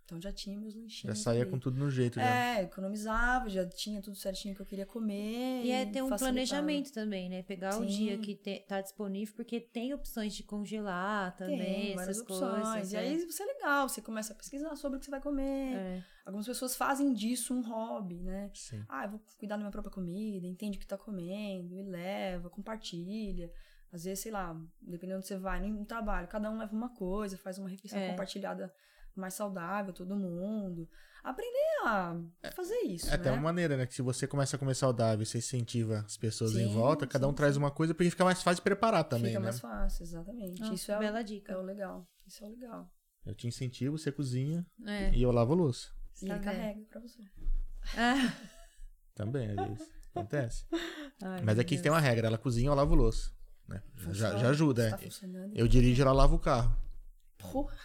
Então 0.06 0.20
já 0.22 0.34
tinha 0.34 0.60
meus 0.60 0.74
Já 0.74 0.80
lanchinhos. 0.82 1.20
saía 1.20 1.42
ali. 1.44 1.50
com 1.50 1.58
tudo 1.58 1.80
no 1.80 1.90
jeito, 1.90 2.16
já. 2.20 2.26
É, 2.58 2.64
economizava, 2.64 3.50
já 3.50 3.66
tinha 3.66 4.02
tudo 4.02 4.18
certinho 4.18 4.54
que 4.54 4.62
eu 4.62 4.66
queria 4.66 4.86
comer. 4.86 5.64
E 5.64 5.72
é 5.72 5.86
ter 5.86 6.02
um 6.04 6.10
facilitava. 6.10 6.20
planejamento 6.20 6.92
também, 6.92 7.30
né? 7.30 7.42
Pegar 7.44 7.78
o 7.80 7.84
Sim. 7.84 7.86
dia 7.88 8.18
que 8.18 8.36
te- 8.36 8.66
tá 8.68 8.82
disponível, 8.82 9.34
porque 9.34 9.62
tem 9.62 9.94
opções 9.94 10.36
de 10.36 10.44
congelar 10.44 11.34
também, 11.38 11.58
Tem 11.58 11.96
várias 11.96 12.18
essas 12.18 12.30
opções. 12.30 12.68
coisas. 12.68 12.92
E 12.92 12.96
é. 12.98 13.00
aí 13.00 13.16
isso 13.16 13.42
é 13.42 13.46
legal, 13.46 13.88
você 13.88 14.02
começa 14.02 14.34
a 14.34 14.36
pesquisar 14.36 14.76
sobre 14.76 14.98
o 14.98 15.00
que 15.00 15.06
você 15.06 15.12
vai 15.12 15.22
comer. 15.22 15.74
É. 15.78 16.04
Algumas 16.26 16.46
pessoas 16.46 16.76
fazem 16.76 17.14
disso 17.14 17.54
um 17.54 17.62
hobby, 17.62 18.20
né? 18.22 18.52
Sim. 18.54 18.84
Ah, 18.90 19.06
eu 19.06 19.12
vou 19.12 19.22
cuidar 19.38 19.56
da 19.56 19.60
minha 19.60 19.72
própria 19.72 19.92
comida, 19.92 20.46
entende 20.46 20.78
o 20.78 20.82
que 20.82 20.88
tá 20.88 20.98
comendo, 20.98 21.74
e 21.74 21.82
leva, 21.82 22.50
compartilha. 22.50 23.50
Às 23.94 24.04
vezes, 24.06 24.24
sei 24.24 24.32
lá, 24.32 24.54
dependendo 24.82 25.20
de 25.20 25.26
onde 25.26 25.28
você 25.28 25.38
vai, 25.38 25.62
no 25.62 25.68
no 25.80 25.86
trabalho, 25.86 26.28
cada 26.28 26.50
um 26.50 26.58
leva 26.58 26.74
uma 26.76 26.90
coisa, 26.90 27.38
faz 27.38 27.58
uma 27.60 27.70
refeição 27.70 28.00
É. 28.00 28.10
compartilhada 28.10 28.74
mais 29.16 29.36
saudável, 29.36 29.94
todo 29.94 30.16
mundo. 30.16 30.90
Aprender 31.24 31.78
a 31.86 32.18
fazer 32.54 32.76
isso, 32.86 33.10
É 33.10 33.14
até 33.14 33.30
né? 33.30 33.36
uma 33.38 33.42
maneira, 33.44 33.78
né? 33.78 33.86
Que 33.86 33.94
se 33.94 34.02
você 34.02 34.26
começa 34.28 34.56
a 34.56 34.60
comer 34.60 34.74
saudável, 34.76 35.24
você 35.26 35.38
incentiva 35.38 36.00
as 36.00 36.18
pessoas 36.18 36.54
em 36.56 36.68
Sim, 36.68 36.74
volta, 36.74 37.06
cada 37.08 37.28
um 37.28 37.30
sim, 37.30 37.36
traz 37.36 37.54
sim. 37.54 37.60
uma 37.60 37.70
coisa, 37.72 37.94
porque 37.94 38.10
fica 38.10 38.26
mais 38.26 38.42
fácil 38.42 38.58
de 38.58 38.64
preparar 38.64 39.04
também, 39.06 39.28
Fica 39.28 39.40
né? 39.40 39.46
mais 39.46 39.60
fácil, 39.60 40.04
exatamente. 40.04 40.62
Ah, 40.64 40.74
isso 40.74 40.92
é, 40.92 40.98
bela 41.00 41.22
o, 41.22 41.24
dica. 41.24 41.54
é 41.54 41.58
o 41.58 41.62
legal. 41.62 42.06
Isso 42.28 42.44
é 42.44 42.48
o 42.48 42.50
legal. 42.50 42.92
Eu 43.26 43.34
te 43.36 43.48
incentivo, 43.48 43.98
você 43.98 44.12
cozinha 44.12 44.66
É. 44.86 45.14
e 45.14 45.22
eu 45.22 45.32
lavo 45.32 45.54
a 45.54 45.56
louça. 45.56 45.88
E 46.22 46.28
Tá 46.28 46.40
carrega 46.40 46.82
pra 46.90 47.00
você. 47.00 47.22
Ah. 47.96 48.34
Também, 49.16 49.52
às 49.52 49.68
vezes. 49.68 49.92
Acontece. 50.14 50.66
Ai, 51.24 51.42
Mas 51.44 51.58
aqui 51.60 51.76
Deus. 51.76 51.82
tem 51.84 51.92
uma 51.92 52.00
regra, 52.02 52.28
ela 52.28 52.38
cozinha, 52.38 52.70
eu 52.70 52.74
lavo 52.76 52.96
louça. 52.96 53.32
Né? 53.68 53.82
Já, 54.12 54.38
já 54.38 54.50
ajuda, 54.50 54.90
Tá 54.92 55.00
é. 55.04 55.10
Eu 55.56 55.68
dirijo, 55.68 56.02
ela 56.02 56.12
lava 56.14 56.36
o 56.36 56.40
carro. 56.40 56.76
Porra. 57.38 57.76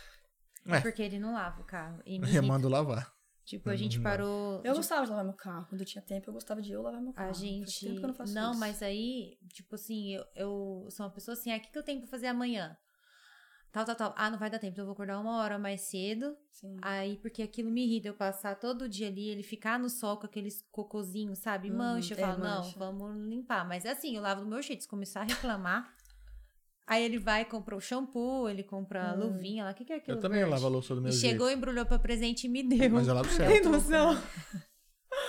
É. 0.67 0.81
Porque 0.81 1.03
ele 1.03 1.19
não 1.19 1.33
lava 1.33 1.61
o 1.61 1.65
carro. 1.65 2.03
E 2.05 2.19
me 2.21 2.35
Eu 2.35 2.43
mando 2.43 2.69
lavar. 2.69 3.13
Tipo, 3.45 3.71
a 3.71 3.77
gente 3.77 3.97
Uhum. 3.97 4.03
parou. 4.03 4.57
Eu 4.63 4.73
de- 4.73 4.79
gostava 4.79 5.05
de 5.05 5.09
lavar 5.11 5.25
meu 5.25 5.33
carro. 5.35 5.67
Quando 5.71 5.81
eu 5.81 5.87
tinha 5.87 6.03
tempo, 6.03 6.29
eu 6.29 6.35
gostava 6.35 6.61
de 6.61 6.71
eu 6.71 6.83
lavar 6.83 7.01
meu 7.01 7.15
carro. 7.15 7.31
A 7.31 7.33
Faz 7.33 7.39
gente. 7.39 7.81
tempo 7.81 7.99
que 7.99 8.05
eu 8.05 8.09
não 8.09 8.15
faço 8.15 8.35
isso. 8.51 8.61
mas 8.61 8.83
aí, 8.83 9.39
tipo 9.55 9.75
assim, 9.75 10.15
eu, 10.15 10.25
eu 10.37 10.89
sou 10.91 11.07
uma 11.07 11.13
pessoa 11.13 11.33
assim, 11.33 11.51
ah, 11.51 11.57
o 11.57 11.61
que, 11.61 11.71
que 11.73 11.79
eu 11.79 11.83
tenho 11.83 12.01
pra 12.01 12.11
fazer 12.11 12.27
amanhã? 12.27 12.77
Tal, 13.71 13.85
tal, 13.85 13.95
tal. 13.95 14.15
Ah, 14.17 14.31
não 14.31 14.39
vai 14.39 14.49
dar 14.51 14.59
tempo, 14.59 14.73
então 14.73 14.83
eu 14.83 14.87
vou 14.87 14.93
acordar 14.95 15.21
uma 15.21 15.37
hora 15.43 15.59
mais 15.59 15.83
cedo. 15.83 16.35
Sim. 16.51 16.77
Aí, 16.81 17.17
porque 17.19 17.43
aquilo 17.43 17.71
me 17.71 17.85
irrita, 17.85 18.09
eu 18.09 18.15
passar 18.15 18.57
todo 18.59 18.89
dia 18.89 19.07
ali, 19.09 19.29
ele 19.29 19.43
ficar 19.43 19.79
no 19.79 19.91
sol 19.91 20.17
com 20.17 20.27
aqueles 20.27 20.63
cocôzinhos, 20.73 21.39
sabe? 21.41 21.71
Uhum, 21.71 21.77
Mancha. 21.77 22.15
Eu 22.15 22.19
é, 22.19 22.21
falo, 22.23 22.39
não, 22.43 22.63
mancha. 22.63 22.79
vamos 22.79 23.17
limpar. 23.29 23.69
Mas 23.69 23.85
é 23.85 23.91
assim, 23.91 24.17
eu 24.17 24.23
lavo 24.23 24.41
do 24.43 24.47
meu 24.49 24.63
jeito. 24.63 24.83
Se 24.83 24.89
começar 24.89 25.21
a 25.21 25.25
reclamar. 25.25 25.95
aí 26.87 27.05
ele 27.05 27.19
vai, 27.19 27.45
compra 27.45 27.77
o 27.77 27.81
shampoo, 27.81 28.49
ele 28.49 28.63
compra 28.65 29.11
a 29.11 29.15
Hum. 29.15 29.19
luvinha 29.27 29.65
lá. 29.65 29.73
O 29.73 29.75
que, 29.75 29.85
que 29.85 29.93
é 29.93 29.97
aquilo? 29.97 30.17
Eu 30.17 30.21
também 30.23 30.39
verde? 30.39 30.53
lavo 30.55 30.67
a 30.67 30.71
louça 30.71 30.95
do 30.95 31.03
meu 31.03 31.11
E 31.11 31.15
jeito. 31.15 31.33
chegou, 31.33 31.51
embrulhou 31.51 31.85
pra 31.85 31.99
presente 31.99 32.47
e 32.47 32.49
me 32.49 32.63
deu. 32.63 32.89
Mas 32.91 33.07
eu 33.07 33.15
lavo 33.15 33.29
Tem 33.37 33.37
certo. 33.37 33.69
noção? 33.69 34.15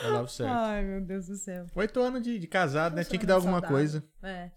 Eu 0.03 0.13
lavo 0.13 0.29
certo. 0.29 0.49
Ai, 0.57 0.81
meu 0.83 1.01
Deus 1.05 1.27
do 1.27 1.35
céu. 1.35 1.65
Oito 1.75 1.99
anos 1.99 2.21
de, 2.23 2.39
de 2.39 2.47
casado, 2.47 2.95
né? 2.95 3.03
Tinha 3.03 3.19
que 3.19 3.25
dar 3.25 3.33
alguma 3.35 3.59
saudável. 3.59 3.75
coisa. 3.75 4.03
É. 4.23 4.49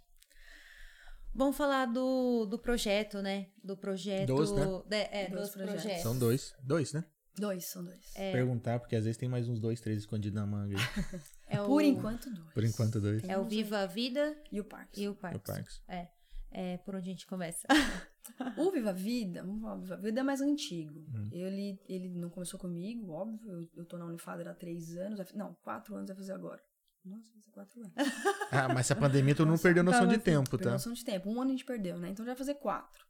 Vamos 1.35 1.57
falar 1.57 1.87
do, 1.87 2.45
do 2.47 2.59
projeto, 2.59 3.22
né? 3.22 3.47
Do 3.62 3.76
projeto. 3.76 4.26
Dos, 4.28 4.53
né? 4.53 4.64
de- 4.87 4.97
é, 4.97 5.28
Dos 5.30 5.41
dos 5.41 5.51
projetos. 5.53 5.80
projetos. 5.83 6.03
São 6.03 6.18
dois. 6.18 6.55
Dois, 6.62 6.93
né? 6.93 7.05
Dois, 7.39 7.64
são 7.64 7.83
dois. 7.83 8.12
É. 8.14 8.30
Perguntar, 8.33 8.78
porque 8.78 8.95
às 8.95 9.05
vezes 9.05 9.16
tem 9.16 9.28
mais 9.28 9.49
uns 9.49 9.59
dois, 9.59 9.80
três 9.80 9.99
escondidos 10.01 10.35
na 10.35 10.47
manga. 10.47 10.76
É 11.49 11.61
o, 11.61 11.66
Por 11.66 11.83
enquanto, 11.85 12.30
dois. 12.30 12.53
Por 12.55 12.64
enquanto, 12.64 12.99
dois. 12.99 13.22
É 13.24 13.37
o 13.37 13.45
Viva 13.45 13.80
a 13.80 13.87
Vida 13.87 14.35
E 14.51 14.59
o 14.59 14.64
Parks. 14.64 14.99
e 14.99 15.07
o 15.07 15.12
O 15.12 15.14
Parks. 15.14 15.43
Parks. 15.43 15.83
É. 15.87 16.09
É 16.51 16.76
por 16.78 16.95
onde 16.95 17.09
a 17.11 17.12
gente 17.12 17.26
começa. 17.26 17.66
O 18.57 18.70
Viva 18.70 18.91
a 18.91 18.93
Vida, 18.93 19.43
vamos 19.43 19.61
falar, 19.61 19.74
o 19.74 19.80
Viva 19.80 19.95
a 19.95 19.99
Vida 19.99 20.20
é 20.20 20.22
mais 20.22 20.41
antigo. 20.41 21.01
Hum. 21.12 21.28
Ele, 21.33 21.78
ele 21.89 22.09
não 22.09 22.30
começou 22.30 22.59
comigo, 22.59 23.11
óbvio. 23.11 23.51
Eu, 23.53 23.68
eu 23.78 23.85
tô 23.85 23.99
na 23.99 24.07
Unifadra 24.07 24.53
há 24.53 24.55
três 24.55 24.97
anos. 24.97 25.20
Não, 25.35 25.55
quatro 25.62 25.95
anos 25.97 26.07
vai 26.09 26.16
fazer 26.16 26.33
agora. 26.33 26.62
Nossa, 27.05 27.31
vai 27.35 27.43
quatro 27.53 27.81
anos. 27.81 27.93
Ah, 28.51 28.69
mas 28.69 28.81
essa 28.81 28.95
pandemia 28.97 29.35
tu 29.35 29.47
não 29.47 29.57
perdeu 29.59 29.83
noção 29.83 30.07
de 30.07 30.19
tempo, 30.19 30.51
Perdeu 30.51 30.67
tá? 30.69 30.73
noção 30.73 30.93
de 30.93 31.05
tempo. 31.05 31.29
Um 31.31 31.41
ano 31.41 31.51
a 31.51 31.53
gente 31.53 31.65
perdeu, 31.65 31.99
né? 31.99 32.11
Então 32.11 32.25
já 32.25 32.33
vai 32.33 32.39
fazer 32.39 32.55
quatro. 32.57 33.05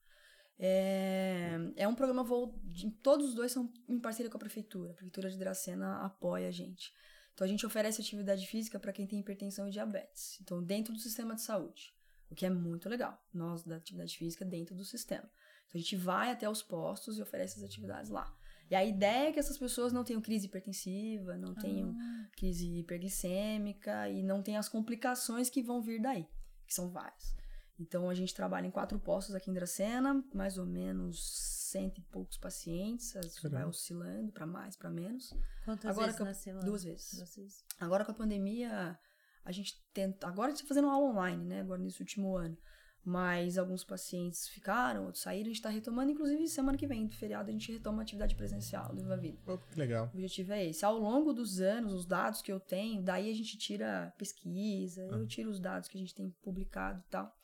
É, 0.58 1.58
é 1.76 1.88
um 1.88 1.94
programa 1.94 2.22
vol- 2.22 2.56
de- 2.64 2.90
todos 3.02 3.30
os 3.30 3.34
dois 3.34 3.50
são 3.50 3.72
em 3.88 3.98
parceria 3.98 4.30
com 4.30 4.36
a 4.36 4.40
prefeitura. 4.40 4.92
A 4.92 4.94
prefeitura 4.94 5.28
de 5.30 5.36
Dracena 5.36 6.04
apoia 6.04 6.48
a 6.48 6.52
gente. 6.52 6.92
Então 7.34 7.44
a 7.44 7.48
gente 7.48 7.66
oferece 7.66 8.00
atividade 8.00 8.46
física 8.46 8.78
para 8.78 8.92
quem 8.92 9.06
tem 9.06 9.18
hipertensão 9.20 9.66
e 9.66 9.70
diabetes. 9.70 10.38
Então 10.40 10.62
dentro 10.62 10.92
do 10.92 11.00
sistema 11.00 11.34
de 11.34 11.42
saúde, 11.42 11.92
o 12.30 12.34
que 12.34 12.46
é 12.46 12.50
muito 12.50 12.88
legal. 12.88 13.18
Nós 13.34 13.64
da 13.64 13.76
atividade 13.76 14.16
física 14.16 14.44
dentro 14.44 14.74
do 14.76 14.84
sistema. 14.84 15.28
Então 15.66 15.78
a 15.78 15.82
gente 15.82 15.96
vai 15.96 16.30
até 16.30 16.48
os 16.48 16.62
postos 16.62 17.18
e 17.18 17.22
oferece 17.22 17.58
as 17.58 17.64
atividades 17.64 18.10
lá. 18.10 18.32
E 18.72 18.74
a 18.74 18.82
ideia 18.82 19.28
é 19.28 19.32
que 19.32 19.38
essas 19.38 19.58
pessoas 19.58 19.92
não 19.92 20.02
tenham 20.02 20.22
crise 20.22 20.46
hipertensiva, 20.46 21.36
não 21.36 21.54
tenham 21.54 21.94
crise 22.34 22.66
hiperglicêmica 22.78 24.08
e 24.08 24.22
não 24.22 24.42
tenham 24.42 24.58
as 24.58 24.66
complicações 24.66 25.50
que 25.50 25.62
vão 25.62 25.82
vir 25.82 26.00
daí, 26.00 26.26
que 26.66 26.72
são 26.72 26.88
várias. 26.88 27.36
Então 27.78 28.08
a 28.08 28.14
gente 28.14 28.34
trabalha 28.34 28.66
em 28.66 28.70
quatro 28.70 28.98
postos 28.98 29.34
aqui 29.34 29.50
em 29.50 29.52
Dracena, 29.52 30.24
mais 30.32 30.56
ou 30.56 30.64
menos 30.64 31.22
cento 31.70 31.98
e 31.98 32.02
poucos 32.04 32.38
pacientes, 32.38 33.12
vai 33.42 33.62
oscilando 33.66 34.32
para 34.32 34.46
mais, 34.46 34.74
para 34.74 34.88
menos. 34.88 35.34
Quantas 35.66 35.90
Agora 35.90 36.06
vezes 36.06 36.16
que 36.16 36.22
eu- 36.22 36.26
na 36.26 36.32
semana? 36.34 36.64
duas 36.64 36.82
vezes. 36.82 37.12
Duas 37.14 37.36
vezes. 37.36 37.64
Agora 37.78 38.06
com 38.06 38.12
a 38.12 38.14
pandemia, 38.14 38.98
a 39.44 39.52
gente 39.52 39.84
tenta. 39.92 40.26
Agora 40.26 40.48
a 40.48 40.50
gente 40.54 40.62
tá 40.62 40.68
fazendo 40.68 40.88
aula 40.88 41.10
online, 41.10 41.44
né? 41.44 41.60
Agora 41.60 41.82
nesse 41.82 42.00
último 42.00 42.34
ano. 42.38 42.56
Mas 43.04 43.58
alguns 43.58 43.82
pacientes 43.82 44.46
ficaram, 44.46 45.06
outros 45.06 45.24
saíram, 45.24 45.46
a 45.46 45.52
gente 45.52 45.60
tá 45.60 45.68
retomando. 45.68 46.12
Inclusive, 46.12 46.46
semana 46.46 46.78
que 46.78 46.86
vem, 46.86 47.06
do 47.06 47.14
feriado, 47.16 47.48
a 47.48 47.52
gente 47.52 47.72
retoma 47.72 48.00
a 48.00 48.02
atividade 48.02 48.36
presencial 48.36 48.94
do 48.94 49.02
Viva 49.02 49.16
Vida. 49.16 49.38
Pô, 49.44 49.58
que 49.58 49.76
legal. 49.76 50.06
O 50.06 50.16
objetivo 50.16 50.52
é 50.52 50.66
esse. 50.66 50.84
Ao 50.84 50.96
longo 50.96 51.32
dos 51.32 51.60
anos, 51.60 51.92
os 51.92 52.06
dados 52.06 52.40
que 52.40 52.52
eu 52.52 52.60
tenho, 52.60 53.02
daí 53.02 53.28
a 53.28 53.34
gente 53.34 53.58
tira 53.58 54.14
pesquisa, 54.16 55.02
eu 55.02 55.26
tiro 55.26 55.50
os 55.50 55.58
dados 55.58 55.88
que 55.88 55.96
a 55.96 56.00
gente 56.00 56.14
tem 56.14 56.30
publicado 56.42 57.02
e 57.04 57.10
tal. 57.10 57.36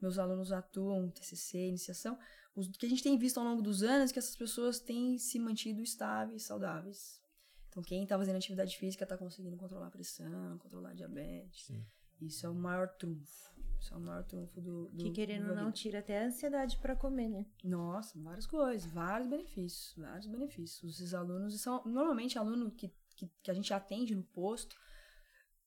Meus 0.00 0.18
alunos 0.18 0.50
atuam, 0.50 1.08
TCC, 1.08 1.68
iniciação. 1.68 2.18
Os 2.56 2.68
que 2.68 2.84
a 2.84 2.88
gente 2.88 3.02
tem 3.02 3.16
visto 3.16 3.38
ao 3.38 3.44
longo 3.44 3.62
dos 3.62 3.84
anos 3.84 4.10
é 4.10 4.12
que 4.12 4.18
essas 4.18 4.36
pessoas 4.36 4.80
têm 4.80 5.16
se 5.16 5.38
mantido 5.38 5.80
estáveis, 5.80 6.42
saudáveis. 6.42 7.20
Então, 7.68 7.82
quem 7.82 8.04
tá 8.06 8.18
fazendo 8.18 8.36
atividade 8.36 8.76
física 8.76 9.06
tá 9.06 9.16
conseguindo 9.16 9.56
controlar 9.56 9.86
a 9.86 9.90
pressão, 9.90 10.58
controlar 10.58 10.90
a 10.90 10.94
diabetes. 10.94 11.66
Sim. 11.66 11.84
Isso 12.20 12.46
é 12.46 12.48
o 12.48 12.54
maior 12.54 12.88
trunfo. 12.88 13.53
Isso 13.84 13.92
é 13.92 13.96
o 13.98 14.00
maior 14.00 14.24
trunfo 14.24 14.62
do. 14.62 14.88
do 14.88 14.96
Que 14.96 15.10
querendo 15.10 15.44
do 15.44 15.50
ou 15.50 15.56
não, 15.56 15.70
tira 15.70 15.98
até 15.98 16.22
a 16.22 16.26
ansiedade 16.26 16.78
pra 16.78 16.96
comer, 16.96 17.28
né? 17.28 17.44
Nossa, 17.62 18.18
várias 18.18 18.46
coisas, 18.46 18.90
vários 18.90 19.28
benefícios, 19.28 19.94
vários 19.94 20.26
benefícios. 20.26 21.00
Os 21.00 21.12
alunos 21.12 21.60
são 21.60 21.84
normalmente 21.84 22.38
aluno 22.38 22.70
que, 22.70 22.88
que, 23.14 23.30
que 23.42 23.50
a 23.50 23.54
gente 23.54 23.74
atende 23.74 24.14
no 24.14 24.24
posto, 24.24 24.74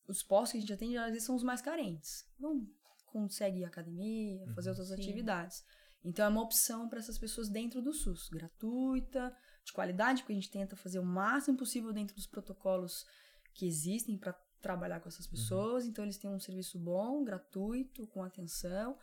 os 0.07 0.23
postos 0.23 0.53
que 0.53 0.57
a 0.57 0.61
gente 0.61 0.73
atende 0.73 0.97
às 0.97 1.11
vezes 1.11 1.25
são 1.25 1.35
os 1.35 1.43
mais 1.43 1.61
carentes. 1.61 2.25
Não 2.39 2.67
consegue 3.05 3.59
ir 3.59 3.65
à 3.65 3.67
academia, 3.67 4.47
fazer 4.55 4.69
outras 4.69 4.87
Sim. 4.87 4.95
atividades. 4.95 5.63
Então 6.03 6.25
é 6.25 6.29
uma 6.29 6.41
opção 6.41 6.89
para 6.89 6.97
essas 6.97 7.19
pessoas 7.19 7.49
dentro 7.49 7.83
do 7.83 7.93
SUS, 7.93 8.29
gratuita, 8.29 9.35
de 9.63 9.73
qualidade, 9.73 10.23
porque 10.23 10.33
a 10.33 10.35
gente 10.35 10.49
tenta 10.49 10.75
fazer 10.75 10.97
o 10.97 11.05
máximo 11.05 11.55
possível 11.55 11.93
dentro 11.93 12.15
dos 12.15 12.25
protocolos 12.25 13.05
que 13.53 13.67
existem 13.67 14.17
para 14.17 14.33
trabalhar 14.61 14.99
com 14.99 15.07
essas 15.09 15.27
pessoas. 15.27 15.85
Então 15.85 16.03
eles 16.03 16.17
têm 16.17 16.29
um 16.29 16.39
serviço 16.39 16.77
bom, 16.79 17.23
gratuito, 17.23 18.05
com 18.07 18.23
atenção. 18.23 18.97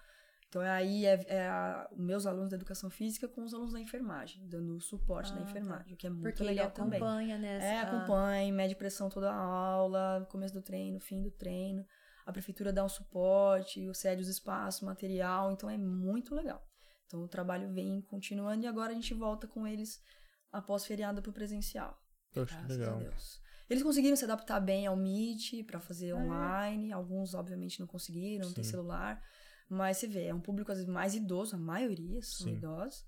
Então 0.49 0.63
aí 0.63 1.05
é, 1.05 1.25
é 1.27 1.49
a- 1.49 1.89
meus 1.97 2.27
alunos 2.27 2.51
da 2.51 2.57
educação 2.57 2.89
física 2.89 3.27
com 3.27 3.43
os 3.43 3.53
alunos 3.53 3.73
da 3.73 3.81
enfermagem, 3.81 4.47
dando 4.49 4.77
o 4.77 4.81
suporte 4.81 5.33
Ah, 5.33 5.35
da 5.37 5.43
tá. 5.43 5.51
enfermagem, 5.51 5.95
o 5.95 5.97
que 5.97 6.07
é 6.07 6.11
muito 6.11 6.23
Porque 6.23 6.43
ele 6.43 6.51
legal 6.51 6.71
também. 6.71 7.01
acompanha, 7.01 7.39
né? 7.39 7.59
É, 7.61 7.79
a- 7.81 7.83
acompanha, 7.83 8.53
mede 8.53 8.77
pressão 8.77 9.09
toda 9.09 9.33
a 9.33 9.37
aula, 9.37 10.27
começo 10.31 10.55
do 10.55 10.63
treino, 10.63 11.01
fim 11.01 11.21
do 11.23 11.31
treino. 11.31 11.85
A 12.25 12.33
prefeitura 12.33 12.73
dá 12.73 12.85
um 12.85 12.89
suporte, 12.89 13.93
cede 13.95 14.23
os 14.23 14.29
espaços, 14.29 14.81
material, 14.83 15.51
então 15.53 15.69
é 15.69 15.77
muito 15.77 16.35
legal. 16.35 16.63
Então 17.07 17.21
o 17.23 17.29
trabalho 17.29 17.73
vem 17.73 18.01
continuando 18.03 18.65
e 18.65 18.67
agora 18.69 18.93
a 18.93 18.95
gente 18.95 19.13
volta 19.13 19.47
com 19.49 19.67
eles 19.67 20.01
após 20.53 20.87
feriado 20.87 21.21
pro 21.21 21.33
presencial. 21.33 21.99
Poxa, 22.33 22.55
Graças 22.57 22.77
legal. 22.79 22.97
a 22.97 22.99
Deus. 23.01 23.41
Eles 23.69 23.83
conseguiram 23.83 24.17
se 24.17 24.25
adaptar 24.25 24.61
bem 24.61 24.87
ao 24.87 24.97
Meet 24.97 25.65
para 25.67 25.81
fazer 25.81 26.07
Ah, 26.13 26.19
é? 26.19 26.23
online, 26.23 26.93
alguns 26.93 27.35
obviamente 27.35 27.81
não 27.81 27.87
conseguiram, 27.87 28.47
não 28.47 28.53
tem 28.55 28.65
celular, 28.65 29.21
mas 29.69 29.97
você 29.97 30.07
vê, 30.07 30.27
é 30.27 30.35
um 30.35 30.41
público 30.41 30.71
às 30.71 30.79
vezes 30.79 30.93
mais 30.93 31.15
idoso, 31.15 31.57
a 31.57 31.59
maioria 31.59 32.21
são 32.23 32.49
Sim. 32.49 32.55
idosos, 32.57 33.07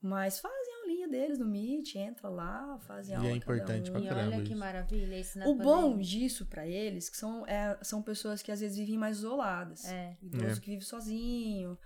mas 0.00 0.38
fazem 0.38 0.74
a 0.74 0.78
aulinha 0.82 1.08
deles 1.08 1.38
no 1.38 1.46
Meet, 1.46 1.96
entra 1.96 2.28
lá, 2.28 2.78
fazem 2.86 3.14
E 3.14 3.16
a 3.16 3.18
é 3.18 3.28
aula 3.28 3.40
cada 3.40 3.56
importante 3.56 3.90
um. 3.90 3.92
pra 3.94 4.00
E 4.02 4.06
caramba 4.08 4.34
olha 4.36 4.44
que 4.44 4.50
isso. 4.52 4.60
maravilha 4.60 5.18
isso 5.18 5.38
na 5.38 5.48
O 5.48 5.54
bom 5.56 5.82
pandemia. 5.82 6.04
disso 6.04 6.46
pra 6.46 6.66
eles 6.66 7.08
que 7.10 7.16
são, 7.16 7.44
é, 7.46 7.76
são 7.82 8.00
pessoas 8.00 8.40
que 8.42 8.52
às 8.52 8.60
vezes 8.60 8.76
vivem 8.78 8.96
mais 8.98 9.18
isoladas. 9.18 9.84
É. 9.86 10.16
Idoso 10.22 10.58
É. 10.58 10.60
que 10.60 10.70
vive 10.70 10.84
sozinho. 10.84 11.76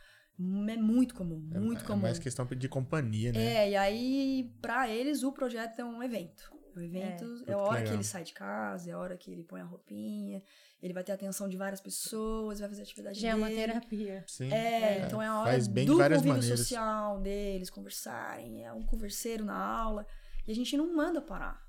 É 0.69 0.77
muito 0.77 1.15
comum, 1.15 1.49
É- 1.55 1.59
muito 1.59 1.85
é 1.85 1.87
comum. 1.87 2.01
mais 2.03 2.19
questão 2.19 2.47
de 2.47 2.69
companhia, 2.69 3.31
né? 3.33 3.43
É, 3.67 3.71
e 3.71 3.77
aí, 3.77 4.51
pra 4.63 4.89
eles, 4.89 5.23
o 5.23 5.33
projeto 5.33 5.79
é 5.81 5.85
um 5.85 6.03
evento. 6.03 6.51
O 6.77 6.81
evento 6.81 7.25
é, 7.25 7.39
Puta, 7.39 7.55
a 7.55 7.59
hora 7.59 7.83
que 7.83 7.93
ele 7.93 8.05
sai 8.05 8.23
de 8.25 8.33
casa, 8.33 8.91
é 8.91 8.93
a 8.93 8.99
hora 8.99 9.17
que 9.17 9.31
ele 9.31 9.43
põe 9.43 9.61
a 9.61 9.65
roupinha, 9.65 10.43
ele 10.83 10.93
vai 10.93 11.03
ter 11.03 11.13
atenção 11.13 11.49
de 11.49 11.57
várias 11.57 11.81
pessoas, 11.81 12.61
vai 12.61 12.69
fazer 12.69 12.83
atividade 12.83 13.19
Já 13.21 13.31
é 13.31 13.35
uma 13.35 13.49
dele. 13.49 13.61
terapia. 13.73 14.25
Sim. 14.27 14.53
É, 14.53 15.07
então 15.07 15.21
é 15.21 15.27
a 15.27 15.41
hora 15.41 15.51
Faz 15.51 15.67
bem 15.69 15.85
do 15.87 15.97
convívio 15.99 16.29
maneiras. 16.35 16.59
social 16.61 17.21
deles, 17.21 17.71
conversarem, 17.71 18.65
é 18.65 18.73
um 18.73 18.83
converseiro 18.83 19.45
na 19.45 19.57
aula. 19.57 20.07
E 20.47 20.53
a 20.53 20.55
gente 20.55 20.77
não 20.77 20.95
manda 20.95 21.21
parar. 21.21 21.61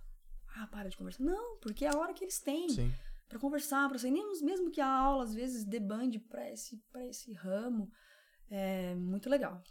Ah, 0.56 0.68
para 0.68 0.90
de 0.90 0.98
conversar. 0.98 1.24
Não, 1.24 1.58
porque 1.60 1.86
é 1.86 1.90
a 1.90 1.98
hora 1.98 2.14
que 2.14 2.24
eles 2.24 2.40
têm 2.40 2.70
Sim. 2.70 2.94
Pra 3.28 3.40
conversar, 3.40 3.88
para 3.88 3.98
sair, 3.98 4.12
mesmo 4.12 4.70
que 4.70 4.82
a 4.82 4.88
aula 4.88 5.24
às 5.24 5.34
vezes 5.34 5.64
debande 5.64 6.20
pra 6.20 6.50
esse, 6.52 6.78
pra 6.92 7.06
esse 7.08 7.32
ramo. 7.32 7.90
É 8.50 8.94
muito 8.96 9.30
legal. 9.30 9.64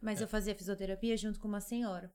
Mas 0.00 0.20
eu 0.20 0.28
fazia 0.28 0.54
fisioterapia 0.54 1.16
junto 1.16 1.40
com 1.40 1.48
uma 1.48 1.60
senhora. 1.60 2.12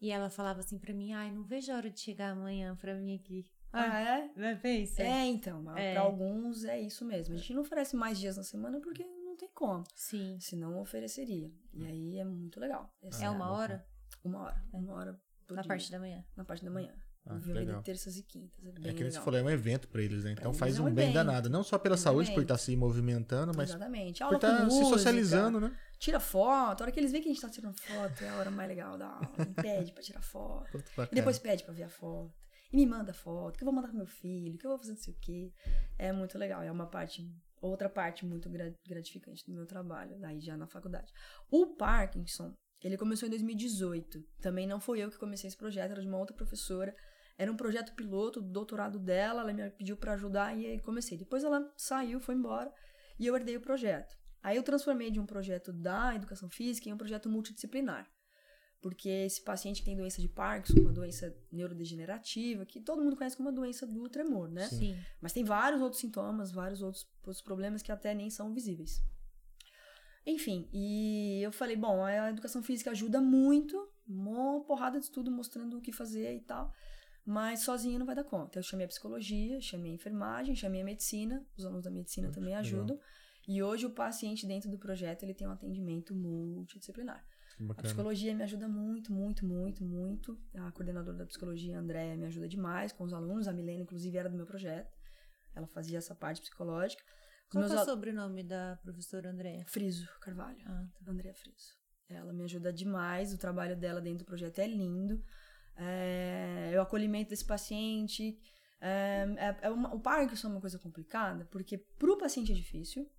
E 0.00 0.10
ela 0.10 0.30
falava 0.30 0.60
assim 0.60 0.78
pra 0.78 0.94
mim, 0.94 1.12
ai, 1.12 1.30
não 1.30 1.42
vejo 1.42 1.70
a 1.72 1.76
hora 1.76 1.90
de 1.90 2.00
chegar 2.00 2.30
amanhã 2.30 2.74
pra 2.76 2.94
mim 2.94 3.14
aqui. 3.14 3.44
Ah, 3.72 4.00
é? 4.00 4.30
Não 4.34 4.56
pensa? 4.58 5.02
É, 5.02 5.26
então. 5.26 5.76
É. 5.76 5.92
Pra 5.92 6.00
alguns 6.02 6.64
é 6.64 6.80
isso 6.80 7.04
mesmo. 7.04 7.34
A 7.34 7.38
gente 7.38 7.52
não 7.54 7.62
oferece 7.62 7.94
mais 7.94 8.18
dias 8.18 8.36
na 8.36 8.42
semana 8.42 8.80
porque 8.80 9.04
não 9.04 9.36
tem 9.36 9.48
como. 9.54 9.84
Sim. 9.94 10.38
Senão 10.40 10.80
ofereceria. 10.80 11.52
E 11.72 11.84
aí 11.86 12.18
é 12.18 12.24
muito 12.24 12.58
legal. 12.58 12.92
Essa 13.02 13.26
É 13.26 13.30
uma 13.30 13.38
bacana. 13.40 13.56
hora? 13.58 13.86
Uma 14.24 14.40
hora. 14.42 14.64
Uma 14.72 14.94
hora 14.94 15.20
Na 15.50 15.62
dia. 15.62 15.68
parte 15.68 15.90
da 15.90 15.98
manhã. 16.00 16.24
Na 16.36 16.44
parte 16.44 16.64
da 16.64 16.70
manhã. 16.70 16.92
Ah, 17.26 17.38
legal. 17.46 17.82
terças 17.82 18.16
e 18.16 18.22
quintas. 18.22 18.58
É 18.64 18.72
bem 18.72 18.90
É 18.90 18.94
que 18.94 19.02
nem 19.02 19.12
você 19.12 19.20
falou, 19.20 19.38
é 19.38 19.42
um 19.42 19.50
evento 19.50 19.86
pra 19.88 20.02
eles, 20.02 20.24
né? 20.24 20.32
Então 20.32 20.52
faz 20.54 20.78
é 20.78 20.80
um 20.82 20.86
um 20.86 20.92
bem 20.94 21.04
evento. 21.10 21.14
danado. 21.14 21.50
Não 21.50 21.62
só 21.62 21.78
pela 21.78 21.94
É 21.94 21.98
saúde, 21.98 22.28
por 22.30 22.38
evento. 22.38 22.42
estar 22.54 22.58
se 22.58 22.74
movimentando, 22.74 23.52
mas 23.54 23.70
Exatamente. 23.70 24.18
por 24.18 24.24
Aula 24.24 24.36
estar 24.36 24.50
com 24.50 24.70
se 24.70 24.76
música, 24.76 24.96
socializando, 24.98 25.60
né? 25.60 25.76
Tira 25.98 26.18
foto. 26.18 26.80
A 26.80 26.84
hora 26.84 26.92
que 26.92 26.98
eles 26.98 27.12
veem 27.12 27.22
que 27.22 27.28
a 27.28 27.32
gente 27.32 27.42
tá 27.42 27.50
tirando 27.50 27.78
foto, 27.78 28.24
é 28.24 28.28
a 28.30 28.36
hora 28.36 28.50
mais 28.50 28.68
legal 28.68 28.96
da 28.98 29.06
aula. 29.06 29.28
Pede 29.62 29.92
pra 29.92 30.02
tirar 30.02 30.22
foto. 30.22 30.82
E 31.12 31.14
depois 31.14 31.38
pede 31.38 31.62
pra 31.62 31.74
ver 31.74 31.84
a 31.84 31.88
foto. 31.88 32.32
E 32.72 32.76
me 32.76 32.86
manda 32.86 33.12
foto, 33.12 33.56
que 33.58 33.64
eu 33.64 33.66
vou 33.66 33.74
mandar 33.74 33.88
pro 33.88 33.96
meu 33.96 34.06
filho, 34.06 34.56
que 34.56 34.64
eu 34.64 34.70
vou 34.70 34.78
fazer 34.78 34.92
não 34.92 34.98
sei 35.00 35.12
o 35.12 35.16
quê. 35.20 35.52
É 35.98 36.12
muito 36.12 36.38
legal. 36.38 36.62
É 36.62 36.70
uma 36.72 36.86
parte, 36.86 37.22
outra 37.60 37.88
parte 37.88 38.24
muito 38.24 38.48
gra- 38.48 38.72
gratificante 38.88 39.44
do 39.46 39.52
meu 39.52 39.66
trabalho, 39.66 40.18
daí 40.20 40.40
já 40.40 40.56
na 40.56 40.66
faculdade. 40.68 41.12
O 41.50 41.74
Parkinson, 41.76 42.54
ele 42.82 42.96
começou 42.96 43.26
em 43.26 43.30
2018. 43.30 44.20
Também 44.40 44.66
não 44.66 44.80
foi 44.80 45.00
eu 45.00 45.10
que 45.10 45.18
comecei 45.18 45.48
esse 45.48 45.56
projeto, 45.56 45.90
era 45.90 46.00
de 46.00 46.08
uma 46.08 46.18
outra 46.18 46.34
professora. 46.34 46.94
Era 47.40 47.50
um 47.50 47.56
projeto 47.56 47.94
piloto 47.94 48.38
do 48.42 48.48
doutorado 48.48 48.98
dela, 48.98 49.40
ela 49.40 49.52
me 49.54 49.70
pediu 49.70 49.96
pra 49.96 50.12
ajudar 50.12 50.54
e 50.54 50.66
aí 50.66 50.78
comecei. 50.78 51.16
Depois 51.16 51.42
ela 51.42 51.72
saiu, 51.74 52.20
foi 52.20 52.34
embora 52.34 52.70
e 53.18 53.26
eu 53.26 53.34
herdei 53.34 53.56
o 53.56 53.62
projeto. 53.62 54.14
Aí 54.42 54.58
eu 54.58 54.62
transformei 54.62 55.10
de 55.10 55.18
um 55.18 55.24
projeto 55.24 55.72
da 55.72 56.14
educação 56.14 56.50
física 56.50 56.90
em 56.90 56.92
um 56.92 56.98
projeto 56.98 57.30
multidisciplinar 57.30 58.06
porque 58.80 59.08
esse 59.08 59.42
paciente 59.42 59.80
que 59.80 59.84
tem 59.86 59.96
doença 59.96 60.20
de 60.20 60.28
Parkinson, 60.28 60.80
uma 60.80 60.92
doença 60.92 61.34
neurodegenerativa, 61.52 62.64
que 62.64 62.80
todo 62.80 63.02
mundo 63.02 63.16
conhece 63.16 63.36
como 63.36 63.48
uma 63.48 63.54
doença 63.54 63.86
do 63.86 64.08
tremor, 64.08 64.50
né? 64.50 64.68
Sim. 64.68 64.98
Mas 65.20 65.32
tem 65.32 65.44
vários 65.44 65.82
outros 65.82 66.00
sintomas, 66.00 66.50
vários 66.50 66.80
outros, 66.82 67.06
outros 67.22 67.42
problemas 67.42 67.82
que 67.82 67.92
até 67.92 68.14
nem 68.14 68.30
são 68.30 68.54
visíveis. 68.54 69.02
Enfim, 70.26 70.68
e 70.72 71.40
eu 71.42 71.52
falei, 71.52 71.76
bom, 71.76 72.02
a 72.04 72.30
educação 72.30 72.62
física 72.62 72.90
ajuda 72.90 73.20
muito, 73.20 73.76
uma 74.08 74.64
porrada 74.64 74.98
de 74.98 75.04
estudo 75.04 75.30
mostrando 75.30 75.76
o 75.76 75.80
que 75.80 75.92
fazer 75.92 76.34
e 76.34 76.40
tal, 76.40 76.72
mas 77.24 77.60
sozinha 77.60 77.98
não 77.98 78.06
vai 78.06 78.14
dar 78.14 78.24
conta. 78.24 78.58
Eu 78.58 78.62
chamei 78.62 78.84
a 78.86 78.88
psicologia, 78.88 79.60
chamei 79.60 79.92
a 79.92 79.94
enfermagem, 79.94 80.54
chamei 80.54 80.80
a 80.80 80.84
medicina, 80.84 81.44
os 81.56 81.64
alunos 81.64 81.84
da 81.84 81.90
medicina 81.90 82.28
Poxa, 82.28 82.40
também 82.40 82.54
legal. 82.54 82.60
ajudam, 82.60 83.00
E 83.46 83.62
hoje 83.62 83.86
o 83.86 83.90
paciente 83.90 84.46
dentro 84.46 84.70
do 84.70 84.78
projeto 84.78 85.22
ele 85.22 85.34
tem 85.34 85.46
um 85.46 85.52
atendimento 85.52 86.14
multidisciplinar. 86.14 87.24
A 87.76 87.82
psicologia 87.82 88.34
me 88.34 88.42
ajuda 88.42 88.66
muito, 88.68 89.12
muito, 89.12 89.44
muito, 89.44 89.84
muito. 89.84 90.40
A 90.54 90.72
coordenadora 90.72 91.18
da 91.18 91.26
psicologia, 91.26 91.76
a 91.76 91.80
Andréia, 91.80 92.16
me 92.16 92.26
ajuda 92.26 92.48
demais 92.48 92.90
com 92.92 93.04
os 93.04 93.12
alunos. 93.12 93.46
A 93.48 93.52
Milena, 93.52 93.82
inclusive, 93.82 94.16
era 94.16 94.30
do 94.30 94.36
meu 94.36 94.46
projeto. 94.46 94.90
Ela 95.54 95.66
fazia 95.66 95.98
essa 95.98 96.14
parte 96.14 96.40
psicológica. 96.40 97.02
Qual 97.50 97.64
é 97.64 97.66
o 97.66 97.84
sobrenome 97.84 98.44
da 98.44 98.78
professora 98.82 99.30
Andréia? 99.30 99.64
Friso 99.66 100.08
Carvalho. 100.20 100.62
Ah, 100.64 100.86
tá. 101.04 101.10
Andréia 101.10 101.34
Friso. 101.34 101.74
Ela 102.08 102.32
me 102.32 102.44
ajuda 102.44 102.72
demais. 102.72 103.34
O 103.34 103.38
trabalho 103.38 103.76
dela 103.76 104.00
dentro 104.00 104.20
do 104.20 104.24
projeto 104.24 104.58
é 104.60 104.66
lindo. 104.66 105.22
É, 105.80 106.74
o 106.76 106.82
acolhimento 106.82 107.30
desse 107.30 107.44
paciente. 107.44 108.38
É, 108.80 109.26
é, 109.38 109.58
é 109.62 109.70
uma, 109.70 109.94
o 109.94 110.00
Parkinson 110.00 110.48
é 110.48 110.50
uma 110.52 110.60
coisa 110.60 110.78
complicada, 110.78 111.46
porque 111.46 111.78
para 111.78 112.12
o 112.12 112.18
paciente 112.18 112.52
é 112.52 112.54
difícil, 112.54 113.10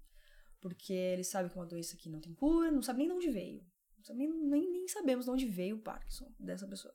porque 0.60 0.94
ele 0.94 1.24
sabe 1.24 1.50
que 1.50 1.58
é 1.58 1.62
uma 1.62 1.68
doença 1.68 1.98
que 1.98 2.10
não 2.10 2.20
tem 2.20 2.34
cura, 2.34 2.72
não 2.72 2.82
sabe 2.82 3.00
nem 3.00 3.08
de 3.08 3.14
onde 3.14 3.30
veio. 3.30 3.64
Nem, 4.10 4.28
nem, 4.28 4.72
nem 4.72 4.88
sabemos 4.88 5.26
de 5.26 5.32
onde 5.32 5.46
veio 5.46 5.78
o 5.78 5.82
Parkinson 5.82 6.32
dessa 6.40 6.68
pessoa. 6.68 6.94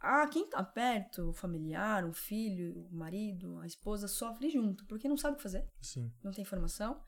Ah, 0.00 0.26
quem 0.28 0.48
tá 0.48 0.62
perto, 0.62 1.30
o 1.30 1.32
familiar, 1.32 2.04
o 2.04 2.12
filho, 2.12 2.86
o 2.86 2.94
marido, 2.94 3.58
a 3.58 3.66
esposa, 3.66 4.06
sofre 4.06 4.48
junto, 4.48 4.86
porque 4.86 5.08
não 5.08 5.16
sabe 5.16 5.34
o 5.34 5.36
que 5.36 5.42
fazer. 5.42 5.68
Sim. 5.80 6.12
Não 6.22 6.30
tem 6.30 6.42
informação. 6.42 7.02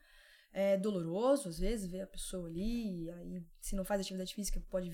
É 0.51 0.77
doloroso, 0.77 1.47
às 1.47 1.57
vezes, 1.57 1.89
ver 1.89 2.01
a 2.01 2.07
pessoa 2.07 2.49
ali, 2.49 3.09
aí 3.11 3.45
se 3.61 3.75
não 3.75 3.85
faz 3.85 4.01
atividade 4.01 4.35
física 4.35 4.59
pode 4.69 4.91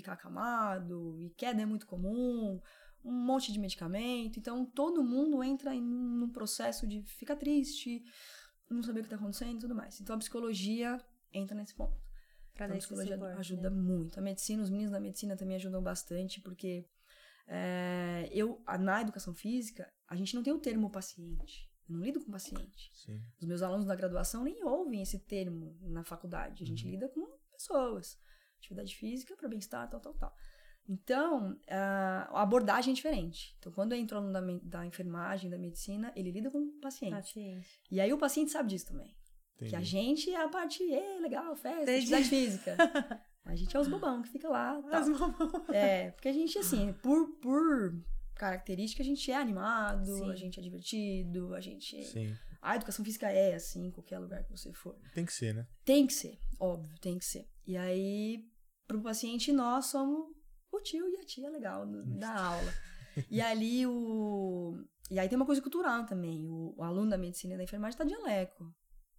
ficar 0.00 0.12
acamado, 0.14 1.16
e 1.20 1.30
queda 1.30 1.62
é 1.62 1.66
muito 1.66 1.86
comum, 1.86 2.60
um 3.04 3.12
monte 3.12 3.52
de 3.52 3.58
medicamento. 3.58 4.38
Então, 4.38 4.64
todo 4.66 5.02
mundo 5.04 5.42
entra 5.42 5.74
em 5.74 5.82
um 5.82 6.28
processo 6.30 6.86
de 6.86 7.02
ficar 7.02 7.36
triste, 7.36 8.02
não 8.70 8.82
saber 8.82 9.00
o 9.00 9.02
que 9.02 9.06
está 9.06 9.16
acontecendo 9.16 9.56
e 9.56 9.60
tudo 9.60 9.74
mais. 9.74 10.00
Então, 10.00 10.16
a 10.16 10.18
psicologia 10.18 11.00
entra 11.32 11.56
nesse 11.56 11.74
ponto. 11.74 11.96
Pra 12.54 12.66
Então, 12.66 12.76
a 12.76 12.78
psicologia 12.78 13.14
suporte, 13.16 13.38
ajuda 13.40 13.70
né? 13.70 13.76
muito. 13.76 14.18
A 14.18 14.22
medicina, 14.22 14.62
os 14.62 14.70
meninos 14.70 14.90
da 14.92 15.00
medicina 15.00 15.36
também 15.36 15.56
ajudam 15.56 15.82
bastante, 15.82 16.40
porque 16.40 16.84
é, 17.46 18.28
eu, 18.32 18.62
na 18.80 19.00
educação 19.00 19.34
física, 19.34 19.90
a 20.08 20.16
gente 20.16 20.34
não 20.34 20.42
tem 20.42 20.52
o 20.52 20.58
termo 20.58 20.90
paciente. 20.90 21.68
Eu 21.88 21.94
não 21.96 22.04
lido 22.04 22.22
com 22.22 22.30
paciente. 22.30 22.90
Sim. 22.92 23.22
Os 23.40 23.46
meus 23.46 23.62
alunos 23.62 23.86
da 23.86 23.94
graduação 23.94 24.44
nem 24.44 24.62
ouvem 24.64 25.00
esse 25.00 25.18
termo 25.20 25.78
na 25.80 26.04
faculdade. 26.04 26.62
A 26.62 26.66
gente 26.66 26.84
Uhum. 26.84 26.90
lida 26.90 27.08
com 27.08 27.26
pessoas. 27.52 28.18
Atividade 28.58 28.94
física 28.96 29.36
para 29.36 29.48
bem-estar, 29.48 29.88
tal, 29.88 30.00
tal, 30.00 30.14
tal. 30.14 30.34
Então, 30.88 31.58
a 31.68 32.28
a 32.32 32.42
abordagem 32.42 32.92
é 32.92 32.94
diferente. 32.94 33.54
Então, 33.58 33.70
quando 33.72 33.94
entra 33.94 34.16
o 34.16 34.20
aluno 34.20 34.32
da, 34.32 34.40
da 34.80 34.86
enfermagem, 34.86 35.50
da 35.50 35.58
medicina, 35.58 36.12
ele 36.16 36.30
lida 36.30 36.50
com 36.50 36.58
o 36.58 36.80
paciente. 36.80 37.12
Paciente. 37.12 37.68
E 37.90 38.00
aí 38.00 38.12
o 38.12 38.18
paciente 38.18 38.50
sabe 38.50 38.70
disso 38.70 38.86
também. 38.86 39.14
Entendi. 39.56 39.70
Que 39.70 39.76
a 39.76 39.80
gente 39.80 40.30
é 40.30 40.42
a 40.42 40.48
parte, 40.48 40.82
é, 40.92 41.18
legal, 41.20 41.54
festa, 41.56 41.82
Entendi. 41.82 42.14
atividade 42.14 42.28
física. 42.28 42.76
A 43.44 43.56
gente 43.56 43.74
é 43.74 43.80
os 43.80 43.88
bobão 43.88 44.20
que 44.20 44.28
fica 44.28 44.46
lá. 44.46 44.78
Tal. 44.82 44.92
As 44.92 45.08
mamães. 45.08 45.68
É, 45.72 46.10
porque 46.10 46.28
a 46.28 46.32
gente, 46.34 46.58
assim, 46.58 46.92
por, 47.02 47.28
por 47.40 47.98
característica, 48.34 49.02
a 49.02 49.06
gente 49.06 49.30
é 49.32 49.36
animado, 49.36 50.04
Sim. 50.04 50.30
a 50.30 50.34
gente 50.34 50.60
é 50.60 50.62
divertido, 50.62 51.54
a 51.54 51.60
gente. 51.60 52.04
Sim. 52.04 52.36
A 52.60 52.76
educação 52.76 53.04
física 53.04 53.30
é 53.30 53.54
assim, 53.54 53.86
em 53.86 53.90
qualquer 53.90 54.18
lugar 54.18 54.44
que 54.44 54.50
você 54.50 54.72
for. 54.72 54.96
Tem 55.14 55.24
que 55.24 55.32
ser, 55.32 55.54
né? 55.54 55.66
Tem 55.84 56.06
que 56.06 56.12
ser, 56.12 56.38
óbvio, 56.58 56.98
tem 57.00 57.18
que 57.18 57.24
ser. 57.24 57.48
E 57.66 57.76
aí, 57.76 58.44
pro 58.86 59.02
paciente, 59.02 59.52
nós 59.52 59.86
somos 59.86 60.34
o 60.72 60.80
tio 60.80 61.08
e 61.08 61.16
a 61.16 61.24
tia 61.24 61.50
legal 61.50 61.86
da 61.86 62.34
aula. 62.34 62.74
E 63.30 63.40
ali 63.40 63.86
o. 63.86 64.84
E 65.10 65.18
aí 65.18 65.28
tem 65.28 65.36
uma 65.36 65.46
coisa 65.46 65.62
cultural 65.62 66.04
também. 66.06 66.48
O, 66.48 66.74
o 66.76 66.82
aluno 66.82 67.10
da 67.10 67.18
medicina 67.18 67.54
e 67.54 67.56
da 67.56 67.64
enfermagem 67.64 67.96
tá 67.98 68.04
de 68.04 68.10
jaleco. 68.10 68.72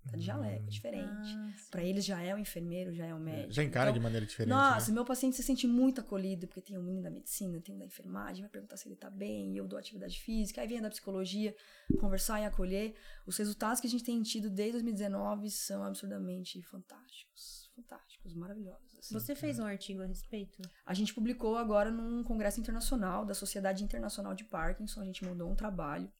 Tá 0.10 0.18
de 0.18 0.24
jaleco, 0.24 0.64
é 0.66 0.70
diferente. 0.70 1.30
Ah. 1.38 1.54
Pra 1.70 1.84
eles 1.84 2.04
já 2.06 2.22
é 2.22 2.34
o 2.34 2.38
enfermeiro, 2.38 2.94
já 2.94 3.06
é 3.06 3.14
o 3.14 3.20
médico. 3.20 3.52
Já 3.54 3.64
encara 3.64 3.90
Então, 3.90 4.00
de 4.00 4.04
maneira 4.04 4.26
diferente. 4.26 4.50
nossa, 4.50 4.88
né? 4.90 4.96
meu 4.96 5.06
paciente 5.06 5.36
se 5.36 5.44
sente 5.44 5.68
muito 5.68 6.02
acolhido, 6.02 6.48
porque 6.48 6.62
tem 6.62 6.78
um 6.78 6.82
menino 6.84 7.04
da 7.04 7.12
medicina, 7.12 7.60
tem 7.62 7.76
um 7.76 7.78
da 7.78 7.86
enfermagem, 7.86 8.42
vai 8.42 8.50
perguntar 8.50 8.78
se 8.78 8.88
ele 8.88 8.96
tá 8.96 9.10
bem, 9.10 9.54
e 9.54 9.58
eu 9.58 9.68
dou 9.68 9.78
atividade 9.78 10.20
física, 10.20 10.62
aí 10.62 10.68
vem 10.68 10.80
a 10.80 10.82
da 10.82 10.90
psicologia, 10.90 11.56
conversar 12.00 12.40
e 12.42 12.46
acolher. 12.46 12.96
Os 13.28 13.38
resultados 13.38 13.80
que 13.80 13.88
a 13.88 13.90
gente 13.90 14.04
tem 14.04 14.22
tido 14.24 14.50
desde 14.50 14.74
2019 14.74 15.50
são 15.52 15.84
absurdamente 15.84 16.62
fantásticos. 16.64 17.70
Fantásticos, 17.76 18.34
maravilhosos. 18.34 18.98
assim. 19.00 19.14
Você 19.14 19.36
fez 19.36 19.60
um 19.60 19.66
artigo 19.66 20.02
a 20.02 20.06
respeito? 20.06 20.62
A 20.86 20.94
gente 20.94 21.14
publicou 21.14 21.56
agora 21.58 21.92
num 21.92 22.24
congresso 22.24 22.60
internacional 22.60 23.26
da 23.26 23.34
Sociedade 23.34 23.84
Internacional 23.84 24.34
de 24.34 24.44
Parkinson, 24.44 25.02
a 25.02 25.06
gente 25.06 25.24
mandou 25.24 25.50
um 25.50 25.56
trabalho. 25.56 26.12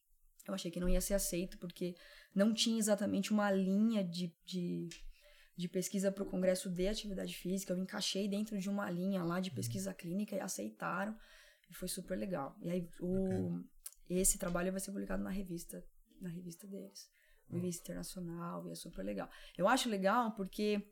Eu 0.48 0.54
achei 0.54 0.72
que 0.72 0.80
não 0.80 0.90
ia 0.90 1.02
ser 1.02 1.14
aceito, 1.14 1.58
porque 1.60 1.96
não 2.34 2.54
tinha 2.54 2.78
exatamente 2.78 3.32
uma 3.32 3.52
linha 3.52 4.04
de, 4.04 4.34
de, 4.46 4.90
de 5.58 5.68
pesquisa 5.68 6.12
para 6.12 6.24
o 6.24 6.30
congresso 6.30 6.70
de 6.70 6.88
atividade 6.88 7.36
física. 7.36 7.74
Eu 7.74 7.78
encaixei 7.78 8.28
dentro 8.28 8.58
de 8.58 8.70
uma 8.70 8.90
linha 8.90 9.24
lá 9.24 9.40
de 9.40 9.52
pesquisa 9.52 9.94
clínica 9.94 10.36
e 10.36 10.40
aceitaram. 10.40 11.18
E 11.70 11.74
foi 11.74 11.88
super 11.88 12.18
legal. 12.18 12.56
E 12.62 12.70
aí, 12.70 12.90
o, 13.00 13.64
esse 14.10 14.38
trabalho 14.38 14.72
vai 14.72 14.80
ser 14.80 14.92
publicado 14.92 15.24
na 15.24 15.30
revista, 15.30 15.84
na 16.20 16.30
revista 16.30 16.66
deles. 16.68 17.10
Revista 17.52 17.84
internacional, 17.84 18.68
e 18.68 18.72
é 18.72 18.76
super 18.76 19.04
legal. 19.04 19.28
Eu 19.58 19.68
acho 19.68 19.90
legal 19.90 20.36
porque 20.36 20.88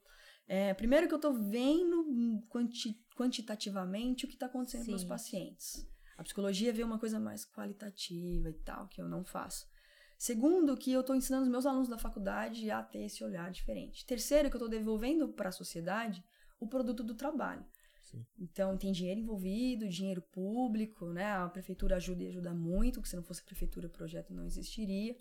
é, 0.48 0.74
primeiro 0.74 1.08
que 1.08 1.14
eu 1.14 1.20
tô 1.20 1.32
vendo 1.32 2.44
quanti- 2.50 3.00
quantitativamente 3.16 4.26
o 4.26 4.28
que 4.28 4.36
tá 4.36 4.48
acontecendo 4.48 4.88
com 4.88 4.94
os 4.94 5.02
Sim. 5.02 5.08
pacientes. 5.08 5.88
A 6.18 6.24
psicologia 6.24 6.74
vê 6.74 6.84
uma 6.84 6.98
coisa 6.98 7.20
mais 7.20 7.46
qualitativa 7.46 8.50
e 8.50 8.54
tal, 8.64 8.88
que 8.88 9.00
eu 9.00 9.08
não 9.08 9.24
faço. 9.24 9.68
Segundo, 10.18 10.76
que 10.76 10.92
eu 10.92 11.04
tô 11.04 11.14
ensinando 11.14 11.44
os 11.44 11.50
meus 11.50 11.66
alunos 11.66 11.88
da 11.88 11.98
faculdade 11.98 12.72
a 12.72 12.82
ter 12.82 13.04
esse 13.06 13.24
olhar 13.24 13.52
diferente. 13.52 14.06
Terceiro, 14.06 14.50
que 14.50 14.56
eu 14.56 14.60
tô 14.60 14.68
devolvendo 14.68 15.30
para 15.30 15.50
a 15.50 15.52
sociedade 15.52 16.24
o 16.60 16.68
produto 16.68 17.04
do 17.04 17.14
trabalho. 17.14 17.64
Sim. 18.02 18.26
Então, 18.40 18.78
tem 18.78 18.92
dinheiro 18.92 19.20
envolvido, 19.20 19.88
dinheiro 19.88 20.22
público, 20.22 21.12
né? 21.14 21.34
A 21.34 21.48
prefeitura 21.50 21.98
ajuda 21.98 22.24
e 22.24 22.28
ajuda 22.28 22.54
muito, 22.54 22.96
porque 22.96 23.10
se 23.10 23.16
não 23.16 23.24
fosse 23.24 23.42
a 23.42 23.46
prefeitura, 23.46 23.88
o 23.88 23.92
projeto 23.92 24.34
não 24.34 24.46
existiria. 24.46 25.16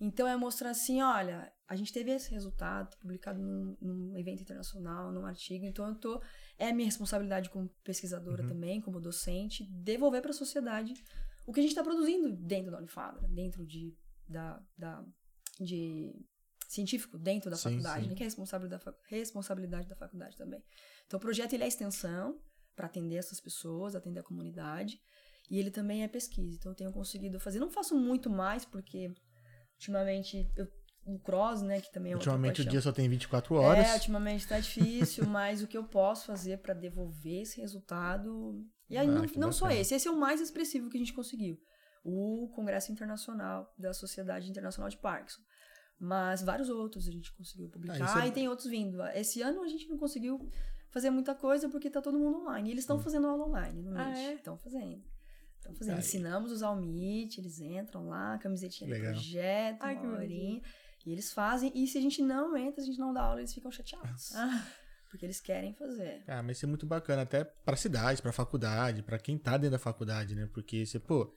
Então, 0.00 0.26
é 0.26 0.34
mostrar 0.34 0.70
assim, 0.70 1.02
olha, 1.02 1.52
a 1.68 1.76
gente 1.76 1.92
teve 1.92 2.10
esse 2.10 2.30
resultado 2.30 2.96
publicado 2.98 3.38
num, 3.38 3.76
num 3.82 4.16
evento 4.16 4.40
internacional, 4.40 5.12
num 5.12 5.26
artigo, 5.26 5.66
então 5.66 5.86
eu 5.86 5.94
tô... 5.94 6.22
É 6.56 6.72
minha 6.72 6.86
responsabilidade 6.86 7.50
como 7.50 7.68
pesquisadora 7.84 8.42
Uhum. 8.42 8.48
também, 8.48 8.80
como 8.80 8.98
docente, 9.00 9.64
devolver 9.64 10.22
para 10.22 10.30
a 10.30 10.34
sociedade 10.34 10.94
o 11.46 11.52
que 11.52 11.60
a 11.60 11.62
gente 11.62 11.72
está 11.72 11.82
produzindo 11.82 12.32
dentro 12.32 12.70
da 12.70 12.78
Unifabra, 12.78 13.28
dentro 13.28 13.66
de, 13.66 13.94
da, 14.30 14.62
da, 14.76 15.04
de 15.58 16.14
científico, 16.68 17.18
dentro 17.18 17.50
da 17.50 17.56
Sim, 17.56 17.70
faculdade, 17.70 18.04
sim. 18.04 18.08
né, 18.10 18.14
que 18.14 18.22
é 18.22 18.26
responsabilidade 18.26 18.84
da, 18.84 18.94
responsabilidade 19.08 19.88
da 19.88 19.96
faculdade 19.96 20.36
também. 20.36 20.62
Então, 21.06 21.18
o 21.18 21.20
projeto 21.20 21.52
ele 21.52 21.64
é 21.64 21.68
extensão 21.68 22.40
para 22.76 22.86
atender 22.86 23.16
essas 23.16 23.40
pessoas, 23.40 23.94
atender 23.94 24.20
a 24.20 24.22
comunidade, 24.22 25.00
e 25.50 25.58
ele 25.58 25.70
também 25.70 26.04
é 26.04 26.08
pesquisa. 26.08 26.56
Então, 26.56 26.70
eu 26.70 26.76
tenho 26.76 26.92
conseguido 26.92 27.40
fazer. 27.40 27.58
Não 27.58 27.70
faço 27.70 27.96
muito 27.96 28.30
mais, 28.30 28.64
porque 28.64 29.12
ultimamente 29.74 30.48
eu, 30.56 30.68
o 31.04 31.18
cross, 31.18 31.60
né, 31.62 31.80
que 31.80 31.90
também 31.90 32.12
é 32.12 32.14
Ultimamente 32.14 32.62
o 32.62 32.64
dia 32.64 32.80
só 32.80 32.92
tem 32.92 33.08
24 33.08 33.54
horas. 33.56 33.88
É, 33.88 33.94
ultimamente 33.94 34.46
tá 34.46 34.60
difícil, 34.60 35.26
mas 35.26 35.62
o 35.62 35.66
que 35.66 35.76
eu 35.76 35.84
posso 35.84 36.26
fazer 36.26 36.58
para 36.58 36.72
devolver 36.72 37.42
esse 37.42 37.60
resultado. 37.60 38.64
E 38.88 38.96
aí, 38.96 39.08
Ah, 39.08 39.10
não, 39.10 39.24
não 39.36 39.52
só 39.52 39.70
esse, 39.70 39.94
esse 39.94 40.06
é 40.06 40.10
o 40.10 40.16
mais 40.16 40.40
expressivo 40.40 40.88
que 40.88 40.96
a 40.96 41.00
gente 41.00 41.12
conseguiu. 41.12 41.58
O 42.02 42.48
Congresso 42.54 42.90
Internacional 42.92 43.72
da 43.78 43.92
Sociedade 43.92 44.48
Internacional 44.50 44.88
de 44.88 44.96
Parkinson. 44.96 45.40
Mas 45.98 46.42
vários 46.42 46.68
outros 46.70 47.06
a 47.06 47.12
gente 47.12 47.30
conseguiu 47.34 47.68
publicar 47.68 47.98
isso 48.02 48.18
é- 48.18 48.28
e 48.28 48.32
tem 48.32 48.48
outros 48.48 48.68
vindo. 48.68 49.02
Esse 49.08 49.42
ano 49.42 49.62
a 49.62 49.68
gente 49.68 49.86
não 49.88 49.98
conseguiu 49.98 50.48
fazer 50.88 51.10
muita 51.10 51.34
coisa 51.34 51.68
porque 51.68 51.90
tá 51.90 52.00
todo 52.00 52.18
mundo 52.18 52.38
online. 52.38 52.70
E 52.70 52.72
eles 52.72 52.84
estão 52.84 52.98
fazendo 52.98 53.26
aula 53.26 53.46
online 53.46 53.82
no 53.82 53.98
Ah, 53.98 54.06
Meet. 54.06 54.16
é? 54.16 54.34
Estão 54.34 54.56
fazendo. 54.56 55.04
Estão 55.58 55.74
fazendo. 55.74 55.94
Aí. 55.94 56.00
Ensinamos 56.00 56.50
a 56.50 56.54
usar 56.54 56.70
o 56.70 56.76
Meet, 56.80 57.36
eles 57.36 57.60
entram 57.60 58.08
lá, 58.08 58.38
camisetinha 58.38 58.88
do 58.88 58.94
Legal. 58.94 59.12
projeto, 59.12 59.82
Ai, 59.82 59.96
uma 59.98 60.16
horinha. 60.16 60.62
E 61.04 61.12
eles 61.12 61.32
fazem, 61.34 61.70
e 61.74 61.86
se 61.86 61.98
a 61.98 62.00
gente 62.00 62.22
não 62.22 62.56
entra, 62.56 62.82
a 62.82 62.84
gente 62.86 62.98
não 62.98 63.12
dá 63.12 63.22
aula, 63.22 63.40
eles 63.40 63.52
ficam 63.52 63.70
chateados. 63.70 64.34
Ah, 64.34 64.66
Porque 65.10 65.26
eles 65.26 65.40
querem 65.40 65.74
fazer. 65.74 66.22
Ah, 66.28 66.40
mas 66.42 66.56
isso 66.56 66.66
é 66.66 66.68
muito 66.68 66.86
bacana, 66.86 67.22
até 67.22 67.42
pra 67.42 67.74
cidade, 67.76 68.22
pra 68.22 68.32
faculdade, 68.32 69.02
pra 69.02 69.18
quem 69.18 69.36
tá 69.36 69.56
dentro 69.56 69.72
da 69.72 69.78
faculdade, 69.78 70.36
né? 70.36 70.48
Porque 70.54 70.86
você, 70.86 71.00
pô, 71.00 71.34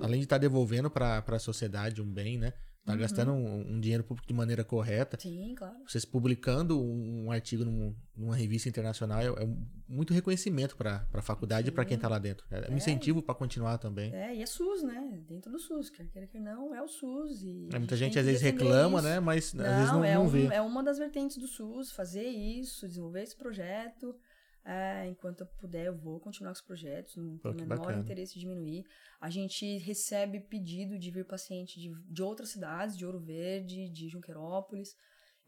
além 0.00 0.20
de 0.20 0.26
estar 0.26 0.38
devolvendo 0.38 0.90
pra, 0.90 1.22
pra 1.22 1.38
sociedade 1.38 2.00
um 2.02 2.12
bem, 2.12 2.38
né? 2.38 2.52
Tá 2.82 2.94
Uhum. 2.94 2.98
gastando 2.98 3.32
um, 3.32 3.72
um 3.72 3.78
dinheiro 3.78 4.02
público 4.02 4.26
de 4.26 4.32
maneira 4.32 4.64
correta. 4.64 5.18
Sim, 5.20 5.54
claro. 5.54 5.76
Vocês 5.86 6.02
publicando 6.06 6.80
um, 6.80 7.26
um 7.26 7.30
artigo 7.30 7.62
num- 7.62 7.94
numa 8.16 8.34
revista 8.34 8.70
internacional 8.70 9.20
é, 9.20 9.26
é 9.26 9.48
muito 9.86 10.14
reconhecimento 10.14 10.74
pra, 10.78 11.00
pra 11.12 11.20
faculdade 11.20 11.68
e 11.68 11.70
pra 11.70 11.84
quem 11.84 11.98
tá 11.98 12.08
lá 12.08 12.18
dentro. 12.18 12.46
É 12.50 12.70
um 12.70 12.74
É. 12.74 12.76
incentivo 12.78 13.20
pra 13.20 13.34
continuar 13.34 13.76
também. 13.76 14.14
É, 14.14 14.34
e 14.34 14.42
é 14.42 14.46
SUS, 14.46 14.82
né? 14.82 15.20
Dentro 15.28 15.52
do 15.52 15.58
SUS. 15.58 15.90
Quer 15.90 16.06
queira, 16.06 16.26
quer 16.26 16.40
não, 16.40 16.74
é 16.74 16.82
o 16.82 16.88
SUS. 16.88 17.42
E 17.42 17.68
É, 17.70 17.76
a 17.76 17.78
muita 17.78 17.96
gente 17.98 18.14
que 18.14 18.18
às 18.18 18.24
vezes 18.24 18.40
reclama, 18.40 18.98
isso. 19.00 19.08
né? 19.08 19.20
Mas 19.20 19.54
às 19.54 19.76
vezes 19.76 19.92
não, 19.92 20.02
é, 20.02 20.14
não 20.14 20.24
um- 20.24 20.28
vê. 20.28 20.46
é 20.46 20.62
uma 20.62 20.82
das 20.82 20.96
vertentes 20.96 21.36
do 21.36 21.46
SUS, 21.46 21.92
fazer 21.92 22.24
isso, 22.24 22.88
desenvolver 22.88 23.22
esse 23.22 23.36
projeto. 23.36 24.16
É, 24.64 25.06
enquanto 25.06 25.40
eu 25.40 25.46
puder, 25.46 25.86
eu 25.86 25.96
vou 25.96 26.20
continuar 26.20 26.50
com 26.50 26.56
os 26.56 26.60
projetos, 26.60 27.16
não 27.16 27.38
que 27.38 27.48
o 27.48 27.54
menor 27.54 27.78
bacana. 27.78 28.00
interesse 28.00 28.36
em 28.36 28.40
diminuir. 28.40 28.84
A 29.20 29.30
gente 29.30 29.78
recebe 29.78 30.38
pedido 30.38 30.98
de 30.98 31.10
vir 31.10 31.24
paciente 31.24 31.80
de, 31.80 31.90
de 31.90 32.22
outras 32.22 32.50
cidades, 32.50 32.96
de 32.96 33.06
Ouro 33.06 33.18
Verde, 33.18 33.88
de 33.88 34.08
Junquerópolis. 34.08 34.94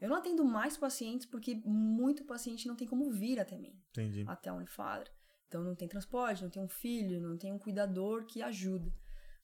Eu 0.01 0.09
não 0.09 0.17
atendo 0.17 0.43
mais 0.43 0.75
pacientes 0.75 1.25
porque 1.25 1.55
muito 1.63 2.25
paciente 2.25 2.67
não 2.67 2.75
tem 2.75 2.87
como 2.87 3.11
vir 3.11 3.39
até 3.39 3.57
mim, 3.57 3.79
Entendi. 3.91 4.25
até 4.27 4.49
a 4.49 4.53
Unifadra. 4.53 5.09
Então 5.47 5.63
não 5.63 5.75
tem 5.75 5.87
transporte, 5.87 6.41
não 6.41 6.49
tem 6.49 6.63
um 6.63 6.67
filho, 6.67 7.21
não 7.21 7.37
tem 7.37 7.53
um 7.53 7.59
cuidador 7.59 8.25
que 8.25 8.41
ajuda. 8.41 8.91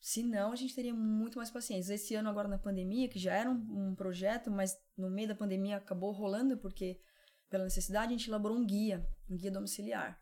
Senão 0.01 0.51
a 0.51 0.55
gente 0.55 0.73
teria 0.73 0.93
muito 0.93 1.37
mais 1.37 1.51
pacientes. 1.51 1.89
Esse 1.89 2.15
ano 2.15 2.29
agora 2.29 2.47
na 2.47 2.57
pandemia, 2.57 3.07
que 3.07 3.19
já 3.19 3.33
era 3.33 3.49
um, 3.49 3.89
um 3.89 3.95
projeto, 3.95 4.49
mas 4.49 4.75
no 4.97 5.09
meio 5.09 5.27
da 5.27 5.35
pandemia 5.35 5.77
acabou 5.77 6.11
rolando 6.11 6.57
porque 6.57 6.99
pela 7.49 7.63
necessidade 7.63 8.13
a 8.13 8.17
gente 8.17 8.29
elaborou 8.29 8.57
um 8.57 8.65
guia, 8.65 9.05
um 9.29 9.35
guia 9.35 9.51
domiciliar. 9.51 10.21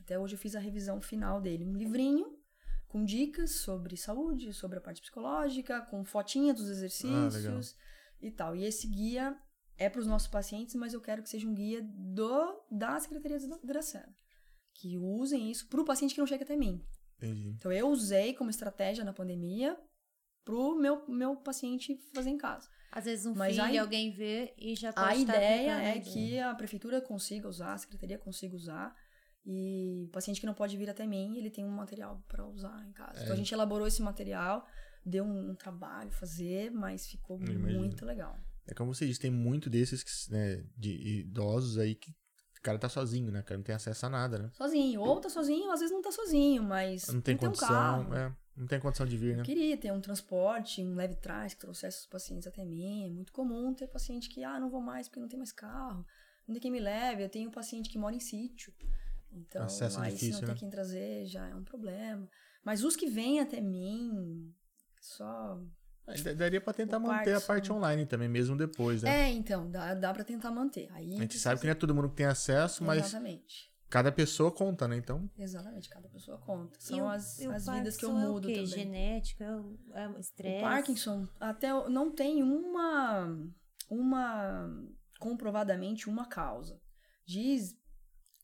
Até 0.00 0.18
hoje 0.18 0.34
eu 0.34 0.38
fiz 0.38 0.54
a 0.54 0.60
revisão 0.60 1.00
final 1.00 1.40
dele, 1.40 1.64
um 1.64 1.76
livrinho 1.76 2.38
com 2.86 3.04
dicas 3.04 3.50
sobre 3.56 3.96
saúde, 3.96 4.52
sobre 4.52 4.78
a 4.78 4.80
parte 4.80 5.00
psicológica, 5.00 5.80
com 5.82 6.04
fotinha 6.04 6.54
dos 6.54 6.68
exercícios 6.70 7.76
e 8.20 8.30
tal. 8.30 8.54
E 8.54 8.64
esse 8.64 8.86
guia 8.86 9.36
é 9.76 9.88
para 9.88 10.00
os 10.00 10.06
nossos 10.06 10.28
pacientes, 10.28 10.74
mas 10.74 10.94
eu 10.94 11.00
quero 11.00 11.22
que 11.22 11.28
seja 11.28 11.46
um 11.46 11.54
guia 11.54 11.82
do 11.82 12.64
da 12.70 12.98
Secretaria 13.00 13.38
de 13.38 13.48
Dracena. 13.64 14.14
Que 14.74 14.96
usem 14.96 15.50
isso 15.50 15.68
para 15.68 15.80
o 15.80 15.84
paciente 15.84 16.14
que 16.14 16.20
não 16.20 16.26
chega 16.26 16.44
até 16.44 16.56
mim. 16.56 16.80
Entendi. 17.16 17.48
Então 17.58 17.72
eu 17.72 17.88
usei 17.88 18.34
como 18.34 18.50
estratégia 18.50 19.04
na 19.04 19.12
pandemia 19.12 19.76
pro 20.46 20.74
meu, 20.76 21.04
meu 21.08 21.36
paciente 21.36 21.98
fazer 22.14 22.30
em 22.30 22.38
casa. 22.38 22.68
Às 22.90 23.04
vezes 23.04 23.26
um 23.26 23.34
Mas 23.34 23.56
filho, 23.56 23.64
aí- 23.66 23.76
alguém 23.78 24.10
vê 24.12 24.54
e 24.56 24.74
já 24.74 24.92
pode 24.92 25.06
A 25.06 25.14
estar 25.16 25.34
ideia 25.34 25.72
é 25.72 26.00
que 26.00 26.38
a 26.38 26.54
prefeitura 26.54 27.00
consiga 27.02 27.46
usar, 27.48 27.74
a 27.74 27.78
secretaria 27.78 28.16
consiga 28.16 28.54
usar. 28.56 28.94
E 29.44 30.04
o 30.06 30.08
paciente 30.08 30.40
que 30.40 30.46
não 30.46 30.54
pode 30.54 30.76
vir 30.76 30.88
até 30.88 31.06
mim, 31.06 31.36
ele 31.36 31.50
tem 31.50 31.64
um 31.64 31.70
material 31.70 32.22
para 32.28 32.44
usar 32.46 32.84
em 32.88 32.92
casa. 32.92 33.22
Então 33.22 33.34
a 33.34 33.36
gente 33.36 33.52
elaborou 33.52 33.86
esse 33.86 34.00
material, 34.02 34.66
deu 35.04 35.24
um, 35.24 35.50
um 35.50 35.54
trabalho 35.54 36.10
fazer, 36.10 36.70
mas 36.70 37.06
ficou 37.06 37.38
muito 37.38 38.04
legal. 38.06 38.36
É 38.66 38.74
como 38.74 38.92
você 38.94 39.06
disse, 39.06 39.20
tem 39.20 39.30
muito 39.30 39.68
desses 39.70 40.02
que, 40.02 40.10
né, 40.32 40.64
de 40.76 41.20
idosos 41.20 41.78
aí 41.78 41.94
que 41.94 42.10
o 42.10 42.62
cara 42.62 42.78
tá 42.78 42.88
sozinho, 42.88 43.30
né? 43.30 43.40
O 43.40 43.44
cara 43.44 43.58
não 43.58 43.64
tem 43.64 43.74
acesso 43.76 44.06
a 44.06 44.08
nada, 44.08 44.38
né? 44.38 44.50
Sozinho. 44.54 45.00
Ou 45.00 45.20
tá 45.20 45.28
sozinho, 45.28 45.70
às 45.70 45.78
vezes 45.78 45.94
não 45.94 46.02
tá 46.02 46.10
sozinho, 46.10 46.64
mas 46.64 47.06
Não 47.06 47.20
tem 47.20 47.36
um 47.36 47.38
condição, 47.38 47.68
carro. 47.68 48.14
é, 48.14 48.36
não 48.56 48.66
tem 48.66 48.80
condição 48.80 49.06
de 49.06 49.16
vir, 49.16 49.34
né? 49.34 49.42
Eu 49.42 49.44
queria 49.44 49.76
ter 49.76 49.92
um 49.92 50.00
transporte, 50.00 50.82
um 50.82 50.94
leve 50.94 51.14
trás 51.16 51.52
que 51.52 51.60
trouxesse 51.60 52.00
os 52.00 52.06
pacientes 52.06 52.46
até 52.46 52.64
mim. 52.64 53.06
É 53.06 53.10
muito 53.10 53.32
comum 53.32 53.74
ter 53.74 53.86
paciente 53.86 54.28
que, 54.30 54.42
ah, 54.42 54.58
não 54.58 54.70
vou 54.70 54.80
mais 54.80 55.08
porque 55.08 55.20
não 55.20 55.28
tem 55.28 55.38
mais 55.38 55.52
carro, 55.52 56.06
não 56.48 56.54
tem 56.54 56.62
quem 56.62 56.70
me 56.70 56.80
leve. 56.80 57.22
Eu 57.22 57.28
tenho 57.28 57.48
um 57.48 57.52
paciente 57.52 57.90
que 57.90 57.98
mora 57.98 58.14
em 58.14 58.20
sítio. 58.20 58.72
Então, 59.30 59.64
Acesso 59.64 60.00
aí 60.00 60.12
se 60.12 60.16
difícil, 60.16 60.40
não 60.40 60.40
né? 60.40 60.46
tem 60.54 60.56
quem 60.60 60.70
trazer, 60.70 61.26
já 61.26 61.46
é 61.46 61.54
um 61.54 61.64
problema. 61.64 62.26
Mas 62.64 62.82
os 62.82 62.96
que 62.96 63.08
vêm 63.08 63.40
até 63.40 63.60
mim, 63.60 64.54
só. 65.00 65.60
Aí 66.06 66.22
Daria 66.34 66.60
pra 66.60 66.72
tentar 66.72 66.98
manter 66.98 67.34
a 67.34 67.40
parte 67.40 67.70
online 67.70 68.06
também, 68.06 68.28
mesmo 68.28 68.56
depois, 68.56 69.02
né? 69.02 69.24
É, 69.24 69.30
então, 69.30 69.70
dá, 69.70 69.92
dá 69.92 70.14
pra 70.14 70.24
tentar 70.24 70.50
manter. 70.50 70.88
Aí 70.92 71.14
a 71.14 71.18
gente 71.18 71.38
sabe 71.38 71.60
que 71.60 71.66
não 71.66 71.72
é 71.72 71.74
todo 71.74 71.94
mundo 71.94 72.08
que 72.08 72.16
tem 72.16 72.26
acesso, 72.26 72.82
mas 72.82 73.04
Exatamente. 73.04 73.75
Cada 73.88 74.10
pessoa 74.12 74.50
conta, 74.50 74.86
né? 74.88 74.96
Então, 74.96 75.30
Exatamente, 75.38 75.88
cada 75.88 76.08
pessoa 76.08 76.38
conta. 76.38 76.76
E 76.78 76.82
São 76.82 77.00
o- 77.04 77.08
as, 77.08 77.38
e 77.38 77.48
o 77.48 77.52
as 77.52 77.66
vidas 77.66 77.96
que 77.96 78.04
eu 78.04 78.08
Parkinson 78.10 78.26
é 78.26 78.28
o 78.30 78.32
mudo 78.34 78.48
quê? 78.48 78.54
também. 78.54 78.66
Genética, 78.66 79.44
é 79.44 79.56
o- 79.56 79.78
é 79.94 80.20
estresse. 80.20 80.56
O 80.58 80.60
Parkinson 80.68 81.28
até 81.40 81.68
não 81.88 82.10
tem 82.14 82.42
uma, 82.42 83.26
uma 83.90 84.68
comprovadamente 85.20 86.08
uma 86.08 86.26
causa. 86.26 86.80
Diz 87.26 87.74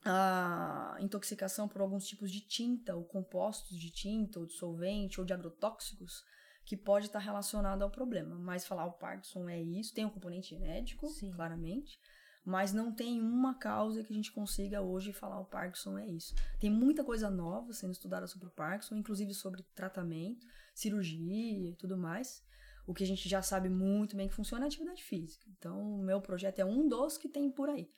a 0.05 0.97
intoxicação 1.01 1.69
por 1.69 1.81
alguns 1.81 2.07
tipos 2.07 2.31
de 2.31 2.41
tinta, 2.41 2.95
ou 2.97 3.05
compostos 3.05 3.79
de 3.79 3.91
tinta, 3.91 4.41
ou 4.41 4.47
de 4.47 4.55
solvente, 4.55 5.21
ou 5.21 5.27
de 5.27 5.33
agrotóxicos, 5.33 6.25
que 6.65 6.77
pode 6.77 7.07
estar 7.07 7.19
relacionado 7.21 7.83
ao 7.83 7.91
problema. 7.91 8.37
Mas 8.37 8.67
falar 8.67 8.87
o 8.87 8.93
Parkinson 8.93 9.49
é 9.49 9.61
isso, 9.61 9.95
tem 9.95 10.05
um 10.05 10.11
componente 10.11 10.49
genético, 10.51 11.09
Sim. 11.09 11.31
claramente, 11.31 11.99
mas 12.45 12.73
não 12.73 12.93
tem 12.93 13.21
uma 13.21 13.55
causa 13.55 14.03
que 14.03 14.13
a 14.13 14.17
gente 14.17 14.33
consiga 14.33 14.81
hoje 14.81 15.13
falar 15.13 15.39
o 15.39 15.45
Parkinson 15.45 15.99
é 15.99 16.07
isso. 16.07 16.35
Tem 16.59 16.71
muita 16.71 17.05
coisa 17.05 17.31
nova 17.31 17.73
sendo 17.73 17.93
estudada 17.93 18.27
sobre 18.27 18.49
o 18.49 18.51
Parkinson, 18.51 18.97
inclusive 18.97 19.33
sobre 19.33 19.63
tratamento, 19.75 20.47
cirurgia 20.75 21.71
e 21.71 21.75
tudo 21.77 21.97
mais. 21.97 22.43
O 22.87 22.93
que 22.93 23.05
a 23.05 23.07
gente 23.07 23.29
já 23.29 23.43
sabe 23.43 23.69
muito 23.69 24.17
bem 24.17 24.29
que 24.29 24.35
funciona 24.35 24.65
é 24.65 24.67
a 24.67 24.69
atividade 24.69 25.05
física. 25.05 25.47
Então, 25.57 25.81
o 25.81 26.03
meu 26.03 26.21
projeto 26.21 26.59
é 26.59 26.65
um 26.65 26.89
dos 26.89 27.17
que 27.17 27.29
tem 27.29 27.51
por 27.51 27.69
aí. 27.69 27.89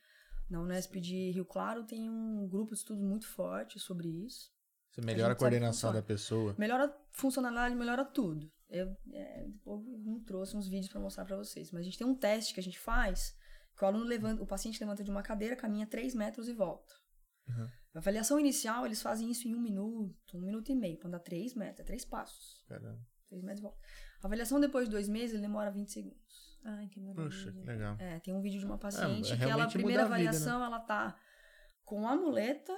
Na 0.51 0.61
Unesp 0.61 1.01
de 1.01 1.31
Rio 1.31 1.47
Claro 1.47 1.85
tem 1.85 2.11
um 2.11 2.47
grupo 2.47 2.73
de 2.73 2.79
estudos 2.79 3.03
muito 3.03 3.27
forte 3.27 3.79
sobre 3.79 4.09
isso. 4.09 4.53
você 4.91 5.01
melhora 5.01 5.33
a, 5.33 5.35
que 5.35 5.41
coordenação 5.41 5.91
da 5.91 6.03
pessoa. 6.03 6.55
Melhora 6.59 6.85
a 6.85 6.95
funcionalidade, 7.13 7.75
melhora 7.75 8.05
tudo. 8.05 8.53
Eu 8.69 8.95
é, 9.13 9.47
depois 9.47 9.87
eu 9.87 9.99
não 10.01 10.21
trouxe 10.21 10.55
uns 10.55 10.69
vídeos 10.69 10.93
para 10.93 11.01
mostrar 11.01 11.25
para 11.25 11.37
vocês, 11.37 11.71
mas 11.71 11.81
a 11.81 11.85
gente 11.85 11.97
tem 11.97 12.07
um 12.07 12.15
teste 12.15 12.53
que 12.53 12.61
a 12.61 12.63
gente 12.63 12.79
faz, 12.79 13.35
que 13.77 13.85
o 13.85 13.87
aluno 13.87 14.05
levanta, 14.05 14.43
o 14.43 14.47
paciente 14.47 14.81
levanta 14.81 15.03
de 15.03 15.11
uma 15.11 15.23
cadeira, 15.23 15.57
caminha 15.57 15.87
3 15.87 16.15
metros 16.15 16.49
e 16.49 16.53
volta. 16.53 16.95
Uhum. 17.49 17.69
A 17.95 17.99
avaliação 17.99 18.41
inicial, 18.41 18.87
eles 18.87 19.03
fazem 19.03 19.31
isso 19.31 19.47
em 19.47 19.55
um 19.55 19.61
minuto, 19.61 20.37
um 20.37 20.41
minuto 20.41 20.71
e 20.71 20.75
meio, 20.75 20.99
para 20.99 21.09
andar 21.09 21.21
3 21.21 21.55
metros, 21.55 21.81
é 21.81 21.85
3 21.85 22.05
passos. 22.05 22.65
Caramba. 22.69 23.01
3 23.29 23.43
metros 23.43 23.61
e 23.61 23.63
volta. 23.63 23.79
A 24.23 24.27
avaliação 24.27 24.61
depois 24.61 24.87
de 24.87 24.93
dois 24.93 25.09
meses, 25.09 25.35
ele 25.35 25.43
demora 25.43 25.71
20 25.71 25.91
segundos. 25.91 26.59
Ai, 26.65 26.89
que 26.89 26.99
maravilha. 26.99 27.29
Puxa, 27.29 27.53
que 27.53 27.63
legal. 27.63 27.97
É, 27.99 28.19
tem 28.21 28.33
um 28.33 28.41
vídeo 28.41 28.59
de 28.59 28.67
uma 28.67 28.79
paciente 28.79 29.33
é 29.33 29.37
que 29.37 29.45
ela, 29.45 29.65
a 29.65 29.69
primeira 29.69 30.03
a 30.03 30.05
vida, 30.07 30.15
avaliação, 30.17 30.65
ela 30.65 30.81
tá 30.81 31.19
com 31.85 32.09
a 32.09 32.17
muleta, 32.17 32.73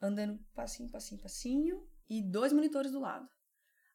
andando 0.00 0.38
passinho, 0.54 0.90
passinho, 0.90 1.20
passinho, 1.20 1.88
e 2.10 2.20
dois 2.20 2.52
monitores 2.52 2.90
do 2.90 3.00
lado. 3.00 3.28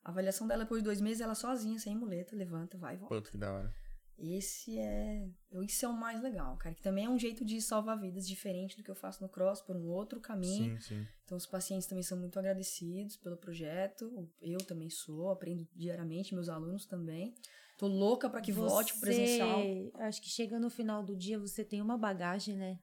A 0.04 0.10
avaliação 0.10 0.48
dela 0.48 0.64
depois 0.64 0.82
de 0.82 0.86
dois 0.86 1.02
meses, 1.02 1.20
ela 1.20 1.36
sozinha, 1.36 1.78
sem 1.78 1.96
muleta, 1.96 2.36
levanta, 2.36 2.78
vai 2.78 2.96
e 2.96 2.98
volta. 2.98 3.16
Puta, 3.16 3.32
que 3.32 3.38
da 3.38 3.52
hora. 3.52 3.74
Esse 4.18 4.80
é. 4.80 5.30
Isso 5.62 5.86
é 5.86 5.90
o 5.90 5.94
mais 5.94 6.22
legal, 6.22 6.58
cara. 6.58 6.74
Que 6.74 6.82
também 6.82 7.06
é 7.06 7.10
um 7.10 7.20
jeito 7.20 7.46
de 7.46 7.62
salvar 7.62 8.00
vidas 8.00 8.28
diferente 8.28 8.76
do 8.76 8.84
que 8.84 8.90
eu 8.90 8.96
faço 8.96 9.22
no 9.22 9.30
cross, 9.30 9.62
por 9.62 9.76
um 9.76 9.88
outro 9.88 10.20
caminho. 10.20 10.80
Sim, 10.80 10.80
sim. 10.80 11.08
Então, 11.24 11.38
os 11.38 11.46
pacientes 11.46 11.88
também 11.88 12.04
são 12.04 12.18
muito 12.18 12.40
agradecidos 12.40 13.16
pelo 13.18 13.38
projeto. 13.38 14.28
Eu 14.42 14.60
também 14.60 14.90
sou, 14.90 15.30
aprendo 15.30 15.68
diariamente, 15.76 16.34
meus 16.34 16.50
alunos 16.50 16.86
também. 16.86 17.36
Tô 17.78 17.86
louca 17.86 18.30
para 18.30 18.42
que 18.42 18.52
volte 18.52 18.94
pro 18.94 19.02
presencial. 19.02 19.64
Acho 19.96 20.22
que 20.22 20.30
chega 20.30 20.60
no 20.60 20.70
final 20.70 21.04
do 21.04 21.16
dia, 21.16 21.38
você 21.38 21.64
tem 21.64 21.82
uma 21.82 21.98
bagagem, 21.98 22.56
né? 22.56 22.80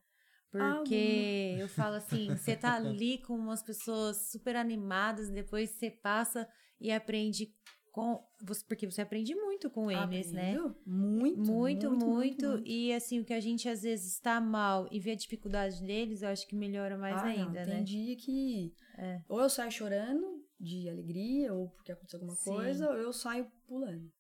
Ah, 0.53 0.77
Porque 0.77 1.57
eu 1.59 1.69
falo 1.69 1.97
assim, 1.97 2.37
você 2.37 2.55
tá 2.55 2.75
ali 2.77 3.19
com 3.19 3.35
umas 3.35 3.61
pessoas 3.61 4.31
super 4.31 4.55
animadas, 4.55 5.31
depois 5.31 5.71
você 5.71 5.91
passa 5.91 6.49
e 6.81 6.93
aprende 6.93 7.53
com. 7.95 8.21
você- 8.43 8.65
Porque 8.67 8.91
você 8.91 9.01
aprende 9.01 9.35
muito 9.37 9.71
com 9.71 9.89
eles, 9.89 10.33
né? 10.33 10.51
Aprendo 10.57 10.77
Muito, 10.85 11.53
Muito, 11.53 11.91
muito, 11.91 12.07
muito. 12.07 12.63
E 12.67 12.93
assim, 12.93 13.21
o 13.21 13.25
que 13.25 13.33
a 13.33 13.39
gente 13.41 13.69
às 13.69 13.83
vezes 13.83 14.13
está 14.15 14.41
mal 14.41 14.89
e 14.91 14.99
vê 14.99 15.13
a 15.13 15.17
dificuldade 15.17 15.81
deles, 15.81 16.23
eu 16.23 16.29
acho 16.29 16.47
que 16.49 16.57
melhora 16.57 16.99
mais 16.99 17.17
Ah, 17.23 17.23
não, 17.23 17.31
ainda, 17.31 17.65
Tem 17.65 17.75
né? 17.75 17.83
dia 17.83 18.17
que 18.17 18.75
É. 18.99 19.23
ou 19.29 19.41
eu 19.41 19.49
saio 19.49 19.71
chorando 19.71 20.45
de 20.59 20.89
alegria 20.89 21.55
ou 21.55 21.71
porque 21.71 21.93
aconteceu 21.93 22.19
alguma 22.19 22.35
Sim. 22.37 22.51
coisa, 22.51 22.91
ou 22.91 22.97
eu 22.97 23.13
saio 23.13 23.47
pulando. 23.67 24.11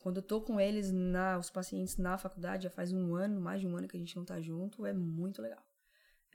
Quando 0.00 0.18
eu 0.18 0.22
tô 0.22 0.42
com 0.42 0.60
eles, 0.60 0.92
na, 0.92 1.38
os 1.38 1.48
pacientes 1.48 1.96
na 1.96 2.18
faculdade, 2.18 2.64
já 2.64 2.70
faz 2.70 2.92
um 2.92 3.14
ano, 3.14 3.40
mais 3.40 3.60
de 3.62 3.66
um 3.66 3.76
ano 3.76 3.88
que 3.88 3.96
a 3.96 4.00
gente 4.00 4.14
não 4.16 4.24
tá 4.26 4.40
junto, 4.40 4.84
é 4.84 4.92
muito 4.92 5.40
legal. 5.40 5.62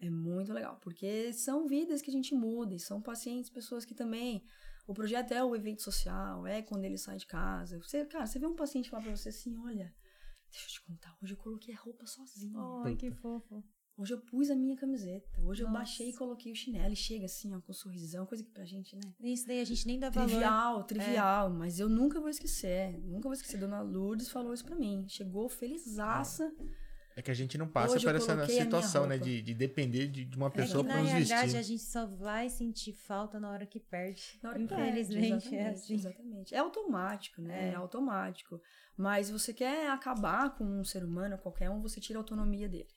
É 0.02 0.10
muito 0.10 0.54
legal, 0.54 0.80
porque 0.82 1.34
são 1.34 1.68
vidas 1.68 2.02
que 2.02 2.10
a 2.10 2.14
gente 2.14 2.34
muda, 2.36 2.74
e 2.76 2.80
são 2.80 3.02
pacientes, 3.02 3.50
pessoas 3.50 3.84
que 3.86 3.94
também. 3.96 4.44
O 4.88 4.94
projeto 4.94 5.34
é 5.34 5.44
o 5.44 5.56
evento 5.56 5.84
social, 5.84 6.48
é 6.48 6.62
quando 6.62 6.86
ele 6.86 6.98
sai 6.98 7.18
de 7.18 7.28
casa. 7.28 7.78
Você, 7.80 8.06
cara, 8.06 8.26
você 8.26 8.40
vê 8.40 8.48
um 8.48 8.56
paciente 8.56 8.90
falar 8.90 9.04
pra 9.04 9.16
você 9.16 9.30
assim: 9.30 9.56
olha, 9.58 9.94
deixa 10.50 10.66
eu 10.66 10.72
te 10.72 10.82
contar, 10.84 11.16
hoje 11.22 11.34
eu 11.34 11.38
coloquei 11.38 11.76
a 11.76 11.78
roupa 11.78 12.06
sozinha. 12.06 12.58
Ai, 12.86 12.96
que 12.96 13.12
fofo. 13.12 13.64
Hoje 13.98 14.14
eu 14.14 14.22
pus 14.22 14.52
a 14.52 14.56
minha 14.56 14.76
camiseta. 14.76 15.42
Hoje 15.42 15.64
eu 15.64 15.68
Nossa. 15.68 15.80
baixei 15.80 16.10
e 16.10 16.14
coloquei 16.14 16.52
o 16.52 16.56
chinelo. 16.56 16.94
E 16.94 16.96
chega 16.96 17.26
assim, 17.26 17.52
ó, 17.56 17.60
com 17.60 17.72
um 17.72 17.74
sorrisão, 17.74 18.28
coisa 18.28 18.44
que 18.44 18.52
pra 18.52 18.64
gente, 18.64 18.96
né? 18.96 19.02
Isso 19.20 19.48
daí 19.48 19.60
a 19.60 19.66
gente 19.66 19.88
nem 19.88 19.98
dá 19.98 20.12
valor. 20.12 20.30
Trivial, 20.30 20.84
trivial. 20.84 21.50
Mas 21.50 21.80
eu 21.80 21.90
nunca 21.90 22.20
vou 22.20 22.30
esquecer. 22.30 22.96
Nunca 23.00 23.24
vou 23.24 23.34
esquecer. 23.34 23.58
Dona 23.60 23.82
Lourdes 23.82 24.30
falou 24.30 24.54
isso 24.54 24.64
pra 24.64 24.76
mim. 24.76 25.08
Chegou 25.10 25.50
felizaça. 25.50 26.44
É 26.46 26.87
que 27.22 27.32
a 27.32 27.34
gente 27.34 27.58
não 27.58 27.68
passa 27.68 27.96
Hoje 27.96 28.06
por 28.06 28.16
essa 28.16 28.48
situação, 28.48 29.08
né? 29.08 29.18
De, 29.18 29.42
de 29.42 29.54
depender 29.54 30.08
de, 30.08 30.26
de 30.26 30.38
uma 30.38 30.48
É 30.48 30.50
que 30.52 30.58
pessoa 30.58 30.84
na 30.84 30.94
pra 30.94 31.02
nos 31.02 31.12
realidade 31.12 31.42
vestir. 31.44 31.60
a 31.60 31.62
gente 31.64 31.84
só 31.84 32.06
vai 32.06 32.50
sentir 32.50 32.94
falta 32.94 33.40
na 33.40 33.50
hora 33.50 33.66
que 33.66 33.80
perde. 33.80 34.22
Na 34.44 34.50
hora 34.50 34.60
que 34.60 34.68
perde, 34.68 35.00
Infelizmente 35.00 35.56
é 35.56 35.60
exatamente, 35.60 35.78
assim. 35.78 35.94
Exatamente. 35.96 36.56
É 36.56 36.58
automático, 36.60 37.42
né? 37.42 37.70
É. 37.70 37.72
É. 37.72 37.76
automático. 37.76 38.62
Mas 38.96 39.30
você 39.30 39.54
quer 39.54 39.90
acabar 39.90 40.56
com 40.56 40.64
um 40.64 40.84
ser 40.84 41.04
humano, 41.04 41.38
qualquer 41.38 41.70
um, 41.70 41.82
você 41.82 42.00
tira 42.00 42.20
a 42.20 42.22
autonomia 42.22 42.70
dele. 42.70 42.90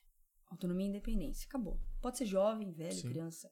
Autonomia 0.50 0.86
e 0.86 0.88
independência. 0.90 1.46
Acabou. 1.48 1.80
Pode 2.00 2.18
ser 2.18 2.26
jovem, 2.26 2.72
velho, 2.72 2.92
Sim. 2.92 3.10
criança. 3.10 3.50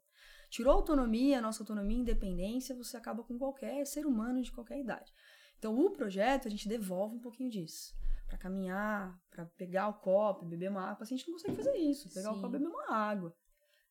Tirou 0.51 0.73
a 0.73 0.77
autonomia, 0.77 1.39
a 1.39 1.43
nossa 1.43 1.62
autonomia 1.62 1.97
e 1.99 2.01
independência, 2.01 2.74
você 2.74 2.97
acaba 2.97 3.23
com 3.23 3.39
qualquer 3.39 3.86
ser 3.86 4.07
humano 4.07 4.43
de 4.43 4.51
qualquer 4.51 4.81
idade. 4.81 5.12
Então, 5.59 5.78
o 5.78 5.90
projeto, 5.90 6.49
a 6.49 6.51
gente 6.51 6.69
devolve 6.69 7.16
um 7.16 7.20
pouquinho 7.20 7.51
disso. 7.51 7.95
Pra 8.28 8.38
caminhar, 8.38 9.18
pra 9.30 9.46
pegar 9.46 9.88
o 9.88 9.94
copo, 9.94 10.46
beber 10.46 10.70
uma 10.70 10.82
água. 10.82 10.94
O 10.94 10.98
paciente 10.98 11.26
não 11.26 11.34
consegue 11.34 11.56
fazer 11.56 11.76
isso. 11.76 12.09
Pegar 12.10 12.32
Sim. 12.32 12.38
o 12.38 12.40
copo 12.40 12.55
e 12.55 12.59
beber 12.59 12.68
uma 12.68 12.94
água. 12.94 13.34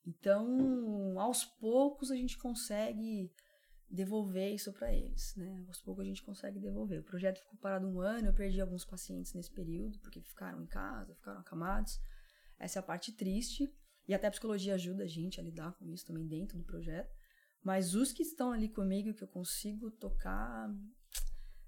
Então, 0.05 1.19
aos 1.19 1.43
poucos, 1.43 2.11
a 2.11 2.15
gente 2.15 2.37
consegue 2.37 3.29
devolver 3.89 4.53
isso 4.53 4.71
para 4.73 4.93
eles, 4.93 5.35
né? 5.35 5.65
Aos 5.67 5.81
poucos 5.81 6.03
a 6.03 6.07
gente 6.07 6.23
consegue 6.23 6.59
devolver. 6.59 6.99
O 6.99 7.03
projeto 7.03 7.39
ficou 7.39 7.57
parado 7.59 7.87
um 7.87 7.99
ano, 7.99 8.27
eu 8.27 8.33
perdi 8.33 8.61
alguns 8.61 8.85
pacientes 8.85 9.33
nesse 9.33 9.51
período, 9.51 9.99
porque 9.99 10.21
ficaram 10.21 10.61
em 10.61 10.67
casa, 10.67 11.15
ficaram 11.15 11.39
acamados. 11.39 11.99
Essa 12.59 12.79
é 12.79 12.81
a 12.81 12.83
parte 12.83 13.11
triste. 13.11 13.73
E 14.07 14.13
até 14.13 14.27
a 14.27 14.31
psicologia 14.31 14.75
ajuda 14.75 15.03
a 15.03 15.07
gente 15.07 15.39
a 15.39 15.43
lidar 15.43 15.73
com 15.73 15.85
isso 15.89 16.05
também 16.05 16.25
dentro 16.25 16.57
do 16.57 16.63
projeto. 16.63 17.13
Mas 17.61 17.93
os 17.93 18.13
que 18.13 18.23
estão 18.23 18.51
ali 18.51 18.69
comigo, 18.69 19.13
que 19.13 19.23
eu 19.23 19.27
consigo 19.27 19.91
tocar, 19.91 20.73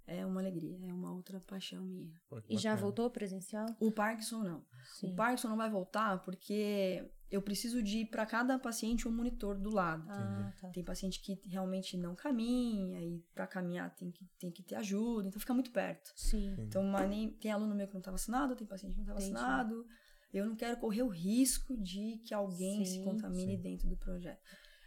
é 0.09 0.25
uma 0.25 0.41
alegria, 0.41 0.77
é 0.87 0.93
uma 0.93 1.13
outra 1.13 1.39
paixão 1.39 1.83
minha. 1.83 2.11
Pô, 2.29 2.41
E 2.49 2.57
já 2.57 2.75
voltou 2.75 3.09
presencial? 3.09 3.65
O 3.79 3.91
Parkinson 3.91 4.43
não. 4.43 4.65
Sim. 4.99 5.11
O 5.11 5.15
Parkinson 5.15 5.49
não 5.49 5.57
vai 5.57 5.69
voltar 5.69 6.23
porque 6.23 7.07
eu 7.29 7.41
preciso 7.41 7.83
de 7.83 8.05
para 8.05 8.25
cada 8.25 8.57
paciente 8.57 9.07
um 9.07 9.11
monitor 9.11 9.57
do 9.59 9.69
lado. 9.69 10.03
Ah, 10.09 10.51
tá. 10.59 10.69
Tem 10.69 10.83
paciente 10.83 11.21
que 11.21 11.39
realmente 11.47 11.95
não 11.95 12.15
caminha 12.15 12.99
e 13.01 13.23
para 13.33 13.45
caminhar 13.45 13.93
tem 13.95 14.11
que, 14.11 14.25
tem 14.39 14.51
que 14.51 14.63
ter 14.63 14.75
ajuda, 14.75 15.27
então 15.27 15.39
fica 15.39 15.53
muito 15.53 15.71
perto. 15.71 16.11
Sim. 16.15 16.55
Então, 16.57 16.83
mas 16.83 17.07
nem, 17.07 17.29
tem 17.31 17.51
aluno 17.51 17.75
meu 17.75 17.87
que 17.87 17.93
não 17.93 17.99
está 17.99 18.11
vacinado, 18.11 18.55
tem 18.55 18.65
paciente 18.65 18.93
que 18.93 18.99
não 18.99 19.03
está 19.05 19.13
Entendi. 19.15 19.33
vacinado. 19.33 19.85
Eu 20.33 20.45
não 20.45 20.55
quero 20.55 20.77
correr 20.77 21.01
o 21.03 21.07
risco 21.07 21.75
de 21.77 22.17
que 22.25 22.33
alguém 22.33 22.85
se 22.85 22.93
Sim, 22.93 23.03
contamine 23.03 23.55
sim. 23.57 23.61
dentro 23.61 23.89
do 23.89 23.97
projeto. 23.97 24.41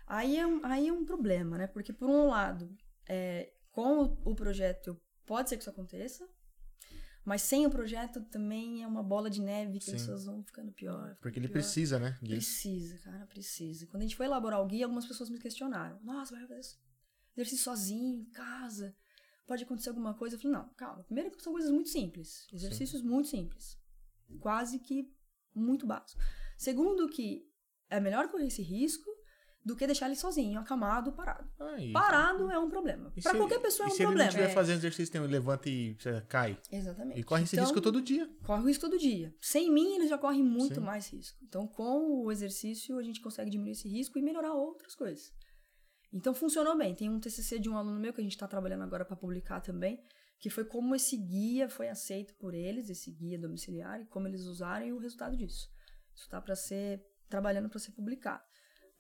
Aí 0.07 0.37
é, 0.37 0.47
um, 0.47 0.65
aí 0.65 0.89
é 0.89 0.93
um 0.93 1.05
problema, 1.05 1.59
né? 1.59 1.67
Porque, 1.67 1.93
por 1.93 2.09
um 2.09 2.29
lado, 2.29 2.73
é, 3.09 3.53
com 3.71 4.03
o, 4.05 4.31
o 4.33 4.35
projeto, 4.35 5.01
pode 5.33 5.49
ser 5.49 5.57
que 5.57 5.63
isso 5.63 5.71
aconteça, 5.71 6.29
mas 7.25 7.41
sem 7.41 7.65
o 7.67 7.71
projeto 7.71 8.21
também 8.25 8.83
é 8.83 8.87
uma 8.87 9.03
bola 9.03 9.31
de 9.31 9.41
neve 9.41 9.79
que 9.79 9.87
Sim. 9.87 9.95
as 9.95 10.03
pessoas 10.03 10.25
vão 10.27 10.43
ficando 10.45 10.71
pior. 10.73 11.17
Porque 11.23 11.39
ele 11.39 11.49
pior. 11.49 11.55
precisa, 11.55 11.99
né? 11.99 12.19
Precisa, 12.21 12.99
cara, 12.99 13.27
precisa. 13.27 13.87
Quando 13.87 14.03
a 14.03 14.07
gente 14.07 14.15
foi 14.17 14.27
elaborar 14.27 14.61
o 14.61 14.67
guia, 14.67 14.85
algumas 14.85 15.07
pessoas 15.07 15.31
me 15.31 15.39
questionaram. 15.39 15.99
Nossa, 16.03 16.35
vai 16.35 16.47
fazer 16.47 16.61
isso- 16.61 16.79
exercício 17.35 17.65
sozinho, 17.65 18.21
em 18.21 18.25
casa? 18.27 18.95
Pode 19.47 19.65
acontecer 19.65 19.89
alguma 19.89 20.13
coisa? 20.13 20.37
Eu 20.37 20.41
falei, 20.41 20.55
não, 20.59 20.69
calma. 20.75 21.03
Primeiro 21.05 21.31
que 21.31 21.43
são 21.43 21.53
coisas 21.55 21.71
muito 21.71 21.89
simples. 21.89 22.47
Exercícios 22.53 23.01
muito 23.01 23.29
simples. 23.29 23.79
Quase 24.39 24.79
que 24.81 25.11
muito 25.55 25.87
básicos. 25.87 26.23
Segundo 26.59 27.09
que 27.09 27.49
é 27.89 27.99
melhor 28.01 28.29
correr 28.29 28.49
esse 28.49 28.61
risco 28.63 29.09
do 29.65 29.77
que 29.77 29.87
deixar 29.87 30.07
ele 30.07 30.17
sozinho, 30.17 30.59
acamado, 30.59 31.13
parado. 31.13 31.49
Ah, 31.61 31.77
Parado 31.93 32.51
é 32.51 32.59
um 32.59 32.69
problema. 32.69 33.13
se- 33.17 33.23
qualquer 33.37 33.61
pessoa 33.61 33.87
é 33.89 33.93
um 33.93 33.95
se 33.95 34.03
ele 34.03 34.07
problema. 34.07 34.25
não 34.25 34.29
estiver 34.29 34.51
É, 34.51 34.55
fazendo 34.55 34.79
exercício, 34.79 35.13
tem 35.13 35.21
um 35.21 35.27
levanta 35.27 35.69
e 35.69 35.97
cai. 36.29 36.59
Exatamente. 36.71 37.21
E 37.21 37.23
corre 37.23 37.45
esse 37.45 37.55
Então, 37.55 37.65
risco 37.65 37.81
todo 37.81 38.03
dia. 38.03 38.29
corre 38.45 38.63
o 38.63 38.67
risco 38.67 38.81
todo 38.89 38.99
dia. 38.99 39.33
Sem 39.41 39.73
mim, 39.73 39.95
eles 39.95 40.11
já 40.11 40.19
correm 40.19 40.43
muito 40.43 40.75
Sim. 40.77 40.81
mais 40.81 41.09
risco. 41.13 41.39
Então, 41.45 41.67
com 41.69 42.25
o 42.25 42.33
exercício, 42.33 42.99
a 42.99 43.03
gente 43.03 43.21
consegue 43.21 43.51
diminuir 43.51 43.73
esse 43.73 43.89
risco 43.89 44.19
e 44.19 44.23
melhorar 44.23 44.53
outras 44.53 44.95
coisas. 44.97 45.33
Então, 46.13 46.35
funcionou 46.35 46.77
bem. 46.77 46.95
Tem 46.95 47.09
um 47.09 47.19
TCC 47.21 47.59
de 47.59 47.71
um 47.71 47.77
aluno 47.77 47.99
meu 48.01 48.13
que 48.13 48.21
a 48.21 48.25
gente 48.25 48.33
está 48.35 48.47
trabalhando 48.49 48.83
agora 48.83 49.05
para 49.05 49.17
publicar 49.17 49.61
também, 49.61 50.03
que 50.39 50.51
foi 50.51 50.65
como 50.65 50.95
esse 50.95 51.17
guia 51.17 51.69
foi 51.69 51.89
aceito 51.89 52.35
por 52.35 52.53
eles, 52.53 52.91
esse 52.91 53.11
guia 53.13 53.39
domiciliar, 53.39 54.01
e 54.01 54.07
como 54.07 54.27
eles 54.27 54.43
usaram 54.43 54.87
e 54.87 54.93
o 54.93 54.99
resultado 54.99 55.37
disso. 55.37 55.69
Isso 56.15 56.25
está 56.25 56.41
para 56.41 56.57
ser 56.57 57.01
trabalhando 57.29 57.71
para 57.71 57.79
ser 57.79 57.93
publicado. 57.93 58.43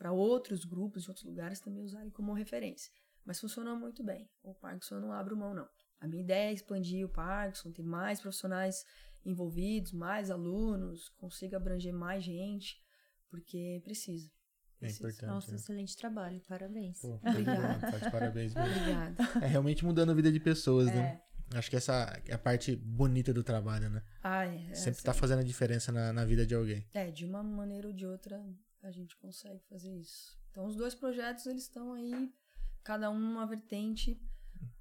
Para 0.02 0.10
outros 0.10 0.64
grupos 0.64 1.04
de 1.04 1.10
outros 1.10 1.24
lugares 1.24 1.60
também 1.60 1.84
usarem 1.84 2.10
como 2.10 2.32
referência. 2.32 2.90
Mas 3.24 3.38
funcionou 3.38 3.76
muito 3.76 4.02
bem. 4.02 4.28
O 4.42 4.52
Parkinson 4.52 4.96
eu 4.96 5.00
não 5.00 5.12
abro 5.12 5.36
mão, 5.36 5.54
não. 5.54 5.68
A 6.00 6.08
minha 6.08 6.20
ideia 6.24 6.50
é 6.50 6.52
expandir 6.52 7.06
o 7.06 7.08
Parkinson, 7.08 7.70
ter 7.70 7.84
mais 7.84 8.20
profissionais 8.20 8.84
envolvidos, 9.24 9.92
mais 9.92 10.28
alunos, 10.28 11.08
consiga 11.10 11.56
abranger 11.56 11.94
mais 11.94 12.24
gente, 12.24 12.82
porque 13.30 13.80
precisa. 13.84 14.28
É 14.80 14.88
importante. 14.90 15.26
Nossa, 15.26 15.52
né? 15.52 15.56
excelente 15.56 15.96
trabalho. 15.96 16.42
Parabéns. 16.48 17.00
Pô, 17.00 17.20
Obrigada. 17.24 17.78
tá 17.92 17.98
de 17.98 18.10
parabéns 18.10 18.54
mesmo. 18.54 18.70
Obrigada. 18.72 19.22
É 19.40 19.46
realmente 19.46 19.84
mudando 19.84 20.10
a 20.10 20.14
vida 20.14 20.32
de 20.32 20.40
pessoas, 20.40 20.88
É. 20.88 20.94
né? 20.94 21.22
Acho 21.54 21.70
que 21.70 21.76
essa 21.76 22.20
é 22.26 22.34
a 22.34 22.38
parte 22.38 22.74
bonita 22.74 23.32
do 23.32 23.44
trabalho, 23.44 23.88
né? 23.88 24.02
Ai, 24.20 24.66
é, 24.68 24.74
Sempre 24.74 24.98
assim, 24.98 25.04
tá 25.04 25.12
fazendo 25.14 25.38
a 25.38 25.44
diferença 25.44 25.92
na, 25.92 26.12
na 26.12 26.24
vida 26.24 26.44
de 26.44 26.56
alguém. 26.56 26.84
É, 26.92 27.08
de 27.12 27.24
uma 27.24 27.40
maneira 27.40 27.86
ou 27.86 27.92
de 27.92 28.04
outra 28.04 28.42
a 28.82 28.90
gente 28.90 29.16
consegue 29.16 29.62
fazer 29.68 29.94
isso. 29.96 30.38
Então 30.50 30.66
os 30.66 30.76
dois 30.76 30.94
projetos 30.94 31.46
eles 31.46 31.62
estão 31.62 31.92
aí, 31.92 32.32
cada 32.82 33.10
um 33.10 33.16
uma 33.16 33.46
vertente. 33.46 34.20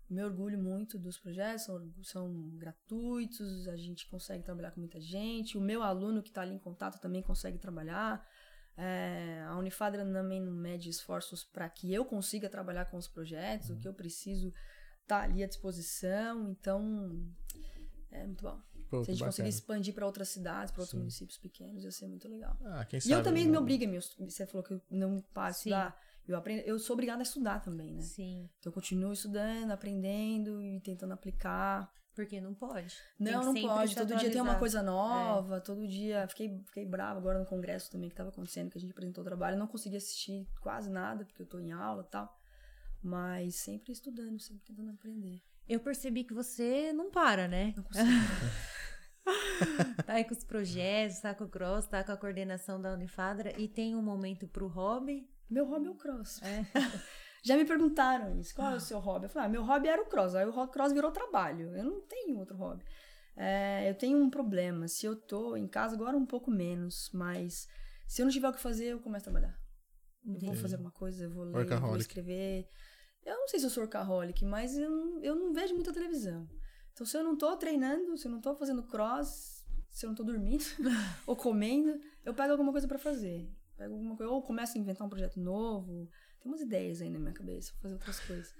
Me 0.10 0.22
orgulho 0.22 0.62
muito 0.62 1.00
dos 1.00 1.18
projetos, 1.18 1.64
são, 1.64 1.94
são 2.04 2.50
gratuitos, 2.58 3.66
a 3.70 3.78
gente 3.78 4.10
consegue 4.10 4.44
trabalhar 4.44 4.72
com 4.72 4.82
muita 4.82 5.00
gente. 5.00 5.58
O 5.58 5.62
meu 5.62 5.82
aluno 5.82 6.22
que 6.22 6.28
está 6.28 6.42
ali 6.42 6.54
em 6.54 6.60
contato 6.60 7.00
também 7.00 7.22
consegue 7.22 7.58
trabalhar. 7.58 8.28
É, 8.76 9.42
a 9.48 9.58
Unifadra 9.58 10.04
também 10.04 10.42
não 10.42 10.52
mede 10.52 10.90
esforços 10.90 11.46
para 11.46 11.70
que 11.70 11.94
eu 11.94 12.04
consiga 12.04 12.50
trabalhar 12.50 12.86
com 12.86 12.98
os 12.98 13.08
projetos, 13.08 13.70
o 13.70 13.78
que 13.78 13.88
eu 13.88 13.94
preciso 13.94 14.54
tá 15.08 15.22
ali 15.22 15.44
à 15.44 15.48
disposição. 15.48 16.50
Então, 16.50 17.26
é 18.12 18.26
muito 18.26 18.44
bom. 18.44 18.62
Pô, 18.92 19.06
Se 19.06 19.12
a 19.12 19.14
gente 19.14 19.24
conseguir 19.24 19.48
expandir 19.48 19.94
para 19.94 20.06
outras 20.06 20.28
cidades, 20.28 20.70
para 20.70 20.82
outros 20.82 20.92
Sim. 20.92 20.98
municípios 20.98 21.38
pequenos, 21.38 21.86
ia 21.86 21.92
ser 21.92 22.08
muito 22.08 22.28
legal. 22.28 22.58
Ah, 22.66 22.84
quem 22.84 22.98
E 22.98 23.02
sabe, 23.02 23.14
eu 23.14 23.24
também 23.24 23.46
né? 23.46 23.52
me 23.52 23.58
obriga, 23.58 23.88
meu, 23.88 24.02
você 24.02 24.46
falou 24.46 24.62
que 24.62 24.74
eu 24.74 24.82
não 24.90 25.22
paro 25.34 25.54
de 25.54 25.60
Sim. 25.60 25.70
estudar. 25.70 25.98
Eu, 26.28 26.36
aprendo, 26.36 26.62
eu 26.66 26.78
sou 26.78 26.94
obrigada 26.94 27.22
a 27.22 27.24
estudar 27.24 27.62
também, 27.62 27.96
né? 27.96 28.02
Sim. 28.02 28.50
Então 28.60 28.70
eu 28.70 28.74
continuo 28.74 29.14
estudando, 29.14 29.72
aprendendo 29.72 30.62
e 30.62 30.82
tentando 30.82 31.14
aplicar. 31.14 31.90
Porque 32.14 32.42
não 32.42 32.54
pode. 32.54 32.98
Não, 33.18 33.46
não 33.46 33.54
pode. 33.54 33.96
Todo 33.96 34.14
dia 34.18 34.30
tem 34.30 34.42
uma 34.42 34.60
coisa 34.60 34.84
nova, 34.84 35.62
todo 35.62 35.88
dia. 35.88 36.28
Fiquei, 36.28 36.62
fiquei 36.66 36.86
brava 36.86 37.18
agora 37.18 37.40
no 37.40 37.46
congresso 37.46 37.90
também 37.90 38.10
que 38.10 38.14
estava 38.14 38.30
acontecendo, 38.30 38.70
que 38.70 38.78
a 38.78 38.82
gente 38.82 38.92
apresentou 38.92 39.22
o 39.22 39.26
trabalho. 39.26 39.58
Não 39.58 39.68
consegui 39.68 39.96
assistir 39.96 40.46
quase 40.60 40.90
nada, 40.90 41.24
porque 41.24 41.42
eu 41.42 41.46
tô 41.46 41.60
em 41.60 41.72
aula 41.72 42.04
e 42.06 42.12
tal. 42.12 42.38
Mas 43.02 43.56
sempre 43.56 43.94
estudando, 43.94 44.38
sempre 44.42 44.66
tentando 44.66 44.92
aprender. 44.92 45.42
Eu 45.72 45.80
percebi 45.80 46.24
que 46.24 46.34
você 46.34 46.92
não 46.94 47.10
para, 47.10 47.48
né? 47.48 47.74
Não 47.78 47.84
consigo. 47.84 48.08
Tá 50.06 50.14
aí 50.14 50.26
com 50.26 50.34
os 50.34 50.44
projetos, 50.44 51.20
tá 51.22 51.34
com 51.36 51.44
o 51.44 51.48
cross, 51.50 51.86
tá 51.86 52.04
com 52.04 52.12
a 52.12 52.18
coordenação 52.18 52.82
da 52.82 52.92
Unifadra 52.94 53.54
e 53.60 53.68
tem 53.68 53.96
um 53.96 54.02
momento 54.02 54.48
pro 54.48 54.68
hobby. 54.68 55.30
Meu 55.50 55.66
hobby 55.68 55.88
é 55.88 55.92
o 55.92 55.96
cross. 55.96 56.42
É. 56.42 56.66
Já 57.46 57.56
me 57.56 57.64
perguntaram 57.66 58.36
isso, 58.40 58.54
qual 58.56 58.72
é 58.72 58.76
o 58.76 58.80
seu 58.80 59.00
hobby? 59.00 59.26
Eu 59.26 59.30
falei, 59.30 59.48
ah, 59.48 59.52
meu 59.52 59.64
hobby 59.64 59.88
era 59.88 60.02
o 60.02 60.06
cross, 60.06 60.36
aí 60.36 60.46
o 60.46 60.52
ro- 60.52 60.68
cross 60.68 60.92
virou 60.92 61.12
trabalho, 61.12 61.76
eu 61.76 61.84
não 61.84 62.02
tenho 62.02 62.38
outro 62.40 62.56
hobby. 62.58 62.84
É, 63.36 63.90
eu 63.90 63.96
tenho 63.96 64.18
um 64.18 64.30
problema, 64.30 64.88
se 64.88 65.06
eu 65.06 65.16
tô 65.16 65.56
em 65.56 65.68
casa 65.68 65.96
agora 65.96 66.18
um 66.18 66.26
pouco 66.26 66.52
menos, 66.52 67.10
mas 67.14 67.68
se 68.08 68.22
eu 68.22 68.26
não 68.26 68.32
tiver 68.34 68.50
o 68.50 68.54
que 68.54 68.60
fazer, 68.60 68.88
eu 68.88 69.00
começo 69.00 69.28
a 69.30 69.32
trabalhar. 69.32 69.58
Eu 70.26 70.40
vou 70.40 70.56
fazer 70.62 70.76
alguma 70.76 70.92
coisa, 70.92 71.24
eu 71.24 71.32
vou 71.32 71.44
ler, 71.46 71.54
eu 71.74 71.80
vou 71.80 71.90
escrever. 72.02 72.68
Eu 73.26 73.36
não 73.36 73.48
sei 73.48 73.60
se 73.60 73.66
eu 73.66 73.70
sou 73.70 73.84
workaholic, 73.84 74.44
mas 74.46 74.78
eu 74.78 74.90
não, 74.90 75.24
eu 75.24 75.36
não 75.36 75.54
vejo 75.54 75.76
muita 75.76 75.94
televisão. 75.94 76.50
Então, 76.94 77.06
se 77.06 77.16
eu 77.18 77.24
não 77.24 77.38
tô 77.38 77.56
treinando, 77.56 78.18
se 78.18 78.28
eu 78.28 78.32
não 78.32 78.42
tô 78.42 78.56
fazendo 78.56 78.84
cross, 78.84 79.66
se 79.90 80.06
eu 80.06 80.10
não 80.10 80.16
tô 80.16 80.24
dormindo 80.24 80.64
ou 81.28 81.36
comendo, 81.36 82.00
eu 82.24 82.34
pego 82.34 82.52
alguma 82.52 82.72
coisa 82.72 82.88
pra 82.88 82.98
fazer. 82.98 83.50
Pego 83.78 83.94
alguma 83.94 84.16
coisa, 84.16 84.32
ou 84.32 84.42
começo 84.42 84.78
a 84.78 84.82
inventar 84.82 85.06
um 85.06 85.10
projeto 85.10 85.40
novo. 85.40 86.10
Tem 86.40 86.52
umas 86.52 86.62
ideias 86.62 87.02
aí 87.02 87.10
na 87.10 87.20
minha 87.20 87.34
cabeça, 87.34 87.72
vou 87.74 87.82
fazer 87.82 87.94
outras 87.94 88.20
coisas. 88.22 88.54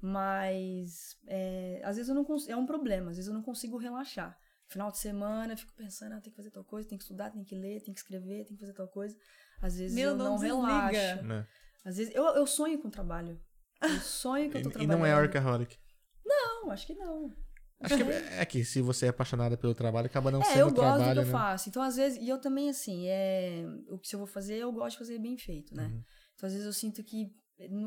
Mas, 0.00 1.16
é, 1.26 1.80
às 1.84 1.96
vezes 1.96 2.08
eu 2.08 2.14
não 2.14 2.24
consigo, 2.24 2.52
é 2.52 2.56
um 2.56 2.66
problema, 2.66 3.10
às 3.10 3.16
vezes 3.16 3.28
eu 3.28 3.34
não 3.34 3.42
consigo 3.42 3.76
relaxar. 3.76 4.36
Final 4.66 4.90
de 4.90 4.98
semana, 4.98 5.52
eu 5.52 5.56
fico 5.56 5.72
pensando, 5.74 6.12
ah, 6.12 6.20
tem 6.20 6.30
que 6.30 6.36
fazer 6.36 6.50
tal 6.50 6.64
coisa, 6.64 6.88
tem 6.88 6.98
que 6.98 7.04
estudar, 7.04 7.30
tem 7.30 7.42
que 7.42 7.54
ler, 7.54 7.80
tem 7.80 7.94
que 7.94 8.00
escrever, 8.00 8.44
tem 8.44 8.54
que 8.56 8.60
fazer 8.60 8.74
tal 8.74 8.88
coisa. 8.88 9.16
Às 9.62 9.78
vezes 9.78 9.94
Meu, 9.94 10.10
eu 10.10 10.16
não 10.16 10.36
não, 10.36 10.36
relaxo. 10.36 11.22
Né? 11.24 11.46
Às 11.84 11.96
vezes 11.96 12.14
eu, 12.14 12.24
eu 12.24 12.46
sonho 12.46 12.78
com 12.78 12.88
o 12.88 12.90
trabalho. 12.90 13.40
Eu 13.82 14.00
sonho 14.00 14.50
que 14.50 14.58
eu 14.58 14.62
tô 14.62 14.68
E, 14.68 14.70
e 14.70 14.74
trabalhando. 14.74 14.98
não 14.98 15.06
é 15.06 15.14
workaholic. 15.14 15.76
Não, 16.24 16.70
acho 16.70 16.86
que 16.86 16.94
não. 16.94 17.32
Acho 17.80 17.96
que 17.96 18.02
é, 18.10 18.40
é 18.40 18.44
que 18.44 18.64
se 18.64 18.80
você 18.82 19.06
é 19.06 19.08
apaixonada 19.10 19.56
pelo 19.56 19.74
trabalho, 19.74 20.06
acaba 20.06 20.30
não 20.30 20.40
é, 20.40 20.44
sendo 20.44 20.58
eu 20.58 20.66
gosto 20.66 20.76
trabalho, 20.76 21.04
do 21.04 21.12
que 21.12 21.18
eu 21.20 21.24
né? 21.32 21.32
faço. 21.32 21.68
Então, 21.68 21.82
às 21.82 21.96
vezes, 21.96 22.18
e 22.20 22.28
eu 22.28 22.38
também, 22.40 22.68
assim, 22.68 23.06
é, 23.06 23.64
o 23.88 23.98
que 23.98 24.14
eu 24.14 24.18
vou 24.18 24.26
fazer, 24.26 24.56
eu 24.56 24.72
gosto 24.72 24.92
de 24.92 24.98
fazer 24.98 25.18
bem 25.18 25.36
feito, 25.38 25.74
né? 25.74 25.84
Uhum. 25.84 26.02
Então, 26.34 26.46
às 26.46 26.52
vezes 26.52 26.66
eu 26.66 26.72
sinto 26.72 27.02
que 27.04 27.32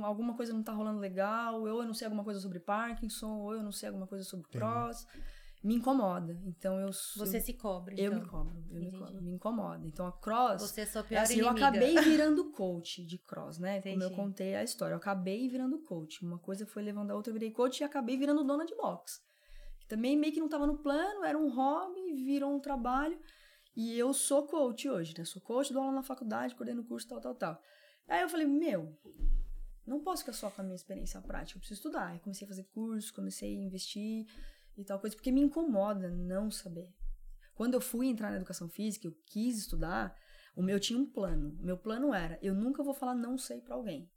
alguma 0.04 0.36
coisa 0.36 0.54
não 0.54 0.64
tá 0.64 0.74
rolando 0.74 1.00
legal, 1.00 1.62
ou 1.62 1.68
eu 1.68 1.86
não 1.86 1.94
sei 1.94 2.06
alguma 2.06 2.24
coisa 2.24 2.40
sobre 2.40 2.60
Parkinson, 2.60 3.38
ou 3.40 3.54
eu 3.56 3.64
não 3.64 3.72
sei 3.72 3.88
alguma 3.88 4.08
coisa 4.08 4.24
sobre 4.24 4.46
Entendi. 4.48 4.64
cross. 4.64 5.06
Me 5.64 5.76
incomoda. 5.76 6.40
Então, 6.44 6.80
eu... 6.80 6.92
Você 7.18 7.40
se 7.40 7.54
cobre. 7.54 7.96
Eu 8.00 8.14
então. 8.14 8.20
me 8.20 8.28
cobro, 8.28 8.64
eu 8.72 8.80
me 8.80 8.88
Entendi. 8.88 8.98
cobro, 9.04 9.22
me 9.22 9.32
incomoda. 9.32 9.86
Então, 9.86 10.08
a 10.08 10.12
cross... 10.12 10.62
Você 10.62 10.82
é 10.82 10.86
sua 10.88 11.02
É 11.02 11.04
pior 11.04 11.22
assim, 11.22 11.40
eu 11.40 11.50
acabei 11.50 11.96
virando 12.02 12.52
coach 12.52 13.06
de 13.06 13.20
cross, 13.20 13.60
né? 13.60 13.80
Como 13.82 13.94
eu 13.94 14.08
Entendi. 14.08 14.16
contei 14.16 14.56
a 14.56 14.64
história. 14.64 14.94
Eu 14.94 14.98
acabei 14.98 15.48
virando 15.48 15.78
coach. 15.80 16.26
Uma 16.26 16.40
coisa 16.40 16.66
foi 16.66 16.82
levando 16.82 17.12
a 17.12 17.16
outra, 17.16 17.30
eu 17.30 17.34
virei 17.34 17.52
coach 17.52 17.80
e 17.80 17.84
acabei 17.84 18.18
virando 18.18 18.44
dona 18.44 18.66
de 18.66 18.76
box. 18.76 19.22
Também 19.88 20.18
meio 20.18 20.34
que 20.34 20.40
não 20.40 20.48
estava 20.48 20.66
no 20.66 20.78
plano, 20.78 21.24
era 21.24 21.38
um 21.38 21.54
hobby, 21.54 22.14
virou 22.24 22.56
um 22.56 22.60
trabalho. 22.60 23.20
E 23.76 23.98
eu 23.98 24.14
sou 24.14 24.48
coach 24.48 24.90
hoje, 24.90 25.14
né? 25.18 25.24
Sou 25.26 25.42
coach, 25.42 25.72
dou 25.72 25.82
aula 25.82 25.94
na 25.94 26.04
faculdade, 26.04 26.56
coordeno 26.56 26.84
curso, 26.84 27.08
tal, 27.08 27.22
tal, 27.22 27.36
tal. 27.36 27.62
Aí 28.08 28.22
eu 28.22 28.30
falei, 28.30 28.48
meu, 28.48 28.98
não 29.86 30.00
posso 30.00 30.24
ficar 30.24 30.34
só 30.34 30.50
com 30.50 30.62
a 30.62 30.64
minha 30.64 30.76
experiência 30.76 31.22
prática, 31.22 31.58
eu 31.58 31.60
preciso 31.60 31.80
estudar. 31.80 32.08
Aí 32.08 32.20
comecei 32.20 32.46
a 32.46 32.50
fazer 32.50 32.64
curso, 32.74 33.14
comecei 33.14 33.56
a 33.56 33.62
investir 33.62 34.26
e 34.78 34.84
tal 34.84 35.00
coisa, 35.00 35.16
porque 35.16 35.32
me 35.32 35.42
incomoda 35.42 36.10
não 36.10 36.50
saber. 36.50 36.94
Quando 37.54 37.74
eu 37.74 37.82
fui 37.82 38.08
entrar 38.08 38.32
na 38.32 38.38
educação 38.38 38.68
física, 38.70 39.08
eu 39.08 39.16
quis 39.26 39.58
estudar, 39.58 40.16
o 40.56 40.62
meu 40.62 40.80
tinha 40.80 40.98
um 40.98 41.06
plano. 41.06 41.58
O 41.60 41.66
meu 41.66 41.78
plano 41.78 42.14
era, 42.14 42.40
eu 42.42 42.56
nunca 42.56 42.84
vou 42.84 42.94
falar 42.94 43.16
não 43.16 43.38
sei 43.38 43.62
pra 43.62 43.76
alguém. 43.76 44.10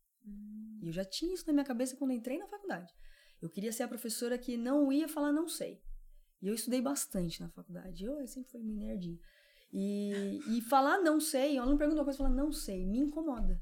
E 0.80 0.86
eu 0.86 0.92
já 0.92 1.04
tinha 1.04 1.34
isso 1.34 1.46
na 1.46 1.52
minha 1.52 1.64
cabeça 1.64 1.96
quando 1.96 2.12
entrei 2.12 2.38
na 2.38 2.46
faculdade. 2.46 2.92
Eu 3.40 3.50
queria 3.50 3.72
ser 3.72 3.82
a 3.82 3.88
professora 3.88 4.38
que 4.38 4.56
não 4.56 4.90
ia 4.92 5.08
falar 5.08 5.32
não 5.32 5.48
sei. 5.48 5.82
E 6.40 6.46
eu 6.46 6.54
estudei 6.54 6.80
bastante 6.80 7.40
na 7.40 7.48
faculdade. 7.48 8.04
Eu, 8.04 8.20
eu 8.20 8.26
sempre 8.26 8.50
fui 8.50 8.62
meio 8.62 8.78
nerdinha. 8.78 9.18
E, 9.72 10.40
e 10.56 10.60
falar 10.62 10.98
não 10.98 11.20
sei, 11.20 11.58
eu 11.58 11.66
não 11.66 11.76
pergunto 11.76 11.98
uma 11.98 12.04
coisa, 12.04 12.18
falar 12.18 12.30
não 12.30 12.52
sei, 12.52 12.86
me 12.86 12.98
incomoda. 12.98 13.60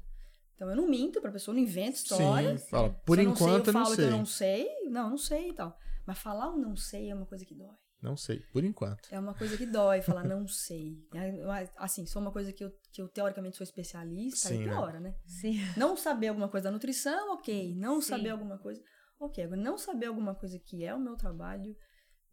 Então 0.55 0.69
eu 0.69 0.75
não 0.75 0.87
minto 0.87 1.19
pra 1.19 1.31
pessoa, 1.31 1.55
não 1.55 1.61
invento 1.61 1.97
história. 1.97 2.57
Sim, 2.57 2.69
fala, 2.69 2.89
por 3.05 3.19
enquanto 3.19 3.67
eu 3.67 3.73
não 3.73 3.85
sei, 3.85 4.05
eu 4.05 4.11
não 4.11 4.25
sei. 4.25 4.67
Não, 4.89 5.09
não 5.09 5.17
sei 5.17 5.49
e 5.49 5.53
tal. 5.53 5.77
Mas 6.05 6.19
falar 6.19 6.49
o 6.49 6.57
não 6.57 6.75
sei 6.75 7.09
é 7.09 7.15
uma 7.15 7.25
coisa 7.25 7.45
que 7.45 7.55
dói. 7.55 7.75
Não 8.01 8.17
sei, 8.17 8.39
por 8.51 8.65
enquanto. 8.65 9.07
É 9.09 9.17
uma 9.17 9.33
coisa 9.33 9.57
que 9.57 9.65
dói, 9.65 10.01
falar 10.01 10.25
não 10.25 10.45
sei. 10.45 11.01
É, 11.15 11.71
Assim, 11.77 12.05
só 12.05 12.19
uma 12.19 12.33
coisa 12.33 12.51
que 12.51 12.63
eu, 12.63 12.71
que 12.91 13.01
eu 13.01 13.07
teoricamente 13.07 13.55
sou 13.55 13.63
especialista, 13.63 14.49
Sim, 14.49 14.55
aí 14.55 14.65
né? 14.65 14.73
piora, 14.73 14.99
né? 14.99 15.15
Sim. 15.25 15.55
Não 15.77 15.95
saber 15.95 16.27
alguma 16.27 16.49
coisa 16.49 16.65
da 16.65 16.71
nutrição, 16.71 17.33
ok. 17.33 17.73
Não 17.75 18.01
Sim. 18.01 18.09
saber 18.09 18.29
alguma 18.29 18.57
coisa, 18.57 18.83
ok. 19.17 19.45
Agora, 19.45 19.61
não 19.61 19.77
saber 19.77 20.07
alguma 20.07 20.35
coisa 20.35 20.59
que 20.59 20.83
é 20.83 20.93
o 20.93 20.99
meu 20.99 21.15
trabalho, 21.15 21.73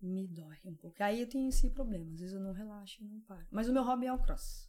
me 0.03 0.27
dói 0.27 0.57
um 0.65 0.75
pouco. 0.75 1.01
Aí 1.03 1.21
eu 1.21 1.29
tenho 1.29 1.49
esse 1.49 1.71
problema. 1.71 2.13
Às 2.15 2.21
vezes 2.21 2.35
eu 2.35 2.41
não 2.41 2.53
relaxo 2.53 3.01
e 3.01 3.07
não 3.07 3.21
paro. 3.21 3.47
Mas 3.51 3.69
o 3.69 3.73
meu 3.73 3.85
hobby 3.85 4.07
é 4.07 4.13
o 4.13 4.19
cross. 4.19 4.69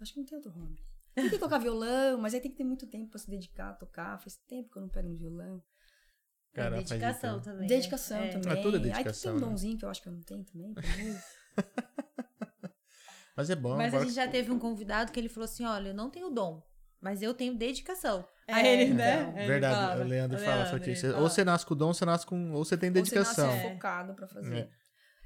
Acho 0.00 0.12
que 0.14 0.18
não 0.18 0.26
tem 0.26 0.36
outro 0.36 0.50
hobby. 0.50 0.82
Tem 1.14 1.30
que 1.30 1.38
tocar 1.38 1.58
violão, 1.60 2.18
mas 2.18 2.34
aí 2.34 2.40
tem 2.40 2.50
que 2.50 2.56
ter 2.56 2.64
muito 2.64 2.88
tempo 2.88 3.10
pra 3.10 3.18
se 3.20 3.30
dedicar 3.30 3.70
a 3.70 3.74
tocar. 3.74 4.18
Faz 4.18 4.36
tempo 4.48 4.70
que 4.70 4.78
eu 4.78 4.82
não 4.82 4.88
pego 4.88 5.08
no 5.08 5.16
violão. 5.16 5.62
Cara, 6.52 6.76
faz 6.76 6.88
dedicação 6.88 7.40
também. 7.40 7.66
Dedicação 7.66 8.18
né? 8.20 8.28
É. 8.28 8.30
também. 8.32 8.52
É 8.52 8.56
tudo 8.62 8.76
Aí 8.76 8.82
tem 8.82 8.92
dedicação, 8.92 9.32
um 9.32 9.38
né? 9.40 9.46
donzinho 9.46 9.78
que 9.78 9.84
eu 9.84 9.88
acho 9.88 10.02
que 10.02 10.08
eu 10.08 10.12
não 10.12 10.22
tenho 10.22 10.44
também. 10.44 10.74
Mas 13.36 13.48
é 13.50 13.54
bom. 13.56 13.76
Mas 13.76 13.94
a 13.94 14.00
gente 14.00 14.12
já 14.12 14.28
teve 14.28 14.50
um 14.50 14.58
convidado 14.58 15.10
que 15.12 15.18
ele 15.18 15.28
falou 15.28 15.44
assim: 15.46 15.64
olha, 15.64 15.88
eu 15.88 15.94
não 15.94 16.10
tenho 16.10 16.28
dom, 16.30 16.62
mas 17.00 17.22
eu 17.22 17.32
tenho 17.32 17.54
dedicação. 17.56 18.26
É, 18.46 18.52
Aí 18.52 18.66
ele, 18.66 18.84
então, 18.92 18.96
né? 18.96 19.32
ele 19.36 19.46
Verdade, 19.46 19.74
falava, 19.74 20.02
o 20.02 20.04
Leandro 20.04 20.38
fala, 20.38 20.50
Leandro, 20.50 20.66
fala 20.70 20.80
que 20.80 20.90
ele 20.90 20.96
você- 20.96 21.10
fala. 21.10 21.22
ou 21.22 21.28
você 21.30 21.44
nasce 21.44 21.66
com 21.66 21.76
dom, 21.76 21.86
ou 21.88 21.94
você 21.94 22.04
nasce 22.04 22.26
com. 22.26 22.52
Ou 22.52 22.64
você 22.64 22.76
tem 22.76 22.90
Ou 22.90 22.94
dedicação. 22.94 23.46
Você 23.46 23.54
nasce 23.56 23.66
É. 23.66 23.72
focado 23.72 24.14
pra 24.14 24.28
fazer. 24.28 24.54
É. 24.56 24.68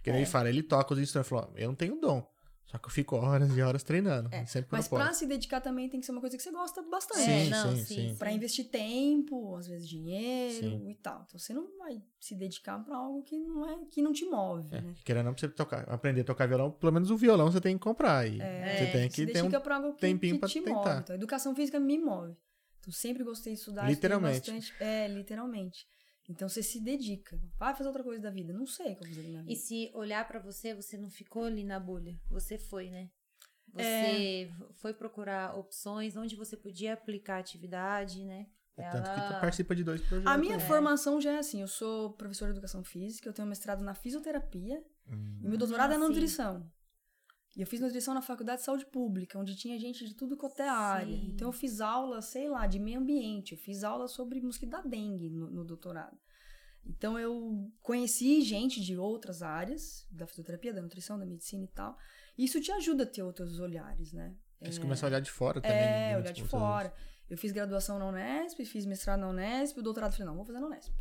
Que 0.05 0.11
nem 0.12 0.20
ele 0.20 0.31
fala, 0.31 0.48
ele 0.48 0.62
toca 0.62 0.94
os 0.94 1.01
instrumentos, 1.01 1.28
falou, 1.28 1.53
eu 1.57 1.66
não 1.69 1.74
tenho 1.74 2.01
dom. 2.01 2.24
Só 2.66 2.78
que 2.78 2.86
eu 2.86 2.90
fico 2.90 3.14
horas 3.14 3.56
e 3.56 3.62
horas 3.62 3.84
treinando. 3.84 4.28
É, 4.32 4.44
Sempre 4.44 4.70
Mas 4.72 4.88
pra 4.88 5.12
se 5.12 5.24
dedicar 5.24 5.60
também 5.60 5.88
tem 5.88 6.01
que 6.01 6.06
ser 6.06 6.10
uma 6.12 6.20
coisa 6.20 6.36
que 6.36 6.43
você 6.43 6.51
gosta 6.51 6.82
bastante. 6.82 7.20
É, 7.30 7.44
Sim, 7.44 7.51
não, 7.51 7.70
sim, 7.76 7.84
sim, 7.84 8.09
sim. 8.10 8.14
Pra 8.16 8.32
investir 8.32 8.68
tempo, 8.68 9.55
às 9.55 9.68
vezes 9.68 9.88
dinheiro 9.88 10.52
Sim. 10.80 10.90
e 10.90 10.94
tal. 10.97 11.24
Então 11.28 11.38
você 11.38 11.55
não 11.55 11.78
vai 11.78 12.02
se 12.18 12.34
dedicar 12.34 12.78
pra 12.84 12.97
algo 12.97 13.22
que 13.22 13.38
não 13.38 13.68
é 13.70 13.78
que 13.88 14.02
não 14.02 14.12
te 14.12 14.24
move, 14.24 14.74
É, 14.74 14.80
né? 14.80 14.94
querendo 15.05 15.20
ou 15.20 15.24
não, 15.26 15.34
pra 15.34 15.40
você 15.40 15.48
tocar, 15.48 15.88
aprender 15.88 16.22
a 16.22 16.24
tocar 16.24 16.47
violão, 16.48 16.72
pelo 16.72 16.93
menos 16.93 17.10
o 17.10 17.16
violão 17.16 17.51
você 17.52 17.60
tem 17.60 17.76
que 17.78 17.82
comprar. 17.84 18.26
E 18.26 18.40
É, 18.43 18.76
você 18.78 18.86
tem 18.90 19.10
se 19.10 19.14
que 19.16 19.32
ter 19.32 19.40
um. 19.40 19.44
dedica 19.44 19.60
pra 19.60 19.76
algo 19.76 19.93
que, 19.94 20.01
tempinho 20.01 20.34
que 20.34 20.40
pra 20.40 20.48
te 20.48 20.60
tentar. 20.60 20.74
move. 20.74 21.01
Então, 21.02 21.14
a 21.14 21.16
educação 21.16 21.55
física 21.55 21.78
me 21.78 21.98
move. 21.98 22.34
Então 22.80 22.93
sempre 22.93 23.22
gostei 23.22 23.52
de 23.52 23.60
estudar. 23.60 23.88
Literalmente. 23.88 24.51
Bastante. 24.51 24.74
É, 24.80 25.06
literalmente. 25.06 25.86
Então 26.28 26.48
você 26.48 26.62
se 26.62 26.81
dedica. 26.81 27.39
Vai 27.59 27.74
fazer 27.74 27.89
outra 27.89 28.03
coisa 28.03 28.20
da 28.23 28.31
vida. 28.31 28.53
Não 28.53 28.66
sei 28.66 28.93
o 28.93 28.97
que 28.97 29.03
eu 29.05 29.07
vou 29.09 29.16
fazer 29.16 29.28
na 29.32 29.40
vida. 29.40 29.53
E 29.53 29.57
se 29.57 29.90
olhar 29.94 30.27
pra 30.27 30.40
você, 30.40 30.74
você 30.74 30.97
não 30.98 31.09
ficou 31.09 31.44
ali 31.44 31.62
na 31.65 31.78
bolha. 31.78 32.19
Você 32.28 32.59
foi, 32.59 32.90
né? 32.90 33.09
Você 33.73 33.82
É. 33.82 34.51
foi 34.77 34.93
procurar 34.94 35.57
opções 35.57 36.16
onde 36.16 36.35
você 36.35 36.57
podia 36.57 36.94
aplicar 36.94 37.36
a 37.36 37.40
atividade, 37.40 38.24
né? 38.24 38.47
É 38.77 38.90
tanto 38.90 39.09
que 39.11 39.16
tu 39.16 39.20
Ela- 39.32 39.40
participa 39.40 39.74
de 39.74 39.82
dois 39.85 40.01
projetos. 40.03 40.31
A 40.31 40.36
minha 40.36 40.57
né? 40.59 40.66
formação 40.66 41.19
já 41.20 41.32
é 41.32 41.39
assim, 41.39 41.62
eu 41.62 41.69
sou 41.69 42.12
professora 42.12 42.53
de 42.53 42.59
educação 42.59 42.85
física, 42.85 43.28
eu 43.28 43.32
tenho 43.32 43.48
mestrado 43.48 43.82
na 43.82 43.94
fisioterapia 43.94 44.85
Hum. 45.09 45.40
e 45.43 45.48
meu 45.48 45.57
doutorado 45.57 45.93
é 45.93 45.94
Ah, 45.94 45.98
na 45.98 46.05
sim. 46.07 46.12
nutrição. 46.12 46.70
E 47.57 47.62
eu 47.62 47.66
fiz 47.66 47.81
nutrição 47.81 48.12
na 48.12 48.20
faculdade 48.20 48.59
de 48.59 48.66
saúde 48.66 48.85
pública, 48.85 49.39
onde 49.39 49.57
tinha 49.57 49.78
gente 49.78 50.07
de 50.07 50.15
tudo 50.15 50.37
quanto 50.37 50.61
é 50.61 50.69
área. 50.69 51.16
Sim. 51.16 51.31
Então 51.35 51.49
eu 51.49 51.53
fiz 51.53 51.81
aula, 51.81 52.20
sei 52.20 52.51
lá, 52.51 52.66
de 52.66 52.78
meio 52.78 53.01
ambiente, 53.01 53.53
eu 53.53 53.59
fiz 53.59 53.83
aula 53.83 54.07
sobre 54.09 54.43
mosquito 54.43 54.70
da 54.70 54.83
dengue 54.83 55.31
no, 55.31 55.51
no 55.51 55.65
doutorado. 55.65 56.19
Então 56.85 57.19
eu 57.19 57.73
conheci 57.81 58.43
gente 58.43 58.81
de 58.81 58.97
outras 58.97 59.43
áreas, 59.43 60.07
da 60.11 60.27
fisioterapia, 60.27 60.73
da 60.73 60.83
nutrição, 60.83 61.19
da 61.19 61.24
medicina 61.24 61.65
e 61.65 61.69
tal. 61.69 61.97
E 62.37 62.45
isso 62.45 62.61
te 62.61 62.70
ajuda 62.70 63.05
a 63.05 63.07
ter 63.07 63.23
outros 63.23 63.59
olhares, 63.59 64.12
né? 64.12 64.37
Aí 64.61 64.70
Você 64.70 64.81
começa 64.81 65.07
a 65.07 65.09
olhar 65.09 65.20
de 65.20 65.31
fora 65.31 65.61
também. 65.61 65.77
É, 65.77 66.11
né, 66.11 66.19
olhar 66.19 66.33
de 66.33 66.43
tipo, 66.43 66.49
fora. 66.49 66.93
Eu 67.28 67.39
fiz 67.39 67.53
graduação 67.53 67.99
na 67.99 68.07
Unesp, 68.07 68.61
fiz 68.65 68.85
mestrado 68.87 69.20
na 69.20 69.28
Unesp, 69.28 69.78
o 69.78 69.83
doutorado 69.83 70.12
falei, 70.12 70.27
não, 70.27 70.37
vou 70.37 70.45
fazer 70.45 70.61
na 70.61 70.66
Unesp. 70.66 70.93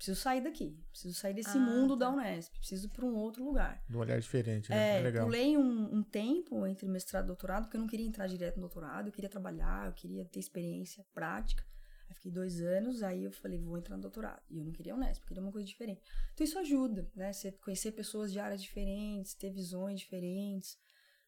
Preciso 0.00 0.18
sair 0.18 0.40
daqui, 0.40 0.82
preciso 0.90 1.12
sair 1.12 1.34
desse 1.34 1.58
Ah, 1.58 1.60
mundo 1.60 1.94
tá. 1.94 2.06
da 2.06 2.10
Unesp, 2.10 2.56
preciso 2.56 2.86
ir 2.86 2.88
para 2.88 3.04
um 3.04 3.14
outro 3.16 3.44
lugar. 3.44 3.84
De 3.86 3.94
um 3.94 4.00
olhar 4.00 4.18
diferente, 4.18 4.70
né? 4.70 4.94
É, 4.94 4.98
É, 4.98 5.02
legal. 5.02 5.26
pulei 5.26 5.58
um, 5.58 5.94
um 5.96 6.02
tempo 6.02 6.66
entre 6.66 6.88
mestrado 6.88 7.24
e 7.24 7.26
doutorado, 7.26 7.64
porque 7.64 7.76
eu 7.76 7.82
não 7.82 7.86
queria 7.86 8.06
entrar 8.06 8.26
direto 8.26 8.54
no 8.56 8.62
doutorado, 8.62 9.08
eu 9.08 9.12
queria 9.12 9.28
trabalhar, 9.28 9.88
eu 9.88 9.92
queria 9.92 10.24
ter 10.24 10.40
experiência 10.40 11.04
prática. 11.12 11.62
Aí 12.08 12.14
fiquei 12.14 12.32
dois 12.32 12.62
anos, 12.62 13.02
aí 13.02 13.24
eu 13.24 13.30
falei, 13.30 13.58
vou 13.58 13.76
entrar 13.76 13.94
no 13.94 14.00
doutorado. 14.00 14.40
E 14.48 14.56
eu 14.56 14.64
não 14.64 14.72
queria 14.72 14.94
Unesp, 14.94 15.20
eu 15.20 15.28
queria 15.28 15.42
uma 15.42 15.52
coisa 15.52 15.66
diferente. 15.68 16.00
Então 16.32 16.46
isso 16.46 16.58
ajuda, 16.58 17.06
né? 17.14 17.30
Você 17.34 17.52
conhecer 17.52 17.92
pessoas 17.92 18.32
de 18.32 18.40
áreas 18.40 18.62
diferentes, 18.62 19.34
ter 19.34 19.50
visões 19.50 20.00
diferentes, 20.00 20.78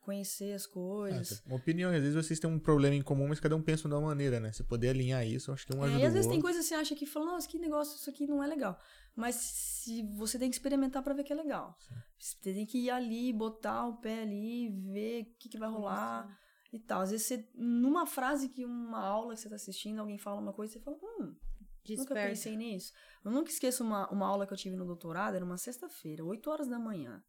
conhecer 0.03 0.53
as 0.53 0.66
coisas. 0.66 1.29
você- 1.29 1.55
opiniões, 1.55 1.97
às 1.97 2.03
vezes 2.03 2.15
vocês 2.15 2.39
têm 2.39 2.51
um 2.51 2.59
problema 2.59 2.95
em 2.95 3.03
comum, 3.03 3.29
mas 3.29 3.41
cada 3.41 3.57
um 3.57 3.62
pensa 3.62 3.89
de 3.89 3.95
uma 3.95 4.01
maneira, 4.01 4.39
né? 4.39 4.53
Você 4.53 4.62
poder 4.62 4.91
alinhar 4.91 5.27
isso, 5.27 5.51
acho 5.53 5.66
que 5.66 5.74
um 5.74 5.83
É, 5.83 5.87
ajuda 5.89 6.03
e 6.03 6.07
às 6.07 6.12
vezes 6.12 6.31
tem 6.31 6.41
coisas 6.41 6.62
que 6.62 6.69
você 6.69 6.74
acha 6.74 6.95
que 6.95 7.07
fala, 7.07 7.27
nossa, 7.27 7.49
que 7.49 7.59
negócio, 7.59 7.97
isso 7.97 8.11
aqui 8.11 8.27
não 8.27 8.43
é 8.43 8.47
legal. 8.47 8.79
Mas 9.16 9.35
se 9.37 10.03
você 10.15 10.39
tem 10.39 10.51
que 10.51 10.57
experimentar 10.57 11.03
pra 11.03 11.15
ver 11.15 11.24
que 11.24 11.33
é 11.33 11.37
legal. 11.37 11.77
Você 12.19 12.37
tem 12.53 12.66
que 12.66 12.79
ir 12.79 12.91
ali, 12.91 13.33
botar 13.33 13.87
o 13.87 13.97
pé 13.97 14.23
ali, 14.23 14.69
ver 14.93 15.23
o 15.23 15.35
que, 15.39 15.49
que 15.49 15.59
vai 15.59 15.69
rolar 15.69 16.39
e 16.73 16.79
tal. 16.79 17.03
Às 17.03 17.11
vezes 17.11 17.27
você, 17.27 17.49
numa 17.55 18.07
frase 18.07 18.49
que 18.49 18.65
uma 18.65 19.01
aula 19.01 19.35
que 19.35 19.41
você 19.41 19.49
tá 19.49 19.57
assistindo, 19.57 19.99
alguém 19.99 20.19
fala 20.19 20.41
uma 20.41 20.53
coisa, 20.53 20.73
você 20.73 20.81
fala, 20.81 20.97
hum, 20.97 21.19
nunca 21.19 21.37
Desperta. 21.85 22.29
pensei 22.29 22.57
nisso. 22.57 22.93
Eu 23.24 23.31
nunca 23.31 23.51
esqueço 23.51 23.83
uma, 23.85 24.09
uma 24.11 24.27
aula 24.27 24.47
que 24.47 24.53
eu 24.53 24.57
tive 24.57 24.77
no 24.77 24.85
doutorado, 24.87 25.35
era 25.35 25.45
uma 25.45 25.59
sexta-feira, 25.59 26.24
8 26.24 26.49
horas 26.51 26.69
da 26.69 26.79
manhã. 26.79 27.23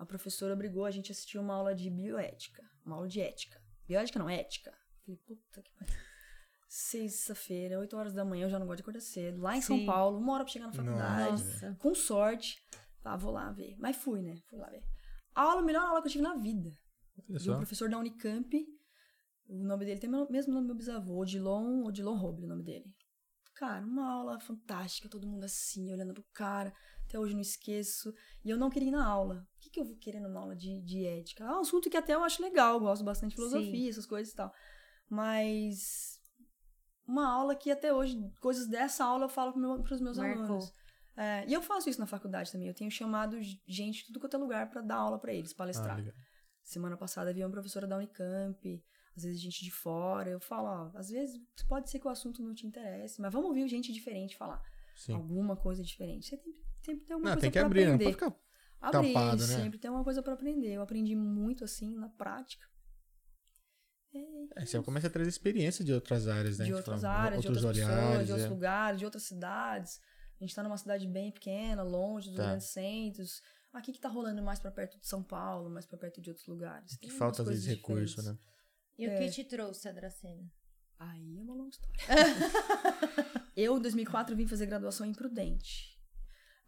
A 0.00 0.06
professora 0.06 0.54
obrigou 0.54 0.86
a 0.86 0.90
gente 0.90 1.10
a 1.10 1.12
assistir 1.12 1.36
uma 1.36 1.52
aula 1.52 1.74
de 1.74 1.90
bioética, 1.90 2.64
uma 2.86 2.96
aula 2.96 3.06
de 3.06 3.20
ética. 3.20 3.60
Bioética 3.86 4.18
não, 4.18 4.30
ética. 4.30 4.70
Eu 4.70 5.04
Falei, 5.04 5.20
puta 5.26 5.60
que 5.60 5.70
pariu. 5.74 5.94
Sexta-feira, 6.66 7.78
8 7.78 7.96
horas 7.98 8.14
da 8.14 8.24
manhã, 8.24 8.46
eu 8.46 8.48
já 8.48 8.58
não 8.58 8.66
gosto 8.66 8.78
de 8.78 8.82
acordar 8.82 9.00
cedo. 9.00 9.42
Lá 9.42 9.58
em 9.58 9.60
São 9.60 9.76
Sim. 9.76 9.84
Paulo, 9.84 10.16
uma 10.16 10.32
hora 10.32 10.44
pra 10.44 10.52
chegar 10.54 10.68
na 10.68 10.72
faculdade. 10.72 11.32
Nossa. 11.32 11.76
Com 11.78 11.94
sorte. 11.94 12.66
Ah, 13.04 13.14
vou 13.14 13.30
lá 13.30 13.52
ver. 13.52 13.76
Mas 13.78 13.94
fui, 13.94 14.22
né? 14.22 14.36
Fui 14.48 14.58
lá 14.58 14.70
ver. 14.70 14.82
A 15.34 15.42
aula, 15.42 15.60
a 15.60 15.64
melhor 15.64 15.84
aula 15.84 16.00
que 16.00 16.08
eu 16.08 16.12
tive 16.12 16.24
na 16.24 16.34
vida. 16.34 16.70
De 17.28 17.34
um 17.34 17.38
só. 17.38 17.56
professor 17.58 17.90
da 17.90 17.98
Unicamp. 17.98 18.50
O 19.48 19.64
nome 19.64 19.84
dele 19.84 20.00
tem 20.00 20.08
o 20.08 20.32
mesmo 20.32 20.54
nome 20.54 20.66
do 20.66 20.68
meu 20.68 20.76
bisavô, 20.76 21.20
Odilon, 21.20 21.84
Odilon 21.84 22.14
Roble, 22.14 22.46
o 22.46 22.48
nome 22.48 22.62
dele. 22.62 22.86
Cara, 23.60 23.84
uma 23.84 24.10
aula 24.10 24.40
fantástica, 24.40 25.06
todo 25.06 25.28
mundo 25.28 25.44
assim, 25.44 25.92
olhando 25.92 26.14
pro 26.14 26.24
cara. 26.32 26.72
Até 27.04 27.18
hoje 27.18 27.34
não 27.34 27.42
esqueço. 27.42 28.10
E 28.42 28.48
eu 28.48 28.56
não 28.56 28.70
queria 28.70 28.88
ir 28.88 28.92
na 28.92 29.06
aula. 29.06 29.46
O 29.56 29.60
que, 29.60 29.68
que 29.68 29.78
eu 29.78 29.84
vou 29.84 29.96
querer 29.98 30.18
na 30.18 30.40
aula 30.40 30.56
de, 30.56 30.80
de 30.80 31.04
ética? 31.04 31.44
É 31.44 31.48
um 31.48 31.58
assunto 31.60 31.90
que 31.90 31.96
até 31.98 32.14
eu 32.14 32.24
acho 32.24 32.40
legal, 32.42 32.76
eu 32.76 32.80
gosto 32.80 33.04
bastante 33.04 33.32
de 33.32 33.36
filosofia, 33.36 33.70
Sim. 33.70 33.88
essas 33.90 34.06
coisas 34.06 34.32
e 34.32 34.36
tal. 34.36 34.50
Mas 35.10 36.18
uma 37.06 37.30
aula 37.30 37.54
que 37.54 37.70
até 37.70 37.92
hoje, 37.92 38.16
coisas 38.40 38.66
dessa 38.66 39.04
aula 39.04 39.26
eu 39.26 39.28
falo 39.28 39.52
pro 39.52 39.60
meu, 39.60 39.82
pros 39.82 40.00
meus 40.00 40.16
Marcou. 40.16 40.42
alunos. 40.42 40.72
É, 41.14 41.46
e 41.46 41.52
eu 41.52 41.60
faço 41.60 41.90
isso 41.90 42.00
na 42.00 42.06
faculdade 42.06 42.50
também. 42.50 42.66
Eu 42.66 42.74
tenho 42.74 42.90
chamado 42.90 43.36
gente 43.68 43.98
de 43.98 44.06
tudo 44.06 44.20
quanto 44.20 44.36
é 44.36 44.38
lugar 44.38 44.70
pra 44.70 44.80
dar 44.80 44.96
aula 44.96 45.18
pra 45.18 45.34
eles, 45.34 45.52
Ah, 45.52 45.56
palestrar. 45.56 45.98
legal. 45.98 46.14
Semana 46.62 46.96
passada 46.96 47.28
havia 47.28 47.44
uma 47.44 47.52
professora 47.52 47.86
da 47.86 47.98
Unicamp, 47.98 48.82
às 49.16 49.24
vezes 49.24 49.40
gente 49.40 49.64
de 49.64 49.70
fora. 49.70 50.30
Eu 50.30 50.40
falo, 50.40 50.68
ó, 50.68 50.98
às 50.98 51.10
vezes 51.10 51.40
pode 51.68 51.90
ser 51.90 51.98
que 51.98 52.06
o 52.06 52.10
assunto 52.10 52.42
não 52.42 52.54
te 52.54 52.66
interesse, 52.66 53.20
mas 53.20 53.32
vamos 53.32 53.48
ouvir 53.48 53.66
gente 53.68 53.92
diferente 53.92 54.36
falar. 54.36 54.62
Sim. 54.96 55.14
Alguma 55.14 55.56
coisa 55.56 55.82
diferente. 55.82 56.26
Você 56.28 56.36
tem, 56.36 56.54
sempre 56.82 57.04
tem 57.06 57.14
alguma 57.14 57.30
Não, 57.30 57.36
coisa 57.36 57.40
tem 57.40 57.50
que 57.50 57.58
pra 57.58 57.66
abrir, 57.66 57.80
né? 57.82 57.86
Não 57.88 57.94
aprender. 57.96 58.16
pode 58.16 58.32
ficar. 58.32 58.50
Abrir, 58.80 59.12
tampado, 59.12 59.46
né? 59.46 59.54
sempre 59.56 59.78
tem 59.78 59.90
uma 59.90 60.02
coisa 60.04 60.22
pra 60.22 60.32
aprender. 60.34 60.72
Eu 60.72 60.82
aprendi 60.82 61.14
muito 61.14 61.64
assim 61.64 61.94
na 61.96 62.08
prática. 62.08 62.66
É, 64.56 64.66
você 64.66 64.82
começa 64.82 65.06
a 65.06 65.10
trazer 65.10 65.28
experiência 65.28 65.84
de 65.84 65.92
outras 65.92 66.26
áreas, 66.26 66.58
né? 66.58 66.64
de 66.64 66.74
outras 66.74 67.04
áreas, 67.04 67.42
de 67.42 67.48
outros 67.48 67.64
outras 67.64 67.84
pessoas, 67.86 67.98
olhares, 68.02 68.26
de 68.26 68.32
outros 68.32 68.46
é. 68.46 68.50
lugares, 68.54 68.98
de 68.98 69.04
outras 69.04 69.22
cidades. 69.22 70.00
A 70.40 70.44
gente 70.44 70.54
tá 70.54 70.62
numa 70.62 70.78
cidade 70.78 71.06
bem 71.06 71.30
pequena, 71.30 71.82
longe 71.82 72.28
dos 72.28 72.36
Tá. 72.36 72.46
grandes 72.46 72.66
centros. 72.68 73.42
Aqui 73.72 73.92
que 73.92 74.00
tá 74.00 74.08
rolando 74.08 74.42
mais 74.42 74.58
pra 74.58 74.70
perto 74.70 74.98
de 74.98 75.06
São 75.06 75.22
Paulo, 75.22 75.70
mais 75.70 75.86
pra 75.86 75.96
perto 75.96 76.20
de 76.20 76.30
outros 76.30 76.46
lugares. 76.48 76.96
Que 76.96 77.08
falta, 77.10 77.42
às 77.42 77.48
vezes, 77.48 77.66
recurso, 77.66 78.20
né? 78.22 78.36
E 79.00 79.06
o 79.08 79.10
É. 79.10 79.18
que 79.18 79.30
te 79.30 79.44
trouxe 79.44 79.88
a 79.88 79.92
Dracena? 79.92 80.50
Aí 80.98 81.38
é 81.38 81.42
uma 81.42 81.54
longa 81.54 81.70
história. 81.70 81.96
eu, 83.56 83.76
em 83.78 83.80
2004, 83.80 84.36
vim 84.36 84.46
fazer 84.46 84.66
graduação 84.66 85.06
em 85.06 85.12
Prudente. 85.14 85.98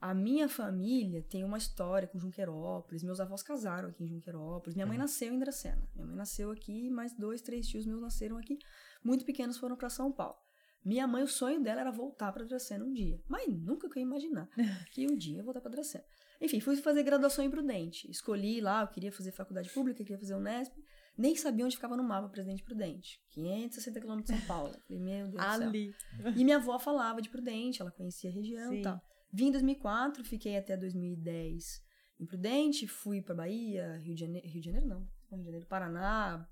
A 0.00 0.14
minha 0.14 0.48
família 0.48 1.22
tem 1.22 1.44
uma 1.44 1.58
história 1.58 2.08
com 2.08 2.18
Junquerópolis. 2.18 3.04
Meus 3.04 3.20
avós 3.20 3.42
casaram 3.42 3.90
aqui 3.90 4.02
em 4.02 4.08
Junquerópolis. 4.08 4.74
Minha 4.74 4.86
mãe 4.86 4.98
nasceu 4.98 5.32
em 5.32 5.38
Dracena. 5.38 5.88
Minha 5.94 6.06
mãe 6.06 6.16
nasceu 6.16 6.50
aqui, 6.50 6.90
mais 6.90 7.14
dois, 7.14 7.40
três 7.40 7.68
tios 7.68 7.86
meus 7.86 8.00
nasceram 8.00 8.36
aqui. 8.38 8.58
Muito 9.04 9.24
pequenos 9.24 9.58
foram 9.58 9.76
para 9.76 9.88
São 9.90 10.10
Paulo. 10.10 10.36
Minha 10.84 11.06
mãe, 11.06 11.22
o 11.22 11.28
sonho 11.28 11.62
dela 11.62 11.82
era 11.82 11.92
voltar 11.92 12.32
para 12.32 12.44
Dracena 12.44 12.84
um 12.84 12.92
dia. 12.92 13.20
Mas 13.28 13.46
nunca 13.48 13.88
que 13.88 13.96
eu 13.98 14.00
ia 14.00 14.06
imaginar 14.06 14.48
que 14.90 15.06
um 15.06 15.14
dia 15.14 15.34
eu 15.34 15.36
ia 15.36 15.44
voltar 15.44 15.60
para 15.60 15.70
Dracena. 15.70 16.04
Enfim, 16.40 16.58
fui 16.58 16.74
fazer 16.76 17.04
graduação 17.04 17.44
em 17.44 17.50
Prudente. 17.50 18.10
Escolhi 18.10 18.60
lá, 18.60 18.80
eu 18.82 18.88
queria 18.88 19.12
fazer 19.12 19.30
faculdade 19.30 19.70
pública, 19.70 19.98
queria 20.02 20.18
fazer 20.18 20.34
Unesp. 20.34 20.72
Nem 21.16 21.36
sabia 21.36 21.64
onde 21.64 21.76
ficava 21.76 21.96
no 21.96 22.02
mapa 22.02 22.28
Presidente 22.28 22.62
Prudente. 22.62 23.20
560 23.30 24.00
quilômetros 24.00 24.34
de 24.34 24.38
São 24.38 24.46
Paulo. 24.48 24.72
Falei, 24.86 25.02
meu 25.02 25.28
Deus 25.28 25.44
do 25.44 25.58
céu. 25.58 25.68
Ali. 25.68 25.94
E 26.36 26.44
minha 26.44 26.56
avó 26.56 26.78
falava 26.78 27.20
de 27.20 27.28
Prudente, 27.28 27.82
ela 27.82 27.90
conhecia 27.90 28.30
a 28.30 28.32
região 28.32 28.70
Sim. 28.70 28.78
e 28.78 28.82
tal. 28.82 29.00
Vim 29.32 29.46
em 29.46 29.52
2004, 29.52 30.24
fiquei 30.24 30.56
até 30.56 30.76
2010 30.76 31.82
em 32.20 32.26
Prudente, 32.26 32.86
fui 32.86 33.20
pra 33.20 33.34
Bahia, 33.34 33.98
Rio 33.98 34.14
de 34.14 34.20
Janeiro, 34.20 34.46
Rio 34.46 34.60
de 34.60 34.66
Janeiro 34.66 34.86
não, 34.86 35.00
Rio 35.30 35.38
de 35.40 35.44
Janeiro, 35.44 35.66
Paraná, 35.66 36.48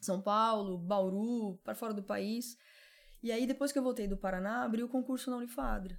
São 0.00 0.20
Paulo, 0.20 0.78
Bauru, 0.78 1.58
para 1.62 1.74
fora 1.74 1.94
do 1.94 2.02
país. 2.02 2.56
E 3.22 3.30
aí 3.30 3.46
depois 3.46 3.70
que 3.70 3.78
eu 3.78 3.82
voltei 3.82 4.08
do 4.08 4.16
Paraná, 4.16 4.64
abri 4.64 4.82
o 4.82 4.88
concurso 4.88 5.30
na 5.30 5.36
Unifadra. 5.36 5.98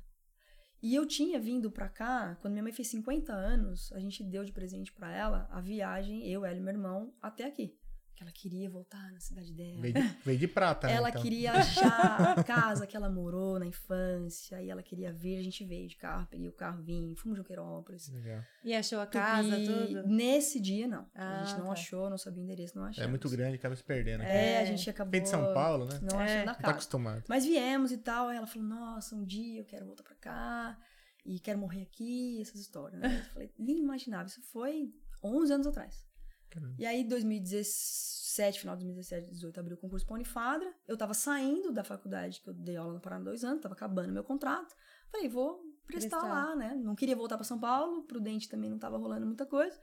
E 0.82 0.96
eu 0.96 1.06
tinha 1.06 1.40
vindo 1.40 1.70
pra 1.70 1.88
cá, 1.88 2.36
quando 2.42 2.54
minha 2.54 2.64
mãe 2.64 2.72
fez 2.72 2.88
50 2.88 3.32
anos, 3.32 3.92
a 3.94 4.00
gente 4.00 4.24
deu 4.24 4.44
de 4.44 4.52
presente 4.52 4.92
pra 4.92 5.12
ela 5.16 5.48
a 5.52 5.62
viagem, 5.62 6.28
eu, 6.28 6.44
ela 6.44 6.58
e 6.58 6.62
meu 6.62 6.74
irmão, 6.74 7.14
até 7.22 7.46
aqui. 7.46 7.78
Que 8.22 8.26
ela 8.26 8.32
queria 8.32 8.70
voltar 8.70 9.12
na 9.12 9.20
cidade 9.20 9.52
dela. 9.52 9.82
Veio 9.82 9.94
de, 9.96 10.02
veio 10.24 10.38
de 10.38 10.48
prata, 10.48 10.86
né? 10.86 10.94
Ela 10.94 11.10
então. 11.10 11.22
queria 11.24 11.54
achar 11.58 12.38
a 12.38 12.44
casa 12.44 12.86
que 12.86 12.96
ela 12.96 13.10
morou 13.10 13.58
na 13.58 13.66
infância, 13.66 14.62
e 14.62 14.70
ela 14.70 14.84
queria 14.84 15.12
ver, 15.12 15.38
a 15.40 15.44
gente 15.44 15.66
veio 15.66 15.88
de 15.88 15.96
carro, 15.96 16.28
peguei 16.30 16.48
o 16.48 16.52
carro, 16.52 16.84
vim, 16.84 17.16
fomos 17.16 17.36
de 17.36 17.42
Joqueirópolis. 17.42 18.10
Legal. 18.10 18.44
E 18.64 18.76
achou 18.76 19.00
a 19.00 19.08
casa, 19.08 19.56
tudo? 19.66 20.08
Nesse 20.08 20.60
dia, 20.60 20.88
não. 20.88 21.10
Ah, 21.16 21.42
a 21.42 21.44
gente 21.46 21.58
não 21.58 21.66
tá. 21.66 21.72
achou, 21.74 22.10
não 22.12 22.18
sabia 22.20 22.42
o 22.42 22.46
endereço, 22.46 22.78
não 22.78 22.84
achamos. 22.86 23.08
É 23.08 23.10
muito 23.10 23.28
grande, 23.28 23.56
acaba 23.56 23.76
se 23.76 23.84
perdendo. 23.84 24.22
aqui. 24.22 24.32
É, 24.32 24.52
É. 24.54 24.60
a 24.62 24.66
gente 24.66 24.88
acabou... 24.88 25.10
Veio 25.12 25.24
de 25.24 25.30
São 25.30 25.54
Paulo, 25.54 25.86
né? 25.86 26.00
Não 26.04 26.22
É. 26.22 26.24
achando 26.26 26.42
a 26.42 26.46
Não 26.46 26.54
tá 26.54 26.62
casa. 26.62 26.74
acostumado. 26.74 27.24
Mas 27.28 27.44
viemos 27.44 27.92
e 27.92 27.98
tal, 27.98 28.28
aí 28.28 28.38
ela 28.38 28.46
falou, 28.46 28.68
nossa, 28.68 29.16
um 29.16 29.26
dia 29.26 29.62
eu 29.62 29.66
quero 29.66 29.84
voltar 29.88 30.04
pra 30.04 30.16
cá, 30.16 30.78
e 31.26 31.40
quero 31.40 31.58
morrer 31.58 31.82
aqui, 31.82 32.40
essas 32.40 32.62
histórias, 32.62 33.02
né? 33.02 33.18
Eu 33.28 33.34
falei, 33.34 33.52
nem 33.58 33.80
imaginava, 33.80 34.28
isso 34.28 34.42
foi 34.44 34.94
11 35.24 35.54
anos 35.54 35.66
atrás. 35.66 36.06
Caramba. 36.52 36.76
E 36.78 36.86
aí, 36.86 37.04
2017, 37.04 38.60
final 38.60 38.76
de 38.76 38.84
2017, 38.84 39.22
2018, 39.28 39.60
abriu 39.60 39.78
o 39.78 39.80
concurso 39.80 40.06
pra 40.06 40.16
Unifadra. 40.16 40.72
Eu 40.88 40.96
tava 40.98 41.14
saindo 41.14 41.72
da 41.72 41.84
faculdade, 41.84 42.42
que 42.42 42.50
eu 42.50 42.54
dei 42.54 42.76
aula 42.76 42.94
no 42.94 43.00
Paraná 43.00 43.24
dois 43.26 43.44
anos, 43.44 43.62
tava 43.62 43.74
acabando 43.74 44.12
meu 44.14 44.24
contrato. 44.24 44.76
Falei, 45.12 45.28
vou 45.28 45.62
prestar, 45.88 46.20
Prestar. 46.20 46.34
lá, 46.34 46.56
né? 46.56 46.76
Não 46.76 46.94
queria 46.96 47.16
voltar 47.16 47.38
pra 47.38 47.44
São 47.44 47.60
Paulo, 47.60 48.04
Prudente 48.04 48.48
também 48.50 48.70
não 48.70 48.78
tava 48.78 48.98
rolando 48.98 49.26
muita 49.26 49.46
coisa. 49.46 49.80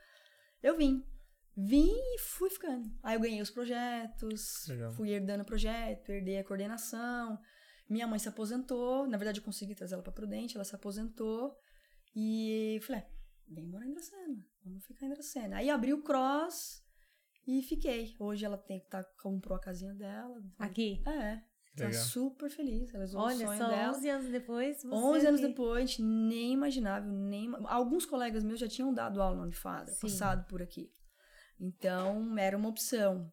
Eu 0.62 0.76
vim. 0.76 1.02
Vim 1.56 1.90
e 1.90 2.18
fui 2.20 2.48
ficando. 2.50 2.88
Aí 3.02 3.16
eu 3.16 3.20
ganhei 3.20 3.40
os 3.42 3.50
projetos, 3.50 4.64
Legal. 4.68 4.92
fui 4.92 5.10
herdando 5.10 5.42
o 5.42 5.46
projeto, 5.46 6.10
herdei 6.10 6.38
a 6.38 6.44
coordenação. 6.44 7.38
Minha 7.88 8.06
mãe 8.06 8.18
se 8.18 8.28
aposentou. 8.28 9.08
Na 9.08 9.16
verdade, 9.16 9.40
eu 9.40 9.44
consegui 9.44 9.74
trazer 9.74 9.94
ela 9.94 10.02
pra 10.02 10.12
Prudente, 10.12 10.54
ela 10.56 10.64
se 10.64 10.74
aposentou. 10.74 11.56
E 12.14 12.78
falei, 12.82 13.02
é, 13.02 13.08
vem 13.48 13.66
morar 13.66 13.86
em 13.86 13.92
Dracena, 13.92 14.36
vamos 14.68 14.86
ficar 14.86 15.06
em 15.06 15.10
Dracena. 15.10 15.56
Aí 15.56 15.70
abri 15.70 15.92
o 15.92 16.02
cross 16.02 16.82
e 17.46 17.62
fiquei. 17.62 18.14
Hoje 18.18 18.44
ela 18.44 18.58
tem 18.58 18.80
que 18.80 18.88
tá, 18.88 19.02
comprou 19.22 19.56
a 19.56 19.60
casinha 19.60 19.94
dela. 19.94 20.42
Aqui. 20.58 21.02
É, 21.06 21.36
tá 21.76 21.86
Legal. 21.86 22.02
super 22.02 22.50
feliz. 22.50 22.92
Ela 22.94 23.04
usou 23.04 23.20
o 23.20 23.24
Olha, 23.24 23.46
sonho 23.46 23.58
só 23.58 23.68
dela. 23.68 23.96
11 23.96 24.08
anos 24.08 24.28
depois. 24.30 24.82
você 24.82 24.88
11 24.88 25.26
anos 25.26 25.40
aqui. 25.40 25.48
depois, 25.48 25.76
a 25.76 25.86
gente 25.86 26.02
nem 26.02 26.52
imaginava, 26.52 27.06
nem... 27.06 27.50
Alguns 27.64 28.04
colegas 28.04 28.44
meus 28.44 28.60
já 28.60 28.68
tinham 28.68 28.92
dado 28.92 29.22
aula 29.22 29.36
na 29.36 29.42
Unifadra, 29.44 29.92
Sim. 29.94 30.00
passado 30.02 30.46
por 30.46 30.60
aqui. 30.60 30.92
Então, 31.58 32.38
era 32.38 32.56
uma 32.56 32.68
opção. 32.68 33.32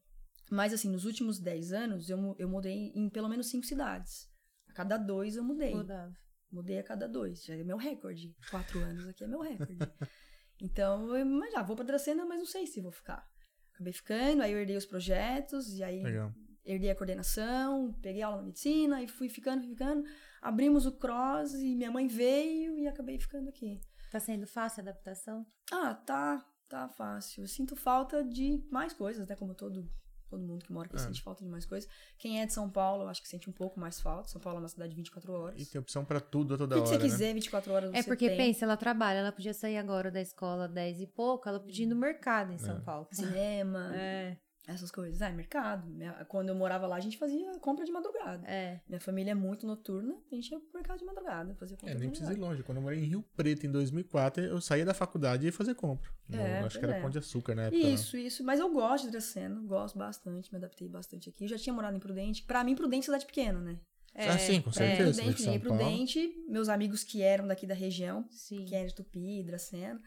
Mas, 0.50 0.74
assim, 0.74 0.90
nos 0.90 1.06
últimos 1.06 1.40
10 1.40 1.74
anos, 1.74 2.10
eu, 2.10 2.36
eu 2.40 2.48
mudei 2.48 2.92
em 2.96 3.10
pelo 3.10 3.28
menos 3.28 3.50
cinco 3.50 3.66
cidades. 3.66 4.30
A 4.70 4.74
cada 4.74 4.98
dois 4.98 5.36
eu 5.36 5.44
mudei. 5.44 5.76
Mudava. 5.76 6.16
Mudei 6.52 6.80
a 6.80 6.84
cada 6.84 7.08
dois. 7.08 7.44
Já 7.44 7.56
é 7.56 7.64
meu 7.64 7.78
recorde. 7.78 8.36
Quatro 8.50 8.80
anos 8.80 9.08
aqui 9.08 9.24
é 9.24 9.28
meu 9.28 9.42
recorde. 9.42 9.78
Então, 10.62 11.16
eu 11.16 11.26
mas 11.26 11.52
já 11.52 11.62
vou 11.62 11.76
pra 11.76 11.86
Dracena, 11.86 12.26
mas 12.26 12.40
não 12.40 12.46
sei 12.46 12.66
se 12.66 12.82
vou 12.82 12.92
ficar. 12.92 13.28
Acabei 13.74 13.94
ficando, 13.94 14.42
aí 14.42 14.52
eu 14.52 14.60
herdei 14.60 14.78
os 14.78 14.86
projetos, 14.86 15.78
e 15.78 15.84
aí 15.84 16.02
Legal. 16.02 16.34
herdei 16.66 16.90
a 16.90 16.96
coordenação, 16.96 17.94
peguei 18.02 18.22
aula 18.22 18.38
na 18.38 18.44
medicina 18.44 19.02
e 19.02 19.08
fui 19.08 19.28
ficando, 19.28 19.62
fui 19.62 19.72
ficando. 19.72 20.04
Abrimos 20.42 20.86
o 20.86 20.94
cross 20.94 21.54
e 21.56 21.76
minha 21.76 21.92
mãe 21.92 22.08
veio 22.08 22.78
e 22.78 22.88
acabei 22.88 23.20
ficando 23.20 23.50
aqui. 23.50 23.82
Tá 24.12 24.20
sendo 24.20 24.48
fácil 24.48 24.80
a 24.80 24.84
adaptação? 24.84 25.46
Ah, 25.72 25.94
tá, 25.94 26.46
tá 26.70 26.88
fácil. 26.88 27.44
Eu 27.44 27.48
sinto 27.48 27.76
falta 27.76 28.24
de 28.24 28.64
mais 28.72 28.94
coisas, 28.94 29.28
né? 29.28 29.36
Como 29.36 29.54
todo, 29.54 29.90
todo 30.30 30.42
mundo 30.44 30.64
que 30.66 30.72
mora 30.72 30.88
aqui 30.88 30.96
Ah. 30.96 31.00
sente 31.00 31.22
falta 31.22 31.44
de 31.44 31.50
mais 31.50 31.66
coisas. 31.66 31.90
Quem 32.18 32.42
é 32.42 32.46
de 32.46 32.54
São 32.54 32.70
Paulo, 32.70 33.04
eu 33.04 33.10
acho 33.10 33.22
que 33.22 33.28
sente 33.28 33.50
um 33.50 33.54
pouco 33.54 33.80
mais 33.80 34.00
falta. 34.00 34.28
São 34.30 34.42
Paulo 34.42 34.60
é 34.60 34.62
uma 34.64 34.68
cidade 34.70 34.90
de 34.92 34.96
24 34.96 35.32
horas. 35.34 35.62
E 35.62 35.66
tem 35.66 35.80
opção 35.80 36.04
pra 36.06 36.20
tudo 36.20 36.54
a 36.54 36.56
o 36.56 36.58
toda 36.58 36.76
que, 36.76 36.82
que 36.82 36.88
hora, 36.88 36.98
você 37.00 37.04
né? 37.04 37.10
quiser, 37.12 37.34
24 37.34 37.72
horas 37.74 37.90
você 37.92 37.98
É 37.98 38.04
porque 38.04 38.28
tem. 38.30 38.38
pensa, 38.38 38.66
ela 38.66 38.78
trabalha, 38.78 39.20
ela 39.20 39.32
podia 39.32 39.54
sair 39.54 39.78
agora 39.78 40.10
da 40.12 40.22
escola 40.22 40.68
10 40.68 41.02
e 41.02 41.08
pouco, 41.08 41.48
ela 41.50 41.60
podia 41.60 41.86
ir 41.86 41.88
no 41.90 41.96
mercado 41.96 42.52
em 42.52 42.58
São 42.58 42.78
É. 42.78 42.80
Paulo. 42.82 43.08
Cinema, 43.12 43.92
É, 43.96 44.38
essas 44.68 44.90
coisas. 44.92 45.22
Ah, 45.22 45.30
mercado. 45.32 45.88
Minha- 45.88 46.26
Quando 46.26 46.50
eu 46.50 46.56
morava 46.56 46.88
lá, 46.88 46.96
a 46.96 47.00
gente 47.00 47.18
fazia 47.18 47.52
compra 47.60 47.86
de 47.86 47.92
madrugada. 47.92 48.46
é. 48.48 48.82
Minha 48.88 49.00
família 49.00 49.32
é 49.32 49.36
muito 49.36 49.66
noturna, 49.68 50.16
a 50.32 50.36
gente 50.36 50.52
ia 50.52 50.60
pro 50.60 50.70
mercado 50.74 51.00
de 51.00 51.06
madrugada, 51.06 51.54
fazia 51.56 51.78
compra 51.78 51.94
É, 51.94 51.98
nem 51.98 52.10
precisa 52.10 52.34
ir 52.34 52.38
longe. 52.38 52.64
Quando 52.64 52.78
eu 52.78 52.82
morei 52.82 53.00
em 53.00 53.06
Rio 53.06 53.24
Preto, 53.36 53.66
em 53.66 53.72
2004, 53.72 54.44
eu 54.44 54.60
saía 54.62 54.86
da 54.86 54.94
faculdade 54.94 55.44
e 55.44 55.46
ia 55.48 55.54
fazer 55.54 55.76
compra. 55.76 56.10
No- 56.28 56.38
É, 56.38 56.60
acho 56.62 56.80
que 56.80 56.86
era 56.86 56.96
é. 56.98 57.02
Pão 57.02 57.10
de 57.10 57.20
Açúcar 57.20 57.56
na 57.56 57.64
época. 57.64 57.82
né? 57.84 57.90
Isso, 57.90 58.18
isso. 58.18 58.44
Mas 58.44 58.60
eu 58.60 58.72
gosto 58.72 59.06
de 59.06 59.12
Dracena, 59.12 59.60
gosto 59.62 59.98
bastante, 59.98 60.52
me 60.52 60.58
adaptei 60.58 60.88
bastante 60.90 61.30
aqui. 61.30 61.44
Eu 61.44 61.48
já 61.50 61.58
tinha 61.58 61.74
morado 61.74 61.96
em 61.96 62.00
Prudente. 62.00 62.44
Pra 62.44 62.64
mim, 62.64 62.76
Prudente 62.76 63.04
é 63.04 63.06
cidade 63.06 63.26
pequena, 63.26 63.60
né? 63.60 63.80
é 64.18 64.30
ah, 64.30 64.38
sim, 64.40 64.62
com 64.62 64.70
É, 64.70 64.74
certeza. 64.74 65.12
de 65.12 65.18
Prudente, 65.18 65.42
São 65.44 65.54
peguei 65.54 65.68
Paulo. 65.70 65.84
Prudente, 65.84 66.34
meus 66.48 66.70
amigos 66.70 67.04
que 67.04 67.22
eram 67.22 67.46
daqui 67.48 67.68
da 67.68 67.74
região, 67.76 68.26
Sim. 68.32 68.64
que 68.64 68.74
eram 68.74 68.88
de 68.88 68.96
Tupi, 68.96 69.44
Dracena, 69.44 70.02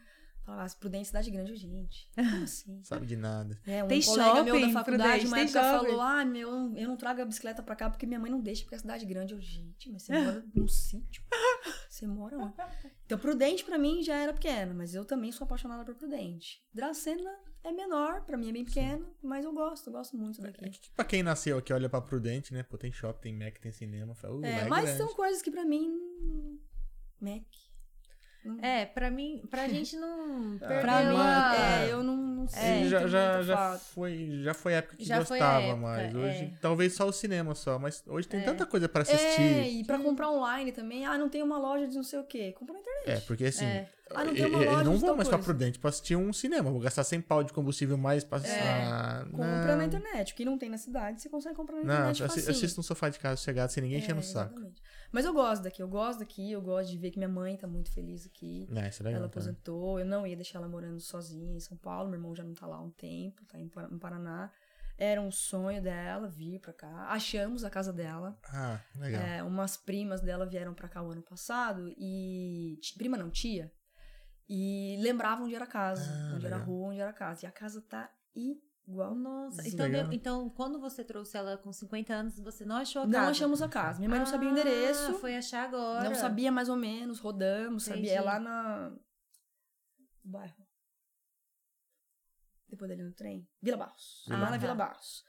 falavam, 0.48 0.66
ah, 0.66 0.76
Prudente 0.80 1.02
é 1.02 1.04
cidade 1.04 1.30
grande, 1.30 1.56
gente. 1.56 2.10
Como 2.16 2.44
assim? 2.44 2.82
Sabe 2.82 3.06
de 3.06 3.16
nada. 3.16 3.60
É, 3.66 3.84
um 3.84 3.88
Tem 3.88 4.02
colega 4.02 4.42
meu 4.42 4.54
da 4.54 4.60
shopping, 4.60 4.72
faculdade, 4.72 5.08
Prudente, 5.10 5.26
uma 5.26 5.36
tem 5.36 5.44
época, 5.44 5.62
shopping. 5.62 5.86
falou: 5.86 6.00
Ah, 6.00 6.24
meu, 6.24 6.48
eu 6.76 6.88
não 6.88 6.96
trago 6.96 7.22
a 7.22 7.24
bicicleta 7.24 7.62
pra 7.62 7.76
cá 7.76 7.90
porque 7.90 8.06
minha 8.06 8.18
mãe 8.18 8.30
não 8.30 8.40
deixa, 8.40 8.62
porque 8.62 8.74
é 8.74 8.78
cidade 8.78 9.04
grande. 9.06 9.34
Eu, 9.34 9.40
gente, 9.40 9.90
mas 9.90 10.02
você 10.02 10.12
mora 10.18 10.44
num 10.54 10.68
sítio. 10.68 11.22
Você 11.88 12.06
mora 12.06 12.38
onde? 12.38 12.54
Então, 13.04 13.18
Prudente 13.18 13.64
pra 13.64 13.78
mim 13.78 14.02
já 14.02 14.16
era 14.16 14.32
pequeno, 14.32 14.74
mas 14.74 14.94
eu 14.94 15.04
também 15.04 15.30
sou 15.32 15.44
apaixonada 15.44 15.84
por 15.84 15.94
Prudente. 15.94 16.62
Dracena 16.72 17.30
é 17.64 17.72
menor, 17.72 18.24
pra 18.24 18.36
mim 18.36 18.48
é 18.48 18.52
bem 18.52 18.64
pequeno, 18.64 19.12
mas 19.22 19.44
eu 19.44 19.52
gosto, 19.52 19.88
eu 19.88 19.92
gosto 19.92 20.16
muito 20.16 20.40
daqui. 20.40 20.64
É 20.64 20.68
que 20.68 20.90
pra 20.92 21.04
quem 21.04 21.22
nasceu 21.22 21.58
aqui, 21.58 21.72
olha 21.72 21.88
pra 21.88 22.00
Prudente, 22.00 22.52
né? 22.54 22.62
Pô, 22.62 22.78
tem 22.78 22.92
shopping, 22.92 23.20
tem 23.20 23.38
Mac, 23.38 23.58
tem 23.58 23.72
cinema. 23.72 24.14
Fala, 24.14 24.36
uh, 24.36 24.44
É, 24.44 24.60
é 24.60 24.68
mas 24.68 24.84
grande. 24.84 24.98
são 24.98 25.08
coisas 25.14 25.42
que 25.42 25.50
pra 25.50 25.64
mim. 25.64 25.90
Mac. 27.20 27.42
É, 28.62 28.86
pra 28.86 29.10
mim, 29.10 29.42
pra 29.50 29.66
gente 29.68 29.96
não 29.96 30.56
perdeu 30.58 30.80
Pra 30.80 31.02
mim, 31.04 31.16
a... 31.18 31.82
é, 31.86 31.92
eu 31.92 32.02
não, 32.02 32.16
não 32.16 32.48
sei. 32.48 32.88
já, 32.88 33.06
já, 33.06 33.42
já, 33.42 33.56
falta. 33.56 33.78
foi, 33.78 34.40
já 34.42 34.54
foi 34.54 34.74
a 34.74 34.78
época 34.78 34.96
que 34.96 35.04
Já 35.04 35.18
gostava 35.18 35.60
época, 35.62 35.76
mais. 35.76 36.14
é. 36.14 36.18
Hoje, 36.18 36.54
talvez 36.60 36.94
só 36.94 37.06
o 37.06 37.12
cinema 37.12 37.54
só, 37.54 37.78
mas 37.78 38.02
hoje 38.06 38.26
tem 38.28 38.40
É. 38.40 38.44
tanta 38.44 38.64
coisa 38.64 38.88
pra 38.88 39.02
assistir. 39.02 39.42
É, 39.42 39.68
e 39.68 39.84
pra 39.84 39.98
comprar 39.98 40.30
online 40.30 40.72
também. 40.72 41.04
Ah, 41.04 41.18
não 41.18 41.28
tem 41.28 41.42
uma 41.42 41.58
loja 41.58 41.86
de 41.88 41.94
não 41.96 42.02
sei 42.04 42.18
o 42.20 42.24
quê. 42.24 42.52
Compra 42.58 42.74
na 42.74 42.80
internet. 42.80 43.10
É, 43.10 43.20
porque 43.26 43.44
assim, 43.46 43.64
É. 43.66 43.88
Ah, 44.14 44.24
não 44.24 44.30
eu, 44.32 44.34
tem 44.36 44.46
uma 44.46 44.62
eu 44.64 44.70
loja 44.72 44.84
não 44.84 44.94
de 44.94 44.98
vou 45.00 45.16
mais 45.16 45.28
pra 45.28 45.38
coisa. 45.38 45.52
Prudente 45.52 45.78
pra 45.78 45.90
assistir 45.90 46.16
um 46.16 46.32
cinema. 46.32 46.70
Vou 46.70 46.80
gastar 46.80 47.04
100 47.04 47.20
pau 47.20 47.44
de 47.44 47.52
combustível 47.52 47.96
mais 47.98 48.24
pra 48.24 48.38
assistir. 48.38 48.58
Ah, 48.58 49.24
Compra 49.30 49.66
não. 49.66 49.76
na 49.76 49.84
internet. 49.84 50.32
O 50.32 50.36
que 50.36 50.44
não 50.44 50.56
tem 50.58 50.68
na 50.70 50.78
cidade, 50.78 51.20
você 51.20 51.28
consegue 51.28 51.54
comprar 51.54 51.76
na 51.76 51.82
Não, 51.84 51.94
internet 51.94 52.22
assi- 52.24 52.34
facinho. 52.40 52.50
assista 52.56 52.78
no 52.80 52.82
sofá 52.82 53.08
de 53.08 53.18
casa 53.18 53.36
sossegado 53.36 53.70
sem 53.72 53.82
ninguém 53.82 53.98
É, 53.98 54.02
enchendo 54.02 54.20
o 54.20 54.22
saco. 54.22 54.52
exatamente. 54.54 54.82
Mas 55.12 55.24
eu 55.24 55.32
gosto 55.32 55.62
daqui. 55.62 55.82
Eu 55.82 55.88
gosto 55.88 56.18
daqui. 56.20 56.50
Eu 56.52 56.60
gosto 56.62 56.90
de 56.90 56.98
ver 56.98 57.10
que 57.10 57.18
minha 57.18 57.28
mãe 57.28 57.56
tá 57.56 57.66
muito 57.66 57.90
feliz 57.92 58.26
aqui. 58.26 58.68
É, 58.74 58.88
isso 58.88 59.02
é 59.02 59.06
legal. 59.06 59.20
ela 59.22 59.28
também. 59.28 59.48
aposentou. 59.48 59.98
Eu 60.00 60.06
não 60.06 60.26
ia 60.26 60.36
deixar 60.36 60.58
ela 60.58 60.68
morando 60.68 61.00
sozinha 61.00 61.54
em 61.56 61.60
São 61.60 61.76
Paulo. 61.76 62.08
Meu 62.08 62.18
irmão 62.18 62.34
já 62.34 62.44
não 62.44 62.54
tá 62.54 62.66
lá 62.66 62.76
há 62.76 62.82
um 62.82 62.90
tempo. 62.90 63.44
Tá 63.46 63.58
em 63.58 63.68
Par- 63.68 63.90
no 63.90 63.98
Paraná. 63.98 64.50
Era 65.00 65.20
um 65.22 65.30
sonho 65.30 65.80
dela 65.80 66.26
vir 66.28 66.58
pra 66.58 66.72
cá. 66.72 67.06
Achamos 67.10 67.62
a 67.62 67.70
casa 67.70 67.92
dela. 67.92 68.36
Ah, 68.52 68.80
legal. 68.96 69.22
É, 69.22 69.42
umas 69.44 69.76
primas 69.76 70.20
dela 70.20 70.44
vieram 70.44 70.74
pra 70.74 70.88
cá 70.88 71.00
o 71.02 71.12
ano 71.12 71.22
passado 71.22 71.94
e. 71.96 72.76
Prima 72.96 73.16
não, 73.16 73.30
tia. 73.30 73.70
E 74.48 74.96
lembravam 75.02 75.44
onde 75.44 75.54
era 75.54 75.64
a 75.64 75.68
casa, 75.68 76.10
Ah, 76.10 76.34
onde 76.36 76.46
era 76.46 76.56
a 76.56 76.58
legal. 76.58 76.74
rua, 76.74 76.88
onde 76.88 77.00
era 77.00 77.10
a 77.10 77.14
casa. 77.14 77.44
E 77.44 77.48
a 77.48 77.52
casa 77.52 77.82
tá 77.82 78.10
igual. 78.34 79.14
Nossa, 79.14 79.60
Isso 79.66 79.74
então, 79.74 79.86
legal. 79.86 80.04
deu- 80.04 80.12
então 80.14 80.48
quando 80.50 80.80
você 80.80 81.04
trouxe 81.04 81.36
ela 81.36 81.58
com 81.58 81.70
50 81.70 82.14
anos, 82.14 82.38
você 82.40 82.64
não 82.64 82.76
achou 82.76 83.02
a 83.02 83.06
Não 83.06 83.12
casa? 83.12 83.30
achamos 83.32 83.60
a 83.60 83.68
casa. 83.68 83.98
Minha 83.98 84.08
mãe 84.08 84.18
não 84.18 84.26
sabia 84.26 84.48
o 84.48 84.50
Ah, 84.50 84.52
endereço. 84.58 85.14
foi 85.18 85.36
achar 85.36 85.64
agora. 85.64 86.08
Não 86.08 86.14
sabia 86.14 86.50
mais 86.50 86.68
ou 86.70 86.76
menos, 86.76 87.18
rodamos, 87.20 87.86
Entendi. 87.86 88.08
sabia. 88.08 88.18
É 88.18 88.22
lá 88.22 88.40
na. 88.40 88.90
no 88.90 89.00
bairro. 90.32 90.66
Depois 92.68 92.88
dali 92.90 93.02
no 93.02 93.12
trem. 93.12 93.46
Vila 93.62 93.76
Barros. 93.76 94.24
Vila 94.26 94.38
lá 94.38 94.44
na 94.44 94.50
Barros. 94.50 94.62
Vila 94.62 94.74
Barros. 94.74 95.24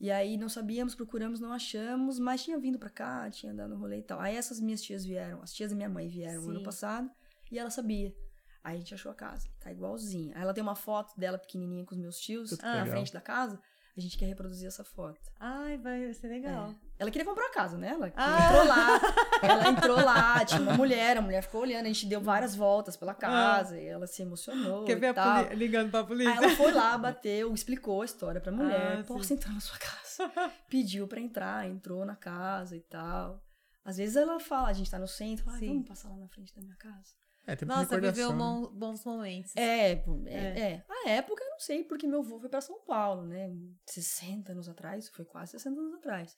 E 0.00 0.10
aí 0.10 0.36
não 0.38 0.48
sabíamos, 0.48 0.94
procuramos, 0.94 1.40
não 1.40 1.52
achamos, 1.52 2.18
mas 2.18 2.42
tinha 2.42 2.58
vindo 2.58 2.78
pra 2.78 2.88
cá, 2.88 3.30
tinha 3.30 3.52
dado 3.52 3.74
um 3.74 3.78
rolê 3.78 3.98
e 3.98 4.02
tal. 4.02 4.18
Aí 4.18 4.34
essas 4.34 4.58
minhas 4.58 4.80
tias 4.80 5.04
vieram, 5.04 5.42
as 5.42 5.52
tias 5.52 5.70
da 5.70 5.76
minha 5.76 5.88
mãe 5.90 6.08
vieram 6.08 6.42
Sim. 6.42 6.50
ano 6.50 6.62
passado 6.62 7.10
e 7.50 7.58
ela 7.58 7.68
sabia. 7.70 8.14
Aí 8.62 8.76
a 8.76 8.78
gente 8.78 8.92
achou 8.94 9.10
a 9.10 9.14
casa, 9.14 9.48
tá 9.58 9.70
igualzinha. 9.72 10.34
Aí 10.36 10.42
ela 10.42 10.52
tem 10.54 10.62
uma 10.62 10.74
foto 10.76 11.18
dela 11.18 11.38
pequenininha 11.38 11.84
com 11.84 11.94
os 11.94 12.00
meus 12.00 12.18
tios 12.18 12.50
Puta, 12.50 12.66
na 12.66 12.86
frente 12.86 13.12
da 13.12 13.20
casa. 13.20 13.60
A 13.96 14.00
gente 14.00 14.16
quer 14.16 14.26
reproduzir 14.26 14.68
essa 14.68 14.84
foto. 14.84 15.20
Ai, 15.38 15.76
vai 15.76 16.14
ser 16.14 16.28
legal. 16.28 16.74
Ela 16.98 17.10
queria 17.10 17.24
comprar 17.26 17.46
a 17.46 17.50
casa, 17.52 17.76
né? 17.76 17.88
Ela 17.88 18.12
Ah. 18.16 18.46
entrou 18.46 18.64
lá, 18.66 18.86
ela 19.42 19.68
entrou 19.68 19.96
lá, 19.96 20.44
tinha 20.44 20.60
uma 20.60 20.74
mulher, 20.74 21.16
a 21.16 21.20
mulher 21.20 21.42
ficou 21.42 21.62
olhando, 21.62 21.86
a 21.86 21.88
gente 21.88 22.06
deu 22.06 22.20
várias 22.20 22.54
voltas 22.54 22.96
pela 22.96 23.14
casa, 23.14 23.78
e 23.78 23.84
ela 23.86 24.06
se 24.06 24.22
emocionou 24.22 24.84
Quer 24.84 24.94
ver 24.94 25.06
e 25.06 25.08
a 25.10 25.14
tal. 25.14 25.44
poli... 25.44 25.56
ligando 25.56 25.90
pra 25.90 26.04
polícia? 26.04 26.32
Aí 26.32 26.38
ela 26.44 26.56
foi 26.56 26.72
lá, 26.72 26.96
bateu, 26.98 27.52
explicou 27.52 28.02
a 28.02 28.04
história 28.04 28.40
pra 28.40 28.52
mulher. 28.52 28.98
Ah, 29.00 29.04
Posso 29.04 29.24
sim. 29.24 29.34
entrar 29.34 29.52
na 29.52 29.60
sua 29.60 29.76
casa? 29.78 30.32
Pediu 30.68 31.08
pra 31.08 31.20
entrar, 31.20 31.66
entrou 31.68 32.04
na 32.04 32.14
casa 32.16 32.76
e 32.76 32.80
tal. 32.80 33.42
Às 33.84 33.96
vezes 33.96 34.14
ela 34.16 34.38
fala, 34.38 34.68
a 34.68 34.72
gente 34.72 34.90
tá 34.90 34.98
no 34.98 35.08
centro, 35.08 35.44
fala, 35.44 35.56
"Ai, 35.56 35.60
Sim. 35.60 35.68
vamos 35.68 35.88
passar 35.88 36.10
lá 36.10 36.16
na 36.16 36.28
frente 36.28 36.54
da 36.54 36.62
minha 36.62 36.76
casa. 36.76 37.12
É, 37.46 37.56
tem 37.56 37.66
muita 37.66 37.82
Nossa, 37.82 38.00
viveu 38.00 38.30
né? 38.30 38.36
bom- 38.38 38.66
bons 38.72 39.04
momentos. 39.04 39.56
É, 39.56 39.96
pô, 39.96 40.22
é, 40.26 40.60
é. 40.72 40.84
A 40.88 41.08
época 41.10 41.42
eu 41.42 41.50
não 41.50 41.58
sei, 41.58 41.82
porque 41.84 42.06
meu 42.06 42.20
avô 42.20 42.38
foi 42.38 42.48
pra 42.48 42.60
São 42.60 42.80
Paulo, 42.84 43.26
né? 43.26 43.50
60 43.86 44.52
anos 44.52 44.68
atrás, 44.68 45.08
foi 45.08 45.24
quase 45.24 45.52
60 45.52 45.80
anos 45.80 45.94
atrás. 45.94 46.36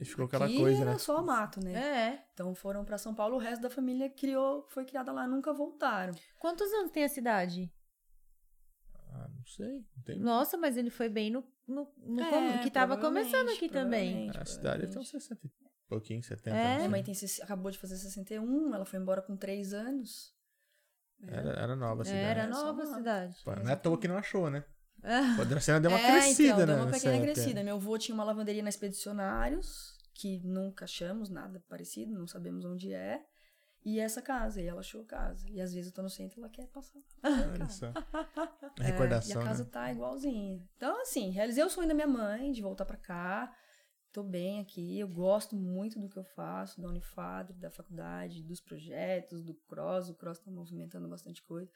E 0.00 0.04
ficou 0.04 0.24
aquela 0.24 0.46
Aqui 0.46 0.58
coisa, 0.58 0.82
era 0.82 0.92
né? 0.92 0.98
só 0.98 1.22
mato, 1.22 1.62
né? 1.62 1.72
É. 1.74 2.24
Então 2.34 2.54
foram 2.54 2.84
pra 2.84 2.98
São 2.98 3.14
Paulo, 3.14 3.36
o 3.36 3.38
resto 3.38 3.62
da 3.62 3.70
família 3.70 4.10
criou, 4.10 4.66
foi 4.68 4.84
criada 4.84 5.12
lá, 5.12 5.26
nunca 5.26 5.52
voltaram. 5.52 6.12
Quantos 6.38 6.70
anos 6.72 6.90
tem 6.90 7.04
a 7.04 7.08
cidade? 7.08 7.72
Ah, 9.10 9.28
não 9.28 9.44
sei. 9.46 9.86
Não 9.96 10.02
tem... 10.04 10.18
Nossa, 10.18 10.56
mas 10.56 10.76
ele 10.76 10.90
foi 10.90 11.08
bem 11.08 11.30
no, 11.30 11.44
no, 11.66 11.90
no 11.96 12.20
É, 12.22 12.58
que 12.58 12.70
tava 12.70 12.96
começando 12.98 13.48
aqui 13.50 13.68
também. 13.68 14.28
A 14.30 14.44
cidade 14.44 14.82
tem 14.86 14.90
provavelmente. 14.90 14.98
uns 14.98 15.08
60 15.10 15.46
e 15.46 15.50
pouquinho, 15.88 16.22
70. 16.22 16.56
É? 16.56 16.68
não 16.70 16.76
Minha 16.78 16.88
mãe 16.90 17.02
tem, 17.02 17.14
acabou 17.42 17.70
de 17.70 17.78
fazer 17.78 17.96
61, 17.96 18.74
ela 18.74 18.84
foi 18.84 18.98
embora 18.98 19.22
com 19.22 19.36
3 19.36 19.72
anos. 19.72 20.36
Era, 21.26 21.50
era 21.50 21.76
nova 21.76 22.02
a 22.02 22.04
cidade. 22.04 22.24
Era 22.24 22.42
É, 22.42 22.46
nova 22.46 22.82
a 22.82 22.86
cidade. 22.86 23.36
Pô, 23.44 23.56
Não 23.56 23.68
é 23.68 23.72
à 23.72 23.76
toa 23.76 23.98
que 23.98 24.08
não 24.08 24.16
achou, 24.18 24.48
né? 24.50 24.64
Pô, 25.00 25.56
a 25.56 25.60
cena 25.60 25.80
deu 25.80 25.90
uma 25.90 25.98
é, 25.98 26.10
crescida, 26.10 26.48
então, 26.48 26.58
né? 26.58 26.66
deu 26.66 26.84
uma 26.84 26.92
pequena 26.92 27.14
época. 27.14 27.32
crescida. 27.32 27.64
Meu 27.64 27.76
avô 27.76 27.98
tinha 27.98 28.14
uma 28.14 28.24
lavanderia 28.24 28.62
na 28.62 28.68
Expedicionários, 28.68 29.96
que 30.14 30.40
nunca 30.44 30.84
achamos 30.84 31.28
nada 31.30 31.62
parecido, 31.68 32.18
não 32.18 32.26
sabemos 32.26 32.64
onde 32.64 32.92
é. 32.92 33.22
E 33.84 34.00
essa 34.00 34.20
casa, 34.20 34.60
e 34.60 34.66
ela 34.66 34.80
achou 34.80 35.02
a 35.02 35.06
casa. 35.06 35.48
E 35.48 35.60
às 35.60 35.72
vezes 35.72 35.90
eu 35.90 35.94
tô 35.94 36.02
no 36.02 36.10
centro 36.10 36.38
e 36.38 36.42
ela 36.42 36.50
quer 36.50 36.66
passar. 36.66 37.00
Olha 37.22 37.68
só. 37.68 37.86
É, 38.80 38.82
recordação, 38.82 39.40
e 39.40 39.44
a 39.44 39.46
casa 39.46 39.64
né? 39.64 39.70
tá 39.72 39.92
igualzinha. 39.92 40.60
Então, 40.76 41.00
assim, 41.00 41.30
realizei 41.30 41.62
o 41.64 41.70
sonho 41.70 41.88
da 41.88 41.94
minha 41.94 42.06
mãe 42.06 42.50
de 42.52 42.60
voltar 42.60 42.84
pra 42.84 42.96
cá. 42.96 43.52
Tô 44.12 44.22
bem 44.22 44.60
aqui. 44.60 44.98
Eu 44.98 45.08
gosto 45.08 45.54
muito 45.54 46.00
do 46.00 46.08
que 46.08 46.18
eu 46.18 46.24
faço, 46.24 46.80
da 46.80 46.88
Unifadro, 46.88 47.54
da 47.54 47.70
faculdade, 47.70 48.42
dos 48.42 48.60
projetos, 48.60 49.42
do 49.42 49.54
Cross. 49.68 50.08
O 50.08 50.14
Cross 50.14 50.38
tá 50.40 50.50
movimentando 50.50 51.08
bastante 51.08 51.42
coisa. 51.42 51.70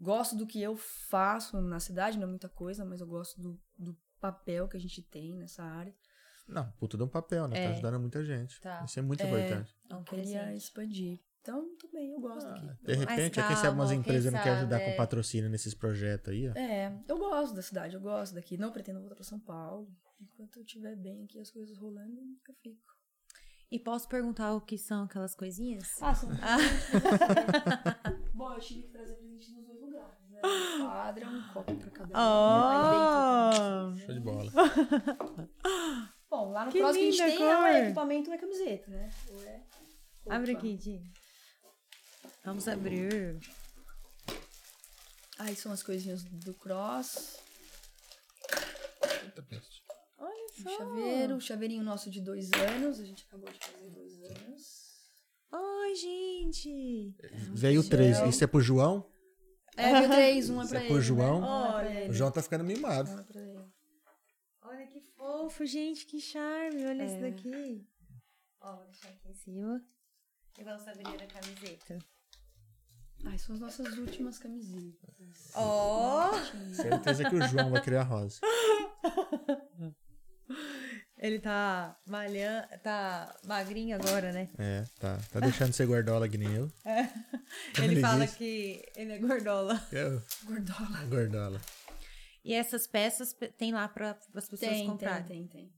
Gosto 0.00 0.36
do 0.36 0.46
que 0.46 0.60
eu 0.60 0.76
faço 0.76 1.60
na 1.60 1.78
cidade, 1.80 2.18
não 2.18 2.24
é 2.26 2.30
muita 2.30 2.48
coisa, 2.48 2.84
mas 2.84 3.00
eu 3.00 3.06
gosto 3.06 3.40
do, 3.40 3.60
do 3.78 3.96
papel 4.20 4.68
que 4.68 4.76
a 4.76 4.80
gente 4.80 5.02
tem 5.02 5.34
nessa 5.34 5.62
área. 5.62 5.94
Não, 6.48 6.70
puta 6.72 6.96
de 6.96 7.02
um 7.02 7.08
papel, 7.08 7.46
né? 7.48 7.56
É. 7.58 7.66
Tá 7.68 7.72
ajudando 7.74 8.00
muita 8.00 8.24
gente. 8.24 8.60
Tá. 8.60 8.84
Isso 8.84 8.98
é 8.98 9.02
muito 9.02 9.22
É. 9.22 9.26
importante. 9.26 9.74
é 9.90 9.94
Eu 9.94 10.02
queria 10.02 10.54
expandir. 10.54 11.20
Então, 11.40 11.76
tô 11.76 11.88
bem, 11.92 12.10
eu 12.12 12.20
gosto 12.20 12.46
Ah, 12.46 12.52
aqui. 12.54 12.66
de 12.84 12.94
repente, 12.94 13.36
Mas 13.38 13.46
quem 13.48 13.56
sabe 13.56 13.76
umas 13.76 13.88
calma, 13.88 13.94
empresas 13.94 14.32
não 14.32 14.40
querem 14.40 14.58
ajudar 14.58 14.76
sabe, 14.78 14.84
com 14.84 14.90
é. 14.92 14.96
patrocínio 14.96 15.50
nesses 15.50 15.74
projetos 15.74 16.32
aí, 16.32 16.48
ó. 16.48 16.52
É, 16.56 16.96
eu 17.08 17.18
gosto 17.18 17.54
da 17.54 17.62
cidade, 17.62 17.94
eu 17.96 18.00
gosto 18.00 18.34
daqui. 18.34 18.56
Não 18.56 18.70
pretendo 18.70 19.00
voltar 19.00 19.16
pra 19.16 19.24
São 19.24 19.40
Paulo. 19.40 19.88
Enquanto 20.22 20.56
eu 20.58 20.62
estiver 20.62 20.96
bem 20.96 21.24
aqui, 21.24 21.38
as 21.40 21.50
coisas 21.50 21.76
rolando, 21.76 22.20
eu 22.48 22.54
fico. 22.62 22.92
E 23.70 23.78
posso 23.78 24.08
perguntar 24.08 24.54
o 24.54 24.60
que 24.60 24.76
são 24.78 25.04
aquelas 25.04 25.34
coisinhas? 25.34 25.88
Ah, 26.00 26.14
são 26.14 26.28
Bom, 28.34 28.52
eu 28.52 28.60
tive 28.60 28.82
que 28.82 28.88
trazer 28.90 29.14
presente 29.14 29.50
nos 29.52 29.66
dois 29.66 29.80
lugares, 29.80 30.28
né? 30.28 30.40
O 30.82 30.86
padre 30.86 31.24
é 31.24 31.28
um 31.28 31.42
copo 31.52 31.74
pra 31.76 31.90
cada 31.90 32.08
um. 32.08 32.12
Oh! 33.92 33.96
Show 33.96 34.14
de 34.14 34.20
bola. 34.20 34.52
Bom, 36.30 36.50
lá 36.52 36.64
no 36.66 36.72
Que 36.72 36.78
próximo 36.78 37.04
que 37.04 37.08
a 37.22 37.28
gente 37.28 37.38
tem 37.38 37.46
é 37.46 37.54
cor. 37.56 37.64
o 37.64 37.68
equipamento 37.68 38.30
ou 38.30 38.34
é 38.34 38.38
camiseta, 38.38 38.90
né? 38.90 39.10
Ou 39.30 39.42
é 39.44 39.62
Abre 40.28 40.52
aqui, 40.52 40.76
Di. 40.76 41.02
Vamos 42.44 42.68
abrir. 42.68 43.38
Aí 45.38 45.54
são 45.56 45.72
as 45.72 45.82
coisinhas 45.82 46.22
do 46.24 46.54
cross. 46.54 47.38
Puta 49.24 49.42
peste. 49.42 49.81
O 50.66 50.76
chaveiro, 50.76 51.36
o 51.36 51.40
chaveirinho 51.40 51.82
nosso 51.84 52.10
de 52.10 52.20
dois 52.20 52.50
anos. 52.52 53.00
A 53.00 53.04
gente 53.04 53.24
acabou 53.28 53.50
de 53.50 53.58
fazer 53.58 53.90
dois 53.90 54.22
anos. 54.22 54.82
Ai, 55.52 55.94
gente. 55.94 57.14
Veio 57.52 57.86
três. 57.88 58.16
gel. 58.16 58.28
Isso 58.28 58.42
é 58.44 58.46
pro 58.46 58.60
João? 58.60 59.06
É, 59.76 59.92
veio 59.92 60.08
três, 60.10 60.50
um 60.50 60.60
é 60.60 60.64
Isso 60.64 60.70
pra 60.70 60.78
é 60.80 60.82
ele. 60.82 60.88
pro 60.88 60.96
né? 60.98 61.02
João? 61.02 61.40
Um 61.40 61.44
é 61.44 61.68
pra 61.68 61.76
Olha. 61.76 62.10
O 62.10 62.12
João 62.12 62.30
tá 62.30 62.42
ficando 62.42 62.64
mimado. 62.64 63.10
Um 63.10 63.18
é. 63.38 63.64
Olha 64.62 64.86
que 64.86 65.00
fofo, 65.00 65.66
gente. 65.66 66.06
Que 66.06 66.20
charme. 66.20 66.84
Olha 66.86 67.04
isso 67.04 67.16
É. 67.16 67.30
daqui. 67.30 67.86
Ó, 68.60 68.76
vou 68.76 68.84
deixar 68.86 69.08
aqui 69.08 69.28
em 69.28 69.34
cima. 69.34 69.84
E 70.58 70.64
vamos 70.64 70.86
abrir 70.86 71.06
a 71.22 71.26
camiseta. 71.26 71.98
Ai, 73.24 73.38
são 73.38 73.54
as 73.54 73.60
nossas 73.60 73.96
últimas 73.98 74.38
camisetas. 74.38 75.52
Ó! 75.54 76.32
Certeza 76.74 77.28
que 77.28 77.36
o 77.36 77.48
João 77.48 77.70
vai 77.70 77.80
criar 77.82 78.02
rosa. 78.02 78.40
Ele 81.18 81.38
tá 81.38 81.96
malhando, 82.06 82.66
tá 82.82 83.34
magrinho 83.44 83.94
agora, 83.96 84.32
né? 84.32 84.48
É, 84.58 84.84
tá. 84.98 85.18
Tá 85.30 85.40
deixando 85.40 85.70
de 85.70 85.76
ser 85.76 85.86
gordola 85.86 86.28
que 86.28 86.36
nem 86.36 86.52
eu. 86.52 86.70
Como 86.82 87.84
Ele 87.86 87.94
ele 87.94 88.00
fala 88.00 88.24
disse. 88.26 88.38
que 88.38 88.82
ele 88.96 89.12
é 89.12 89.18
gordola. 89.18 89.80
Eu, 89.92 90.20
Gordola. 90.44 91.04
gordola. 91.08 91.60
E 92.44 92.52
essas 92.52 92.88
peças 92.88 93.32
pe- 93.32 93.48
tem 93.48 93.72
lá 93.72 93.86
para 93.88 94.10
as 94.34 94.48
pessoas 94.48 94.58
Tem, 94.60 94.70
tem, 94.70 94.86
comprarem. 94.88 95.24
tem, 95.26 95.46
tem. 95.46 95.72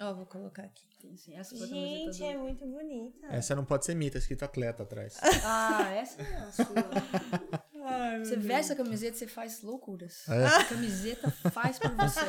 Ó, 0.00 0.14
vou 0.14 0.26
colocar 0.26 0.62
aqui. 0.62 0.86
Tem 1.00 1.16
sim. 1.16 1.34
Essa 1.36 1.56
Gente, 1.66 2.22
é 2.22 2.36
muito 2.36 2.64
bonita. 2.66 3.26
Essa 3.30 3.54
não 3.56 3.64
pode 3.64 3.84
ser 3.84 3.94
mita, 3.96 4.18
escrito 4.18 4.44
atleta 4.44 4.84
atrás. 4.84 5.16
Ah, 5.44 5.90
essa 5.90 6.22
é 6.22 6.36
a 6.36 6.52
sua. 6.52 6.64
Ai, 7.84 8.24
Você 8.24 8.36
veste 8.36 8.72
a 8.72 8.76
camiseta, 8.76 9.16
você 9.16 9.26
faz 9.26 9.60
loucuras. 9.62 10.28
É? 10.28 10.46
A 10.46 10.64
camiseta 10.64 11.30
faz 11.50 11.78
por 11.80 11.90
você. 11.96 12.20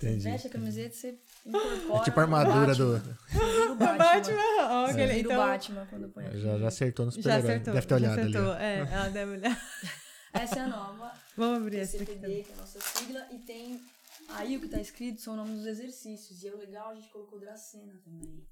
Entendi. 0.00 0.24
Veste 0.24 0.46
a 0.46 0.50
camiseta, 0.50 0.94
você 0.94 1.18
incorpora. 1.44 2.00
É 2.00 2.04
tipo 2.04 2.20
a 2.20 2.22
armadura 2.22 2.74
do. 2.74 2.92
Batman. 2.94 3.18
Vira 3.28 3.72
o 3.72 3.76
Batman. 3.76 4.84
Aquele, 4.86 5.06
vira 5.12 5.18
então, 5.18 5.36
Batman 5.36 5.86
quando 5.90 6.08
põe 6.08 6.26
a 6.26 6.36
Já, 6.36 6.58
já 6.58 6.68
acertou 6.68 7.04
no 7.06 7.12
já 7.12 7.16
super-herói. 7.16 7.50
acertou. 7.50 7.74
Deve 7.74 7.86
ter 7.86 8.00
já 8.00 8.12
olhado 8.12 8.20
ali. 8.20 8.62
É, 8.64 8.78
ela 8.78 9.08
deve 9.10 9.32
olhar. 9.32 9.70
Essa 10.32 10.58
é 10.58 10.62
a 10.62 10.68
nova. 10.68 11.12
Vamos 11.36 11.58
abrir 11.58 11.78
essa 11.80 11.96
aqui 11.96 12.06
também. 12.06 12.20
CPD, 12.20 12.42
que 12.44 12.50
é 12.50 12.54
a 12.54 12.56
nossa 12.56 12.80
sigla. 12.80 13.26
E 13.30 13.38
tem 13.40 13.80
aí 14.28 14.56
o 14.56 14.60
que 14.60 14.68
tá 14.68 14.80
escrito 14.80 15.20
são 15.20 15.34
o 15.34 15.36
nome 15.36 15.56
dos 15.56 15.66
exercícios. 15.66 16.42
E 16.42 16.48
é 16.48 16.54
o 16.54 16.56
legal, 16.56 16.90
a 16.90 16.94
gente 16.94 17.10
colocou 17.10 17.38
Dracena 17.38 18.00
também. 18.02 18.46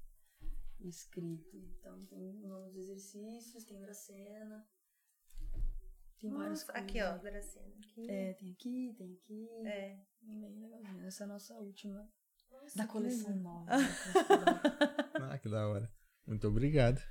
Escrito. 0.81 1.57
Então 1.57 2.05
tem 2.05 2.43
o 2.43 2.47
nome 2.47 2.67
dos 2.67 2.77
exercícios, 2.77 3.63
tem 3.63 3.79
Dracena. 3.79 4.67
Tem 6.19 6.29
vários. 6.29 6.69
Aqui, 6.69 7.01
ó, 7.01 7.17
Dracena. 7.17 7.73
Aqui. 7.81 8.09
É, 8.11 8.33
tem 8.33 8.51
aqui, 8.51 8.93
tem 8.97 9.13
aqui. 9.13 9.49
É. 9.65 10.08
Bem 10.21 10.39
legalzinho. 10.61 11.05
Essa 11.07 11.23
é 11.23 11.25
a 11.25 11.27
nossa 11.27 11.53
última 11.55 11.93
nova. 11.95 12.09
da 12.75 12.87
coleção 12.87 13.35
nova. 13.35 13.65
Ah, 15.21 15.37
que 15.37 15.49
da 15.49 15.67
hora. 15.67 15.89
Muito 16.25 16.47
obrigado. 16.47 17.01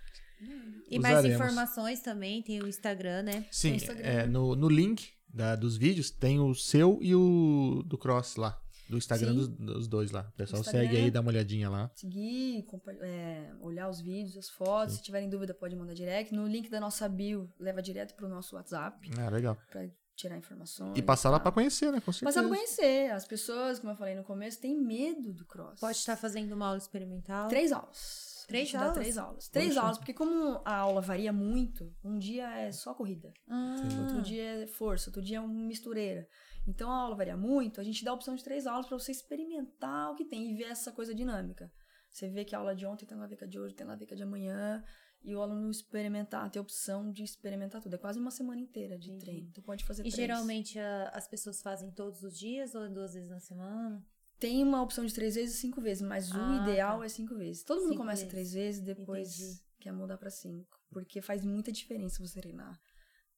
E 0.88 0.98
mais 0.98 1.18
Usaremos. 1.18 1.40
informações 1.46 2.00
também, 2.00 2.42
tem 2.42 2.62
o 2.62 2.68
Instagram, 2.68 3.22
né? 3.22 3.46
Sim, 3.50 3.74
Instagram. 3.74 4.04
é, 4.04 4.26
no, 4.26 4.54
no 4.54 4.68
link 4.68 5.10
da- 5.28 5.56
dos 5.56 5.76
vídeos 5.76 6.10
tem 6.10 6.38
o 6.38 6.54
seu 6.54 6.98
e 7.02 7.14
o 7.14 7.82
do 7.84 7.98
Cross 7.98 8.36
lá. 8.36 8.60
Do 8.88 8.96
Instagram 8.96 9.32
Sim. 9.32 9.36
dos, 9.36 9.48
dos 9.48 9.88
dois 9.88 10.10
lá. 10.12 10.26
O 10.32 10.32
pessoal 10.36 10.60
Instagram. 10.62 10.82
segue 10.88 10.96
aí, 10.96 11.10
dá 11.10 11.20
uma 11.20 11.28
olhadinha 11.30 11.68
lá. 11.68 11.90
Seguir, 11.94 12.64
é, 13.02 13.52
olhar 13.60 13.88
os 13.90 14.00
vídeos, 14.00 14.36
as 14.38 14.48
fotos. 14.48 14.94
Se 14.94 15.02
tiverem 15.02 15.28
dúvida, 15.28 15.52
pode 15.52 15.76
mandar 15.76 15.92
direct. 15.92 16.32
No 16.34 16.46
link 16.46 16.70
da 16.70 16.80
nossa 16.80 17.06
bio, 17.08 17.52
leva 17.58 17.82
direto 17.82 18.14
pro 18.14 18.28
nosso 18.28 18.54
WhatsApp 18.56 19.10
Ah, 19.18 19.28
legal. 19.28 19.56
pra 19.70 19.84
tirar 20.18 20.36
informações. 20.36 20.98
E 20.98 21.00
passar 21.02 21.30
lá 21.30 21.38
tal. 21.38 21.44
pra 21.44 21.52
conhecer, 21.52 21.92
né? 21.92 22.00
Com 22.00 22.12
certeza. 22.12 22.24
Passar 22.26 22.40
pra 22.46 22.56
conhecer. 22.56 23.10
As 23.12 23.24
pessoas, 23.24 23.78
como 23.78 23.92
eu 23.92 23.96
falei 23.96 24.14
no 24.16 24.24
começo, 24.24 24.60
têm 24.60 24.76
medo 24.76 25.32
do 25.32 25.44
cross. 25.46 25.78
Pode 25.80 25.96
estar 25.96 26.16
fazendo 26.16 26.52
uma 26.52 26.66
aula 26.66 26.78
experimental. 26.78 27.48
Três 27.48 27.70
aulas. 27.72 28.44
Três 28.48 28.74
aulas? 28.74 28.94
Três 28.94 29.18
aulas. 29.18 29.48
Três 29.48 29.68
Poxa. 29.68 29.80
aulas, 29.80 29.98
porque 29.98 30.14
como 30.14 30.60
a 30.64 30.74
aula 30.74 31.00
varia 31.02 31.32
muito, 31.32 31.94
um 32.02 32.18
dia 32.18 32.48
é 32.58 32.72
só 32.72 32.94
corrida. 32.94 33.32
Ah, 33.46 33.76
Outro 34.00 34.22
dia 34.22 34.62
é 34.62 34.66
força, 34.66 35.10
outro 35.10 35.22
dia 35.22 35.36
é 35.36 35.40
uma 35.40 35.52
mistureira. 35.52 36.26
Então 36.66 36.90
a 36.90 36.96
aula 36.96 37.14
varia 37.14 37.36
muito, 37.36 37.80
a 37.80 37.84
gente 37.84 38.02
dá 38.02 38.10
a 38.10 38.14
opção 38.14 38.34
de 38.34 38.42
três 38.42 38.66
aulas 38.66 38.86
pra 38.86 38.98
você 38.98 39.12
experimentar 39.12 40.10
o 40.10 40.14
que 40.16 40.24
tem 40.24 40.50
e 40.50 40.54
ver 40.54 40.64
essa 40.64 40.90
coisa 40.90 41.14
dinâmica. 41.14 41.70
Você 42.10 42.26
vê 42.28 42.42
que 42.42 42.54
a 42.54 42.58
aula 42.58 42.74
de 42.74 42.86
ontem 42.86 43.04
tem 43.06 43.20
a 43.20 43.26
ver 43.26 43.36
com 43.36 43.44
a 43.44 43.48
de 43.48 43.58
hoje, 43.60 43.74
tem 43.74 43.86
a 43.86 43.94
ver 43.94 44.06
com 44.06 44.14
a 44.14 44.16
de 44.16 44.22
amanhã, 44.22 44.82
e 45.22 45.34
o 45.34 45.42
aluno 45.42 45.70
experimentar, 45.70 46.50
ter 46.50 46.58
a 46.58 46.62
opção 46.62 47.10
de 47.10 47.22
experimentar 47.22 47.82
tudo. 47.82 47.94
É 47.94 47.98
quase 47.98 48.18
uma 48.18 48.30
semana 48.30 48.60
inteira 48.60 48.98
de 48.98 49.08
Entendi. 49.10 49.24
treino. 49.24 49.48
Então 49.48 49.62
pode 49.64 49.84
fazer 49.84 50.02
E 50.02 50.10
três. 50.10 50.14
geralmente 50.16 50.78
a- 50.78 51.10
as 51.14 51.26
pessoas 51.28 51.60
fazem 51.60 51.90
todos 51.90 52.22
os 52.22 52.38
dias 52.38 52.74
ou 52.74 52.88
duas 52.88 53.14
vezes 53.14 53.28
na 53.28 53.40
semana? 53.40 54.04
Tem 54.38 54.62
uma 54.62 54.80
opção 54.80 55.04
de 55.04 55.12
três 55.12 55.34
vezes 55.34 55.56
e 55.56 55.60
cinco 55.60 55.80
vezes, 55.80 56.02
mas 56.02 56.30
Ah, 56.32 56.38
o 56.50 56.62
ideal 56.62 57.00
tá. 57.00 57.04
é 57.06 57.08
cinco 57.08 57.34
vezes. 57.34 57.64
Todo 57.64 57.78
mundo 57.80 57.88
Cinco 57.90 58.02
começa 58.02 58.20
vezes. 58.22 58.30
três 58.30 58.52
vezes, 58.52 58.80
depois 58.80 59.40
Entendi. 59.40 59.60
quer 59.80 59.92
mudar 59.92 60.16
pra 60.16 60.30
cinco. 60.30 60.78
Porque 60.90 61.20
faz 61.20 61.44
muita 61.44 61.72
diferença 61.72 62.24
você 62.24 62.40
treinar 62.40 62.80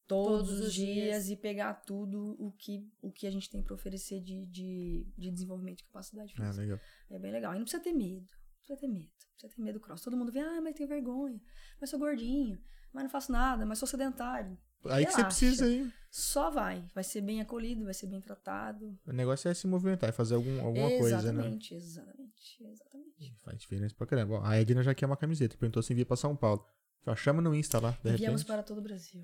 todos, 0.07 0.49
Todos 0.49 0.61
os 0.67 0.75
dias, 0.75 1.25
dias. 1.25 1.31
e 1.31 1.37
pegar 1.37 1.73
tudo 1.73 2.37
o 2.39 2.53
que, 2.53 2.87
o 3.01 3.11
que 3.11 3.27
a 3.27 3.31
gente 3.31 3.49
tem 3.49 3.63
pra 3.63 3.75
oferecer 3.75 4.21
de, 4.21 4.45
de, 4.47 5.07
de 5.17 5.31
desenvolvimento 5.31 5.79
de 5.79 5.85
capacidade 5.85 6.35
Ah, 6.37 6.45
física. 6.47 6.61
legal. 6.63 6.81
É 7.11 7.19
bem 7.19 7.33
legal. 7.33 7.53
E 7.55 7.57
não 7.57 7.63
precisa 7.65 7.83
ter 7.83 7.93
medo. 7.93 8.29
Você 8.63 8.73
vai 8.75 8.77
ter 8.81 8.89
medo. 8.89 9.11
Você 9.37 9.47
vai 9.47 9.57
ter 9.57 9.63
medo 9.63 9.79
do 9.79 9.81
cross. 9.85 10.03
Todo 10.03 10.17
mundo 10.17 10.31
vê, 10.33 10.41
ah, 10.41 10.61
mas 10.61 10.75
tenho 10.75 10.89
vergonha. 10.89 11.41
Mas 11.81 11.91
sou 11.91 11.99
gordinho. 11.99 12.59
Mas 12.93 13.05
não 13.05 13.11
faço 13.11 13.33
nada. 13.33 13.65
Mas 13.65 13.79
sou 13.79 13.89
sedentário. 13.89 14.59
Aí 14.87 15.05
que 15.05 15.13
você 15.13 15.19
Relaxa. 15.19 15.25
precisa 15.25 15.65
aí. 15.67 15.93
Só 16.11 16.51
vai. 16.51 16.85
Vai 16.95 17.05
ser 17.05 17.21
bem 17.21 17.41
acolhido, 17.41 17.85
vai 17.85 17.93
ser 17.95 18.07
bem 18.07 18.21
tratado. 18.21 18.99
O 19.07 19.13
negócio 19.13 19.49
é 19.49 19.55
se 19.55 19.67
movimentar, 19.67 20.09
é 20.09 20.13
fazer 20.13 20.35
algum, 20.35 20.59
alguma 20.65 20.89
coisa, 20.89 21.17
né? 21.33 21.41
exatamente, 21.41 21.75
exatamente, 21.75 22.65
exatamente. 22.65 23.37
Faz 23.45 23.59
diferença 23.59 23.95
pra 23.95 24.07
caramba. 24.07 24.35
Ó, 24.37 24.45
A 24.45 24.57
Edna 24.59 24.83
já 24.83 24.95
quer 24.95 25.07
uma 25.07 25.17
camiseta. 25.17 25.57
Perguntou 25.57 25.83
se 25.83 25.93
envia 25.93 26.07
pra 26.07 26.17
São 26.17 26.35
Paulo. 26.35 26.65
Fala, 27.05 27.17
chama 27.17 27.41
no 27.41 27.55
Insta 27.55 27.81
lá, 27.81 27.91
de 28.05 28.11
Enviamos 28.13 28.43
repente. 28.43 28.45
para 28.47 28.63
todo 28.63 28.79
o 28.79 28.83
Brasil. 28.83 29.23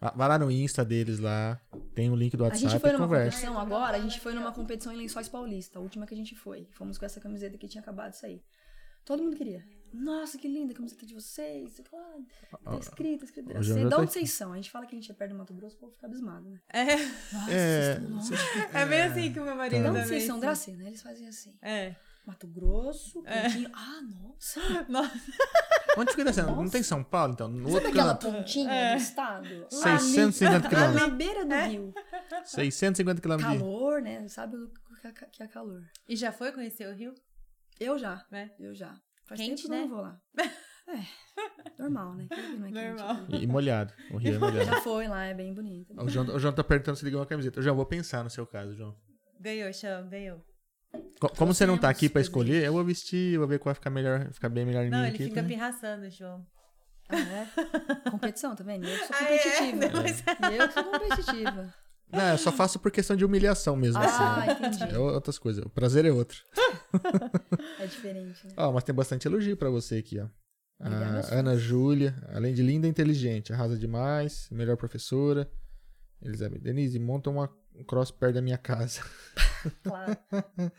Va- 0.00 0.12
Vai 0.14 0.28
lá 0.28 0.38
no 0.38 0.50
Insta 0.50 0.84
deles 0.84 1.18
lá. 1.18 1.60
Tem 1.94 2.10
o 2.10 2.14
link 2.16 2.36
do 2.36 2.44
A 2.44 2.48
WhatsApp 2.48 2.70
gente 2.70 2.80
foi 2.80 2.92
numa 2.92 3.04
conversa. 3.06 3.30
competição 3.30 3.58
agora, 3.58 3.96
a 3.96 4.00
gente 4.00 4.20
foi 4.20 4.34
numa 4.34 4.52
competição 4.52 4.92
em 4.92 4.96
Lençóis 4.96 5.28
Paulista, 5.28 5.78
a 5.78 5.82
última 5.82 6.06
que 6.06 6.14
a 6.14 6.16
gente 6.16 6.34
foi. 6.34 6.68
Fomos 6.72 6.98
com 6.98 7.04
essa 7.06 7.20
camiseta 7.20 7.56
que 7.56 7.66
tinha 7.66 7.80
acabado 7.82 8.10
de 8.10 8.18
sair. 8.18 8.42
Todo 9.04 9.22
mundo 9.22 9.36
queria. 9.36 9.64
Nossa, 9.90 10.36
que 10.36 10.46
linda 10.46 10.74
a 10.74 10.76
camiseta 10.76 11.06
de 11.06 11.14
vocês. 11.14 11.80
lá, 11.90 11.98
Tá 12.62 13.62
João 13.62 13.62
sei 13.62 13.82
já 13.82 13.84
de 13.84 13.88
tá 13.88 14.00
onde 14.02 14.12
vocês 14.12 14.30
são. 14.30 14.52
A 14.52 14.56
gente 14.56 14.70
fala 14.70 14.84
que 14.86 14.94
a 14.94 14.98
gente 15.00 15.10
é 15.10 15.14
perto 15.14 15.32
do 15.32 15.38
Mato 15.38 15.54
Grosso, 15.54 15.76
o 15.76 15.78
povo 15.78 15.92
fica 15.92 16.06
abismado, 16.06 16.46
né? 16.50 16.60
É, 16.68 17.98
Nossa, 18.00 18.34
É, 18.74 18.82
é 18.82 18.86
bem 18.86 19.00
assim 19.00 19.32
que 19.32 19.40
o 19.40 19.44
meu 19.44 19.56
marido 19.56 19.78
De 19.78 19.82
também. 19.82 20.02
onde 20.02 20.08
vocês 20.10 20.24
são? 20.24 20.38
Dracena. 20.38 20.86
Eles 20.86 21.00
fazem 21.00 21.26
assim. 21.26 21.56
É. 21.62 21.94
Mato 22.26 22.46
Grosso, 22.46 23.22
Coutinho. 23.22 23.70
Ah, 23.72 24.02
nossa. 24.02 24.60
Nossa. 24.90 25.10
Onde 25.96 26.10
fica 26.10 26.24
descendo? 26.24 26.54
Não 26.54 26.68
tem 26.68 26.82
São 26.82 27.02
Paulo, 27.02 27.32
então? 27.32 27.48
No 27.48 27.62
Sabe 27.64 27.74
outro 27.74 27.88
aquela 27.88 28.14
canto. 28.16 28.32
pontinha 28.32 28.72
É. 28.72 28.94
do 28.94 29.00
estado? 29.00 29.48
Lá 29.72 29.98
650 29.98 30.56
ali- 30.56 30.68
quilômetros. 30.68 31.00
Na 31.02 31.08
beira 31.16 31.44
do 31.44 31.54
rio. 31.70 31.94
650 32.44 33.20
quilômetros 33.20 33.52
de... 33.52 33.58
Calor, 33.58 34.02
né? 34.02 34.28
Sabe 34.28 34.56
o 34.56 34.70
que 35.00 35.06
é- 35.06 35.12
que 35.32 35.42
é 35.42 35.48
calor. 35.48 35.82
E 36.08 36.14
já 36.16 36.30
foi 36.32 36.52
conhecer 36.52 36.88
o 36.88 36.94
Rio? 36.94 37.14
Eu 37.80 37.98
já. 37.98 38.24
É. 38.32 38.50
Eu 38.58 38.74
já. 38.74 38.94
Faz 39.24 39.40
Quente, 39.40 39.62
tempo 39.62 39.74
né? 39.74 39.80
não 39.82 39.88
vou 39.88 40.00
lá. 40.02 40.20
É. 40.90 41.02
Normal, 41.82 42.14
né? 42.14 42.26
Não 42.58 42.66
é 42.80 42.88
Normal. 42.94 43.16
E, 43.28 43.42
e 43.42 43.46
molhado. 43.46 43.92
O 44.10 44.16
rio 44.16 44.36
é 44.36 44.38
molhado. 44.38 44.64
Já 44.64 44.80
foi 44.80 45.06
lá, 45.06 45.26
é 45.26 45.34
bem 45.34 45.52
bonito. 45.52 45.92
O 46.02 46.08
João, 46.08 46.24
o 46.34 46.38
João 46.38 46.54
tá 46.54 46.64
perguntando 46.64 46.96
se 46.96 47.04
ligou 47.04 47.20
uma 47.20 47.26
camiseta. 47.26 47.58
Eu 47.58 47.62
já 47.62 47.72
vou 47.74 47.84
pensar 47.84 48.24
no 48.24 48.30
seu 48.30 48.46
caso, 48.46 48.74
João. 48.74 48.96
Ganhou, 49.38 49.70
Chão, 49.70 50.08
ganhou. 50.08 50.42
Co- 51.20 51.28
Como 51.36 51.52
você 51.54 51.66
não 51.66 51.76
tá 51.78 51.88
aqui 51.88 52.08
pra 52.08 52.20
escolher, 52.20 52.64
eu 52.64 52.72
vou 52.72 52.84
vestir, 52.84 53.34
eu 53.34 53.40
vou 53.40 53.48
ver 53.48 53.58
qual 53.58 53.70
vai 53.70 53.74
ficar 53.74 53.90
melhor, 53.90 54.30
ficar 54.32 54.48
bem 54.48 54.64
melhor 54.64 54.84
em 54.84 54.90
Não, 54.90 54.98
mim 54.98 55.06
ele 55.06 55.14
aqui. 55.14 55.24
fica 55.24 55.42
né? 55.42 55.48
pirraçando, 55.48 56.08
João. 56.10 56.46
Ah, 57.08 57.16
é? 57.18 57.46
Competição, 58.10 58.54
tá 58.54 58.62
vendo? 58.64 58.86
Eu 58.86 58.98
que 58.98 59.06
sou 59.06 59.16
Ah, 59.16 59.24
é? 59.24 59.38
competitiva. 59.72 60.50
E 60.52 60.56
eu 60.56 60.68
que 60.68 60.74
sou 60.74 60.84
competitiva. 60.84 61.74
Não, 62.10 62.28
eu 62.30 62.38
só 62.38 62.50
faço 62.52 62.78
por 62.78 62.90
questão 62.90 63.14
de 63.16 63.24
humilhação 63.24 63.76
mesmo. 63.76 64.00
Ah, 64.00 64.42
assim. 64.44 64.52
entendi. 64.66 64.94
É 64.94 64.98
outras 64.98 65.38
coisas. 65.38 65.64
O 65.64 65.68
prazer 65.68 66.04
é 66.06 66.12
outro. 66.12 66.38
É 67.78 67.86
diferente, 67.86 68.46
né? 68.46 68.52
Ó, 68.56 68.72
mas 68.72 68.84
tem 68.84 68.94
bastante 68.94 69.26
elogio 69.28 69.56
pra 69.56 69.68
você 69.70 69.96
aqui, 69.96 70.18
ó. 70.18 70.26
Obrigada, 70.80 71.06
A 71.06 71.12
meus 71.12 71.32
Ana. 71.32 71.56
Júlia, 71.58 72.14
além 72.32 72.54
de 72.54 72.62
linda 72.62 72.86
e 72.86 72.90
inteligente, 72.90 73.52
arrasa 73.52 73.76
demais, 73.76 74.48
melhor 74.50 74.76
professora. 74.76 75.50
Elizabeth 76.22 76.60
Denise, 76.60 76.98
monta 76.98 77.30
uma 77.30 77.50
um 77.78 77.84
cross 77.84 78.10
perto 78.10 78.34
da 78.34 78.42
minha 78.42 78.58
casa. 78.58 79.00
Claro. 79.82 80.16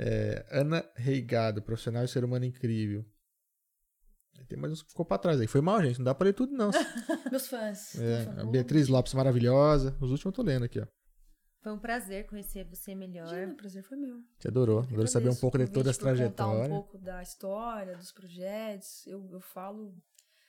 É, 0.00 0.46
Ana 0.52 0.88
Reigado, 0.94 1.60
profissional 1.60 2.04
e 2.04 2.08
ser 2.08 2.22
humano 2.22 2.44
incrível. 2.44 3.04
Tem 4.46 4.56
mais 4.56 4.72
uns 4.72 4.82
que 4.82 4.90
ficou 4.90 5.04
pra 5.04 5.18
trás 5.18 5.40
aí. 5.40 5.48
Foi 5.48 5.60
mal, 5.60 5.82
gente. 5.82 5.98
Não 5.98 6.04
dá 6.04 6.14
pra 6.14 6.26
ler 6.26 6.34
tudo, 6.34 6.52
não. 6.52 6.70
Meus 7.32 7.48
fãs. 7.48 7.96
É. 7.96 8.44
Beatriz 8.44 8.86
Lopes, 8.86 9.12
maravilhosa. 9.12 9.96
Os 10.00 10.12
últimos 10.12 10.26
eu 10.26 10.32
tô 10.32 10.42
lendo 10.42 10.64
aqui, 10.64 10.78
ó. 10.78 10.86
Foi 11.60 11.72
um 11.72 11.78
prazer 11.78 12.26
conhecer 12.26 12.64
você 12.64 12.94
melhor. 12.94 13.26
Imagina, 13.26 13.52
o 13.52 13.56
prazer 13.56 13.82
foi 13.82 13.98
meu. 13.98 14.22
Você 14.38 14.46
adorou. 14.46 14.82
Eu 14.82 14.84
Adorou 14.84 15.06
saber 15.08 15.30
um 15.30 15.34
pouco 15.34 15.58
de 15.58 15.66
toda 15.66 15.92
convite 15.92 16.00
essa 16.00 16.16
por 16.16 16.28
Contar 16.30 16.46
um 16.48 16.68
pouco 16.68 16.98
da 16.98 17.20
história, 17.20 17.96
dos 17.96 18.12
projetos. 18.12 19.04
Eu, 19.06 19.28
eu 19.32 19.40
falo 19.40 19.92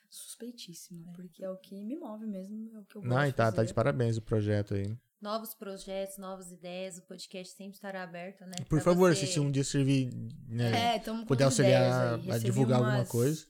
suspeitíssima, 0.09 1.11
porque 1.13 1.43
é 1.43 1.49
o 1.49 1.57
que 1.57 1.83
me 1.83 1.95
move 1.95 2.25
mesmo, 2.25 2.71
é 2.75 2.79
o 2.79 2.85
que 2.85 2.95
eu 2.95 3.01
gosto 3.01 3.13
Não, 3.13 3.23
e 3.23 3.27
de 3.27 3.33
tá, 3.33 3.51
tá 3.51 3.63
de 3.63 3.73
parabéns 3.73 4.17
o 4.17 4.21
projeto 4.21 4.75
aí. 4.75 4.95
Novos 5.21 5.53
projetos, 5.53 6.17
novas 6.17 6.49
ideias, 6.51 6.97
o 6.97 7.01
podcast 7.01 7.53
sempre 7.55 7.73
estará 7.75 8.03
aberto, 8.03 8.45
né? 8.45 8.53
Por 8.69 8.79
favor, 8.81 9.13
você- 9.13 9.25
se, 9.27 9.33
se 9.33 9.39
um 9.39 9.51
dia 9.51 9.65
servir, 9.65 10.09
né, 10.47 10.95
É, 10.95 10.99
puder 11.27 11.43
auxiliar 11.43 12.13
a 12.13 12.37
divulgar 12.37 12.77
alguma 12.79 13.05
coisa. 13.05 13.45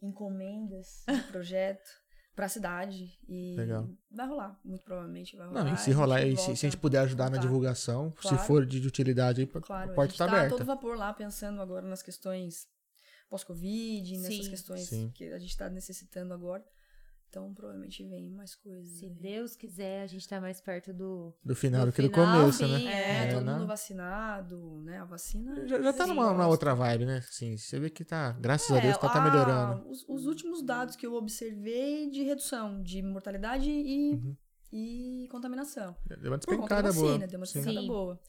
encomendas 0.00 1.04
projeto 1.32 1.88
pra 2.34 2.48
cidade 2.48 3.18
e 3.28 3.56
Legal. 3.56 3.88
vai 4.10 4.26
rolar, 4.28 4.58
muito 4.64 4.84
provavelmente 4.84 5.36
vai 5.36 5.48
rolar. 5.48 5.64
Não, 5.64 5.74
e 5.74 5.76
se 5.76 5.90
rolar, 5.90 6.22
e 6.24 6.36
se, 6.36 6.44
se 6.56 6.66
a 6.66 6.70
gente 6.70 6.76
puder 6.78 7.00
ajudar 7.00 7.24
na 7.24 7.30
contar. 7.32 7.42
divulgação, 7.42 8.14
se 8.16 8.28
Claro. 8.28 8.38
for 8.44 8.64
de 8.64 8.86
utilidade, 8.86 9.40
aí, 9.42 9.46
Claro, 9.46 9.90
a 9.90 9.94
porta 9.94 10.10
gente 10.12 10.18
tá 10.18 10.24
aberta. 10.26 10.50
todo 10.56 10.64
vapor 10.64 10.96
lá 10.96 11.12
pensando 11.12 11.60
agora 11.60 11.86
nas 11.86 12.02
questões 12.02 12.66
pós-Covid, 13.28 14.16
nessas 14.18 14.48
questões 14.48 14.88
Sim. 14.88 15.10
que 15.14 15.24
a 15.32 15.38
gente 15.38 15.56
tá 15.56 15.68
necessitando 15.68 16.32
agora. 16.32 16.64
Então, 17.30 17.54
provavelmente 17.54 18.02
vem 18.08 18.28
mais 18.28 18.56
coisas. 18.56 18.98
Se 18.98 19.04
aí. 19.04 19.10
Deus 19.12 19.54
quiser, 19.54 20.02
a 20.02 20.06
gente 20.08 20.28
tá 20.28 20.40
mais 20.40 20.60
perto 20.60 20.92
do. 20.92 21.32
Do 21.44 21.54
final 21.54 21.86
do 21.86 21.92
que 21.92 22.02
do 22.02 22.10
começo, 22.10 22.66
Sim, 22.66 22.72
né? 22.72 22.92
é, 22.92 23.28
É, 23.28 23.32
todo 23.34 23.44
né? 23.44 23.52
mundo 23.54 23.68
vacinado, 23.68 24.82
né? 24.82 24.98
A 24.98 25.04
vacina. 25.04 25.64
Já, 25.68 25.80
já 25.80 25.92
tá 25.92 26.04
Sim, 26.06 26.10
numa, 26.14 26.32
numa 26.32 26.48
outra 26.48 26.74
vibe, 26.74 27.06
né? 27.06 27.20
Sim, 27.30 27.56
você 27.56 27.78
vê 27.78 27.88
que 27.88 28.04
tá, 28.04 28.32
graças 28.32 28.68
a 28.72 28.78
É, 28.78 28.80
Deus, 28.80 28.98
tá, 28.98 29.08
tá 29.08 29.20
a- 29.20 29.30
melhorando. 29.30 29.88
Os, 29.88 30.04
os 30.08 30.26
últimos 30.26 30.60
dados 30.60 30.96
que 30.96 31.06
eu 31.06 31.14
observei 31.14 32.10
de 32.10 32.24
redução 32.24 32.82
de 32.82 33.00
mortalidade 33.00 33.70
e, 33.70 34.14
Uhum. 34.14 34.36
e 34.72 35.28
contaminação. 35.30 35.96
Deu 36.04 36.32
uma 36.32 36.38
Por 36.38 36.56
conta 36.56 36.82
da 36.82 36.82
despencada 36.82 36.88
vacina, 36.88 37.06
boa. 37.18 37.26
deu 37.28 37.38
uma 37.38 37.44
despencada 37.46 37.80
Sim. 37.80 37.86
boa. 37.86 38.20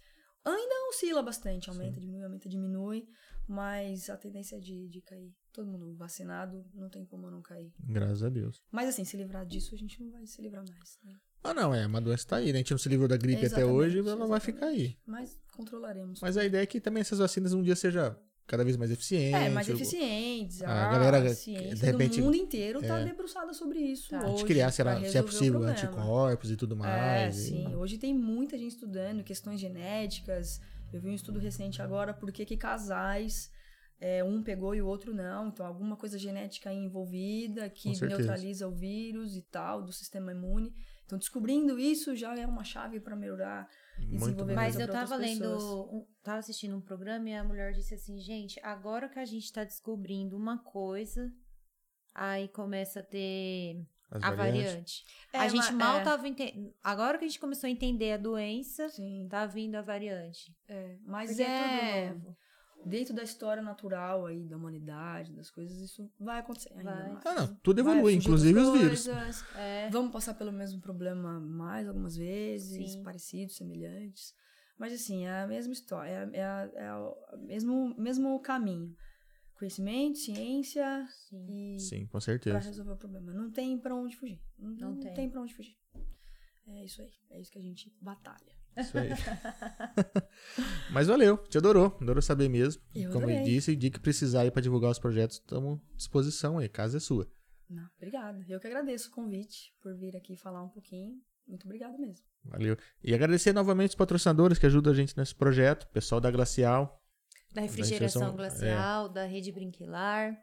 Ainda 0.45 0.76
oscila 0.90 1.23
bastante, 1.23 1.69
aumenta, 1.72 1.99
diminui, 1.99 2.23
aumenta, 2.23 2.48
diminui, 2.49 3.07
mas 3.48 4.11
a 4.11 4.18
tendência 4.18 4.57
é 4.57 4.60
de, 4.60 4.88
de 4.90 5.02
cair. 5.02 5.34
Todo 5.53 5.68
mundo 5.68 5.94
vacinado, 5.95 6.64
não 6.73 6.90
tem 6.90 7.03
como 7.06 7.30
não 7.30 7.41
cair. 7.41 7.73
Graças 7.80 8.23
a 8.23 8.30
Deus. 8.30 8.64
Mas 8.72 8.88
assim, 8.88 9.03
se 9.03 9.18
livrar 9.18 9.45
disso, 9.45 9.76
a 9.76 9.78
gente 9.78 10.02
não 10.02 10.10
vai 10.11 10.26
se 10.26 10.41
livrar 10.41 10.64
mais. 10.65 10.98
Né? 11.03 11.14
Ah, 11.44 11.53
não, 11.53 11.73
é, 11.73 11.86
uma 11.86 11.99
doença 11.99 12.26
tá 12.28 12.38
aí, 12.38 12.48
né? 12.53 12.53
A 12.53 12.57
gente 12.57 12.72
não 12.72 12.78
se 12.78 12.88
livrou 12.88 13.07
da 13.07 13.18
gripe 13.18 13.38
até 13.40 13.45
Exatamente, 13.48 13.73
hoje, 13.73 13.99
ela 13.99 14.28
vai 14.28 14.40
ficar 14.40 14.68
aí. 14.68 14.95
Mas 15.06 15.38
controlaremos. 15.52 16.22
Mas 16.22 16.38
a 16.38 16.45
ideia 16.45 16.61
é 16.64 16.65
que 16.65 16.80
também 16.80 17.02
essas 17.02 17.19
vacinas 17.19 17.52
um 17.53 17.61
dia 17.61 17.76
seja 17.76 18.18
cada 18.48 18.64
vez 18.64 18.78
mais 18.78 18.91
eficiente. 18.91 19.36
É, 19.36 19.49
mais 19.49 19.68
eficientes. 19.68 20.61
a 20.61 20.69
A, 20.88 20.91
galera, 20.91 21.32
a 21.32 21.36
ciência 21.36 21.76
de 21.76 21.86
repente, 21.86 22.19
do 22.19 22.26
mundo 22.26 22.36
inteiro 22.38 22.82
tá 22.82 22.99
é. 22.99 23.06
debruçada 23.06 23.53
sobre 23.53 23.80
isso 23.80 24.10
Tá. 24.10 24.19
A 24.19 24.28
gente 24.28 24.36
hoje. 24.36 24.45
criar, 24.45 24.72
sei 24.72 24.86
lá, 24.86 25.03
se 25.03 25.18
é 25.18 25.22
o 25.22 25.23
possível, 25.23 25.64
anticorpos 25.64 26.52
e 26.52 26.56
tudo 26.56 26.76
É, 26.76 26.78
mais. 26.78 27.38
e- 27.38 27.41
sim. 27.49 27.76
Hoje 27.76 27.98
tem 27.98 28.14
muita 28.14 28.57
gente 28.57 28.72
estudando 28.72 29.23
questões 29.23 29.60
genéticas. 29.60 30.61
Eu 30.94 30.99
vi 31.02 31.10
um 31.10 31.14
estudo 31.14 31.40
recente 31.40 31.82
agora 31.82 32.14
por 32.14 32.32
que 32.32 32.57
casais, 32.57 33.49
é, 34.02 34.23
um 34.23 34.41
pegou 34.41 34.73
e 34.73 34.82
o 34.82 34.88
outro 34.88 35.14
não. 35.14 35.48
Então, 35.49 35.64
alguma 35.65 35.95
coisa 35.95 36.18
genética 36.18 36.72
aí 36.72 36.78
envolvida 36.78 37.69
que 37.69 37.90
neutraliza 38.07 38.68
o 38.68 38.72
vírus 38.72 39.38
e 39.38 39.44
tal, 39.44 39.84
do 39.84 39.94
sistema 39.94 40.32
imune. 40.32 40.73
Então, 41.06 41.19
descobrindo 41.19 41.78
isso 41.80 42.15
já 42.15 42.36
é 42.36 42.48
uma 42.48 42.64
chave 42.64 42.99
para 42.99 43.15
melhorar 43.15 43.69
e 43.99 44.06
desenvolver. 44.18 44.56
Mas 44.56 44.76
coisa 44.76 44.90
eu 44.90 44.91
tava 44.91 45.15
lendo, 45.15 45.86
um- 45.94 46.07
tava 46.23 46.40
assistindo 46.40 46.76
um 46.76 46.82
programa 46.82 47.30
e 47.30 47.36
a 47.36 47.44
mulher 47.44 47.73
disse 47.73 47.94
assim, 47.94 48.18
gente, 48.19 48.60
agora 48.64 49.07
que 49.07 49.19
a 49.19 49.26
gente 49.26 49.52
tá 49.53 49.64
descobrindo 49.64 50.36
uma 50.36 50.57
coisa, 50.57 51.32
aí 52.15 52.48
começa 52.48 53.02
a 53.02 53.03
ter 53.03 53.86
As 54.10 54.23
a 54.23 54.32
variante. 54.32 55.06
É, 55.32 55.40
a 55.40 55.48
gente 55.48 55.72
ma- 55.73 55.86
mal 55.86 55.99
é. 55.99 56.03
tava 56.03 56.28
entendendo. 56.28 56.73
Agora 56.84 57.18
que 57.18 57.26
a 57.26 57.28
gente 57.28 57.40
começou 57.40 57.68
a 57.68 57.72
entender 57.72 58.14
a 58.14 58.18
doença, 58.18 58.90
Sim, 58.90 59.28
tá 59.30 59.45
vindo 59.45 59.76
a 59.76 59.82
variante. 59.82 60.56
é. 60.68 60.98
Mas 61.06 61.30
Porque 61.30 61.44
é, 61.44 62.07
tudo 62.10 62.19
novo. 62.23 62.38
Dentro 62.86 63.14
da 63.14 63.24
história 63.24 63.62
natural 63.62 64.26
aí 64.26 64.44
da 64.44 64.58
humanidade, 64.58 65.34
das 65.34 65.49
coisas, 65.52 65.78
isso 65.80 66.10
vai 66.20 66.40
acontecer 66.40 66.72
ainda 66.74 66.84
Vai. 66.91 67.12
mais. 67.14 67.26
Ah, 67.26 67.34
não, 67.36 67.56
tudo 67.56 67.80
evolui, 67.80 68.14
inclusive 68.16 68.60
os 68.60 68.80
vírus. 68.80 69.08
É. 69.56 69.90
Vamos 69.90 70.12
passar 70.12 70.34
pelo 70.34 70.52
mesmo 70.52 70.82
problema 70.82 71.40
mais 71.40 71.88
algumas 71.88 72.16
vezes, 72.16 72.94
Sim. 72.94 73.03
parecidos, 73.03 73.56
semelhantes. 73.56 74.34
Mas 74.78 74.94
assim, 74.94 75.26
é 75.26 75.41
a 75.41 75.48
mesma 75.48 75.74
história, 75.74 76.10
é, 76.10 76.18
a- 76.18 76.30
é, 76.34 76.44
a- 76.44 76.72
é 76.76 76.94
o 76.95 77.16
mesmo, 77.45 77.95
mesmo 77.98 78.40
caminho. 78.41 78.95
Conhecimento, 79.53 80.18
ciência 80.18 81.06
Sim. 81.30 81.76
e 81.76 81.80
Sim, 81.80 82.06
com 82.06 82.12
para 82.14 82.22
certeza. 82.22 82.58
resolver 82.60 82.94
o 82.94 82.98
problema. 82.98 83.32
Não 83.32 83.52
tem 83.52 83.78
pra 83.78 83.94
onde 83.95 84.16
fugir. 84.18 84.41
Não, 84.58 84.72
Não 84.72 84.91
não 84.94 84.99
tem. 84.99 85.14
tem. 85.14 85.30
pra 85.30 85.40
onde 85.40 85.53
fugir. 85.53 85.78
É 86.68 86.84
isso 86.84 86.99
aí. 87.02 87.12
É 87.30 87.40
isso 87.40 87.52
que 87.52 87.60
a 87.60 87.62
gente 87.62 87.94
batalha. 88.02 88.60
Isso 88.77 88.98
aí. 88.98 89.10
Mas 90.91 91.07
valeu, 91.07 91.38
te 91.38 91.57
adorou. 91.57 91.98
Adorou 92.02 92.22
saber 92.22 92.49
mesmo. 92.49 92.81
Eu 92.95 93.11
Como 93.11 93.26
ele 93.26 93.38
adorei. 93.39 93.53
disse, 93.56 93.72
o 93.72 93.76
dia 93.76 93.91
que 93.91 93.99
precisar 93.99 94.41
aí 94.41 94.52
pra 94.52 94.61
divulgar 94.61 94.91
os 94.91 94.99
projetos, 94.99 95.38
estamos 95.38 95.80
à 95.80 95.95
disposição 95.98 96.57
aí. 96.57 96.69
Casa 96.69 96.98
é 96.98 96.99
sua. 96.99 97.27
Não, 97.69 97.88
obrigada. 97.98 98.43
Eu 98.49 98.60
que 98.60 98.68
agradeço 98.68 99.10
o 99.10 99.11
convite 99.11 99.73
por 99.81 99.95
vir 99.98 100.15
aqui 100.15 100.35
falar 100.35 100.64
um 100.64 100.69
pouquinho. 100.69 101.15
Muito 101.48 101.65
obrigada 101.65 101.98
mesmo. 101.98 102.26
Valeu. 102.45 102.77
E 103.03 103.14
agradecer 103.14 103.53
novamente 103.53 103.89
os 103.89 103.95
patrocinadores 103.95 104.57
que 104.57 104.65
ajudam 104.65 104.91
a 104.91 104.95
gente 104.95 105.18
nesse 105.18 105.35
projeto. 105.35 105.88
Pessoal 105.88 106.19
da 106.19 106.30
Glacial. 106.31 107.02
Da 107.53 107.61
refrigeração 107.61 108.22
refrigeração, 108.22 108.35
glacial, 108.35 109.10
da 109.10 109.26
rede 109.26 109.52
brinquilar, 109.52 110.34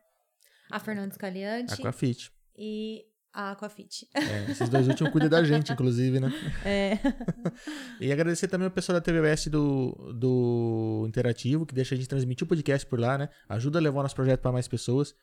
a 0.70 0.78
Fernandes 0.78 1.16
Caliante 1.16 1.72
Aquafit. 1.72 2.30
e 2.54 3.06
a 3.38 3.52
Aquafit. 3.52 4.08
É, 4.12 4.50
esses 4.50 4.68
dois 4.68 4.88
últimos 4.88 5.12
cuidam 5.12 5.30
da 5.30 5.44
gente, 5.44 5.72
inclusive, 5.72 6.18
né? 6.18 6.32
É. 6.64 6.98
E 8.00 8.12
agradecer 8.12 8.48
também 8.48 8.66
o 8.66 8.70
pessoal 8.70 8.98
da 8.98 9.00
TVS 9.00 9.46
do, 9.46 10.12
do 10.12 11.04
Interativo, 11.06 11.64
que 11.64 11.74
deixa 11.74 11.94
a 11.94 11.98
gente 11.98 12.08
transmitir 12.08 12.44
o 12.44 12.48
podcast 12.48 12.84
por 12.86 12.98
lá, 12.98 13.16
né? 13.16 13.28
Ajuda 13.48 13.78
a 13.78 13.82
levar 13.82 14.00
o 14.00 14.02
nosso 14.02 14.16
projeto 14.16 14.40
para 14.40 14.50
mais 14.50 14.66
pessoas. 14.66 15.14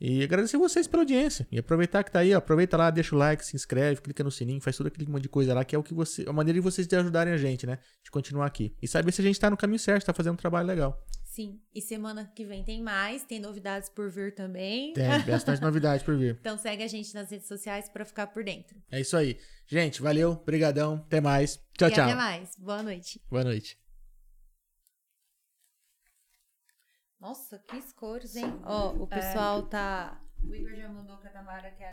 E 0.00 0.22
agradecer 0.22 0.56
vocês 0.56 0.86
pela 0.86 1.02
audiência. 1.02 1.46
E 1.52 1.58
aproveitar 1.58 2.02
que 2.02 2.10
tá 2.10 2.20
aí, 2.20 2.34
ó, 2.34 2.38
aproveita 2.38 2.76
lá, 2.76 2.90
deixa 2.90 3.14
o 3.14 3.18
like, 3.18 3.44
se 3.44 3.54
inscreve, 3.54 4.00
clica 4.00 4.24
no 4.24 4.30
sininho, 4.30 4.60
faz 4.60 4.76
tudo 4.76 4.86
aquele 4.86 5.10
monte 5.10 5.22
de 5.22 5.28
coisa 5.28 5.52
lá, 5.52 5.64
que 5.64 5.76
é 5.76 5.78
o 5.78 5.82
que 5.82 5.92
você. 5.92 6.24
A 6.26 6.32
maneira 6.32 6.58
de 6.58 6.60
vocês 6.60 6.86
de 6.86 6.96
ajudarem 6.96 7.32
a 7.32 7.36
gente, 7.36 7.66
né? 7.66 7.78
De 8.02 8.10
continuar 8.10 8.46
aqui. 8.46 8.74
E 8.80 8.88
saber 8.88 9.12
se 9.12 9.20
a 9.20 9.24
gente 9.24 9.38
tá 9.38 9.50
no 9.50 9.56
caminho 9.56 9.78
certo, 9.78 10.06
tá 10.06 10.14
fazendo 10.14 10.34
um 10.34 10.36
trabalho 10.36 10.66
legal. 10.66 10.98
Sim. 11.24 11.60
E 11.74 11.80
semana 11.80 12.32
que 12.34 12.44
vem 12.44 12.64
tem 12.64 12.82
mais, 12.82 13.24
tem 13.24 13.38
novidades 13.38 13.88
por 13.88 14.10
vir 14.10 14.34
também. 14.34 14.92
Tem 14.94 15.04
bastante 15.26 15.60
novidade 15.60 16.02
por 16.02 16.16
vir. 16.16 16.36
Então 16.40 16.58
segue 16.58 16.82
a 16.82 16.88
gente 16.88 17.14
nas 17.14 17.30
redes 17.30 17.46
sociais 17.46 17.88
para 17.88 18.04
ficar 18.04 18.26
por 18.28 18.42
dentro. 18.42 18.76
É 18.90 19.00
isso 19.00 19.16
aí. 19.16 19.38
Gente, 19.66 20.02
valeu, 20.02 20.34
brigadão, 20.44 20.94
até 21.06 21.20
mais. 21.20 21.60
Tchau, 21.78 21.88
e 21.88 21.92
tchau. 21.92 22.04
até 22.04 22.14
mais. 22.14 22.56
Boa 22.56 22.82
noite. 22.82 23.20
Boa 23.30 23.44
noite. 23.44 23.78
Nossa, 27.20 27.58
que 27.58 27.76
cores, 27.92 28.34
hein? 28.34 28.60
Ó, 28.64 28.94
o 28.94 29.06
pessoal 29.06 29.62
tá. 29.64 30.18
O 30.42 30.54
Igor 30.54 30.74
já 30.74 30.88
mandou 30.88 31.18
pra 31.18 31.30
Tamara 31.30 31.70
que 31.70 31.82
é 31.82 31.88